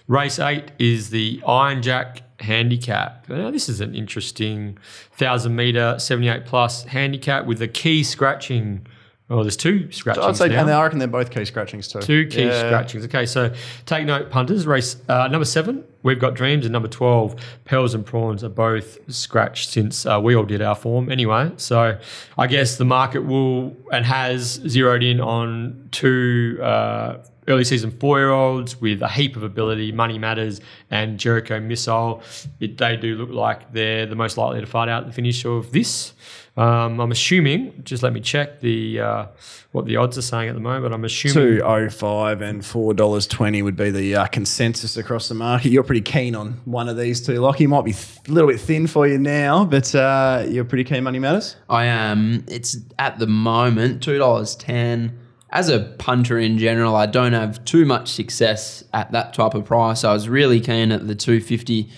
Race 0.08 0.40
eight 0.40 0.72
is 0.80 1.10
the 1.12 1.42
Iron 1.48 1.82
Jack 1.82 2.24
handicap. 2.42 3.28
Now, 3.30 3.52
this 3.52 3.70
is 3.70 3.82
an 3.82 3.94
interesting 3.96 4.78
1,000 5.18 5.56
meter, 5.56 5.98
78 6.00 6.46
plus 6.46 6.84
handicap 6.84 7.46
with 7.46 7.62
a 7.62 7.68
key 7.68 8.04
scratching. 8.04 8.86
Oh, 9.32 9.44
there's 9.44 9.58
two 9.58 9.92
scratchings. 9.92 10.26
I'd 10.26 10.36
say, 10.38 10.48
now. 10.50 10.62
and 10.62 10.72
I 10.72 10.82
reckon 10.82 10.98
they're 10.98 11.08
both 11.08 11.30
key 11.30 11.46
scratchings 11.46 11.88
too. 11.88 12.00
Two 12.00 12.26
key 12.28 12.46
Yeah. 12.48 12.58
scratchings. 12.68 13.06
Okay, 13.06 13.28
so 13.28 13.54
take 13.86 14.06
note, 14.06 14.32
punters. 14.32 14.66
Race 14.66 14.96
uh, 15.08 15.28
number 15.28 15.46
seven, 15.46 15.84
we've 16.02 16.20
got 16.20 16.34
Dreams, 16.34 16.66
and 16.66 16.74
number 16.74 16.88
12, 16.88 17.36
Pearls 17.66 17.94
and 17.94 18.04
Prawns 18.04 18.44
are 18.44 18.50
both 18.50 18.98
scratched 19.14 19.70
since 19.70 20.06
uh, 20.08 20.20
we 20.22 20.36
all 20.36 20.46
did 20.46 20.64
our 20.64 20.74
form 20.74 21.12
anyway. 21.12 21.52
So 21.58 22.00
I 22.40 22.48
guess 22.48 22.78
the 22.78 22.86
market 22.86 23.20
will 23.20 23.78
and 23.92 24.04
has 24.06 24.54
zeroed 24.68 25.04
in 25.04 25.22
on 25.22 25.90
two 25.92 26.58
uh, 26.64 27.18
early 27.48 27.64
season 27.66 27.92
four 27.92 28.18
year 28.18 28.32
olds 28.32 28.82
with 28.82 29.04
a 29.04 29.10
heap 29.10 29.36
of 29.36 29.44
ability, 29.44 29.92
Money 29.92 30.18
Matters 30.18 30.60
and 30.90 31.20
Jericho 31.20 31.60
Missile. 31.60 32.24
It, 32.60 32.80
they 32.80 32.96
do 32.98 33.16
look 33.16 33.30
like 33.30 33.74
they're 33.74 34.08
the 34.08 34.16
most 34.16 34.38
likely 34.38 34.60
to 34.62 34.66
fight 34.68 34.90
out 34.90 35.06
the 35.06 35.14
finish 35.14 35.46
of 35.46 35.72
this. 35.72 36.14
Um, 36.60 37.00
I'm 37.00 37.12
assuming, 37.12 37.84
just 37.86 38.04
let 38.04 38.12
me 38.12 38.20
check 38.20 38.60
the 38.60 39.00
uh, 39.00 39.26
what 39.72 39.86
the 39.86 39.96
odds 39.96 40.18
are 40.18 40.22
saying 40.22 40.50
at 40.50 40.56
the 40.56 40.62
moment. 40.62 40.94
I'm 40.94 41.06
assuming 41.06 41.34
Two 41.34 41.62
oh 41.64 41.90
five 41.90 42.42
and 42.42 42.66
four 42.66 42.94
dollars 42.94 43.28
twenty 43.28 43.62
would 43.62 43.78
be 43.78 43.92
the 43.92 44.16
uh, 44.18 44.26
consensus 44.26 44.98
across 44.98 45.30
the 45.30 45.36
market. 45.36 45.70
You're 45.70 45.84
pretty 45.84 46.02
keen 46.02 46.36
on 46.36 46.60
one 46.66 46.90
of 46.90 46.98
these 46.98 47.26
two. 47.26 47.40
Lockie 47.40 47.66
might 47.66 47.86
be 47.86 47.94
th- 47.94 48.28
a 48.28 48.32
little 48.34 48.50
bit 48.50 48.60
thin 48.60 48.88
for 48.88 49.08
you 49.08 49.18
now, 49.18 49.64
but 49.64 49.96
uh, 49.96 50.44
you're 50.50 50.66
pretty 50.66 50.84
keen. 50.84 51.06
Money 51.06 51.20
matters. 51.20 51.56
I 51.70 51.86
am. 51.86 52.44
It's 52.50 52.76
at 52.98 53.20
the 53.20 53.28
moment 53.28 54.04
two 54.04 54.18
dollars 54.18 54.58
ten 54.58 55.18
as 55.52 55.70
a 55.70 55.80
punter 55.98 56.38
in 56.38 56.60
general, 56.60 56.96
I 56.96 57.06
don't 57.08 57.34
have 57.34 57.64
too 57.66 57.84
much 57.86 58.10
success 58.10 58.84
at 58.94 59.12
that 59.14 59.34
type 59.34 59.56
of 59.56 59.66
price. 59.66 60.04
I 60.04 60.14
was 60.14 60.30
really 60.30 60.60
keen 60.60 60.92
at 60.92 61.08
the 61.08 61.16
250 61.16 61.90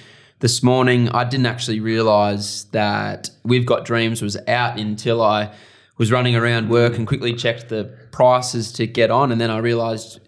this 0.42 0.62
morning. 0.62 1.08
I 1.10 1.24
didn't 1.24 1.46
actually 1.46 1.80
realize 1.80 2.66
that 2.66 3.30
We've 3.44 3.66
Got 3.66 3.86
Dreams 3.86 4.22
was 4.22 4.38
out 4.48 4.78
until 4.78 5.22
I 5.22 5.54
was 5.98 6.12
running 6.12 6.36
around 6.36 6.70
work 6.70 6.98
and 6.98 7.08
quickly 7.08 7.34
checked 7.34 7.70
the 7.70 7.86
prices 8.12 8.72
to 8.74 8.88
get 8.88 9.10
on. 9.10 9.32
And 9.32 9.40
then 9.40 9.50
I 9.50 9.60
realized 9.60 10.20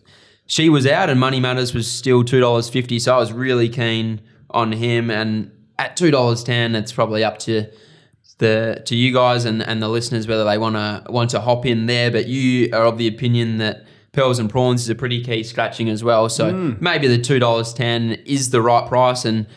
she 0.45 0.69
was 0.69 0.87
out 0.87 1.09
and 1.09 1.19
Money 1.19 1.39
Matters 1.39 1.73
was 1.73 1.91
still 1.91 2.23
$2.50. 2.23 3.01
So 3.01 3.15
I 3.15 3.17
was 3.17 3.33
really 3.33 3.69
keen 3.69 4.21
on 4.51 4.71
him. 4.71 5.09
And 5.09 5.51
at 5.77 5.97
$2.10, 5.97 6.75
it's 6.75 6.91
probably 6.91 7.23
up 7.23 7.39
to 7.39 7.67
the 8.37 8.81
to 8.85 8.95
you 8.95 9.13
guys 9.13 9.45
and, 9.45 9.61
and 9.61 9.81
the 9.81 9.87
listeners 9.87 10.27
whether 10.27 10.43
they 10.43 10.57
want 10.57 10.75
to 10.75 11.03
want 11.11 11.29
to 11.31 11.41
hop 11.41 11.65
in 11.65 11.87
there. 11.87 12.11
But 12.11 12.27
you 12.27 12.69
are 12.73 12.85
of 12.85 12.97
the 12.97 13.07
opinion 13.07 13.57
that 13.57 13.85
pearls 14.11 14.37
and 14.37 14.49
prawns 14.49 14.83
is 14.83 14.89
a 14.89 14.95
pretty 14.95 15.23
key 15.23 15.43
scratching 15.43 15.89
as 15.89 16.03
well. 16.03 16.29
So 16.29 16.51
hmm. 16.51 16.73
maybe 16.79 17.07
the 17.07 17.19
two 17.19 17.39
dollars 17.39 17.73
ten 17.73 18.11
is 18.25 18.49
the 18.49 18.61
right 18.61 18.87
price, 18.87 19.25
and 19.25 19.47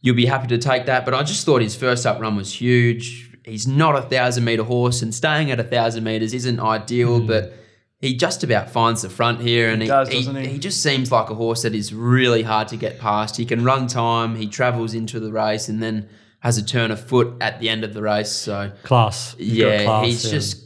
you'll 0.00 0.16
be 0.16 0.26
happy 0.26 0.46
to 0.48 0.58
take 0.58 0.86
that. 0.86 1.04
But 1.04 1.14
I 1.14 1.22
just 1.22 1.44
thought 1.46 1.62
his 1.62 1.76
first 1.76 2.06
up 2.06 2.20
run 2.20 2.36
was 2.36 2.52
huge. 2.52 3.38
He's 3.44 3.66
not 3.66 3.96
a 3.96 4.02
thousand 4.02 4.44
meter 4.44 4.64
horse, 4.64 5.02
and 5.02 5.14
staying 5.14 5.50
at 5.50 5.58
a 5.58 5.64
thousand 5.64 6.04
meters 6.04 6.34
isn't 6.34 6.60
ideal, 6.60 7.20
hmm. 7.20 7.26
but. 7.26 7.54
He 8.02 8.16
just 8.16 8.42
about 8.42 8.70
finds 8.70 9.02
the 9.02 9.10
front 9.10 9.42
here, 9.42 9.68
and 9.68 9.82
he, 9.82 9.88
does, 9.88 10.08
he, 10.08 10.22
he? 10.22 10.46
he 10.46 10.58
just 10.58 10.82
seems 10.82 11.12
like 11.12 11.28
a 11.28 11.34
horse 11.34 11.64
that 11.64 11.74
is 11.74 11.92
really 11.92 12.42
hard 12.42 12.68
to 12.68 12.78
get 12.78 12.98
past. 12.98 13.36
He 13.36 13.44
can 13.44 13.62
run 13.62 13.88
time, 13.88 14.36
he 14.36 14.46
travels 14.46 14.94
into 14.94 15.20
the 15.20 15.30
race, 15.30 15.68
and 15.68 15.82
then 15.82 16.08
has 16.38 16.56
a 16.56 16.64
turn 16.64 16.90
of 16.90 16.98
foot 16.98 17.34
at 17.42 17.60
the 17.60 17.68
end 17.68 17.84
of 17.84 17.92
the 17.94 18.00
race. 18.00 18.32
So 18.32 18.72
Class. 18.84 19.36
Yeah, 19.38 19.84
class, 19.84 20.06
he's 20.06 20.24
yeah. 20.24 20.30
just. 20.30 20.64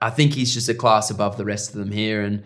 I 0.00 0.10
think 0.10 0.34
he's 0.34 0.54
just 0.54 0.68
a 0.68 0.74
class 0.74 1.10
above 1.10 1.36
the 1.36 1.44
rest 1.44 1.70
of 1.70 1.80
them 1.80 1.90
here, 1.90 2.22
and 2.22 2.44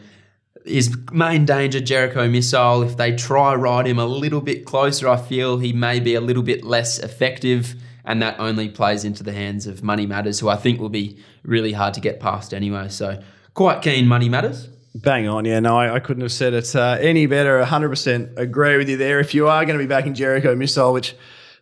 his 0.65 0.97
main 1.13 1.45
danger, 1.45 1.81
Jericho 1.81 2.29
Missile. 2.29 2.83
If 2.83 2.97
they 2.97 3.15
try 3.15 3.55
ride 3.55 3.87
him 3.87 3.99
a 3.99 4.07
little 4.07 4.41
bit 4.41 4.65
closer, 4.65 5.09
I 5.09 5.17
feel 5.17 5.59
he 5.59 5.73
may 5.73 6.01
be 6.01 6.15
a 6.15 6.21
little 6.21 6.43
bit 6.43 6.65
less 6.65 6.99
effective, 6.99 7.75
and 8.05 8.21
that 8.23 8.39
only 8.39 8.69
plays 8.69 9.05
into 9.05 9.23
the 9.23 9.33
hands 9.33 9.67
of 9.67 9.83
Money 9.83 10.07
Matters, 10.07 10.41
who 10.41 10.49
I 10.49 10.57
think 10.57 10.81
will 10.81 10.89
be 10.89 11.19
really 11.43 11.73
hard 11.73 11.95
to 11.95 12.01
get 12.01 12.21
past 12.21 12.53
anyway. 12.53 12.89
So 12.89 13.23
quite 13.55 13.83
keen, 13.83 14.07
Money 14.07 14.29
Matters. 14.29 14.69
Bang 14.95 15.29
on, 15.29 15.45
yeah. 15.45 15.61
No, 15.61 15.79
I, 15.79 15.95
I 15.95 16.01
couldn't 16.01 16.23
have 16.23 16.33
said 16.33 16.53
it 16.53 16.75
uh, 16.75 16.99
any 17.01 17.27
better. 17.27 17.63
100% 17.63 18.37
agree 18.37 18.77
with 18.77 18.89
you 18.89 18.97
there. 18.97 19.21
If 19.21 19.35
you 19.35 19.47
are 19.47 19.65
going 19.65 19.79
to 19.79 19.83
be 19.83 19.89
backing 19.89 20.15
Jericho 20.15 20.57
Missile, 20.57 20.93
which 20.93 21.15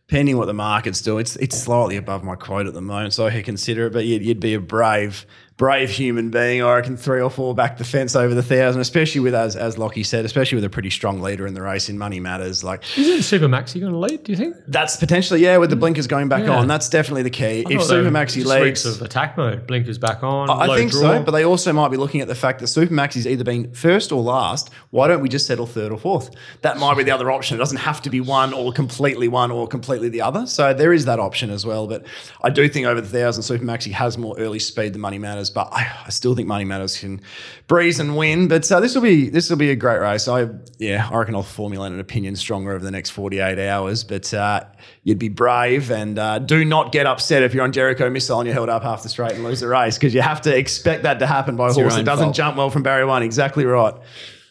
depending 0.07 0.39
what 0.39 0.47
the 0.47 0.55
market's 0.55 1.03
do, 1.03 1.19
it's 1.19 1.37
it's 1.37 1.61
slightly 1.61 1.97
above 1.97 2.25
my 2.25 2.35
quote 2.35 2.67
at 2.67 2.73
the 2.73 2.81
moment, 2.81 3.13
so 3.13 3.27
I 3.27 3.31
could 3.31 3.45
consider 3.45 3.87
it. 3.87 3.93
But 3.93 4.07
you'd, 4.07 4.23
you'd 4.23 4.41
be 4.41 4.55
a 4.55 4.61
brave, 4.61 5.27
brave 5.59 5.91
human 5.91 6.31
being. 6.31 6.63
I 6.63 6.77
reckon 6.77 6.97
three 6.97 7.21
or 7.21 7.29
four 7.29 7.55
back 7.55 7.77
the 7.79 7.85
fence 7.85 8.15
over 8.17 8.33
the 8.35 8.43
thousand, 8.45 8.81
especially 8.81 9.21
with 9.21 9.35
as 9.35 9.57
as 9.57 9.77
Lockie 9.77 10.05
said, 10.05 10.25
especially 10.25 10.57
with 10.57 10.65
a 10.65 10.71
pretty 10.71 10.89
strong 10.89 11.21
leader 11.21 11.47
in 11.47 11.53
the 11.53 11.61
race 11.61 11.89
in 11.91 11.99
Money 11.99 12.21
Matters. 12.21 12.63
Like 12.65 12.83
Isn't 12.97 13.23
Super 13.25 13.49
Maxi 13.49 13.81
going 13.81 13.93
to 13.93 13.99
lead, 13.99 14.23
do 14.25 14.33
you 14.33 14.39
think? 14.39 14.57
that's 14.69 14.97
potentially 14.97 15.41
yeah, 15.43 15.57
with 15.59 15.69
the 15.71 15.77
blinkers 15.77 16.07
going 16.07 16.29
back 16.29 16.45
Yeah. 16.45 16.57
on, 16.57 16.69
that's 16.69 16.89
definitely 16.89 17.25
the 17.25 17.31
key. 17.31 17.65
I 17.67 17.73
If 17.73 17.81
thought 17.81 17.89
they 17.89 17.97
were 18.01 18.05
Supermaxi 18.11 18.45
leads, 18.47 18.87
of 18.87 19.03
attack 19.03 19.37
mode, 19.37 19.67
blinkers 19.67 19.99
back 19.99 20.23
on. 20.23 20.49
I 20.49 20.67
low 20.67 20.77
think 20.77 20.93
draw. 20.93 21.01
so, 21.19 21.23
but 21.25 21.33
they 21.33 21.45
also 21.45 21.73
might 21.73 21.89
be 21.91 21.97
looking 21.99 22.21
at 22.21 22.29
the 22.29 22.35
fact 22.37 22.61
that 22.61 22.67
Supermaxi's 22.67 23.27
either 23.27 23.45
been 23.45 23.75
first 23.75 24.13
or 24.13 24.23
last. 24.23 24.71
Why 24.91 25.09
don't 25.09 25.21
we 25.21 25.29
just 25.29 25.47
settle 25.47 25.67
third 25.67 25.91
or 25.93 25.99
fourth? 25.99 26.31
That 26.63 26.79
might 26.79 26.97
be 26.97 27.03
the 27.03 27.11
other 27.11 27.31
option. 27.33 27.57
It 27.57 27.59
doesn't 27.59 27.79
have 27.79 28.01
to 28.03 28.11
be 28.11 28.21
one 28.21 28.53
or 28.53 28.73
completely 28.73 29.27
one 29.27 29.51
or 29.51 29.67
completely 29.67 30.09
the 30.09 30.23
other. 30.23 30.47
So 30.47 30.73
there 30.73 30.93
is 30.93 31.05
that 31.07 31.19
option 31.19 31.51
as 31.51 31.67
well. 31.67 31.89
But 31.89 32.07
I 32.45 32.51
do 32.51 32.69
think 32.69 32.87
over 32.87 33.01
the 33.01 33.09
thousand, 33.09 33.43
Supermaxi 33.43 33.91
has 33.91 34.17
more 34.17 34.39
early 34.39 34.61
speed 34.61 34.93
than 34.93 35.01
Money 35.01 35.19
Matters. 35.19 35.48
But 35.51 35.69
I, 35.73 35.91
I 36.07 36.11
still 36.11 36.35
think 36.35 36.49
Money 36.49 36.65
Matters 36.65 36.99
can 36.99 37.21
breeze 37.67 38.01
and 38.01 38.17
win. 38.17 38.49
But 38.49 38.71
uh, 38.71 38.81
this 38.81 38.95
will 38.95 39.03
be 39.03 39.29
this 39.29 39.51
will 39.51 39.57
be 39.57 39.71
a 39.71 39.77
great 39.77 40.01
race. 40.01 40.29
I 40.29 40.49
yeah, 40.79 41.09
I 41.11 41.17
reckon 41.17 41.35
I'll 41.35 41.43
formulate 41.43 41.93
an 41.93 42.01
opinion 42.01 42.37
stronger 42.37 42.73
over 42.73 42.85
the 42.85 42.91
next 42.91 43.11
forty 43.11 43.41
eight 43.41 43.59
hours. 43.59 44.05
But 44.05 44.33
uh, 44.35 44.65
you'd 45.05 45.19
be 45.19 45.29
brave 45.29 45.91
and 45.91 46.19
uh, 46.19 46.39
do 46.39 46.65
not 46.65 46.93
get 46.93 47.07
upset 47.07 47.43
if 47.43 47.55
you're 47.55 47.65
on 47.65 47.73
Jericho 47.73 48.11
Missile 48.11 48.41
and 48.41 48.47
you're 48.47 48.55
held 48.55 48.69
up 48.69 48.83
half 48.83 49.03
the 49.03 49.09
straight 49.09 49.33
and 49.33 49.45
lose 49.45 49.61
the 49.61 49.69
race 49.69 49.97
because 49.97 50.15
you 50.15 50.21
have 50.21 50.41
to 50.43 50.57
expect 50.57 51.03
that 51.03 51.19
to 51.19 51.27
happen 51.27 51.57
by 51.57 51.69
a 51.69 51.73
horse 51.73 51.97
that 51.97 52.05
doesn't 52.05 52.27
fault. 52.27 52.37
jump 52.37 52.57
well 52.57 52.71
from 52.71 52.83
barrier 52.83 53.07
one. 53.07 53.23
Exactly 53.23 53.65
right. 53.65 53.95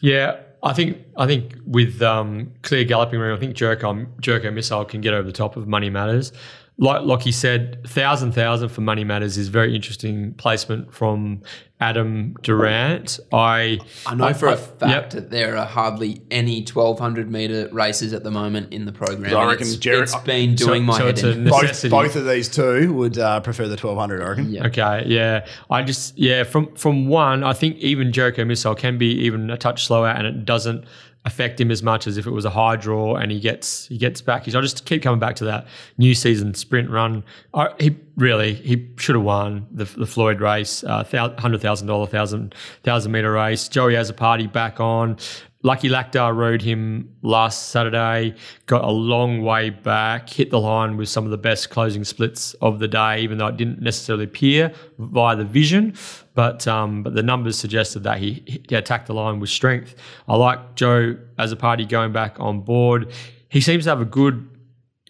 Yeah, 0.00 0.40
I 0.62 0.72
think 0.72 0.98
I 1.16 1.26
think 1.26 1.54
with 1.66 2.02
um, 2.02 2.52
clear 2.62 2.84
galloping 2.84 3.20
room, 3.20 3.36
I 3.36 3.40
think 3.40 3.54
Jericho 3.54 4.06
Jericho 4.20 4.50
Missile 4.50 4.84
can 4.84 5.00
get 5.00 5.14
over 5.14 5.26
the 5.26 5.32
top 5.32 5.56
of 5.56 5.68
Money 5.68 5.90
Matters. 5.90 6.32
Like 6.80 7.02
like 7.02 7.22
he 7.22 7.32
said, 7.32 7.84
thousand 7.88 8.32
thousand 8.32 8.68
for 8.68 8.82
Money 8.82 9.02
Matters 9.02 9.36
is 9.36 9.48
very 9.48 9.74
interesting 9.74 10.32
placement 10.34 10.94
from 10.94 11.42
Adam 11.80 12.34
Durant. 12.42 13.18
I 13.32 13.80
I 14.06 14.14
know 14.14 14.32
for 14.32 14.46
a 14.46 14.52
I- 14.52 14.56
fact 14.56 14.82
yep. 14.90 15.10
that 15.10 15.30
there 15.30 15.56
are 15.56 15.66
hardly 15.66 16.22
any 16.30 16.60
1200 16.62 17.28
meter 17.32 17.68
races 17.72 18.12
at 18.12 18.22
the 18.22 18.30
moment 18.30 18.72
in 18.72 18.84
the 18.84 18.92
program. 18.92 19.36
I 19.36 19.46
reckon 19.50 19.66
it's, 19.66 19.74
Jer- 19.76 20.04
it's 20.04 20.14
been 20.18 20.54
doing 20.54 20.82
so- 20.82 20.86
my 20.86 20.98
so 20.98 21.06
head 21.06 21.18
in. 21.18 21.44
ne- 21.44 21.50
Both, 21.50 21.90
both 21.90 22.14
of 22.14 22.26
these 22.26 22.48
two 22.48 22.92
would 22.94 23.18
uh, 23.18 23.40
prefer 23.40 23.64
the 23.64 23.70
1200, 23.76 24.22
I 24.22 24.28
reckon. 24.28 24.50
Yeah. 24.52 24.66
Okay, 24.68 25.02
yeah. 25.06 25.46
I 25.68 25.82
just 25.82 26.16
yeah, 26.16 26.44
from 26.44 26.72
from 26.76 27.08
one, 27.08 27.42
I 27.42 27.54
think 27.54 27.78
even 27.78 28.12
Jericho 28.12 28.44
Missile 28.44 28.76
can 28.76 28.98
be 28.98 29.10
even 29.24 29.50
a 29.50 29.56
touch 29.56 29.84
slower 29.84 30.08
and 30.10 30.28
it 30.28 30.44
doesn't 30.44 30.84
affect 31.24 31.60
him 31.60 31.70
as 31.70 31.82
much 31.82 32.06
as 32.06 32.16
if 32.16 32.26
it 32.26 32.30
was 32.30 32.44
a 32.44 32.50
high 32.50 32.76
draw 32.76 33.16
and 33.16 33.30
he 33.30 33.40
gets 33.40 33.86
he 33.88 33.98
gets 33.98 34.20
back. 34.20 34.48
I 34.48 34.50
just 34.50 34.86
keep 34.86 35.02
coming 35.02 35.20
back 35.20 35.36
to 35.36 35.44
that 35.44 35.66
new 35.98 36.14
season 36.14 36.54
sprint 36.54 36.90
run. 36.90 37.24
I, 37.52 37.68
he 37.78 37.96
really 38.16 38.54
he 38.54 38.88
should 38.96 39.14
have 39.14 39.24
won 39.24 39.66
the, 39.70 39.84
the 39.84 40.06
Floyd 40.06 40.40
race, 40.40 40.84
uh, 40.84 41.04
hundred 41.38 41.60
thousand 41.60 41.86
dollar 41.86 42.06
thousand 42.06 42.54
thousand 42.82 43.12
meter 43.12 43.32
race. 43.32 43.68
Joey 43.68 43.94
Azzopardi 43.94 44.50
back 44.50 44.80
on. 44.80 45.18
Lucky 45.64 45.88
Laqdar 45.88 46.36
rode 46.36 46.62
him 46.62 47.16
last 47.22 47.70
Saturday, 47.70 48.36
got 48.66 48.84
a 48.84 48.90
long 48.90 49.42
way 49.42 49.70
back, 49.70 50.30
hit 50.30 50.50
the 50.50 50.60
line 50.60 50.96
with 50.96 51.08
some 51.08 51.24
of 51.24 51.32
the 51.32 51.38
best 51.38 51.68
closing 51.68 52.04
splits 52.04 52.54
of 52.54 52.78
the 52.78 52.86
day, 52.86 53.20
even 53.20 53.38
though 53.38 53.48
it 53.48 53.56
didn't 53.56 53.82
necessarily 53.82 54.24
appear 54.24 54.72
via 54.98 55.34
the 55.34 55.44
vision. 55.44 55.94
But 56.34 56.68
um, 56.68 57.02
but 57.02 57.14
the 57.14 57.24
numbers 57.24 57.58
suggested 57.58 58.04
that 58.04 58.18
he, 58.18 58.44
he 58.68 58.74
attacked 58.76 59.08
the 59.08 59.14
line 59.14 59.40
with 59.40 59.50
strength. 59.50 59.96
I 60.28 60.36
like 60.36 60.76
Joe 60.76 61.16
Azzopardi 61.38 61.88
going 61.88 62.12
back 62.12 62.38
on 62.38 62.60
board. 62.60 63.12
He 63.48 63.60
seems 63.60 63.84
to 63.84 63.90
have 63.90 64.00
a 64.00 64.04
good 64.04 64.48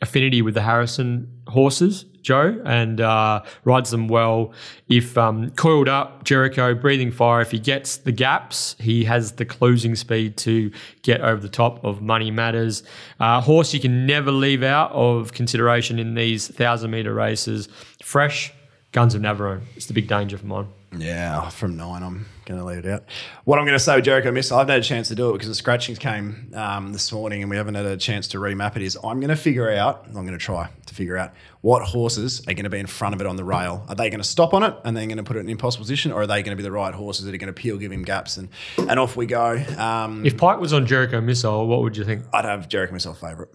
affinity 0.00 0.42
with 0.42 0.54
the 0.54 0.62
Harrison 0.62 1.28
horses, 1.48 2.04
Joe, 2.22 2.60
and 2.64 3.00
uh, 3.00 3.42
rides 3.64 3.90
them 3.90 4.08
well. 4.08 4.52
If 4.88 5.16
um, 5.16 5.50
coiled 5.50 5.88
up, 5.88 6.24
Jericho 6.24 6.74
breathing 6.74 7.10
fire. 7.10 7.40
If 7.40 7.50
he 7.50 7.58
gets 7.58 7.96
the 7.96 8.12
gaps, 8.12 8.76
he 8.78 9.04
has 9.04 9.32
the 9.32 9.44
closing 9.44 9.96
speed 9.96 10.36
to 10.38 10.70
get 11.02 11.20
over 11.20 11.40
the 11.40 11.48
top 11.48 11.84
of 11.84 12.02
Money 12.02 12.30
Matters. 12.30 12.82
Uh, 13.18 13.40
horse 13.40 13.74
you 13.74 13.80
can 13.80 14.06
never 14.06 14.30
leave 14.30 14.62
out 14.62 14.92
of 14.92 15.32
consideration 15.32 15.98
in 15.98 16.14
these 16.14 16.48
thousand 16.48 16.90
meter 16.90 17.14
races. 17.14 17.68
Fresh 18.02 18.52
Guns 18.92 19.14
of 19.14 19.22
Navarone. 19.22 19.62
It's 19.76 19.86
the 19.86 19.94
big 19.94 20.08
danger 20.08 20.38
for 20.38 20.46
mine. 20.46 20.68
Yeah, 20.96 21.50
from 21.50 21.76
nine, 21.76 22.02
I'm 22.02 22.24
going 22.46 22.58
to 22.58 22.64
leave 22.64 22.78
it 22.78 22.86
out. 22.86 23.04
What 23.44 23.58
I'm 23.58 23.66
going 23.66 23.76
to 23.76 23.78
say 23.78 23.94
with 23.96 24.06
Jericho 24.06 24.32
Missile, 24.32 24.56
I 24.56 24.60
haven't 24.60 24.72
had 24.72 24.80
a 24.80 24.84
chance 24.84 25.08
to 25.08 25.14
do 25.14 25.28
it 25.30 25.32
because 25.34 25.48
the 25.48 25.54
scratchings 25.54 25.98
came 25.98 26.50
um, 26.54 26.94
this 26.94 27.12
morning 27.12 27.42
and 27.42 27.50
we 27.50 27.56
haven't 27.58 27.74
had 27.74 27.84
a 27.84 27.98
chance 27.98 28.28
to 28.28 28.38
remap 28.38 28.74
it. 28.74 28.82
Is 28.82 28.96
I'm 28.96 29.20
going 29.20 29.28
to 29.28 29.36
figure 29.36 29.70
out, 29.70 30.06
I'm 30.06 30.12
going 30.12 30.28
to 30.28 30.38
try 30.38 30.70
to 30.86 30.94
figure 30.94 31.18
out 31.18 31.34
what 31.60 31.82
horses 31.82 32.40
are 32.48 32.54
going 32.54 32.64
to 32.64 32.70
be 32.70 32.78
in 32.78 32.86
front 32.86 33.14
of 33.14 33.20
it 33.20 33.26
on 33.26 33.36
the 33.36 33.44
rail. 33.44 33.84
Are 33.88 33.94
they 33.94 34.08
going 34.08 34.22
to 34.22 34.26
stop 34.28 34.54
on 34.54 34.62
it 34.62 34.74
and 34.84 34.96
then 34.96 35.08
going 35.08 35.18
to 35.18 35.24
put 35.24 35.36
it 35.36 35.40
in 35.40 35.46
an 35.46 35.50
impossible 35.50 35.82
position, 35.82 36.10
or 36.10 36.22
are 36.22 36.26
they 36.26 36.42
going 36.42 36.56
to 36.56 36.60
be 36.60 36.62
the 36.62 36.72
right 36.72 36.94
horses 36.94 37.26
that 37.26 37.34
are 37.34 37.38
going 37.38 37.52
to 37.52 37.60
peel, 37.60 37.76
give 37.76 37.92
him 37.92 38.02
gaps, 38.02 38.38
and 38.38 38.48
and 38.78 38.98
off 38.98 39.14
we 39.14 39.26
go? 39.26 39.62
Um, 39.76 40.24
If 40.24 40.38
Pike 40.38 40.58
was 40.58 40.72
on 40.72 40.86
Jericho 40.86 41.20
Missile, 41.20 41.66
what 41.66 41.82
would 41.82 41.98
you 41.98 42.04
think? 42.04 42.24
I'd 42.32 42.46
have 42.46 42.66
Jericho 42.66 42.94
Missile 42.94 43.12
favourite. 43.14 43.50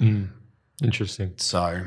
Interesting. 0.84 1.34
So, 1.38 1.84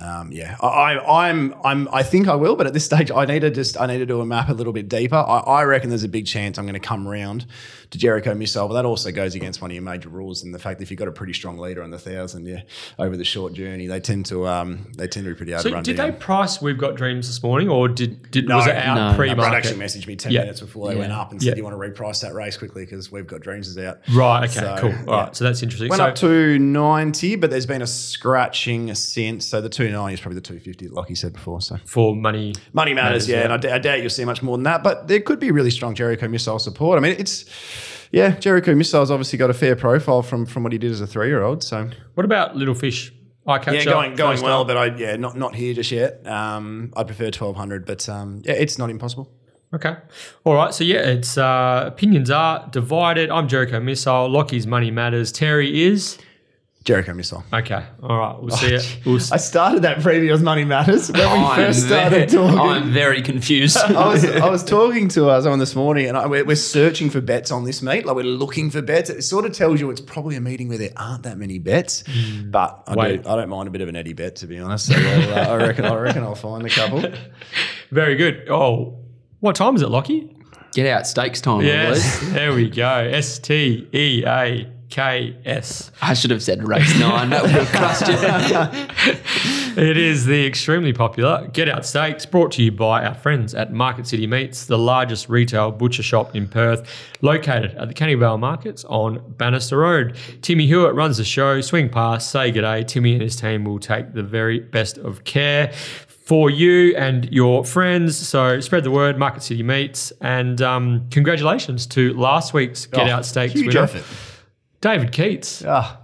um, 0.00 0.32
yeah, 0.32 0.56
I, 0.60 0.66
I, 0.94 1.28
I'm, 1.28 1.54
I'm, 1.64 1.88
I 1.92 2.02
think 2.02 2.28
I 2.28 2.34
will, 2.34 2.56
but 2.56 2.66
at 2.66 2.72
this 2.72 2.84
stage, 2.84 3.10
I 3.10 3.24
need 3.26 3.40
to 3.40 3.50
just, 3.50 3.80
I 3.80 3.86
need 3.86 3.98
to 3.98 4.06
do 4.06 4.20
a 4.20 4.26
map 4.26 4.48
a 4.48 4.52
little 4.54 4.72
bit 4.72 4.88
deeper. 4.88 5.16
I, 5.16 5.38
I 5.40 5.62
reckon 5.64 5.90
there's 5.90 6.04
a 6.04 6.08
big 6.08 6.26
chance 6.26 6.58
I'm 6.58 6.64
going 6.64 6.74
to 6.74 6.80
come 6.80 7.06
round 7.06 7.46
to 7.90 7.98
Jericho 7.98 8.34
Missile, 8.34 8.68
but 8.68 8.74
that 8.74 8.84
also 8.84 9.10
goes 9.10 9.34
against 9.34 9.60
one 9.60 9.70
of 9.70 9.74
your 9.74 9.82
major 9.82 10.08
rules 10.08 10.42
and 10.44 10.54
the 10.54 10.58
fact 10.58 10.78
that 10.78 10.84
if 10.84 10.90
you've 10.90 10.98
got 10.98 11.08
a 11.08 11.12
pretty 11.12 11.32
strong 11.32 11.58
leader 11.58 11.82
on 11.82 11.90
the 11.90 11.98
thousand, 11.98 12.46
yeah, 12.46 12.62
over 12.98 13.16
the 13.16 13.24
short 13.24 13.52
journey, 13.52 13.86
they 13.88 14.00
tend 14.00 14.26
to, 14.26 14.46
um, 14.46 14.86
they 14.96 15.06
tend 15.08 15.24
to 15.26 15.30
be 15.32 15.36
pretty 15.36 15.52
hard 15.52 15.64
to 15.64 15.68
So 15.70 15.74
run 15.74 15.82
did 15.82 15.96
down. 15.96 16.10
they 16.12 16.16
price 16.16 16.62
We've 16.62 16.78
Got 16.78 16.94
Dreams 16.96 17.26
this 17.26 17.42
morning, 17.42 17.68
or 17.68 17.88
did, 17.88 18.30
did 18.30 18.48
No, 18.48 18.56
was 18.56 18.66
it 18.68 18.76
out 18.76 18.94
no. 19.12 19.16
pre 19.16 19.28
Brad 19.28 19.38
market? 19.38 19.56
actually 19.56 19.84
messaged 19.84 20.06
me 20.06 20.16
10 20.16 20.32
Yeah. 20.32 20.40
minutes 20.40 20.60
before 20.60 20.88
they 20.88 20.94
Yeah. 20.94 21.00
went 21.00 21.12
up 21.12 21.30
and 21.32 21.40
said, 21.42 21.48
Yeah. 21.48 21.54
Do 21.54 21.58
you 21.58 21.64
want 21.64 21.80
to 21.82 22.02
reprice 22.02 22.20
that 22.22 22.32
race 22.34 22.56
quickly? 22.56 22.84
Because 22.84 23.10
we've 23.10 23.26
got 23.26 23.40
Dreams 23.40 23.66
is 23.68 23.76
out. 23.78 23.98
Right. 24.14 24.44
Okay. 24.44 24.60
So, 24.60 24.76
cool. 24.78 24.90
All 25.08 25.16
yeah. 25.16 25.24
right. 25.24 25.36
So 25.36 25.44
that's 25.44 25.62
interesting. 25.62 25.88
Went 25.88 25.98
so, 26.00 26.06
up 26.06 26.14
to 26.16 26.58
90, 26.58 27.36
but 27.36 27.50
there's 27.50 27.66
been 27.66 27.82
a 27.82 27.86
scratching 27.86 28.94
since. 28.94 29.46
So 29.46 29.60
the 29.60 29.68
290 29.90 30.14
is 30.14 30.20
probably 30.20 30.34
the 30.36 30.40
250, 30.40 30.88
like 30.88 31.08
you 31.10 31.16
said 31.16 31.32
before. 31.32 31.60
So 31.60 31.76
for 31.84 32.14
money. 32.16 32.54
Money 32.72 32.94
matters, 32.94 33.26
Matters, 33.26 33.28
yeah, 33.28 33.36
yeah. 33.38 33.42
and 33.44 33.52
I, 33.52 33.56
d- 33.56 33.68
I 33.68 33.78
doubt 33.78 34.00
you'll 34.00 34.10
see 34.10 34.24
much 34.24 34.42
more 34.42 34.56
than 34.56 34.64
that. 34.64 34.82
But 34.82 35.08
there 35.08 35.20
could 35.20 35.40
be 35.40 35.50
really 35.50 35.70
strong 35.70 35.94
Jericho 35.94 36.28
missile 36.28 36.58
support. 36.58 36.98
I 36.98 37.00
mean, 37.00 37.16
it's 37.18 37.44
yeah, 38.12 38.30
Jericho 38.38 38.74
missile's 38.74 39.10
obviously 39.10 39.38
got 39.38 39.50
a 39.50 39.54
fair 39.54 39.76
profile 39.76 40.22
from 40.22 40.46
from 40.46 40.62
what 40.62 40.72
he 40.72 40.78
did 40.78 40.90
as 40.90 41.00
a 41.00 41.06
three 41.06 41.28
year 41.28 41.42
old. 41.42 41.62
So 41.62 41.90
What 42.14 42.24
about 42.24 42.56
Little 42.56 42.74
Fish? 42.74 43.12
Catcher. 43.46 43.72
yeah, 43.74 43.84
going 43.84 44.14
going 44.14 44.40
well, 44.42 44.60
up. 44.60 44.68
but 44.68 44.76
I 44.76 44.94
yeah, 44.96 45.16
not 45.16 45.36
not 45.36 45.56
here 45.56 45.74
just 45.74 45.90
yet. 45.90 46.24
Um, 46.24 46.92
I 46.96 47.02
prefer 47.02 47.32
twelve 47.32 47.56
hundred, 47.56 47.84
but 47.84 48.08
um, 48.08 48.42
yeah, 48.44 48.52
it's 48.52 48.78
not 48.78 48.90
impossible. 48.90 49.28
Okay. 49.74 49.96
All 50.44 50.54
right. 50.54 50.72
So 50.72 50.84
yeah, 50.84 50.98
it's 51.00 51.36
uh, 51.36 51.82
opinions 51.86 52.30
are 52.30 52.68
divided. 52.70 53.28
I'm 53.28 53.48
Jericho 53.48 53.80
Missile. 53.80 54.28
Lockie's 54.28 54.68
money 54.68 54.92
matters. 54.92 55.32
Terry 55.32 55.82
is 55.82 56.16
Jericho 56.90 57.14
Missile. 57.14 57.44
okay. 57.52 57.84
All 58.02 58.18
right. 58.18 58.36
We'll 58.40 58.56
see 58.56 58.74
it. 58.74 58.98
We'll 59.06 59.16
s- 59.16 59.32
I 59.32 59.36
started 59.36 59.82
that 59.82 59.98
preview 59.98 60.20
previous 60.20 60.40
Money 60.40 60.64
Matters 60.64 61.10
when 61.10 61.20
we 61.20 61.26
I'm 61.46 61.56
first 61.56 61.86
started 61.86 62.10
very, 62.10 62.26
talking. 62.26 62.58
I'm 62.58 62.92
very 62.92 63.22
confused. 63.22 63.76
I 63.78 64.08
was, 64.08 64.24
I 64.24 64.48
was 64.50 64.64
talking 64.78 65.08
to 65.10 65.28
uh, 65.30 65.40
someone 65.40 65.58
this 65.60 65.74
morning, 65.74 66.08
and 66.08 66.16
I, 66.18 66.26
we're, 66.26 66.44
we're 66.44 66.56
searching 66.56 67.10
for 67.10 67.20
bets 67.20 67.50
on 67.50 67.64
this 67.64 67.80
meet. 67.80 68.04
Like 68.04 68.16
we're 68.16 68.24
looking 68.24 68.70
for 68.70 68.82
bets. 68.82 69.08
It 69.08 69.22
sort 69.22 69.44
of 69.46 69.52
tells 69.52 69.80
you 69.80 69.90
it's 69.90 70.00
probably 70.00 70.36
a 70.36 70.40
meeting 70.40 70.68
where 70.68 70.78
there 70.78 70.92
aren't 70.96 71.22
that 71.22 71.38
many 71.38 71.58
bets. 71.58 72.02
But 72.44 72.82
I, 72.86 72.94
Wait. 72.96 73.22
do, 73.22 73.28
I 73.30 73.36
don't 73.36 73.48
mind 73.48 73.68
a 73.68 73.70
bit 73.70 73.80
of 73.80 73.88
an 73.88 73.96
Eddie 73.96 74.12
bet, 74.12 74.36
to 74.36 74.46
be 74.46 74.58
honest. 74.58 74.86
So 74.86 74.94
well, 74.94 75.38
uh, 75.38 75.52
I 75.52 75.56
reckon 75.56 75.84
I 75.84 75.94
reckon 75.94 76.22
I'll 76.24 76.34
find 76.34 76.66
a 76.66 76.70
couple. 76.70 77.04
very 77.90 78.16
good. 78.16 78.48
Oh, 78.50 78.98
what 79.38 79.54
time 79.56 79.76
is 79.76 79.82
it, 79.82 79.88
Lockie? 79.88 80.36
Get 80.72 80.86
out 80.86 81.06
stakes 81.06 81.40
time, 81.40 81.60
I. 81.60 81.64
Yes. 81.64 82.20
there 82.32 82.52
we 82.52 82.68
go. 82.68 82.88
S 82.88 83.38
T 83.38 83.88
E 83.92 84.24
A 84.26 84.70
K 84.90 85.36
S. 85.44 85.90
I 86.02 86.14
should 86.14 86.30
have 86.30 86.42
said 86.42 86.66
race 86.66 86.98
nine. 86.98 87.30
That 87.30 87.42
would 87.42 87.50
have 87.52 87.68
crushed 87.68 88.08
you. 89.06 89.16
It 89.76 89.96
is 89.96 90.26
the 90.26 90.44
extremely 90.46 90.92
popular 90.92 91.46
Get 91.52 91.68
Out 91.68 91.86
Steaks 91.86 92.26
brought 92.26 92.50
to 92.52 92.62
you 92.62 92.72
by 92.72 93.04
our 93.04 93.14
friends 93.14 93.54
at 93.54 93.72
Market 93.72 94.04
City 94.08 94.26
Meats, 94.26 94.66
the 94.66 94.76
largest 94.76 95.28
retail 95.28 95.70
butcher 95.70 96.02
shop 96.02 96.34
in 96.34 96.48
Perth, 96.48 96.90
located 97.20 97.76
at 97.76 97.86
the 97.86 97.94
Canning 97.94 98.18
Vale 98.18 98.36
Markets 98.36 98.84
on 98.86 99.22
Bannister 99.36 99.78
Road. 99.78 100.16
Timmy 100.42 100.66
Hewitt 100.66 100.94
runs 100.96 101.18
the 101.18 101.24
show. 101.24 101.60
Swing 101.60 101.88
past, 101.88 102.32
say 102.32 102.50
good 102.50 102.62
day. 102.62 102.82
Timmy 102.82 103.12
and 103.12 103.22
his 103.22 103.36
team 103.36 103.64
will 103.64 103.78
take 103.78 104.12
the 104.12 104.24
very 104.24 104.58
best 104.58 104.98
of 104.98 105.22
care 105.22 105.72
for 105.72 106.50
you 106.50 106.96
and 106.96 107.32
your 107.32 107.64
friends. 107.64 108.16
So 108.18 108.58
spread 108.58 108.82
the 108.82 108.90
word, 108.90 109.18
Market 109.18 109.44
City 109.44 109.62
Meats. 109.62 110.12
And 110.20 110.60
um, 110.60 111.06
congratulations 111.12 111.86
to 111.88 112.12
last 112.14 112.52
week's 112.52 112.86
Get 112.86 113.06
Oh, 113.08 113.10
Out 113.12 113.24
Steaks 113.24 113.52
huge 113.54 113.68
winner, 113.68 113.84
effort. 113.84 114.04
David 114.80 115.12
Keats. 115.12 115.64
Ah, 115.66 116.00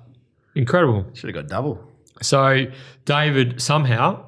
Incredible. 0.55 1.07
should 1.15 1.35
have 1.35 1.35
got 1.35 1.49
double. 1.49 1.83
So 2.23 2.65
David 3.05 3.61
somehow 3.61 4.25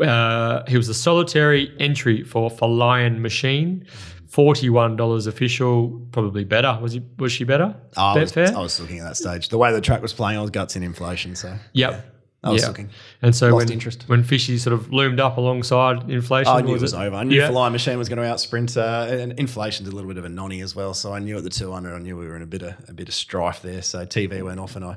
uh, 0.00 0.62
he 0.68 0.76
was 0.76 0.88
a 0.88 0.94
solitary 0.94 1.74
entry 1.78 2.22
for 2.22 2.50
for 2.50 2.68
Flying 2.68 3.22
Machine, 3.22 3.86
forty 4.28 4.68
one 4.68 4.96
dollars 4.96 5.26
official, 5.26 6.06
probably 6.12 6.44
better. 6.44 6.78
Was 6.82 6.92
he? 6.94 7.02
Was 7.18 7.32
she 7.32 7.44
better? 7.44 7.74
I 7.96 8.14
was, 8.18 8.36
I 8.36 8.58
was 8.60 8.80
looking 8.80 8.98
at 8.98 9.04
that 9.04 9.16
stage. 9.16 9.48
The 9.48 9.58
way 9.58 9.72
the 9.72 9.80
track 9.80 10.02
was 10.02 10.12
playing, 10.12 10.38
I 10.38 10.42
was 10.42 10.50
guts 10.50 10.76
in 10.76 10.82
inflation. 10.82 11.34
So 11.34 11.56
Yep. 11.72 12.13
I 12.44 12.50
was 12.50 12.62
Yeah. 12.62 12.68
looking. 12.68 12.90
And 13.22 13.34
so 13.34 13.46
Lost 13.48 13.56
when 13.66 13.72
interest. 13.72 14.04
when 14.06 14.22
Fishy 14.22 14.58
sort 14.58 14.74
of 14.74 14.92
loomed 14.92 15.18
up 15.18 15.38
alongside 15.38 16.10
inflation, 16.10 16.52
I 16.52 16.60
knew 16.60 16.74
it 16.74 16.80
was 16.82 16.92
over. 16.94 17.16
I 17.16 17.24
knew 17.24 17.36
Yeah. 17.40 17.48
Flying 17.50 17.72
Machine 17.72 17.96
was 17.98 18.08
going 18.10 18.18
to 18.18 18.24
out 18.24 18.38
sprint, 18.38 18.76
uh, 18.76 19.06
and 19.08 19.32
inflation's 19.38 19.88
a 19.88 19.92
little 19.92 20.08
bit 20.08 20.18
of 20.18 20.24
a 20.24 20.28
nonny 20.28 20.60
as 20.60 20.76
well. 20.76 20.92
So 20.94 21.12
I 21.14 21.18
knew 21.20 21.36
at 21.38 21.42
the 21.42 21.50
200, 21.50 21.94
I 21.94 21.98
knew 21.98 22.16
we 22.16 22.26
were 22.26 22.36
in 22.36 22.42
a 22.42 22.46
bit 22.46 22.62
of 22.62 22.74
a 22.86 22.92
bit 22.92 23.08
of 23.08 23.14
strife 23.14 23.62
there. 23.62 23.80
So 23.82 24.04
TV 24.04 24.42
went 24.42 24.60
off, 24.60 24.76
and 24.76 24.84
I 24.84 24.96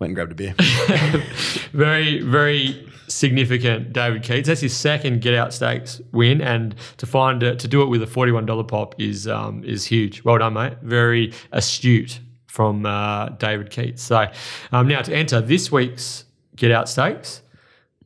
went 0.00 0.10
and 0.10 0.14
grabbed 0.16 0.32
a 0.32 0.34
beer. 0.34 0.54
very, 1.72 2.20
very 2.20 2.86
significant 3.06 3.92
David 3.92 4.22
Keats. 4.22 4.48
That's 4.48 4.60
his 4.60 4.76
second 4.76 5.20
get 5.20 5.34
out 5.34 5.54
stakes 5.54 6.00
win, 6.12 6.40
and 6.40 6.74
to 6.98 7.06
find 7.06 7.40
to 7.40 7.54
do 7.56 7.82
it 7.82 7.86
with 7.86 8.02
a 8.02 8.06
forty 8.06 8.32
one 8.32 8.46
dollar 8.46 8.64
pop 8.64 8.94
is 9.00 9.26
um, 9.28 9.62
is 9.64 9.84
huge. 9.84 10.24
Well 10.24 10.38
done, 10.38 10.54
mate. 10.54 10.74
Very 10.82 11.32
astute 11.52 12.20
from 12.46 12.84
uh, 12.86 13.28
David 13.30 13.70
Keats. 13.70 14.02
So 14.02 14.26
um, 14.72 14.88
now 14.88 15.02
to 15.02 15.14
enter 15.14 15.40
this 15.40 15.70
week's 15.70 16.24
get 16.58 16.70
out 16.70 16.88
stakes. 16.88 17.42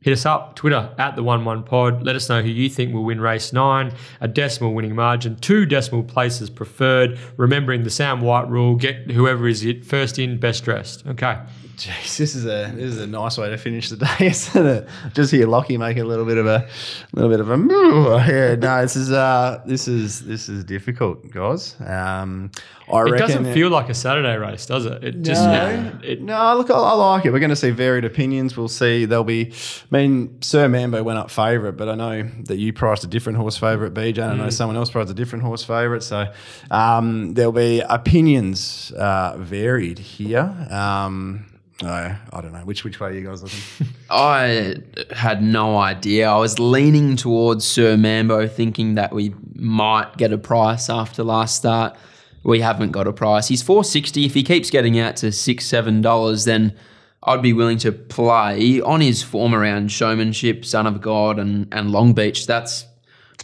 Hit 0.01 0.11
us 0.11 0.25
up, 0.25 0.55
Twitter 0.55 0.93
at 0.97 1.15
the 1.15 1.23
one 1.23 1.45
one 1.45 1.63
pod. 1.63 2.03
Let 2.03 2.17
us 2.17 2.27
know 2.27 2.41
who 2.41 2.49
you 2.49 2.69
think 2.69 2.93
will 2.93 3.05
win 3.05 3.21
race 3.21 3.53
nine. 3.53 3.93
A 4.19 4.27
decimal 4.27 4.73
winning 4.73 4.95
margin, 4.95 5.37
two 5.37 5.65
decimal 5.65 6.03
places 6.03 6.49
preferred. 6.49 7.17
Remembering 7.37 7.83
the 7.83 7.89
Sam 7.89 8.19
White 8.19 8.49
rule: 8.49 8.75
get 8.75 9.11
whoever 9.11 9.47
is 9.47 9.63
it 9.63 9.85
first 9.85 10.19
in, 10.19 10.39
best 10.39 10.65
dressed. 10.65 11.07
Okay. 11.07 11.39
Jeez, 11.75 12.17
this 12.17 12.35
is 12.35 12.45
a 12.45 12.71
this 12.75 12.93
is 12.93 12.99
a 12.99 13.07
nice 13.07 13.37
way 13.37 13.49
to 13.49 13.57
finish 13.57 13.89
the 13.89 13.97
day, 13.97 14.07
isn't 14.27 14.65
it? 14.65 14.87
Just 15.13 15.31
hear 15.31 15.47
Lockie 15.47 15.77
make 15.77 15.97
a 15.97 16.03
little 16.03 16.25
bit 16.25 16.37
of 16.37 16.45
a 16.45 16.67
little 17.13 17.31
bit 17.31 17.39
of 17.39 17.49
a 17.49 17.57
moo. 17.57 18.09
yeah. 18.27 18.55
No, 18.55 18.81
this 18.83 18.95
is 18.95 19.11
uh 19.11 19.61
this 19.65 19.87
is 19.87 20.21
this 20.25 20.49
is 20.49 20.63
difficult, 20.63 21.29
guys. 21.31 21.75
Um, 21.81 22.51
I 22.91 22.99
It 22.99 23.03
reckon 23.11 23.17
doesn't 23.27 23.53
feel 23.53 23.69
like 23.69 23.89
a 23.89 23.93
Saturday 23.93 24.35
race, 24.37 24.65
does 24.67 24.85
it? 24.85 25.03
It 25.03 25.21
just 25.23 25.43
no, 25.43 25.99
it, 26.03 26.21
no, 26.21 26.57
look, 26.57 26.69
I, 26.69 26.73
I 26.75 26.93
like 26.93 27.25
it. 27.25 27.31
We're 27.31 27.39
going 27.39 27.49
to 27.49 27.55
see 27.55 27.71
varied 27.71 28.05
opinions. 28.05 28.55
We'll 28.55 28.67
see. 28.67 29.05
There'll 29.05 29.23
be. 29.23 29.51
I 29.51 29.95
mean, 29.97 30.41
Sir 30.41 30.67
Mambo 30.67 31.01
went 31.01 31.17
up 31.17 31.31
favourite, 31.31 31.77
but 31.77 31.89
I 31.89 31.95
know 31.95 32.29
that 32.43 32.57
you 32.57 32.71
priced 32.73 33.03
a 33.03 33.07
different 33.07 33.37
horse 33.39 33.57
favourite, 33.57 33.93
BJ. 33.93 34.17
and 34.19 34.33
I 34.33 34.35
Mm. 34.35 34.37
know 34.37 34.49
someone 34.51 34.75
else 34.77 34.91
priced 34.91 35.09
a 35.09 35.13
different 35.15 35.43
horse 35.43 35.63
favourite. 35.63 36.03
So 36.03 36.31
um, 36.69 37.33
there'll 37.33 37.51
be 37.51 37.79
opinions 37.79 38.91
uh, 38.91 39.37
varied 39.39 39.97
here. 39.97 40.53
Um, 40.69 41.45
I, 41.85 42.17
I 42.31 42.41
don't 42.41 42.53
know 42.53 42.59
which 42.59 42.83
which 42.83 42.99
way 42.99 43.09
are 43.09 43.13
you 43.13 43.27
guys 43.27 43.43
looking. 43.43 43.59
I 44.09 44.75
had 45.11 45.41
no 45.41 45.77
idea. 45.77 46.29
I 46.29 46.37
was 46.37 46.59
leaning 46.59 47.15
towards 47.15 47.65
Sir 47.65 47.97
Mambo, 47.97 48.47
thinking 48.47 48.95
that 48.95 49.13
we 49.13 49.33
might 49.55 50.17
get 50.17 50.31
a 50.31 50.37
price 50.37 50.89
after 50.89 51.23
last 51.23 51.55
start. 51.55 51.95
We 52.43 52.59
haven't 52.59 52.91
got 52.91 53.07
a 53.07 53.13
price. 53.13 53.47
He's 53.47 53.61
four 53.61 53.83
sixty. 53.83 54.25
If 54.25 54.33
he 54.33 54.43
keeps 54.43 54.69
getting 54.69 54.99
out 54.99 55.15
to 55.17 55.31
six 55.31 55.65
seven 55.65 56.01
dollars, 56.01 56.45
then 56.45 56.75
I'd 57.23 57.41
be 57.41 57.53
willing 57.53 57.77
to 57.79 57.91
play 57.91 58.81
on 58.81 59.01
his 59.01 59.23
form 59.23 59.55
around 59.55 59.91
showmanship, 59.91 60.65
Son 60.65 60.85
of 60.87 61.01
God, 61.01 61.39
and 61.39 61.67
and 61.71 61.91
Long 61.91 62.13
Beach. 62.13 62.45
That's 62.45 62.85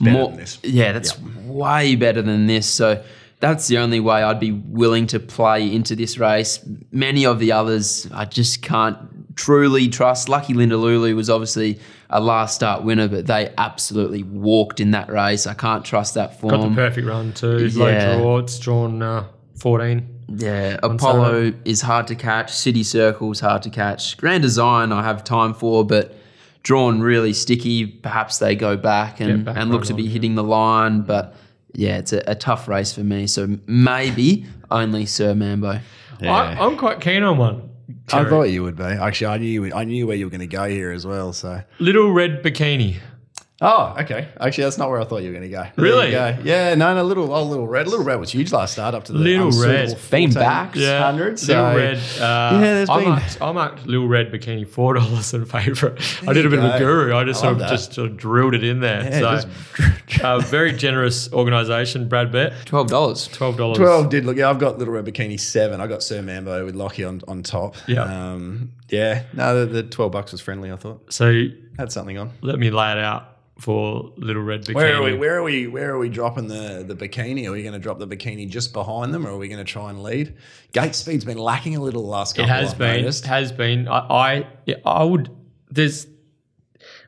better 0.02 0.18
more. 0.18 0.28
than 0.30 0.38
this. 0.38 0.60
Yeah, 0.64 0.92
that's 0.92 1.20
way 1.20 1.96
better 1.96 2.22
than 2.22 2.48
this. 2.48 2.68
So. 2.68 3.04
That's 3.40 3.68
the 3.68 3.78
only 3.78 4.00
way 4.02 4.22
I'd 4.22 4.40
be 4.40 4.52
willing 4.52 5.08
to 5.08 5.20
play 5.20 5.74
into 5.74 5.96
this 5.96 6.18
race. 6.18 6.60
Many 6.92 7.26
of 7.26 7.40
the 7.40 7.54
others, 7.54 8.08
I 8.14 8.26
just 8.26 8.62
can't 8.62 8.98
truly 9.36 9.88
trust. 9.88 10.28
Lucky 10.28 10.54
Linda 10.54 10.76
Lulu 10.76 11.16
was 11.16 11.30
obviously 11.30 11.80
a 12.10 12.20
last 12.20 12.56
start 12.56 12.84
winner, 12.84 13.08
but 13.08 13.28
they 13.28 13.54
absolutely 13.58 14.24
walked 14.24 14.82
in 14.82 14.92
that 14.92 15.10
race. 15.10 15.48
I 15.48 15.54
can't 15.54 15.86
trust 15.86 16.16
that 16.16 16.40
form. 16.40 16.52
got 16.52 16.70
the 16.70 16.76
perfect 16.76 17.08
run 17.08 17.32
too. 17.34 17.66
Yeah. 17.68 17.86
Low 17.86 18.18
draw. 18.20 18.38
It's 18.40 18.60
drawn 18.60 19.02
uh, 19.02 19.28
fourteen. 19.56 20.16
Yeah, 20.28 20.78
Apollo 20.84 21.46
Saturday. 21.46 21.58
is 21.66 21.82
hard 21.82 22.08
to 22.08 22.16
catch. 22.16 22.52
City 22.52 22.84
Circle's 22.84 23.40
hard 23.40 23.64
to 23.64 23.70
catch. 23.70 24.18
Grand 24.18 24.44
Design 24.44 24.92
I 24.92 25.04
have 25.04 25.24
time 25.24 25.54
for, 25.54 25.86
but 25.86 26.16
drawn 26.64 27.00
really 27.00 27.34
sticky. 27.34 27.88
Perhaps 27.88 28.40
they 28.40 28.56
go 28.56 28.76
back 28.76 29.22
and, 29.22 29.46
back 29.46 29.58
and 29.58 29.72
look 29.72 29.86
to 29.86 29.94
be 29.94 30.04
on, 30.04 30.08
yeah. 30.08 30.14
hitting 30.14 30.36
the 30.36 30.44
line, 30.44 31.02
but 31.02 31.36
yeah, 31.74 31.98
it's 31.98 32.14
a, 32.14 32.24
a 32.28 32.36
tough 32.36 32.68
race 32.68 32.94
for 32.94 33.04
me. 33.04 33.28
So 33.28 33.58
maybe 33.68 34.46
only 34.72 35.06
Sir 35.06 35.36
Mambo. 35.36 35.80
I, 36.22 36.26
I'm 36.60 36.78
quite 36.78 37.00
keen 37.00 37.24
on 37.24 37.38
one. 37.38 37.70
I 38.12 38.26
thought 38.26 38.44
you 38.44 38.64
would 38.64 38.76
be. 38.76 38.84
Actually, 38.84 39.28
I 39.28 39.38
knew 39.38 39.74
I 39.74 39.84
knew 39.84 40.08
where 40.08 40.16
you 40.16 40.26
were 40.26 40.32
going 40.32 40.40
to 40.42 40.48
go 40.48 40.68
here 40.68 40.92
as 40.92 41.06
well. 41.06 41.34
So. 41.34 41.62
Little 41.80 42.12
red 42.12 42.44
bikini. 42.44 42.98
Oh, 43.62 43.94
okay. 44.00 44.30
Actually, 44.40 44.64
that's 44.66 44.78
not 44.78 44.90
where 44.90 45.02
I 45.02 45.04
thought 45.04 45.18
you 45.22 45.28
were 45.28 45.38
going 45.38 45.44
to 45.44 45.50
go. 45.50 45.64
There 45.64 45.84
Really? 45.84 46.12
go. 46.12 46.38
Yeah, 46.44 46.76
no, 46.76 46.96
no, 46.96 47.04
little, 47.04 47.34
oh, 47.34 47.44
little 47.44 47.68
red. 47.68 47.88
Little 47.90 48.06
red 48.06 48.16
was 48.18 48.32
huge 48.32 48.54
last 48.54 48.72
start 48.72 48.96
up 48.96 49.04
to 49.06 49.12
the 49.12 49.20
Little 49.20 49.52
Red. 49.52 49.98
Been 50.10 50.32
back. 50.32 50.76
Yeah, 50.78 51.04
hundred. 51.04 51.42
Little 51.42 51.66
red. 51.76 51.98
Uh, 51.98 52.52
Yeah, 52.54 52.60
there's 52.62 52.90
I 52.90 53.00
been- 53.00 53.10
marked, 53.10 53.42
I 53.42 53.52
marked 53.52 53.86
little 53.86 54.08
red 54.08 54.32
bikini 54.32 54.66
four 54.66 54.94
dollars 54.94 55.34
in 55.34 55.46
favourite. 55.46 56.00
I 56.28 56.32
did 56.32 56.46
a 56.46 56.50
bit 56.50 56.60
of 56.60 56.66
a 56.74 56.80
guru. 56.80 57.14
I 57.14 57.26
just 57.26 57.40
I 57.40 57.48
sort 57.48 57.54
of 57.54 57.60
that. 57.60 57.70
just 57.70 57.94
sort 57.94 58.12
of 58.12 58.16
drilled 58.18 58.54
it 58.54 58.64
in 58.64 58.80
there. 58.80 59.04
Yeah, 59.04 59.40
so, 59.42 60.24
uh, 60.24 60.40
very 60.40 60.72
generous 60.72 61.32
organisation. 61.34 62.08
Brad 62.08 62.32
Bet, 62.32 62.54
Twelve 62.66 62.88
dollars. 62.88 63.28
twelve 63.28 63.58
dollars. 63.58 63.78
Twelve 63.78 64.10
did 64.10 64.26
look. 64.26 64.38
Yeah, 64.38 64.50
I've 64.50 64.60
got 64.60 64.78
Little 64.78 64.94
Red 64.94 65.04
Bikini 65.06 65.38
seven. 65.38 65.82
I 65.82 65.88
got 65.88 66.02
Sir 66.02 66.22
Mambo 66.22 66.64
with 66.64 66.76
Lockie 66.76 67.04
on, 67.04 67.22
on 67.28 67.44
top. 67.44 67.76
Yeah. 67.88 68.04
um, 68.04 68.72
yeah. 68.88 69.24
No, 69.34 69.66
the, 69.66 69.66
the 69.66 69.84
twelve 69.84 70.14
bucks 70.14 70.32
was 70.32 70.40
friendly. 70.40 70.72
I 70.72 70.78
thought 70.78 71.12
So 71.12 71.44
had 71.78 71.92
something 71.92 72.18
on. 72.18 72.32
let 72.42 72.58
me 72.58 72.70
lay 72.72 72.94
it 72.94 72.98
out 73.00 73.36
for 73.60 74.12
little 74.18 74.42
red 74.42 74.64
bikini. 74.64 74.76
Where 74.76 74.96
are 74.96 75.04
we? 75.04 75.14
Where 75.16 75.36
are 75.38 75.44
we? 75.44 75.68
Where 75.68 75.92
are 75.94 76.00
we 76.00 76.10
dropping 76.10 76.48
the 76.48 76.84
the 76.88 76.96
bikini? 76.96 77.48
Are 77.48 77.52
we 77.52 77.62
going 77.62 77.74
to 77.74 77.80
drop 77.80 78.00
the 78.00 78.08
bikini 78.08 78.50
just 78.50 78.74
behind 78.74 79.14
them, 79.14 79.28
or 79.28 79.32
are 79.32 79.38
we 79.38 79.48
going 79.48 79.64
to 79.64 79.72
try 79.72 79.90
and 79.90 80.02
lead? 80.02 80.36
Gate 80.72 80.96
speed's 80.96 81.26
been 81.26 81.38
lacking 81.38 81.76
a 81.76 81.80
little 81.82 82.02
the 82.04 82.08
last 82.08 82.38
It 82.38 82.42
couple. 82.42 82.54
has 82.56 82.72
I've 82.72 82.78
been. 82.78 83.02
noticed. 83.02 83.26
Has 83.26 83.52
been. 83.52 83.88
I. 83.88 83.98
I, 84.00 84.48
yeah, 84.66 84.76
I 84.86 85.04
would. 85.04 85.30
There's. 85.70 86.08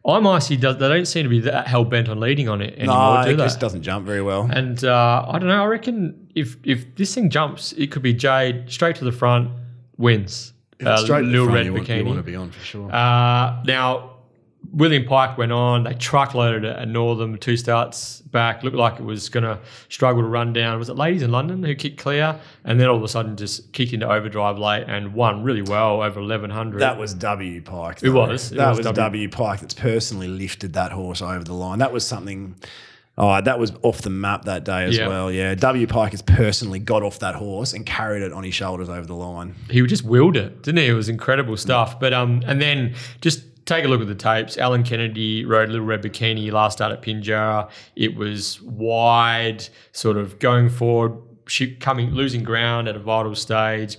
I'm 0.03 0.25
icy. 0.25 0.57
Does 0.57 0.77
they 0.77 0.89
don't 0.89 1.05
seem 1.05 1.23
to 1.23 1.29
be 1.29 1.41
that 1.41 1.67
hell 1.67 1.85
bent 1.85 2.09
on 2.09 2.19
leading 2.19 2.49
on 2.49 2.61
it 2.61 2.73
anymore, 2.77 3.17
No, 3.19 3.23
do 3.23 3.29
it 3.29 3.37
they? 3.37 3.43
just 3.43 3.59
doesn't 3.59 3.83
jump 3.83 4.05
very 4.05 4.21
well. 4.23 4.49
And 4.51 4.83
uh, 4.83 5.25
I 5.27 5.37
don't 5.37 5.47
know. 5.47 5.61
I 5.63 5.67
reckon 5.67 6.27
if 6.33 6.57
if 6.63 6.95
this 6.95 7.13
thing 7.13 7.29
jumps, 7.29 7.71
it 7.73 7.91
could 7.91 8.01
be 8.01 8.11
Jade 8.13 8.69
straight 8.71 8.95
to 8.97 9.05
the 9.05 9.11
front 9.11 9.51
wins. 9.97 10.53
Uh, 10.83 10.97
straight 10.97 11.19
to 11.21 11.25
the 11.27 11.31
little 11.31 11.45
front, 11.45 11.55
red 11.57 11.65
you 11.67 11.73
want, 11.73 11.87
you 11.89 12.05
want 12.05 12.17
to 12.17 12.23
be 12.23 12.35
on 12.35 12.49
for 12.49 12.59
sure. 12.65 12.91
Uh, 12.91 13.61
now, 13.65 14.10
William 14.73 15.03
Pike 15.05 15.37
went 15.37 15.51
on. 15.51 15.83
They 15.83 15.93
truckloaded 15.93 16.63
it 16.63 16.75
at 16.77 16.87
Northam. 16.87 17.37
Two 17.37 17.57
starts 17.57 18.21
back. 18.21 18.63
Looked 18.63 18.77
like 18.77 18.99
it 18.99 19.03
was 19.03 19.27
going 19.27 19.43
to 19.43 19.59
struggle 19.89 20.21
to 20.21 20.27
run 20.27 20.53
down. 20.53 20.79
Was 20.79 20.87
it 20.89 20.95
Ladies 20.95 21.23
in 21.23 21.31
London 21.31 21.61
who 21.61 21.75
kicked 21.75 21.99
clear? 21.99 22.39
And 22.63 22.79
then 22.79 22.87
all 22.87 22.95
of 22.95 23.03
a 23.03 23.07
sudden 23.09 23.35
just 23.35 23.73
kicked 23.73 23.91
into 23.91 24.09
overdrive 24.09 24.57
late 24.57 24.85
and 24.87 25.13
won 25.13 25.43
really 25.43 25.61
well 25.61 26.01
over 26.01 26.21
1100. 26.21 26.79
That 26.79 26.97
was 26.97 27.13
W 27.15 27.61
Pike. 27.61 28.01
It 28.01 28.09
was. 28.11 28.51
It 28.51 28.55
that 28.55 28.69
was 28.69 28.77
was, 28.77 28.85
W. 28.85 28.95
w. 29.27 29.29
Pike 29.29 29.59
that's 29.59 29.73
personally 29.73 30.29
lifted 30.29 30.73
that 30.73 30.91
horse 30.93 31.21
over 31.21 31.43
the 31.43 31.53
line. 31.53 31.79
That 31.79 31.91
was 31.91 32.05
something. 32.05 32.55
Oh, 33.17 33.41
that 33.41 33.59
was 33.59 33.73
off 33.83 34.01
the 34.01 34.09
map 34.09 34.45
that 34.45 34.63
day 34.63 34.85
as 34.85 34.97
Yeah. 34.97 35.09
well. 35.09 35.29
Yeah, 35.29 35.53
W 35.53 35.85
Pike 35.85 36.11
has 36.11 36.21
personally 36.21 36.79
got 36.79 37.03
off 37.03 37.19
that 37.19 37.35
horse 37.35 37.73
and 37.73 37.85
carried 37.85 38.23
it 38.23 38.31
on 38.31 38.43
his 38.45 38.55
shoulders 38.55 38.87
over 38.87 39.05
the 39.05 39.13
line. 39.15 39.53
he 39.69 39.85
just 39.85 40.05
willed 40.05 40.37
it, 40.37 40.63
didn't 40.63 40.79
he? 40.79 40.87
It 40.87 40.93
was 40.93 41.09
incredible 41.09 41.57
stuff. 41.57 41.99
But 41.99 42.13
um, 42.13 42.41
and 42.47 42.61
then 42.61 42.95
just 43.19 43.43
take 43.65 43.85
a 43.85 43.87
look 43.87 44.01
at 44.01 44.07
the 44.07 44.15
tapes. 44.15 44.57
Alan 44.57 44.83
Kennedy 44.83 45.45
rode 45.45 45.69
Little 45.69 45.85
Red 45.85 46.01
Bikini 46.01 46.51
last 46.51 46.77
start 46.77 46.91
at 46.91 47.01
Pinjarra. 47.01 47.69
It 47.95 48.15
was 48.15 48.61
wide, 48.61 49.67
sort 49.91 50.17
of 50.17 50.39
going 50.39 50.69
forward, 50.69 51.17
coming 51.79 52.11
losing 52.11 52.43
ground 52.43 52.87
at 52.87 52.95
a 52.95 52.99
vital 52.99 53.35
stage. 53.35 53.97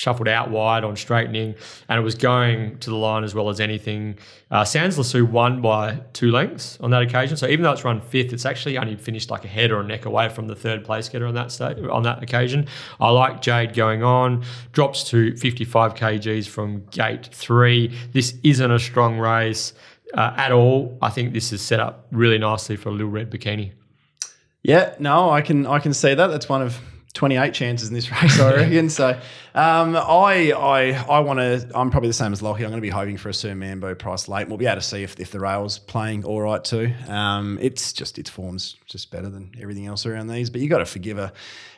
Shuffled 0.00 0.28
out 0.28 0.50
wide 0.50 0.82
on 0.82 0.96
straightening, 0.96 1.54
and 1.90 2.00
it 2.00 2.02
was 2.02 2.14
going 2.14 2.78
to 2.78 2.88
the 2.88 2.96
line 2.96 3.22
as 3.22 3.34
well 3.34 3.50
as 3.50 3.60
anything. 3.60 4.16
Uh, 4.50 4.64
Sans 4.64 4.96
Lassou 4.96 5.28
won 5.28 5.60
by 5.60 6.00
two 6.14 6.30
lengths 6.30 6.78
on 6.80 6.90
that 6.92 7.02
occasion. 7.02 7.36
So 7.36 7.46
even 7.46 7.64
though 7.64 7.72
it's 7.72 7.84
run 7.84 8.00
fifth, 8.00 8.32
it's 8.32 8.46
actually 8.46 8.78
only 8.78 8.96
finished 8.96 9.30
like 9.30 9.44
a 9.44 9.48
head 9.48 9.70
or 9.70 9.80
a 9.80 9.84
neck 9.84 10.06
away 10.06 10.30
from 10.30 10.46
the 10.46 10.56
third 10.56 10.86
place 10.86 11.06
getter 11.10 11.26
on 11.26 11.34
that 11.34 11.52
state 11.52 11.78
on 11.78 12.02
that 12.04 12.22
occasion. 12.22 12.66
I 12.98 13.10
like 13.10 13.42
Jade 13.42 13.74
going 13.74 14.02
on. 14.02 14.42
Drops 14.72 15.04
to 15.10 15.36
55 15.36 15.94
kgs 15.94 16.48
from 16.48 16.86
gate 16.86 17.28
three. 17.30 17.94
This 18.14 18.38
isn't 18.42 18.70
a 18.70 18.78
strong 18.78 19.18
race 19.18 19.74
uh, 20.14 20.32
at 20.34 20.50
all. 20.50 20.96
I 21.02 21.10
think 21.10 21.34
this 21.34 21.52
is 21.52 21.60
set 21.60 21.78
up 21.78 22.06
really 22.10 22.38
nicely 22.38 22.76
for 22.76 22.88
a 22.88 22.92
little 22.92 23.10
red 23.10 23.30
bikini. 23.30 23.72
Yeah, 24.62 24.94
no, 24.98 25.28
I 25.28 25.42
can 25.42 25.66
I 25.66 25.78
can 25.78 25.92
see 25.92 26.14
that. 26.14 26.28
That's 26.28 26.48
one 26.48 26.62
of 26.62 26.80
28 27.12 27.52
chances 27.54 27.88
in 27.88 27.94
this 27.94 28.10
race, 28.22 28.38
I 28.38 28.54
reckon. 28.54 28.88
so 28.88 29.10
um, 29.54 29.96
I 29.96 30.52
I 30.52 30.92
I 31.08 31.20
want 31.20 31.40
to. 31.40 31.68
I'm 31.74 31.90
probably 31.90 32.08
the 32.08 32.12
same 32.14 32.32
as 32.32 32.40
Lockie. 32.40 32.62
I'm 32.64 32.70
going 32.70 32.78
to 32.80 32.86
be 32.86 32.88
hoping 32.90 33.16
for 33.16 33.28
a 33.28 33.34
Sir 33.34 33.54
Mambo 33.54 33.94
price 33.96 34.28
late. 34.28 34.48
We'll 34.48 34.58
be 34.58 34.66
able 34.66 34.76
to 34.76 34.86
see 34.86 35.02
if, 35.02 35.18
if 35.18 35.30
the 35.32 35.40
rail's 35.40 35.78
playing 35.80 36.24
all 36.24 36.40
right 36.40 36.62
too. 36.62 36.92
Um, 37.08 37.58
it's 37.60 37.92
just 37.92 38.18
its 38.18 38.30
form's 38.30 38.76
just 38.86 39.10
better 39.10 39.28
than 39.28 39.52
everything 39.60 39.86
else 39.86 40.06
around 40.06 40.28
these. 40.28 40.50
But 40.50 40.60
you 40.60 40.68
got 40.68 40.78
to 40.78 40.86
forgive 40.86 41.18
a 41.18 41.32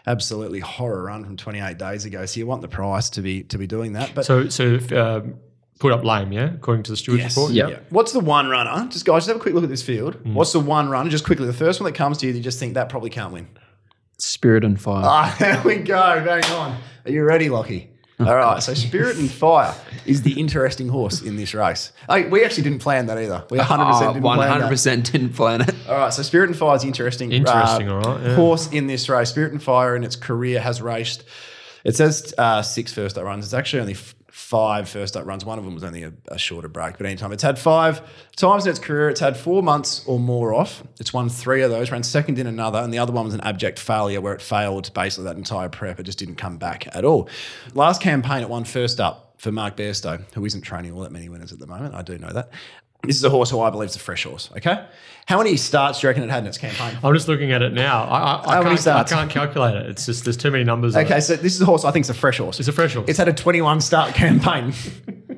absolutely 0.06 0.60
horror 0.60 1.04
run 1.04 1.24
from 1.24 1.36
28 1.36 1.78
days 1.78 2.04
ago. 2.04 2.26
So 2.26 2.38
you 2.40 2.46
want 2.46 2.60
the 2.62 2.68
price 2.68 3.08
to 3.10 3.22
be 3.22 3.42
to 3.44 3.56
be 3.58 3.66
doing 3.66 3.94
that. 3.94 4.12
But 4.14 4.26
So 4.26 4.48
so 4.50 4.76
uh, 4.94 5.22
put 5.78 5.92
up 5.92 6.04
lame, 6.04 6.32
yeah, 6.32 6.52
according 6.52 6.82
to 6.84 6.90
the 6.92 6.96
stewards 6.96 7.22
Yes. 7.22 7.36
report. 7.36 7.52
Yeah. 7.52 7.78
What's 7.88 8.12
the 8.12 8.20
one 8.20 8.48
runner? 8.48 8.86
Just 8.90 9.04
guys, 9.06 9.20
just 9.22 9.28
have 9.28 9.36
a 9.38 9.40
quick 9.40 9.54
look 9.54 9.64
at 9.64 9.70
this 9.70 9.82
field. 9.82 10.18
What's 10.26 10.52
the 10.52 10.60
one 10.60 10.88
runner? 10.90 11.08
Just 11.08 11.24
quickly, 11.24 11.46
the 11.46 11.52
first 11.54 11.80
one 11.80 11.90
that 11.90 11.96
comes 11.96 12.18
to 12.18 12.26
you, 12.26 12.32
you 12.34 12.40
just 12.40 12.58
think 12.58 12.74
that 12.74 12.88
probably 12.90 13.10
can't 13.10 13.32
win. 13.32 13.48
Spirit 14.22 14.64
and 14.64 14.80
fire. 14.80 15.02
Ah, 15.04 15.36
there 15.40 15.60
we 15.64 15.76
go. 15.76 16.22
Bang 16.24 16.44
on. 16.52 16.78
Are 17.04 17.10
you 17.10 17.24
ready, 17.24 17.48
Lockie? 17.48 17.88
All 18.20 18.36
right. 18.36 18.62
So 18.62 18.72
Spirit 18.74 19.16
and 19.16 19.28
Fire 19.28 19.74
is 20.06 20.22
the 20.22 20.38
interesting 20.38 20.88
horse 20.88 21.22
in 21.22 21.34
this 21.36 21.54
race. 21.54 21.90
Oh, 22.08 22.22
we 22.28 22.44
actually 22.44 22.62
didn't 22.62 22.78
plan 22.78 23.06
that 23.06 23.18
either. 23.18 23.44
We 23.50 23.58
100% 23.60 23.66
Oh, 24.10 24.12
didn't 24.12 24.22
plan 24.22 24.60
that. 24.60 24.70
100% 24.70 25.10
didn't 25.10 25.30
plan 25.34 25.62
it. 25.62 25.74
All 25.88 25.96
right, 25.96 26.12
so 26.14 26.22
Spirit 26.22 26.50
and 26.50 26.56
Fire 26.56 26.76
is 26.76 26.84
interesting. 26.84 27.32
Interesting, 27.32 27.88
uh, 27.90 27.94
all 27.94 28.00
right, 28.00 28.22
yeah. 28.26 28.36
Horse 28.36 28.70
in 28.70 28.86
this 28.86 29.08
race. 29.08 29.30
Spirit 29.30 29.50
and 29.52 29.60
Fire 29.62 29.96
in 29.96 30.04
its 30.04 30.14
career 30.14 30.60
has 30.60 30.80
raced. 30.80 31.24
It 31.84 31.96
says 31.96 32.32
uh, 32.38 32.62
six 32.62 32.92
first 32.92 33.18
up 33.18 33.24
runs. 33.24 33.44
It's 33.44 33.54
actually 33.54 33.80
only 33.80 33.94
f- 33.94 34.14
five 34.32 34.88
first 34.88 35.14
up 35.14 35.26
runs. 35.26 35.44
One 35.44 35.58
of 35.58 35.64
them 35.66 35.74
was 35.74 35.84
only 35.84 36.04
a, 36.04 36.12
a 36.28 36.38
shorter 36.38 36.66
break, 36.66 36.96
but 36.96 37.04
anytime 37.04 37.32
it's 37.32 37.42
had 37.42 37.58
five 37.58 38.00
times 38.34 38.64
in 38.64 38.70
its 38.70 38.78
career, 38.78 39.10
it's 39.10 39.20
had 39.20 39.36
four 39.36 39.62
months 39.62 40.02
or 40.06 40.18
more 40.18 40.54
off. 40.54 40.82
It's 40.98 41.12
won 41.12 41.28
three 41.28 41.60
of 41.60 41.70
those, 41.70 41.90
ran 41.90 42.02
second 42.02 42.38
in 42.38 42.46
another, 42.46 42.78
and 42.78 42.94
the 42.94 42.98
other 42.98 43.12
one 43.12 43.26
was 43.26 43.34
an 43.34 43.42
abject 43.42 43.78
failure 43.78 44.22
where 44.22 44.32
it 44.32 44.40
failed 44.40 44.92
basically 44.94 45.24
that 45.24 45.36
entire 45.36 45.68
prep. 45.68 46.00
It 46.00 46.04
just 46.04 46.18
didn't 46.18 46.36
come 46.36 46.56
back 46.56 46.88
at 46.96 47.04
all. 47.04 47.28
Last 47.74 48.00
campaign, 48.00 48.40
it 48.40 48.48
won 48.48 48.64
first 48.64 49.00
up 49.00 49.34
for 49.36 49.52
Mark 49.52 49.76
Bairstow, 49.76 50.22
who 50.32 50.46
isn't 50.46 50.62
training 50.62 50.92
all 50.92 51.00
that 51.00 51.12
many 51.12 51.28
winners 51.28 51.52
at 51.52 51.58
the 51.58 51.66
moment. 51.66 51.94
I 51.94 52.00
do 52.00 52.16
know 52.16 52.32
that. 52.32 52.48
This 53.02 53.16
is 53.16 53.24
a 53.24 53.30
horse 53.30 53.50
who 53.50 53.60
I 53.60 53.70
believe 53.70 53.90
is 53.90 53.96
a 53.96 53.98
fresh 53.98 54.24
horse. 54.24 54.48
Okay, 54.56 54.86
how 55.26 55.38
many 55.38 55.56
starts 55.56 56.00
do 56.00 56.06
you 56.06 56.08
reckon 56.08 56.22
it 56.24 56.30
had 56.30 56.42
in 56.42 56.46
its 56.46 56.58
campaign? 56.58 56.98
I'm 57.02 57.14
just 57.14 57.28
looking 57.28 57.52
at 57.52 57.62
it 57.62 57.72
now. 57.72 58.04
I, 58.04 58.18
I, 58.18 58.50
I, 58.50 58.54
How 58.56 58.62
many 58.62 58.76
can't, 58.76 58.88
I 58.88 59.04
can't 59.04 59.30
calculate 59.30 59.76
it. 59.76 59.86
It's 59.86 60.06
just 60.06 60.24
there's 60.24 60.36
too 60.36 60.50
many 60.50 60.64
numbers. 60.64 60.96
Okay, 60.96 61.20
so 61.20 61.36
this 61.36 61.54
is 61.54 61.60
a 61.60 61.64
horse 61.64 61.84
I 61.84 61.90
think 61.90 62.04
is 62.04 62.10
a 62.10 62.14
fresh 62.14 62.38
horse. 62.38 62.58
It's 62.58 62.68
a 62.68 62.72
fresh 62.72 62.94
horse. 62.94 63.08
It's 63.08 63.18
had 63.18 63.28
a 63.28 63.32
21 63.32 63.80
start 63.80 64.14
campaign. 64.14 64.72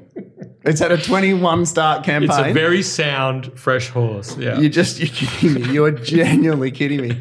it's 0.65 0.81
had 0.81 0.93
a 0.93 0.99
21 0.99 1.67
start 1.67 2.05
campaign. 2.05 2.31
It's 2.31 2.39
a 2.39 2.53
very 2.53 2.83
sound, 2.83 3.59
fresh 3.59 3.89
horse. 3.89 4.37
Yeah. 4.37 4.59
You're 4.59 4.71
just 4.71 4.99
you're 4.99 5.09
kidding 5.09 5.55
me. 5.55 5.73
You 5.73 5.85
are 5.85 5.91
genuinely 5.91 6.71
kidding 6.71 7.01
me. 7.01 7.21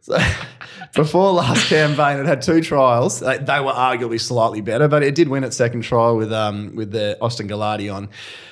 So 0.00 0.18
before 0.94 1.32
last 1.32 1.68
campaign, 1.68 2.18
it 2.18 2.26
had 2.26 2.42
two 2.42 2.60
trials. 2.60 3.20
They, 3.20 3.38
they 3.38 3.60
were 3.60 3.72
arguably 3.72 4.20
slightly 4.20 4.60
better, 4.60 4.88
but 4.88 5.02
it 5.02 5.14
did 5.14 5.28
win 5.28 5.44
its 5.44 5.56
second 5.56 5.82
trial 5.82 6.16
with 6.16 6.32
um 6.32 6.74
with 6.74 6.90
the 6.92 7.18
Austin 7.20 7.48
Gallardi 7.48 7.92
on 7.94 8.08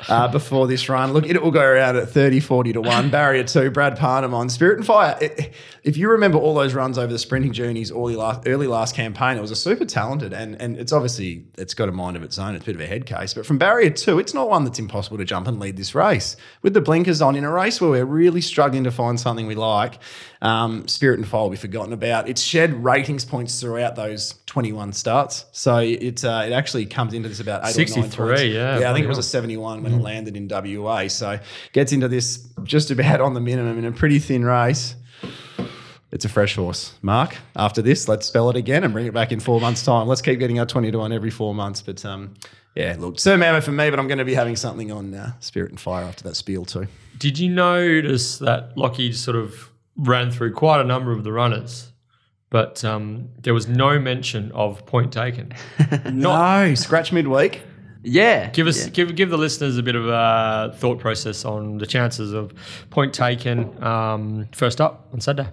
uh, 0.09 0.29
before 0.33 0.67
this 0.67 0.89
run. 0.89 1.13
Look, 1.13 1.27
it 1.27 1.41
will 1.43 1.51
go 1.51 1.63
around 1.63 1.97
at 1.97 2.09
30, 2.09 2.41
40 2.41 2.73
to 2.75 2.81
one. 2.81 3.11
Barrier 3.13 3.45
two, 3.45 3.71
Brad 3.71 3.97
Parnham 3.99 4.35
on 4.35 4.49
Spirit 4.49 4.79
and 4.79 4.87
Fire. 4.87 5.17
It- 5.21 5.53
if 5.85 5.97
you 5.97 6.09
remember 6.11 6.39
all 6.39 6.55
those 6.55 6.75
runs 6.75 6.97
over 6.97 7.13
the 7.13 7.19
sprinting 7.19 7.53
journeys 7.53 7.91
early 7.91 8.15
last 8.15 8.47
early 8.47 8.69
last 8.69 8.95
campaign, 8.95 9.37
it 9.37 9.41
was 9.41 9.51
a 9.51 9.57
super 9.57 9.85
talented 9.85 10.33
and 10.33 10.55
and 10.63 10.77
it's 10.77 10.93
obviously 10.93 11.45
it's 11.59 11.75
got 11.75 11.89
a 11.89 11.93
mind 11.93 12.17
of 12.17 12.23
its 12.23 12.39
own. 12.39 12.55
It's 12.55 12.63
a 12.63 12.67
bit 12.67 12.77
of 12.77 12.81
a 12.81 12.87
head 12.87 13.05
case, 13.05 13.35
but 13.35 13.45
from 13.45 13.59
barrier 13.59 13.91
two, 13.91 14.21
it's 14.21 14.33
not 14.33 14.49
one 14.49 14.63
that's 14.63 14.79
impossible 14.79 15.19
to 15.19 15.25
jump 15.25 15.49
and 15.49 15.59
lead 15.59 15.77
this 15.77 15.93
race 15.93 16.37
with 16.63 16.75
the 16.75 16.81
blinkers 16.81 17.21
on 17.21 17.35
in 17.35 17.43
a 17.43 17.51
race 17.51 17.81
where 17.81 17.91
we're 17.91 18.05
really 18.05 18.41
struggling 18.41 18.85
to 18.85 18.93
find 18.93 19.19
something 19.19 19.49
we 19.49 19.57
like. 19.57 19.99
Um, 20.41 20.87
Spirit 20.87 21.19
and 21.19 21.27
Fire 21.27 21.43
will 21.43 21.51
be 21.51 21.57
forgotten 21.57 21.93
about. 21.93 22.29
It's 22.33 22.41
shed 22.41 22.83
ratings 22.83 23.27
points 23.27 23.61
throughout 23.61 23.95
those 23.95 24.37
21 24.47 24.95
starts, 24.95 25.45
so 25.53 25.77
it 25.77 26.25
uh, 26.25 26.45
it 26.47 26.53
actually 26.53 26.87
comes 26.87 27.13
into 27.13 27.29
this 27.29 27.41
about 27.41 27.61
eight 27.67 27.77
or 27.77 27.81
nine 27.81 27.89
63, 27.89 28.27
points. 28.27 28.43
yeah, 28.45 28.79
yeah. 28.79 28.91
I 28.91 28.95
think 28.95 29.05
it 29.05 29.09
was 29.09 29.19
a 29.19 29.23
71 29.23 29.83
when 29.83 29.93
it 29.93 29.99
landed 29.99 30.35
in 30.35 30.49
WA. 30.49 31.09
So 31.09 31.39
gets 31.75 31.93
into 31.93 32.09
this 32.09 32.49
just 32.65 32.91
about 32.91 33.21
on 33.21 33.35
the 33.35 33.41
minimum 33.41 33.79
in 33.79 33.85
a 33.85 33.93
pretty 33.93 34.19
thin 34.19 34.47
race. 34.47 34.95
It's 36.11 36.25
a 36.25 36.31
fresh 36.31 36.57
horse. 36.57 36.95
Mark, 37.03 37.37
after 37.55 37.83
this, 37.83 38.09
let's 38.09 38.25
spell 38.25 38.49
it 38.49 38.57
again 38.57 38.83
and 38.83 38.95
bring 38.95 39.05
it 39.05 39.13
back 39.13 39.31
in 39.31 39.39
four 39.39 39.61
months' 39.61 39.85
time. 39.85 40.09
Let's 40.09 40.23
keep 40.23 40.39
getting 40.39 40.59
our 40.59 40.65
20 40.65 40.91
to 40.91 40.99
1 41.01 41.13
every 41.13 41.31
four 41.31 41.55
months. 41.55 41.83
But 41.83 42.03
um, 42.07 42.33
yeah, 42.75 42.97
look, 42.99 43.19
Sir 43.19 43.37
Mambo 43.37 43.61
for 43.61 43.73
me, 43.73 43.91
but 43.91 43.99
I'm 43.99 44.09
going 44.09 44.17
to 44.17 44.25
be 44.25 44.33
having 44.33 44.57
something 44.57 44.91
on 44.91 45.13
uh, 45.13 45.33
Spirit 45.41 45.69
and 45.71 45.79
Fire 45.79 46.05
after 46.05 46.25
that 46.25 46.37
spiel 46.37 46.65
too. 46.65 46.87
Did 47.19 47.39
you 47.39 47.51
notice 47.51 48.39
that 48.39 48.75
Lockie 48.79 49.13
sort 49.13 49.37
of 49.37 49.69
ran 49.97 50.31
through 50.31 50.55
quite 50.55 50.81
a 50.81 50.85
number 50.85 51.13
of 51.13 51.25
the 51.25 51.33
runners, 51.33 51.92
but 52.53 52.85
um, 52.85 53.31
there 53.41 53.55
was 53.55 53.67
no 53.67 53.99
mention 53.99 54.53
of 54.53 54.85
point 54.85 55.11
taken? 55.11 55.55
No, 56.13 56.75
scratch 56.75 57.11
midweek. 57.11 57.63
Yeah. 58.03 58.51
Give 58.51 58.67
us 58.67 58.85
yeah. 58.85 58.91
give 58.91 59.15
give 59.17 59.31
the 59.31 59.39
listeners 59.39 59.79
a 59.79 59.83
bit 59.83 59.97
of 59.97 60.07
a 60.07 60.75
thought 60.77 60.99
process 60.99 61.47
on 61.47 61.79
the 61.79 61.87
chances 61.87 62.33
of 62.33 62.53
point 62.91 63.15
taken 63.15 63.83
um, 63.83 64.49
first 64.53 64.81
up 64.83 65.09
on 65.15 65.21
Saturday. 65.23 65.49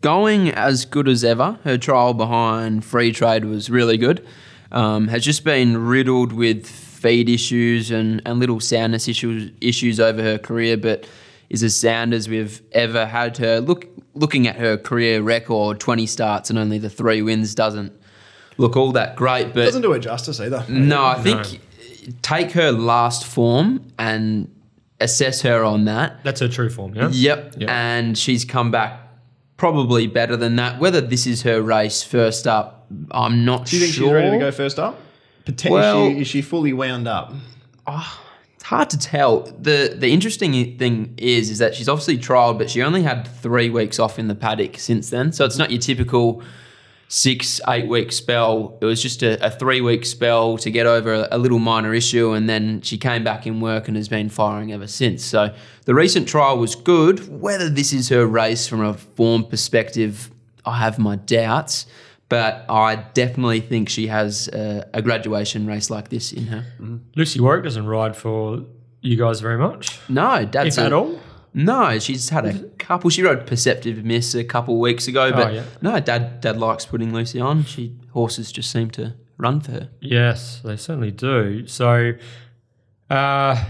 going 0.00 0.50
as 0.50 0.84
good 0.84 1.08
as 1.08 1.22
ever. 1.22 1.58
Her 1.62 1.78
trial 1.78 2.14
behind 2.14 2.84
Free 2.84 3.12
Trade 3.12 3.44
was 3.44 3.70
really 3.70 3.96
good. 3.96 4.26
Um, 4.72 5.06
has 5.06 5.24
just 5.24 5.44
been 5.44 5.86
riddled 5.86 6.32
with 6.32 6.66
feed 6.66 7.28
issues 7.28 7.92
and, 7.92 8.20
and 8.26 8.40
little 8.40 8.58
soundness 8.58 9.06
issues 9.06 9.52
issues 9.60 10.00
over 10.00 10.20
her 10.20 10.38
career, 10.38 10.76
but 10.76 11.08
is 11.48 11.62
as 11.62 11.76
sound 11.76 12.12
as 12.12 12.28
we've 12.28 12.60
ever 12.72 13.06
had 13.06 13.36
her. 13.36 13.60
Look, 13.60 13.86
looking 14.14 14.46
at 14.46 14.56
her 14.56 14.76
career 14.76 15.22
record, 15.22 15.80
20 15.80 16.06
starts 16.06 16.50
and 16.50 16.58
only 16.58 16.78
the 16.78 16.90
three 16.90 17.22
wins 17.22 17.54
doesn't 17.54 17.92
look 18.58 18.76
all 18.76 18.92
that 18.92 19.16
great. 19.16 19.54
But 19.54 19.64
Doesn't 19.66 19.82
do 19.82 19.92
her 19.92 19.98
justice 19.98 20.40
either. 20.40 20.64
no, 20.68 21.04
I 21.04 21.20
think 21.22 21.60
take 22.22 22.52
her 22.52 22.72
last 22.72 23.26
form 23.26 23.92
and 23.98 24.52
assess 25.00 25.42
her 25.42 25.64
on 25.64 25.84
that. 25.86 26.22
That's 26.24 26.40
her 26.40 26.48
true 26.48 26.70
form, 26.70 26.94
yeah. 26.94 27.08
Yep. 27.10 27.54
Yeah. 27.58 27.66
And 27.70 28.16
she's 28.18 28.44
come 28.44 28.70
back 28.70 29.00
probably 29.56 30.06
better 30.06 30.36
than 30.36 30.56
that. 30.56 30.78
Whether 30.80 31.00
this 31.00 31.26
is 31.26 31.42
her 31.42 31.60
race 31.62 32.02
first 32.02 32.46
up, 32.46 32.86
I'm 33.10 33.44
not 33.44 33.68
sure. 33.68 33.70
Do 33.70 33.76
you 33.76 33.82
think 33.84 33.94
sure. 33.94 34.06
she's 34.06 34.12
ready 34.12 34.30
to 34.30 34.38
go 34.38 34.50
first 34.50 34.78
up? 34.78 35.00
Potentially, 35.44 35.80
Well- 35.80 36.06
is 36.08 36.26
she 36.26 36.42
fully 36.42 36.72
wound 36.72 37.06
up? 37.08 37.32
It's 37.86 38.08
hard 38.70 38.88
to 38.88 38.96
tell. 38.96 39.40
The 39.58 39.96
the 39.98 40.12
interesting 40.12 40.52
thing 40.78 41.12
is 41.16 41.50
is 41.50 41.58
that 41.58 41.74
she's 41.74 41.88
obviously 41.88 42.18
trialed, 42.18 42.56
but 42.56 42.70
she 42.70 42.82
only 42.82 43.02
had 43.02 43.26
three 43.26 43.68
weeks 43.68 43.98
off 43.98 44.16
in 44.16 44.28
the 44.28 44.34
paddock 44.36 44.78
since 44.78 45.10
then. 45.10 45.32
So 45.32 45.44
it's 45.44 45.58
not 45.58 45.72
your 45.72 45.80
typical 45.80 46.40
six, 47.08 47.60
eight 47.66 47.88
week 47.88 48.12
spell. 48.12 48.78
It 48.80 48.84
was 48.84 49.02
just 49.02 49.24
a, 49.24 49.44
a 49.44 49.50
three 49.50 49.80
week 49.80 50.06
spell 50.06 50.56
to 50.58 50.70
get 50.70 50.86
over 50.86 51.12
a, 51.12 51.28
a 51.32 51.38
little 51.38 51.58
minor 51.58 51.92
issue, 51.92 52.30
and 52.30 52.48
then 52.48 52.80
she 52.82 52.96
came 52.96 53.24
back 53.24 53.44
in 53.44 53.60
work 53.60 53.88
and 53.88 53.96
has 53.96 54.08
been 54.08 54.28
firing 54.28 54.72
ever 54.72 54.86
since. 54.86 55.24
So 55.24 55.52
the 55.84 55.94
recent 55.94 56.28
trial 56.28 56.56
was 56.56 56.76
good. 56.76 57.28
Whether 57.40 57.68
this 57.68 57.92
is 57.92 58.08
her 58.10 58.24
race 58.24 58.68
from 58.68 58.82
a 58.82 58.94
form 58.94 59.46
perspective, 59.46 60.30
I 60.64 60.78
have 60.78 60.96
my 60.96 61.16
doubts. 61.16 61.86
But 62.30 62.64
I 62.70 62.94
definitely 63.12 63.60
think 63.60 63.88
she 63.90 64.06
has 64.06 64.48
a, 64.48 64.88
a 64.94 65.02
graduation 65.02 65.66
race 65.66 65.90
like 65.90 66.08
this 66.08 66.32
in 66.32 66.46
her. 66.46 66.64
Lucy 67.16 67.40
Warwick 67.40 67.64
doesn't 67.64 67.86
ride 67.86 68.16
for 68.16 68.64
you 69.02 69.16
guys 69.16 69.40
very 69.40 69.58
much, 69.58 69.98
No, 70.08 70.44
Dad's 70.46 70.78
if 70.78 70.82
a- 70.84 70.86
at 70.86 70.92
all. 70.94 71.18
No, 71.52 71.98
she's 71.98 72.28
had 72.28 72.46
a 72.46 72.54
couple. 72.78 73.10
She 73.10 73.24
rode 73.24 73.44
Perceptive 73.46 74.04
Miss 74.04 74.34
a 74.36 74.44
couple 74.44 74.78
weeks 74.78 75.08
ago, 75.08 75.32
but 75.32 75.48
Oh, 75.48 75.50
yeah. 75.50 75.64
no, 75.82 75.98
Dad 75.98 76.40
Dad 76.40 76.56
likes 76.56 76.86
putting 76.86 77.12
Lucy 77.12 77.40
on. 77.40 77.64
She 77.64 77.96
horses 78.12 78.52
just 78.52 78.70
seem 78.70 78.88
to 78.92 79.14
run 79.36 79.60
for 79.60 79.72
her. 79.72 79.88
Yes, 80.00 80.60
they 80.64 80.76
certainly 80.76 81.10
do. 81.10 81.66
So, 81.66 82.12
uh, 83.10 83.64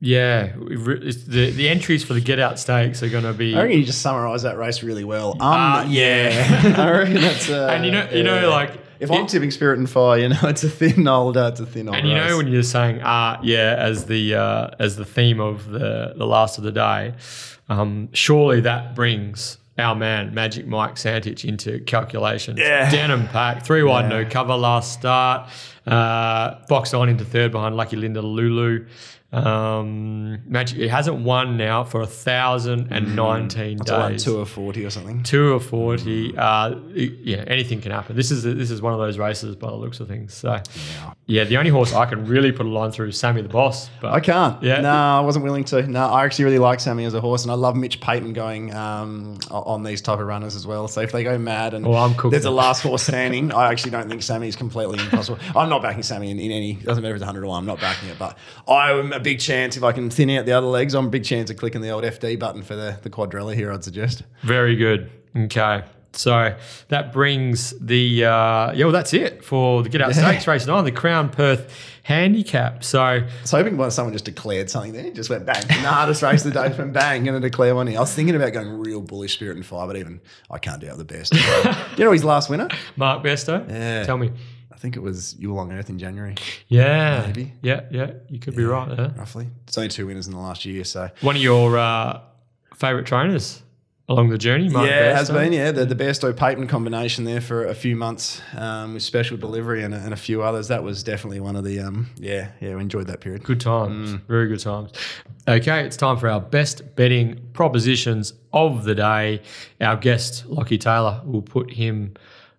yeah, 0.00 0.52
the 0.56 1.52
the 1.56 1.68
entries 1.68 2.04
for 2.04 2.14
the 2.14 2.20
get 2.20 2.38
out 2.38 2.58
stakes 2.58 3.02
are 3.02 3.08
going 3.08 3.24
to 3.24 3.32
be. 3.32 3.56
I 3.56 3.62
reckon 3.62 3.78
you 3.78 3.84
just 3.84 4.00
summarised 4.02 4.44
that 4.44 4.56
race 4.58 4.82
really 4.82 5.04
well. 5.04 5.32
Um, 5.32 5.38
Ah, 5.40 5.84
yeah. 5.88 6.74
I 6.78 6.90
reckon 6.90 7.14
that's. 7.14 7.48
Uh, 7.50 7.68
And 7.72 7.84
you 7.84 7.90
know- 7.90 8.08
you 8.12 8.22
know, 8.22 8.48
like, 8.50 8.78
if 9.00 9.10
I'm 9.10 9.26
tipping 9.26 9.50
Spirit 9.50 9.78
and 9.78 9.88
Fire, 9.90 10.18
you 10.18 10.28
know, 10.28 10.38
it's 10.44 10.64
a 10.64 10.68
thin 10.70 11.06
old, 11.08 11.36
uh, 11.36 11.50
it's 11.52 11.60
a 11.60 11.66
thin 11.66 11.88
old. 11.88 11.96
And 11.96 12.08
you 12.08 12.14
race. 12.14 12.30
know 12.30 12.36
when 12.36 12.48
you're 12.48 12.62
saying 12.62 13.00
ah 13.04 13.38
yeah 13.42 13.74
as 13.78 14.06
the 14.06 14.34
uh, 14.34 14.70
as 14.78 14.96
the 14.96 15.04
theme 15.04 15.40
of 15.40 15.68
the 15.70 16.14
the 16.16 16.26
last 16.26 16.58
of 16.58 16.64
the 16.64 16.72
day, 16.72 17.14
um, 17.68 18.08
surely 18.12 18.60
that 18.62 18.94
brings 18.94 19.58
our 19.78 19.94
man 19.94 20.34
Magic 20.34 20.66
Mike 20.66 20.94
Santich 20.96 21.44
into 21.44 21.78
calculations. 21.80 22.58
Yeah. 22.58 22.90
Denim 22.90 23.28
pack 23.28 23.64
three 23.64 23.82
wide 23.84 24.10
Yeah. 24.10 24.22
no 24.22 24.28
cover 24.28 24.56
last 24.56 24.92
start. 24.92 25.48
Uh, 25.86 26.56
box 26.68 26.92
on 26.94 27.08
into 27.08 27.24
third 27.24 27.50
behind 27.52 27.76
Lucky 27.76 27.96
Linda 27.96 28.20
Lulu. 28.20 28.86
Um, 29.30 30.38
Magic 30.50 30.78
it 30.78 30.88
hasn't 30.88 31.18
won 31.20 31.58
now 31.58 31.84
for 31.84 32.00
a 32.00 32.06
thousand 32.06 32.88
and 32.90 33.14
nineteen 33.14 33.78
it's 33.78 33.90
like 33.90 34.12
days. 34.12 34.24
two 34.24 34.38
or 34.38 34.46
forty 34.46 34.86
or 34.86 34.90
something. 34.90 35.22
Two 35.22 35.52
or 35.52 35.60
forty. 35.60 36.34
Uh, 36.36 36.76
yeah, 36.94 37.44
anything 37.46 37.82
can 37.82 37.92
happen. 37.92 38.16
This 38.16 38.30
is 38.30 38.42
this 38.42 38.70
is 38.70 38.80
one 38.80 38.94
of 38.94 38.98
those 38.98 39.18
races 39.18 39.54
by 39.54 39.68
the 39.68 39.76
looks 39.76 40.00
of 40.00 40.08
things. 40.08 40.32
So, 40.32 40.58
yeah, 41.26 41.44
the 41.44 41.58
only 41.58 41.70
horse 41.70 41.92
I 41.92 42.06
can 42.06 42.24
really 42.24 42.52
put 42.52 42.64
a 42.64 42.70
line 42.70 42.90
through 42.90 43.08
is 43.08 43.18
Sammy 43.18 43.42
the 43.42 43.50
Boss. 43.50 43.90
But 44.00 44.14
I 44.14 44.20
can't. 44.20 44.62
Yeah. 44.62 44.80
No, 44.80 44.90
I 44.90 45.20
wasn't 45.20 45.44
willing 45.44 45.64
to. 45.64 45.86
No, 45.86 46.06
I 46.06 46.24
actually 46.24 46.46
really 46.46 46.58
like 46.58 46.80
Sammy 46.80 47.04
as 47.04 47.12
a 47.12 47.20
horse, 47.20 47.42
and 47.42 47.52
I 47.52 47.54
love 47.54 47.76
Mitch 47.76 48.00
Pateman 48.00 48.32
going 48.32 48.74
um, 48.74 49.38
on 49.50 49.82
these 49.82 50.00
type 50.00 50.20
of 50.20 50.26
runners 50.26 50.56
as 50.56 50.66
well. 50.66 50.88
So 50.88 51.02
if 51.02 51.12
they 51.12 51.22
go 51.22 51.36
mad 51.36 51.74
and 51.74 51.86
Well, 51.86 52.02
I'm 52.02 52.30
there's 52.30 52.46
a 52.46 52.50
last 52.50 52.82
horse 52.82 53.02
standing, 53.08 53.52
I 53.52 53.70
actually 53.70 53.90
don't 53.90 54.08
think 54.08 54.22
Sammy 54.22 54.48
is 54.48 54.56
completely 54.56 54.98
impossible. 54.98 55.38
I'm 55.54 55.68
not 55.68 55.82
backing 55.82 56.02
Sammy 56.02 56.30
in, 56.30 56.38
in 56.38 56.50
any. 56.50 56.74
Doesn't 56.74 57.02
matter 57.02 57.14
if 57.14 57.20
it's 57.20 57.26
100 57.26 57.44
or 57.44 57.48
one. 57.48 57.58
I'm 57.58 57.66
not 57.66 57.78
backing 57.78 58.08
it, 58.08 58.18
but 58.18 58.38
I'm 58.66 59.17
a 59.18 59.22
big 59.22 59.40
chance 59.40 59.76
if 59.76 59.82
I 59.82 59.92
can 59.92 60.10
thin 60.10 60.30
out 60.30 60.46
the 60.46 60.52
other 60.52 60.66
legs. 60.66 60.94
I'm 60.94 61.06
a 61.06 61.10
big 61.10 61.24
chance 61.24 61.50
of 61.50 61.56
clicking 61.56 61.80
the 61.82 61.90
old 61.90 62.04
FD 62.04 62.38
button 62.38 62.62
for 62.62 62.74
the 62.76 62.98
the 63.02 63.10
quadrella 63.10 63.54
here. 63.54 63.72
I'd 63.72 63.84
suggest. 63.84 64.22
Very 64.42 64.76
good. 64.76 65.10
Okay. 65.36 65.82
So 66.14 66.56
that 66.88 67.12
brings 67.12 67.78
the 67.78 68.24
uh, 68.24 68.72
yeah. 68.72 68.84
Well, 68.86 68.92
that's 68.92 69.12
it 69.12 69.44
for 69.44 69.82
the 69.82 69.88
Get 69.88 70.00
Out 70.00 70.14
Yeah. 70.16 70.28
Stakes 70.30 70.46
race 70.48 70.66
nine, 70.66 70.84
the 70.84 70.90
Crown 70.90 71.28
Perth 71.28 71.72
Handicap. 72.02 72.82
So 72.82 73.00
I 73.02 73.28
was 73.42 73.50
hoping 73.50 73.90
someone 73.90 74.14
just 74.14 74.24
declared 74.24 74.70
something 74.70 74.94
there. 74.94 75.10
Just 75.12 75.28
went 75.30 75.44
bang. 75.46 75.62
the 75.68 75.74
hardest 75.74 76.22
race 76.22 76.44
of 76.46 76.54
the 76.54 76.68
day. 76.68 76.74
Went 76.76 76.92
bang. 76.94 77.22
Going 77.24 77.40
to 77.40 77.46
declare 77.46 77.74
one 77.74 77.86
here. 77.86 77.98
I 77.98 78.00
was 78.00 78.12
thinking 78.14 78.34
about 78.34 78.52
going 78.54 78.68
real 78.80 79.02
bullish 79.02 79.34
spirit 79.34 79.56
and 79.56 79.64
fire, 79.66 79.86
but 79.86 79.96
even 79.96 80.20
I 80.50 80.58
can't 80.58 80.80
doubt 80.80 80.96
the 80.98 81.04
best. 81.04 81.34
you 81.98 82.04
know 82.04 82.12
his 82.12 82.24
last 82.24 82.48
winner? 82.50 82.68
Mark 82.96 83.22
Bairstow, 83.22 83.68
Yeah. 83.68 84.04
tell 84.04 84.16
me. 84.18 84.32
I 84.78 84.80
think 84.80 84.94
it 84.94 85.02
was 85.02 85.34
You 85.40 85.52
Along 85.52 85.72
Earth 85.72 85.90
in 85.90 85.98
January, 85.98 86.36
Yeah, 86.68 87.24
Maybe. 87.26 87.52
yeah, 87.62 87.80
yeah. 87.90 88.12
You 88.28 88.38
could 88.38 88.54
be 88.54 88.62
right. 88.62 88.88
Yeah. 88.88 89.10
roughly. 89.16 89.48
It's 89.66 89.76
only 89.76 89.88
two 89.88 90.06
winners 90.06 90.28
in 90.28 90.32
the 90.32 90.38
last 90.38 90.64
year, 90.64 90.84
so 90.84 91.10
One 91.20 91.34
of 91.34 91.42
your 91.42 91.76
uh, 91.76 92.20
favorite 92.76 93.04
trainers 93.04 93.60
along 94.08 94.28
the 94.28 94.38
journey, 94.38 94.68
yeah, 94.68 95.10
it 95.10 95.16
has 95.16 95.30
been. 95.30 95.52
Yeah, 95.52 95.72
the 95.72 95.84
the 95.84 95.96
Bairstow 95.96 96.32
Pateman 96.32 96.68
combination 96.68 97.24
there 97.24 97.40
for 97.40 97.66
a 97.66 97.74
few 97.74 97.96
months 97.96 98.40
um, 98.56 98.94
with 98.94 99.02
special 99.02 99.36
delivery 99.36 99.82
and 99.82 99.92
a, 99.92 99.98
and 99.98 100.12
a 100.12 100.16
few 100.16 100.42
others. 100.44 100.68
That 100.68 100.84
was 100.84 101.02
definitely 101.02 101.40
one 101.40 101.56
of 101.56 101.64
the 101.64 101.80
um, 101.80 102.06
yeah 102.16 102.52
yeah 102.60 102.76
we 102.76 102.80
enjoyed 102.80 103.08
that 103.08 103.20
period. 103.20 103.42
Good 103.42 103.60
times. 103.60 104.12
Mm. 104.14 104.20
Very 104.28 104.46
good 104.46 104.60
times. 104.60 104.92
Okay, 105.48 105.84
it's 105.84 105.96
time 105.96 106.16
for 106.18 106.28
our 106.28 106.40
best 106.40 106.94
betting 106.94 107.40
propositions 107.52 108.32
of 108.52 108.84
the 108.84 108.94
day. 108.94 109.42
Our 109.80 109.96
guest, 109.96 110.46
Lockie 110.46 110.78
Taylor, 110.78 111.20
will 111.24 111.42
put 111.42 111.72
him 111.72 112.14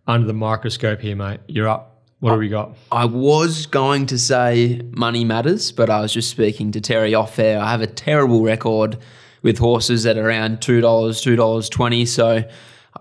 under 0.05 0.27
the 0.27 0.33
microscope 0.33 0.99
here, 0.99 1.15
mate. 1.15 1.39
You're 1.47 1.69
up. 1.69 1.89
What 2.19 2.31
have 2.31 2.39
we 2.39 2.49
got? 2.49 2.75
I 2.91 3.05
was 3.05 3.65
going 3.65 4.05
to 4.07 4.17
say 4.19 4.81
money 4.91 5.23
matters, 5.23 5.71
but 5.71 5.89
I 5.89 6.01
was 6.01 6.11
just 6.13 6.29
speaking 6.29 6.71
to 6.73 6.81
Terry 6.81 7.13
off 7.15 7.39
air. 7.39 7.59
I 7.59 7.71
have 7.71 7.81
a 7.81 7.87
terrible 7.87 8.43
record 8.43 8.97
with 9.41 9.57
horses 9.57 10.05
at 10.05 10.17
around 10.17 10.61
two 10.61 10.81
dollars, 10.81 11.21
two 11.21 11.37
dollars 11.37 11.69
twenty. 11.69 12.05
So 12.05 12.43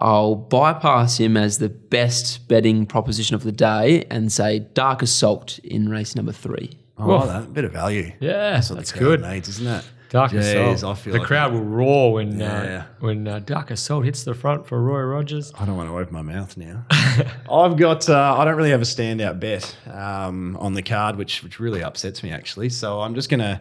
I'll 0.00 0.36
bypass 0.36 1.18
him 1.18 1.36
as 1.36 1.58
the 1.58 1.68
best 1.68 2.46
betting 2.46 2.86
proposition 2.86 3.34
of 3.34 3.42
the 3.42 3.50
day 3.50 4.04
and 4.10 4.30
say 4.30 4.60
Dark 4.60 5.02
Assault 5.02 5.58
in 5.60 5.88
race 5.88 6.14
number 6.14 6.32
three. 6.32 6.78
I 6.96 7.04
like 7.04 7.28
that 7.28 7.52
bit 7.54 7.64
of 7.64 7.72
value. 7.72 8.12
Yeah, 8.20 8.52
That's 8.52 8.70
what 8.70 8.76
that's 8.76 8.92
the 8.92 8.98
good. 9.00 9.22
needs, 9.22 9.48
isn't 9.48 9.66
it? 9.66 9.84
Dark 10.10 10.32
Jeez, 10.32 10.72
Assault. 10.74 10.98
I 10.98 11.00
feel 11.02 11.12
the 11.12 11.18
like 11.18 11.28
crowd 11.28 11.52
will 11.52 11.64
roar 11.64 12.14
when 12.14 12.38
Yeah. 12.40 12.62
uh, 12.78 12.82
when 13.00 13.28
uh, 13.28 13.38
Dark 13.40 13.70
Assault 13.70 14.04
hits 14.04 14.24
the 14.24 14.34
front 14.34 14.66
for 14.66 14.80
Roy 14.82 15.00
Rogers. 15.02 15.52
I 15.58 15.66
don't 15.66 15.76
want 15.76 15.88
to 15.90 15.98
open 15.98 16.14
my 16.14 16.22
mouth 16.22 16.56
now. 16.56 16.84
I've 17.52 17.76
got. 17.76 18.08
Uh, 18.08 18.36
I 18.38 18.44
don't 18.44 18.56
really 18.56 18.70
have 18.70 18.80
a 18.80 18.84
standout 18.84 19.38
bet 19.40 19.76
um, 19.92 20.56
on 20.56 20.74
the 20.74 20.82
card, 20.82 21.16
which 21.16 21.42
which 21.42 21.60
really 21.60 21.82
upsets 21.82 22.22
me 22.22 22.30
actually. 22.30 22.70
So 22.70 23.00
I'm 23.00 23.14
just 23.14 23.28
gonna 23.28 23.60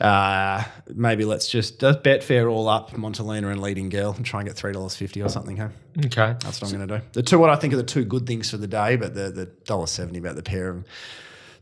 uh, 0.00 0.62
maybe 0.94 1.24
let's 1.24 1.48
just 1.48 1.82
uh, 1.82 1.94
bet 1.94 2.22
fair 2.22 2.48
all 2.48 2.68
up 2.68 2.90
Montalina 2.92 3.50
and 3.50 3.60
Leading 3.60 3.88
Girl 3.88 4.12
and 4.16 4.24
try 4.24 4.40
and 4.40 4.48
get 4.48 4.56
three 4.56 4.72
dollars 4.72 4.94
fifty 4.96 5.20
or 5.22 5.28
something. 5.28 5.56
Huh? 5.56 5.68
Okay. 5.98 6.36
That's 6.40 6.60
what 6.60 6.72
I'm 6.72 6.78
gonna 6.86 6.98
do. 7.00 7.04
The 7.12 7.22
two 7.22 7.38
what 7.38 7.50
I 7.50 7.56
think 7.56 7.72
are 7.74 7.78
the 7.78 7.82
two 7.82 8.04
good 8.04 8.26
things 8.26 8.50
for 8.50 8.56
the 8.58 8.68
day, 8.68 8.96
but 8.96 9.14
the 9.14 9.30
the 9.30 9.46
dollar 9.64 9.86
seventy 9.86 10.18
about 10.18 10.36
the 10.36 10.42
pair 10.42 10.68
of 10.68 10.76
them 10.76 10.84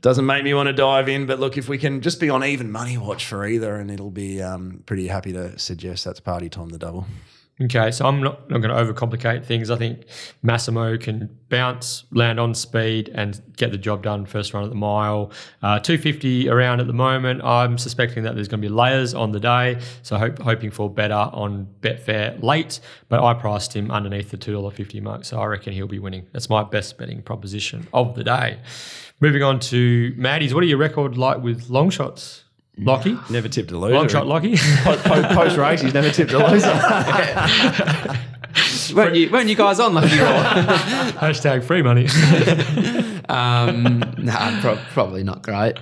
doesn't 0.00 0.26
make 0.26 0.44
me 0.44 0.54
want 0.54 0.68
to 0.68 0.72
dive 0.72 1.08
in. 1.08 1.26
But 1.26 1.40
look, 1.40 1.56
if 1.56 1.68
we 1.68 1.78
can 1.78 2.00
just 2.00 2.20
be 2.20 2.30
on 2.30 2.44
even 2.44 2.70
money 2.70 2.96
watch 2.98 3.26
for 3.26 3.46
either, 3.46 3.76
and 3.76 3.90
it'll 3.90 4.10
be 4.10 4.42
um, 4.42 4.82
pretty 4.86 5.08
happy 5.08 5.32
to 5.32 5.58
suggest 5.58 6.04
that's 6.04 6.20
party 6.20 6.48
time 6.48 6.68
the 6.68 6.78
double. 6.78 7.06
Okay, 7.60 7.90
so 7.90 8.06
I'm 8.06 8.22
not, 8.22 8.48
not 8.48 8.60
going 8.60 8.70
to 8.70 8.94
overcomplicate 8.94 9.44
things. 9.44 9.68
I 9.68 9.76
think 9.76 10.04
Massimo 10.42 10.96
can 10.96 11.36
bounce, 11.48 12.04
land 12.12 12.38
on 12.38 12.54
speed, 12.54 13.10
and 13.12 13.40
get 13.56 13.72
the 13.72 13.78
job 13.78 14.04
done 14.04 14.26
first 14.26 14.54
run 14.54 14.62
at 14.62 14.70
the 14.70 14.76
mile. 14.76 15.32
Uh, 15.60 15.80
250 15.80 16.48
around 16.48 16.78
at 16.78 16.86
the 16.86 16.92
moment. 16.92 17.42
I'm 17.42 17.76
suspecting 17.76 18.22
that 18.22 18.36
there's 18.36 18.46
going 18.46 18.62
to 18.62 18.68
be 18.68 18.72
layers 18.72 19.12
on 19.12 19.32
the 19.32 19.40
day, 19.40 19.80
so 20.02 20.16
hope, 20.16 20.38
hoping 20.38 20.70
for 20.70 20.88
better 20.88 21.14
on 21.14 21.66
Betfair 21.80 22.40
late. 22.40 22.78
But 23.08 23.24
I 23.24 23.34
priced 23.34 23.74
him 23.74 23.90
underneath 23.90 24.30
the 24.30 24.38
$2.50 24.38 25.02
mark, 25.02 25.24
so 25.24 25.40
I 25.40 25.46
reckon 25.46 25.72
he'll 25.72 25.88
be 25.88 25.98
winning. 25.98 26.28
That's 26.32 26.48
my 26.48 26.62
best 26.62 26.96
betting 26.96 27.22
proposition 27.22 27.88
of 27.92 28.14
the 28.14 28.22
day. 28.22 28.60
Moving 29.18 29.42
on 29.42 29.58
to 29.60 30.14
Maddie's. 30.16 30.54
What 30.54 30.62
are 30.62 30.66
your 30.68 30.78
record 30.78 31.18
like 31.18 31.42
with 31.42 31.70
long 31.70 31.90
shots, 31.90 32.44
Lockie? 32.78 33.16
Never 33.30 33.48
tipped 33.48 33.70
a 33.70 33.78
loser. 33.78 33.94
Long 33.94 34.08
shot, 34.08 34.26
Lockie. 34.26 34.56
Post 34.56 35.56
race, 35.56 35.80
he's 35.80 35.94
never 35.94 36.10
tipped 36.10 36.32
a 36.32 36.38
loser. 36.38 38.24
weren't 38.94 39.16
you? 39.16 39.30
Weren't 39.30 39.48
you 39.48 39.56
guys 39.56 39.80
on 39.80 39.94
Lucky 39.94 40.18
Raw? 40.18 40.42
Hashtag 41.18 41.64
free 41.64 41.82
money. 41.82 42.06
um, 43.28 44.00
nah, 44.18 44.60
pro- 44.60 44.78
probably 44.92 45.22
not 45.22 45.42
great. 45.42 45.76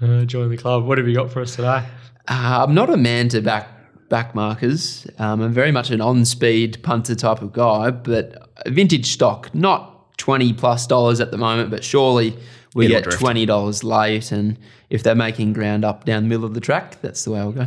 Uh, 0.00 0.24
join 0.24 0.48
the 0.50 0.56
club. 0.56 0.84
What 0.84 0.98
have 0.98 1.06
you 1.06 1.14
got 1.14 1.30
for 1.30 1.40
us 1.40 1.56
today? 1.56 1.84
Uh, 2.28 2.64
I'm 2.66 2.74
not 2.74 2.90
a 2.90 2.96
man 2.96 3.28
to 3.30 3.40
back 3.40 3.68
back 4.08 4.34
markers. 4.34 5.06
Um, 5.18 5.40
I'm 5.40 5.52
very 5.52 5.72
much 5.72 5.90
an 5.90 6.00
on 6.00 6.24
speed 6.24 6.82
punter 6.82 7.14
type 7.14 7.40
of 7.40 7.52
guy, 7.52 7.90
but 7.90 8.50
vintage 8.66 9.06
stock, 9.06 9.54
not 9.54 10.16
twenty 10.18 10.52
plus 10.52 10.86
dollars 10.86 11.20
at 11.20 11.30
the 11.30 11.38
moment, 11.38 11.70
but 11.70 11.84
surely 11.84 12.36
we 12.74 12.86
It'll 12.86 12.96
get 12.96 13.04
drift. 13.04 13.18
twenty 13.18 13.46
dollars 13.46 13.84
late, 13.84 14.32
and 14.32 14.58
if 14.92 15.02
they're 15.02 15.14
making 15.14 15.54
ground 15.54 15.86
up 15.86 16.04
down 16.04 16.24
the 16.24 16.28
middle 16.28 16.44
of 16.44 16.52
the 16.52 16.60
track, 16.60 17.00
that's 17.00 17.24
the 17.24 17.30
way 17.30 17.40
I'll 17.40 17.50
go. 17.50 17.66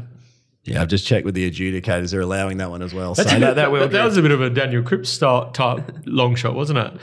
Yeah, 0.64 0.82
I've 0.82 0.88
just 0.88 1.08
checked 1.08 1.26
with 1.26 1.34
the 1.34 1.50
adjudicators; 1.50 2.12
they're 2.12 2.22
allowing 2.22 2.58
that 2.58 2.70
one 2.70 2.84
as 2.84 2.94
well. 2.94 3.16
That's 3.16 3.32
so 3.32 3.38
a 3.38 3.40
that, 3.40 3.56
that 3.56 3.72
will. 3.72 3.88
that 3.88 4.06
was 4.06 4.18
a 4.18 4.22
bit 4.22 4.32
of 4.32 4.42
a 4.42 4.50
Daniel 4.50 4.84
Cripps 4.84 5.10
style 5.10 5.52
type 5.52 5.92
long 6.06 6.36
shot, 6.36 6.54
wasn't 6.54 6.80
it? 6.80 6.94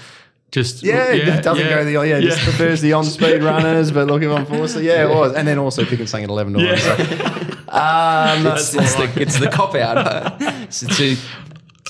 Just 0.52 0.84
yeah, 0.84 1.12
it 1.12 1.42
doesn't 1.42 1.68
go 1.68 1.84
the 1.84 1.92
yeah, 2.06 2.20
just 2.20 2.40
prefers 2.40 2.80
the 2.80 2.92
on-speed 2.92 3.42
runners. 3.42 3.90
But 3.90 4.06
look, 4.06 4.22
if 4.22 4.30
I'm 4.30 4.46
forced, 4.46 4.76
to, 4.76 4.82
yeah, 4.82 5.10
it 5.10 5.14
was, 5.14 5.34
and 5.34 5.46
then 5.46 5.58
also 5.58 5.82
picking 5.82 6.00
and 6.00 6.08
sang 6.08 6.22
at 6.22 6.30
eleven 6.30 6.52
dollars. 6.52 6.84
Yeah. 6.84 7.48
Um, 7.72 8.46
It's, 8.46 8.74
it's 8.74 8.94
the 8.94 9.12
it's 9.20 9.38
the 9.40 9.48
cop 9.48 9.74
out. 9.74 10.36
it's, 10.40 10.82
it's, 10.82 11.00
a, 11.00 11.16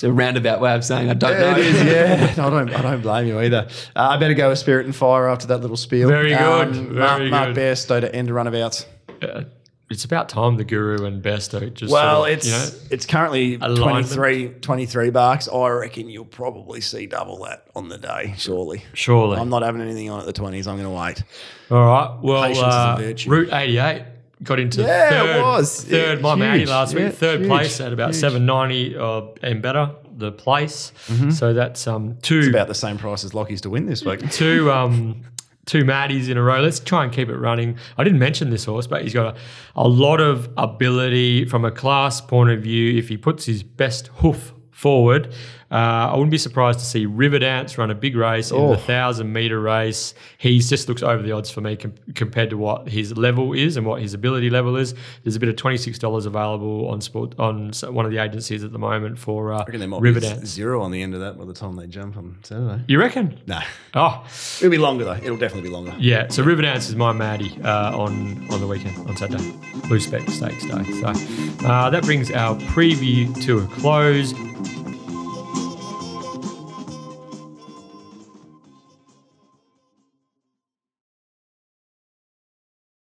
it's 0.02 0.10
a 0.10 0.12
roundabout 0.12 0.60
way 0.60 0.74
of 0.74 0.84
saying 0.84 1.08
I 1.08 1.14
don't 1.14 1.38
know. 1.38 1.52
it 1.52 1.58
is, 1.58 1.84
yeah. 1.84 2.32
I 2.44 2.50
don't, 2.50 2.70
I 2.74 2.82
don't 2.82 3.02
blame 3.02 3.28
you 3.28 3.38
either. 3.40 3.68
Uh, 3.94 4.08
I 4.10 4.16
better 4.16 4.34
go 4.34 4.48
with 4.48 4.58
Spirit 4.58 4.84
and 4.86 4.96
Fire 4.96 5.28
after 5.28 5.46
that 5.46 5.58
little 5.58 5.76
spiel. 5.76 6.08
Very 6.08 6.30
good, 6.30 6.40
Um, 6.40 6.96
Mark, 6.96 7.18
very 7.18 7.30
Mark 7.30 7.54
good. 7.54 7.56
Bairstow 7.56 8.00
to 8.00 8.12
end 8.12 8.28
runabouts. 8.30 8.84
Uh, 9.22 9.44
it's 9.90 10.04
about 10.04 10.28
time 10.28 10.56
the 10.56 10.64
Guru 10.64 11.04
and 11.04 11.22
Bairstow 11.22 11.72
just 11.72 11.92
Well, 11.92 12.22
sort 12.22 12.30
of, 12.32 12.36
it's 12.38 12.46
you 12.46 12.52
know, 12.52 12.86
it's 12.90 13.06
currently 13.06 13.54
alignment. 13.56 14.08
23, 14.10 14.48
23 14.60 15.10
bucks. 15.10 15.48
I 15.48 15.68
reckon 15.68 16.08
you'll 16.08 16.24
probably 16.24 16.80
see 16.80 17.06
double 17.06 17.44
that 17.44 17.66
on 17.76 17.88
the 17.90 17.98
day, 17.98 18.34
surely. 18.38 18.84
surely. 18.94 19.36
I'm 19.38 19.50
not 19.50 19.62
having 19.62 19.82
anything 19.82 20.10
on 20.10 20.18
at 20.18 20.26
the 20.26 20.32
20s. 20.32 20.66
I'm 20.66 20.78
going 20.78 20.84
to 20.84 20.90
wait. 20.90 21.22
All 21.70 21.78
right. 21.86 22.18
Well, 22.22 22.42
Patience 22.42 22.58
is 22.58 22.64
a 22.64 22.66
uh, 22.66 22.96
virtue. 22.96 23.30
Route 23.30 23.52
88 23.52 24.04
got 24.42 24.58
into 24.60 24.82
Yeah, 24.82 25.08
it 25.08 25.10
third. 25.34 25.42
was. 25.42 25.84
Third, 25.84 26.18
Yeah, 26.18 26.22
my 26.22 26.34
Maddie 26.34 26.66
last 26.66 26.94
week. 26.94 27.04
Yeah, 27.04 27.10
third 27.10 27.40
huge. 27.40 27.48
place 27.48 27.80
at 27.80 27.92
about 27.92 28.10
Huge. 28.10 28.20
790 28.20 28.96
uh, 28.96 29.22
and 29.42 29.62
better, 29.62 29.90
the 30.16 30.32
place. 30.32 30.92
So 31.30 31.52
that's 31.54 31.86
um, 31.86 32.16
two. 32.22 32.38
It's 32.40 32.48
about 32.48 32.68
the 32.68 32.74
same 32.74 32.98
price 32.98 33.24
as 33.24 33.34
Lockie's 33.34 33.60
to 33.62 33.70
win 33.70 33.86
this 33.86 34.04
week. 34.04 34.28
two 34.30 34.70
um 34.72 35.22
two 35.64 35.84
Maddies 35.84 36.28
in 36.28 36.36
a 36.36 36.42
row. 36.42 36.60
Let's 36.60 36.80
try 36.80 37.04
and 37.04 37.12
keep 37.12 37.28
it 37.28 37.36
running. 37.36 37.78
I 37.96 38.02
didn't 38.04 38.18
mention 38.18 38.50
this 38.50 38.64
horse, 38.64 38.88
but 38.88 39.02
he's 39.02 39.14
got 39.14 39.36
a, 39.36 39.38
a 39.76 39.86
lot 39.88 40.20
of 40.20 40.48
ability 40.56 41.44
from 41.44 41.64
a 41.64 41.70
class 41.70 42.20
point 42.20 42.50
of 42.50 42.60
view. 42.62 42.98
If 42.98 43.08
he 43.08 43.16
puts 43.16 43.44
his 43.46 43.62
best 43.62 44.08
hoof 44.16 44.52
forward, 44.72 45.32
I 45.76 46.12
wouldn't 46.12 46.30
be 46.30 46.38
surprised 46.38 46.78
to 46.80 46.84
see 46.84 47.06
Riverdance 47.06 47.78
run 47.78 47.90
a 47.90 47.94
big 47.94 48.14
race 48.16 48.50
in 48.50 48.56
Oh. 48.58 48.70
the 48.70 48.76
thousand 48.76 49.32
meter 49.32 49.58
race. 49.60 50.14
He 50.38 50.58
just 50.60 50.88
looks 50.88 51.02
over 51.02 51.22
the 51.22 51.32
odds 51.32 51.50
for 51.50 51.60
me 51.60 51.76
com- 51.76 51.94
compared 52.14 52.50
to 52.50 52.58
what 52.58 52.88
his 52.88 53.16
level 53.16 53.52
is 53.52 53.76
and 53.76 53.86
what 53.86 54.02
his 54.02 54.12
ability 54.14 54.50
level 54.50 54.76
is. 54.76 54.94
There's 55.24 55.36
a 55.36 55.40
bit 55.40 55.48
of 55.48 55.56
twenty 55.56 55.78
six 55.78 55.98
dollars 55.98 56.26
available 56.26 56.88
on 56.88 57.00
sport 57.00 57.34
on 57.38 57.72
one 57.90 58.04
of 58.04 58.10
the 58.10 58.18
agencies 58.18 58.64
at 58.64 58.72
the 58.72 58.78
moment 58.78 59.18
for 59.18 59.52
uh, 59.52 59.56
I 59.60 59.64
reckon 59.64 59.80
there 59.80 59.88
might 59.88 60.02
be 60.02 60.12
Riverdance. 60.12 60.44
zero 60.46 60.82
on 60.82 60.90
the 60.90 61.00
end 61.02 61.14
of 61.14 61.20
that 61.20 61.38
by 61.38 61.44
the 61.44 61.54
time 61.54 61.76
they 61.76 61.86
jump 61.86 62.16
on 62.16 62.36
Saturday. 62.42 62.82
You 62.88 62.98
reckon? 62.98 63.38
No, 63.46 63.60
Oh, 63.94 64.24
it'll 64.58 64.70
be 64.70 64.78
longer 64.78 65.04
though. 65.04 65.12
It'll 65.22 65.36
definitely 65.36 65.68
be 65.68 65.74
longer. 65.74 65.94
yeah. 65.98 66.28
So 66.28 66.42
Riverdance 66.44 66.88
is 66.88 66.96
my 66.96 67.12
Maddie 67.12 67.58
uh, 67.64 67.96
on 67.96 68.46
on 68.50 68.60
the 68.60 68.66
weekend 68.66 68.98
on 69.08 69.16
Saturday, 69.16 69.52
Blue 69.88 70.00
Spec 70.00 70.28
Stakes 70.28 70.66
Day. 70.66 70.84
So 71.00 71.66
uh, 71.66 71.88
that 71.90 72.02
brings 72.04 72.30
our 72.30 72.56
preview 72.56 73.34
to 73.44 73.60
a 73.60 73.66
close. 73.68 74.34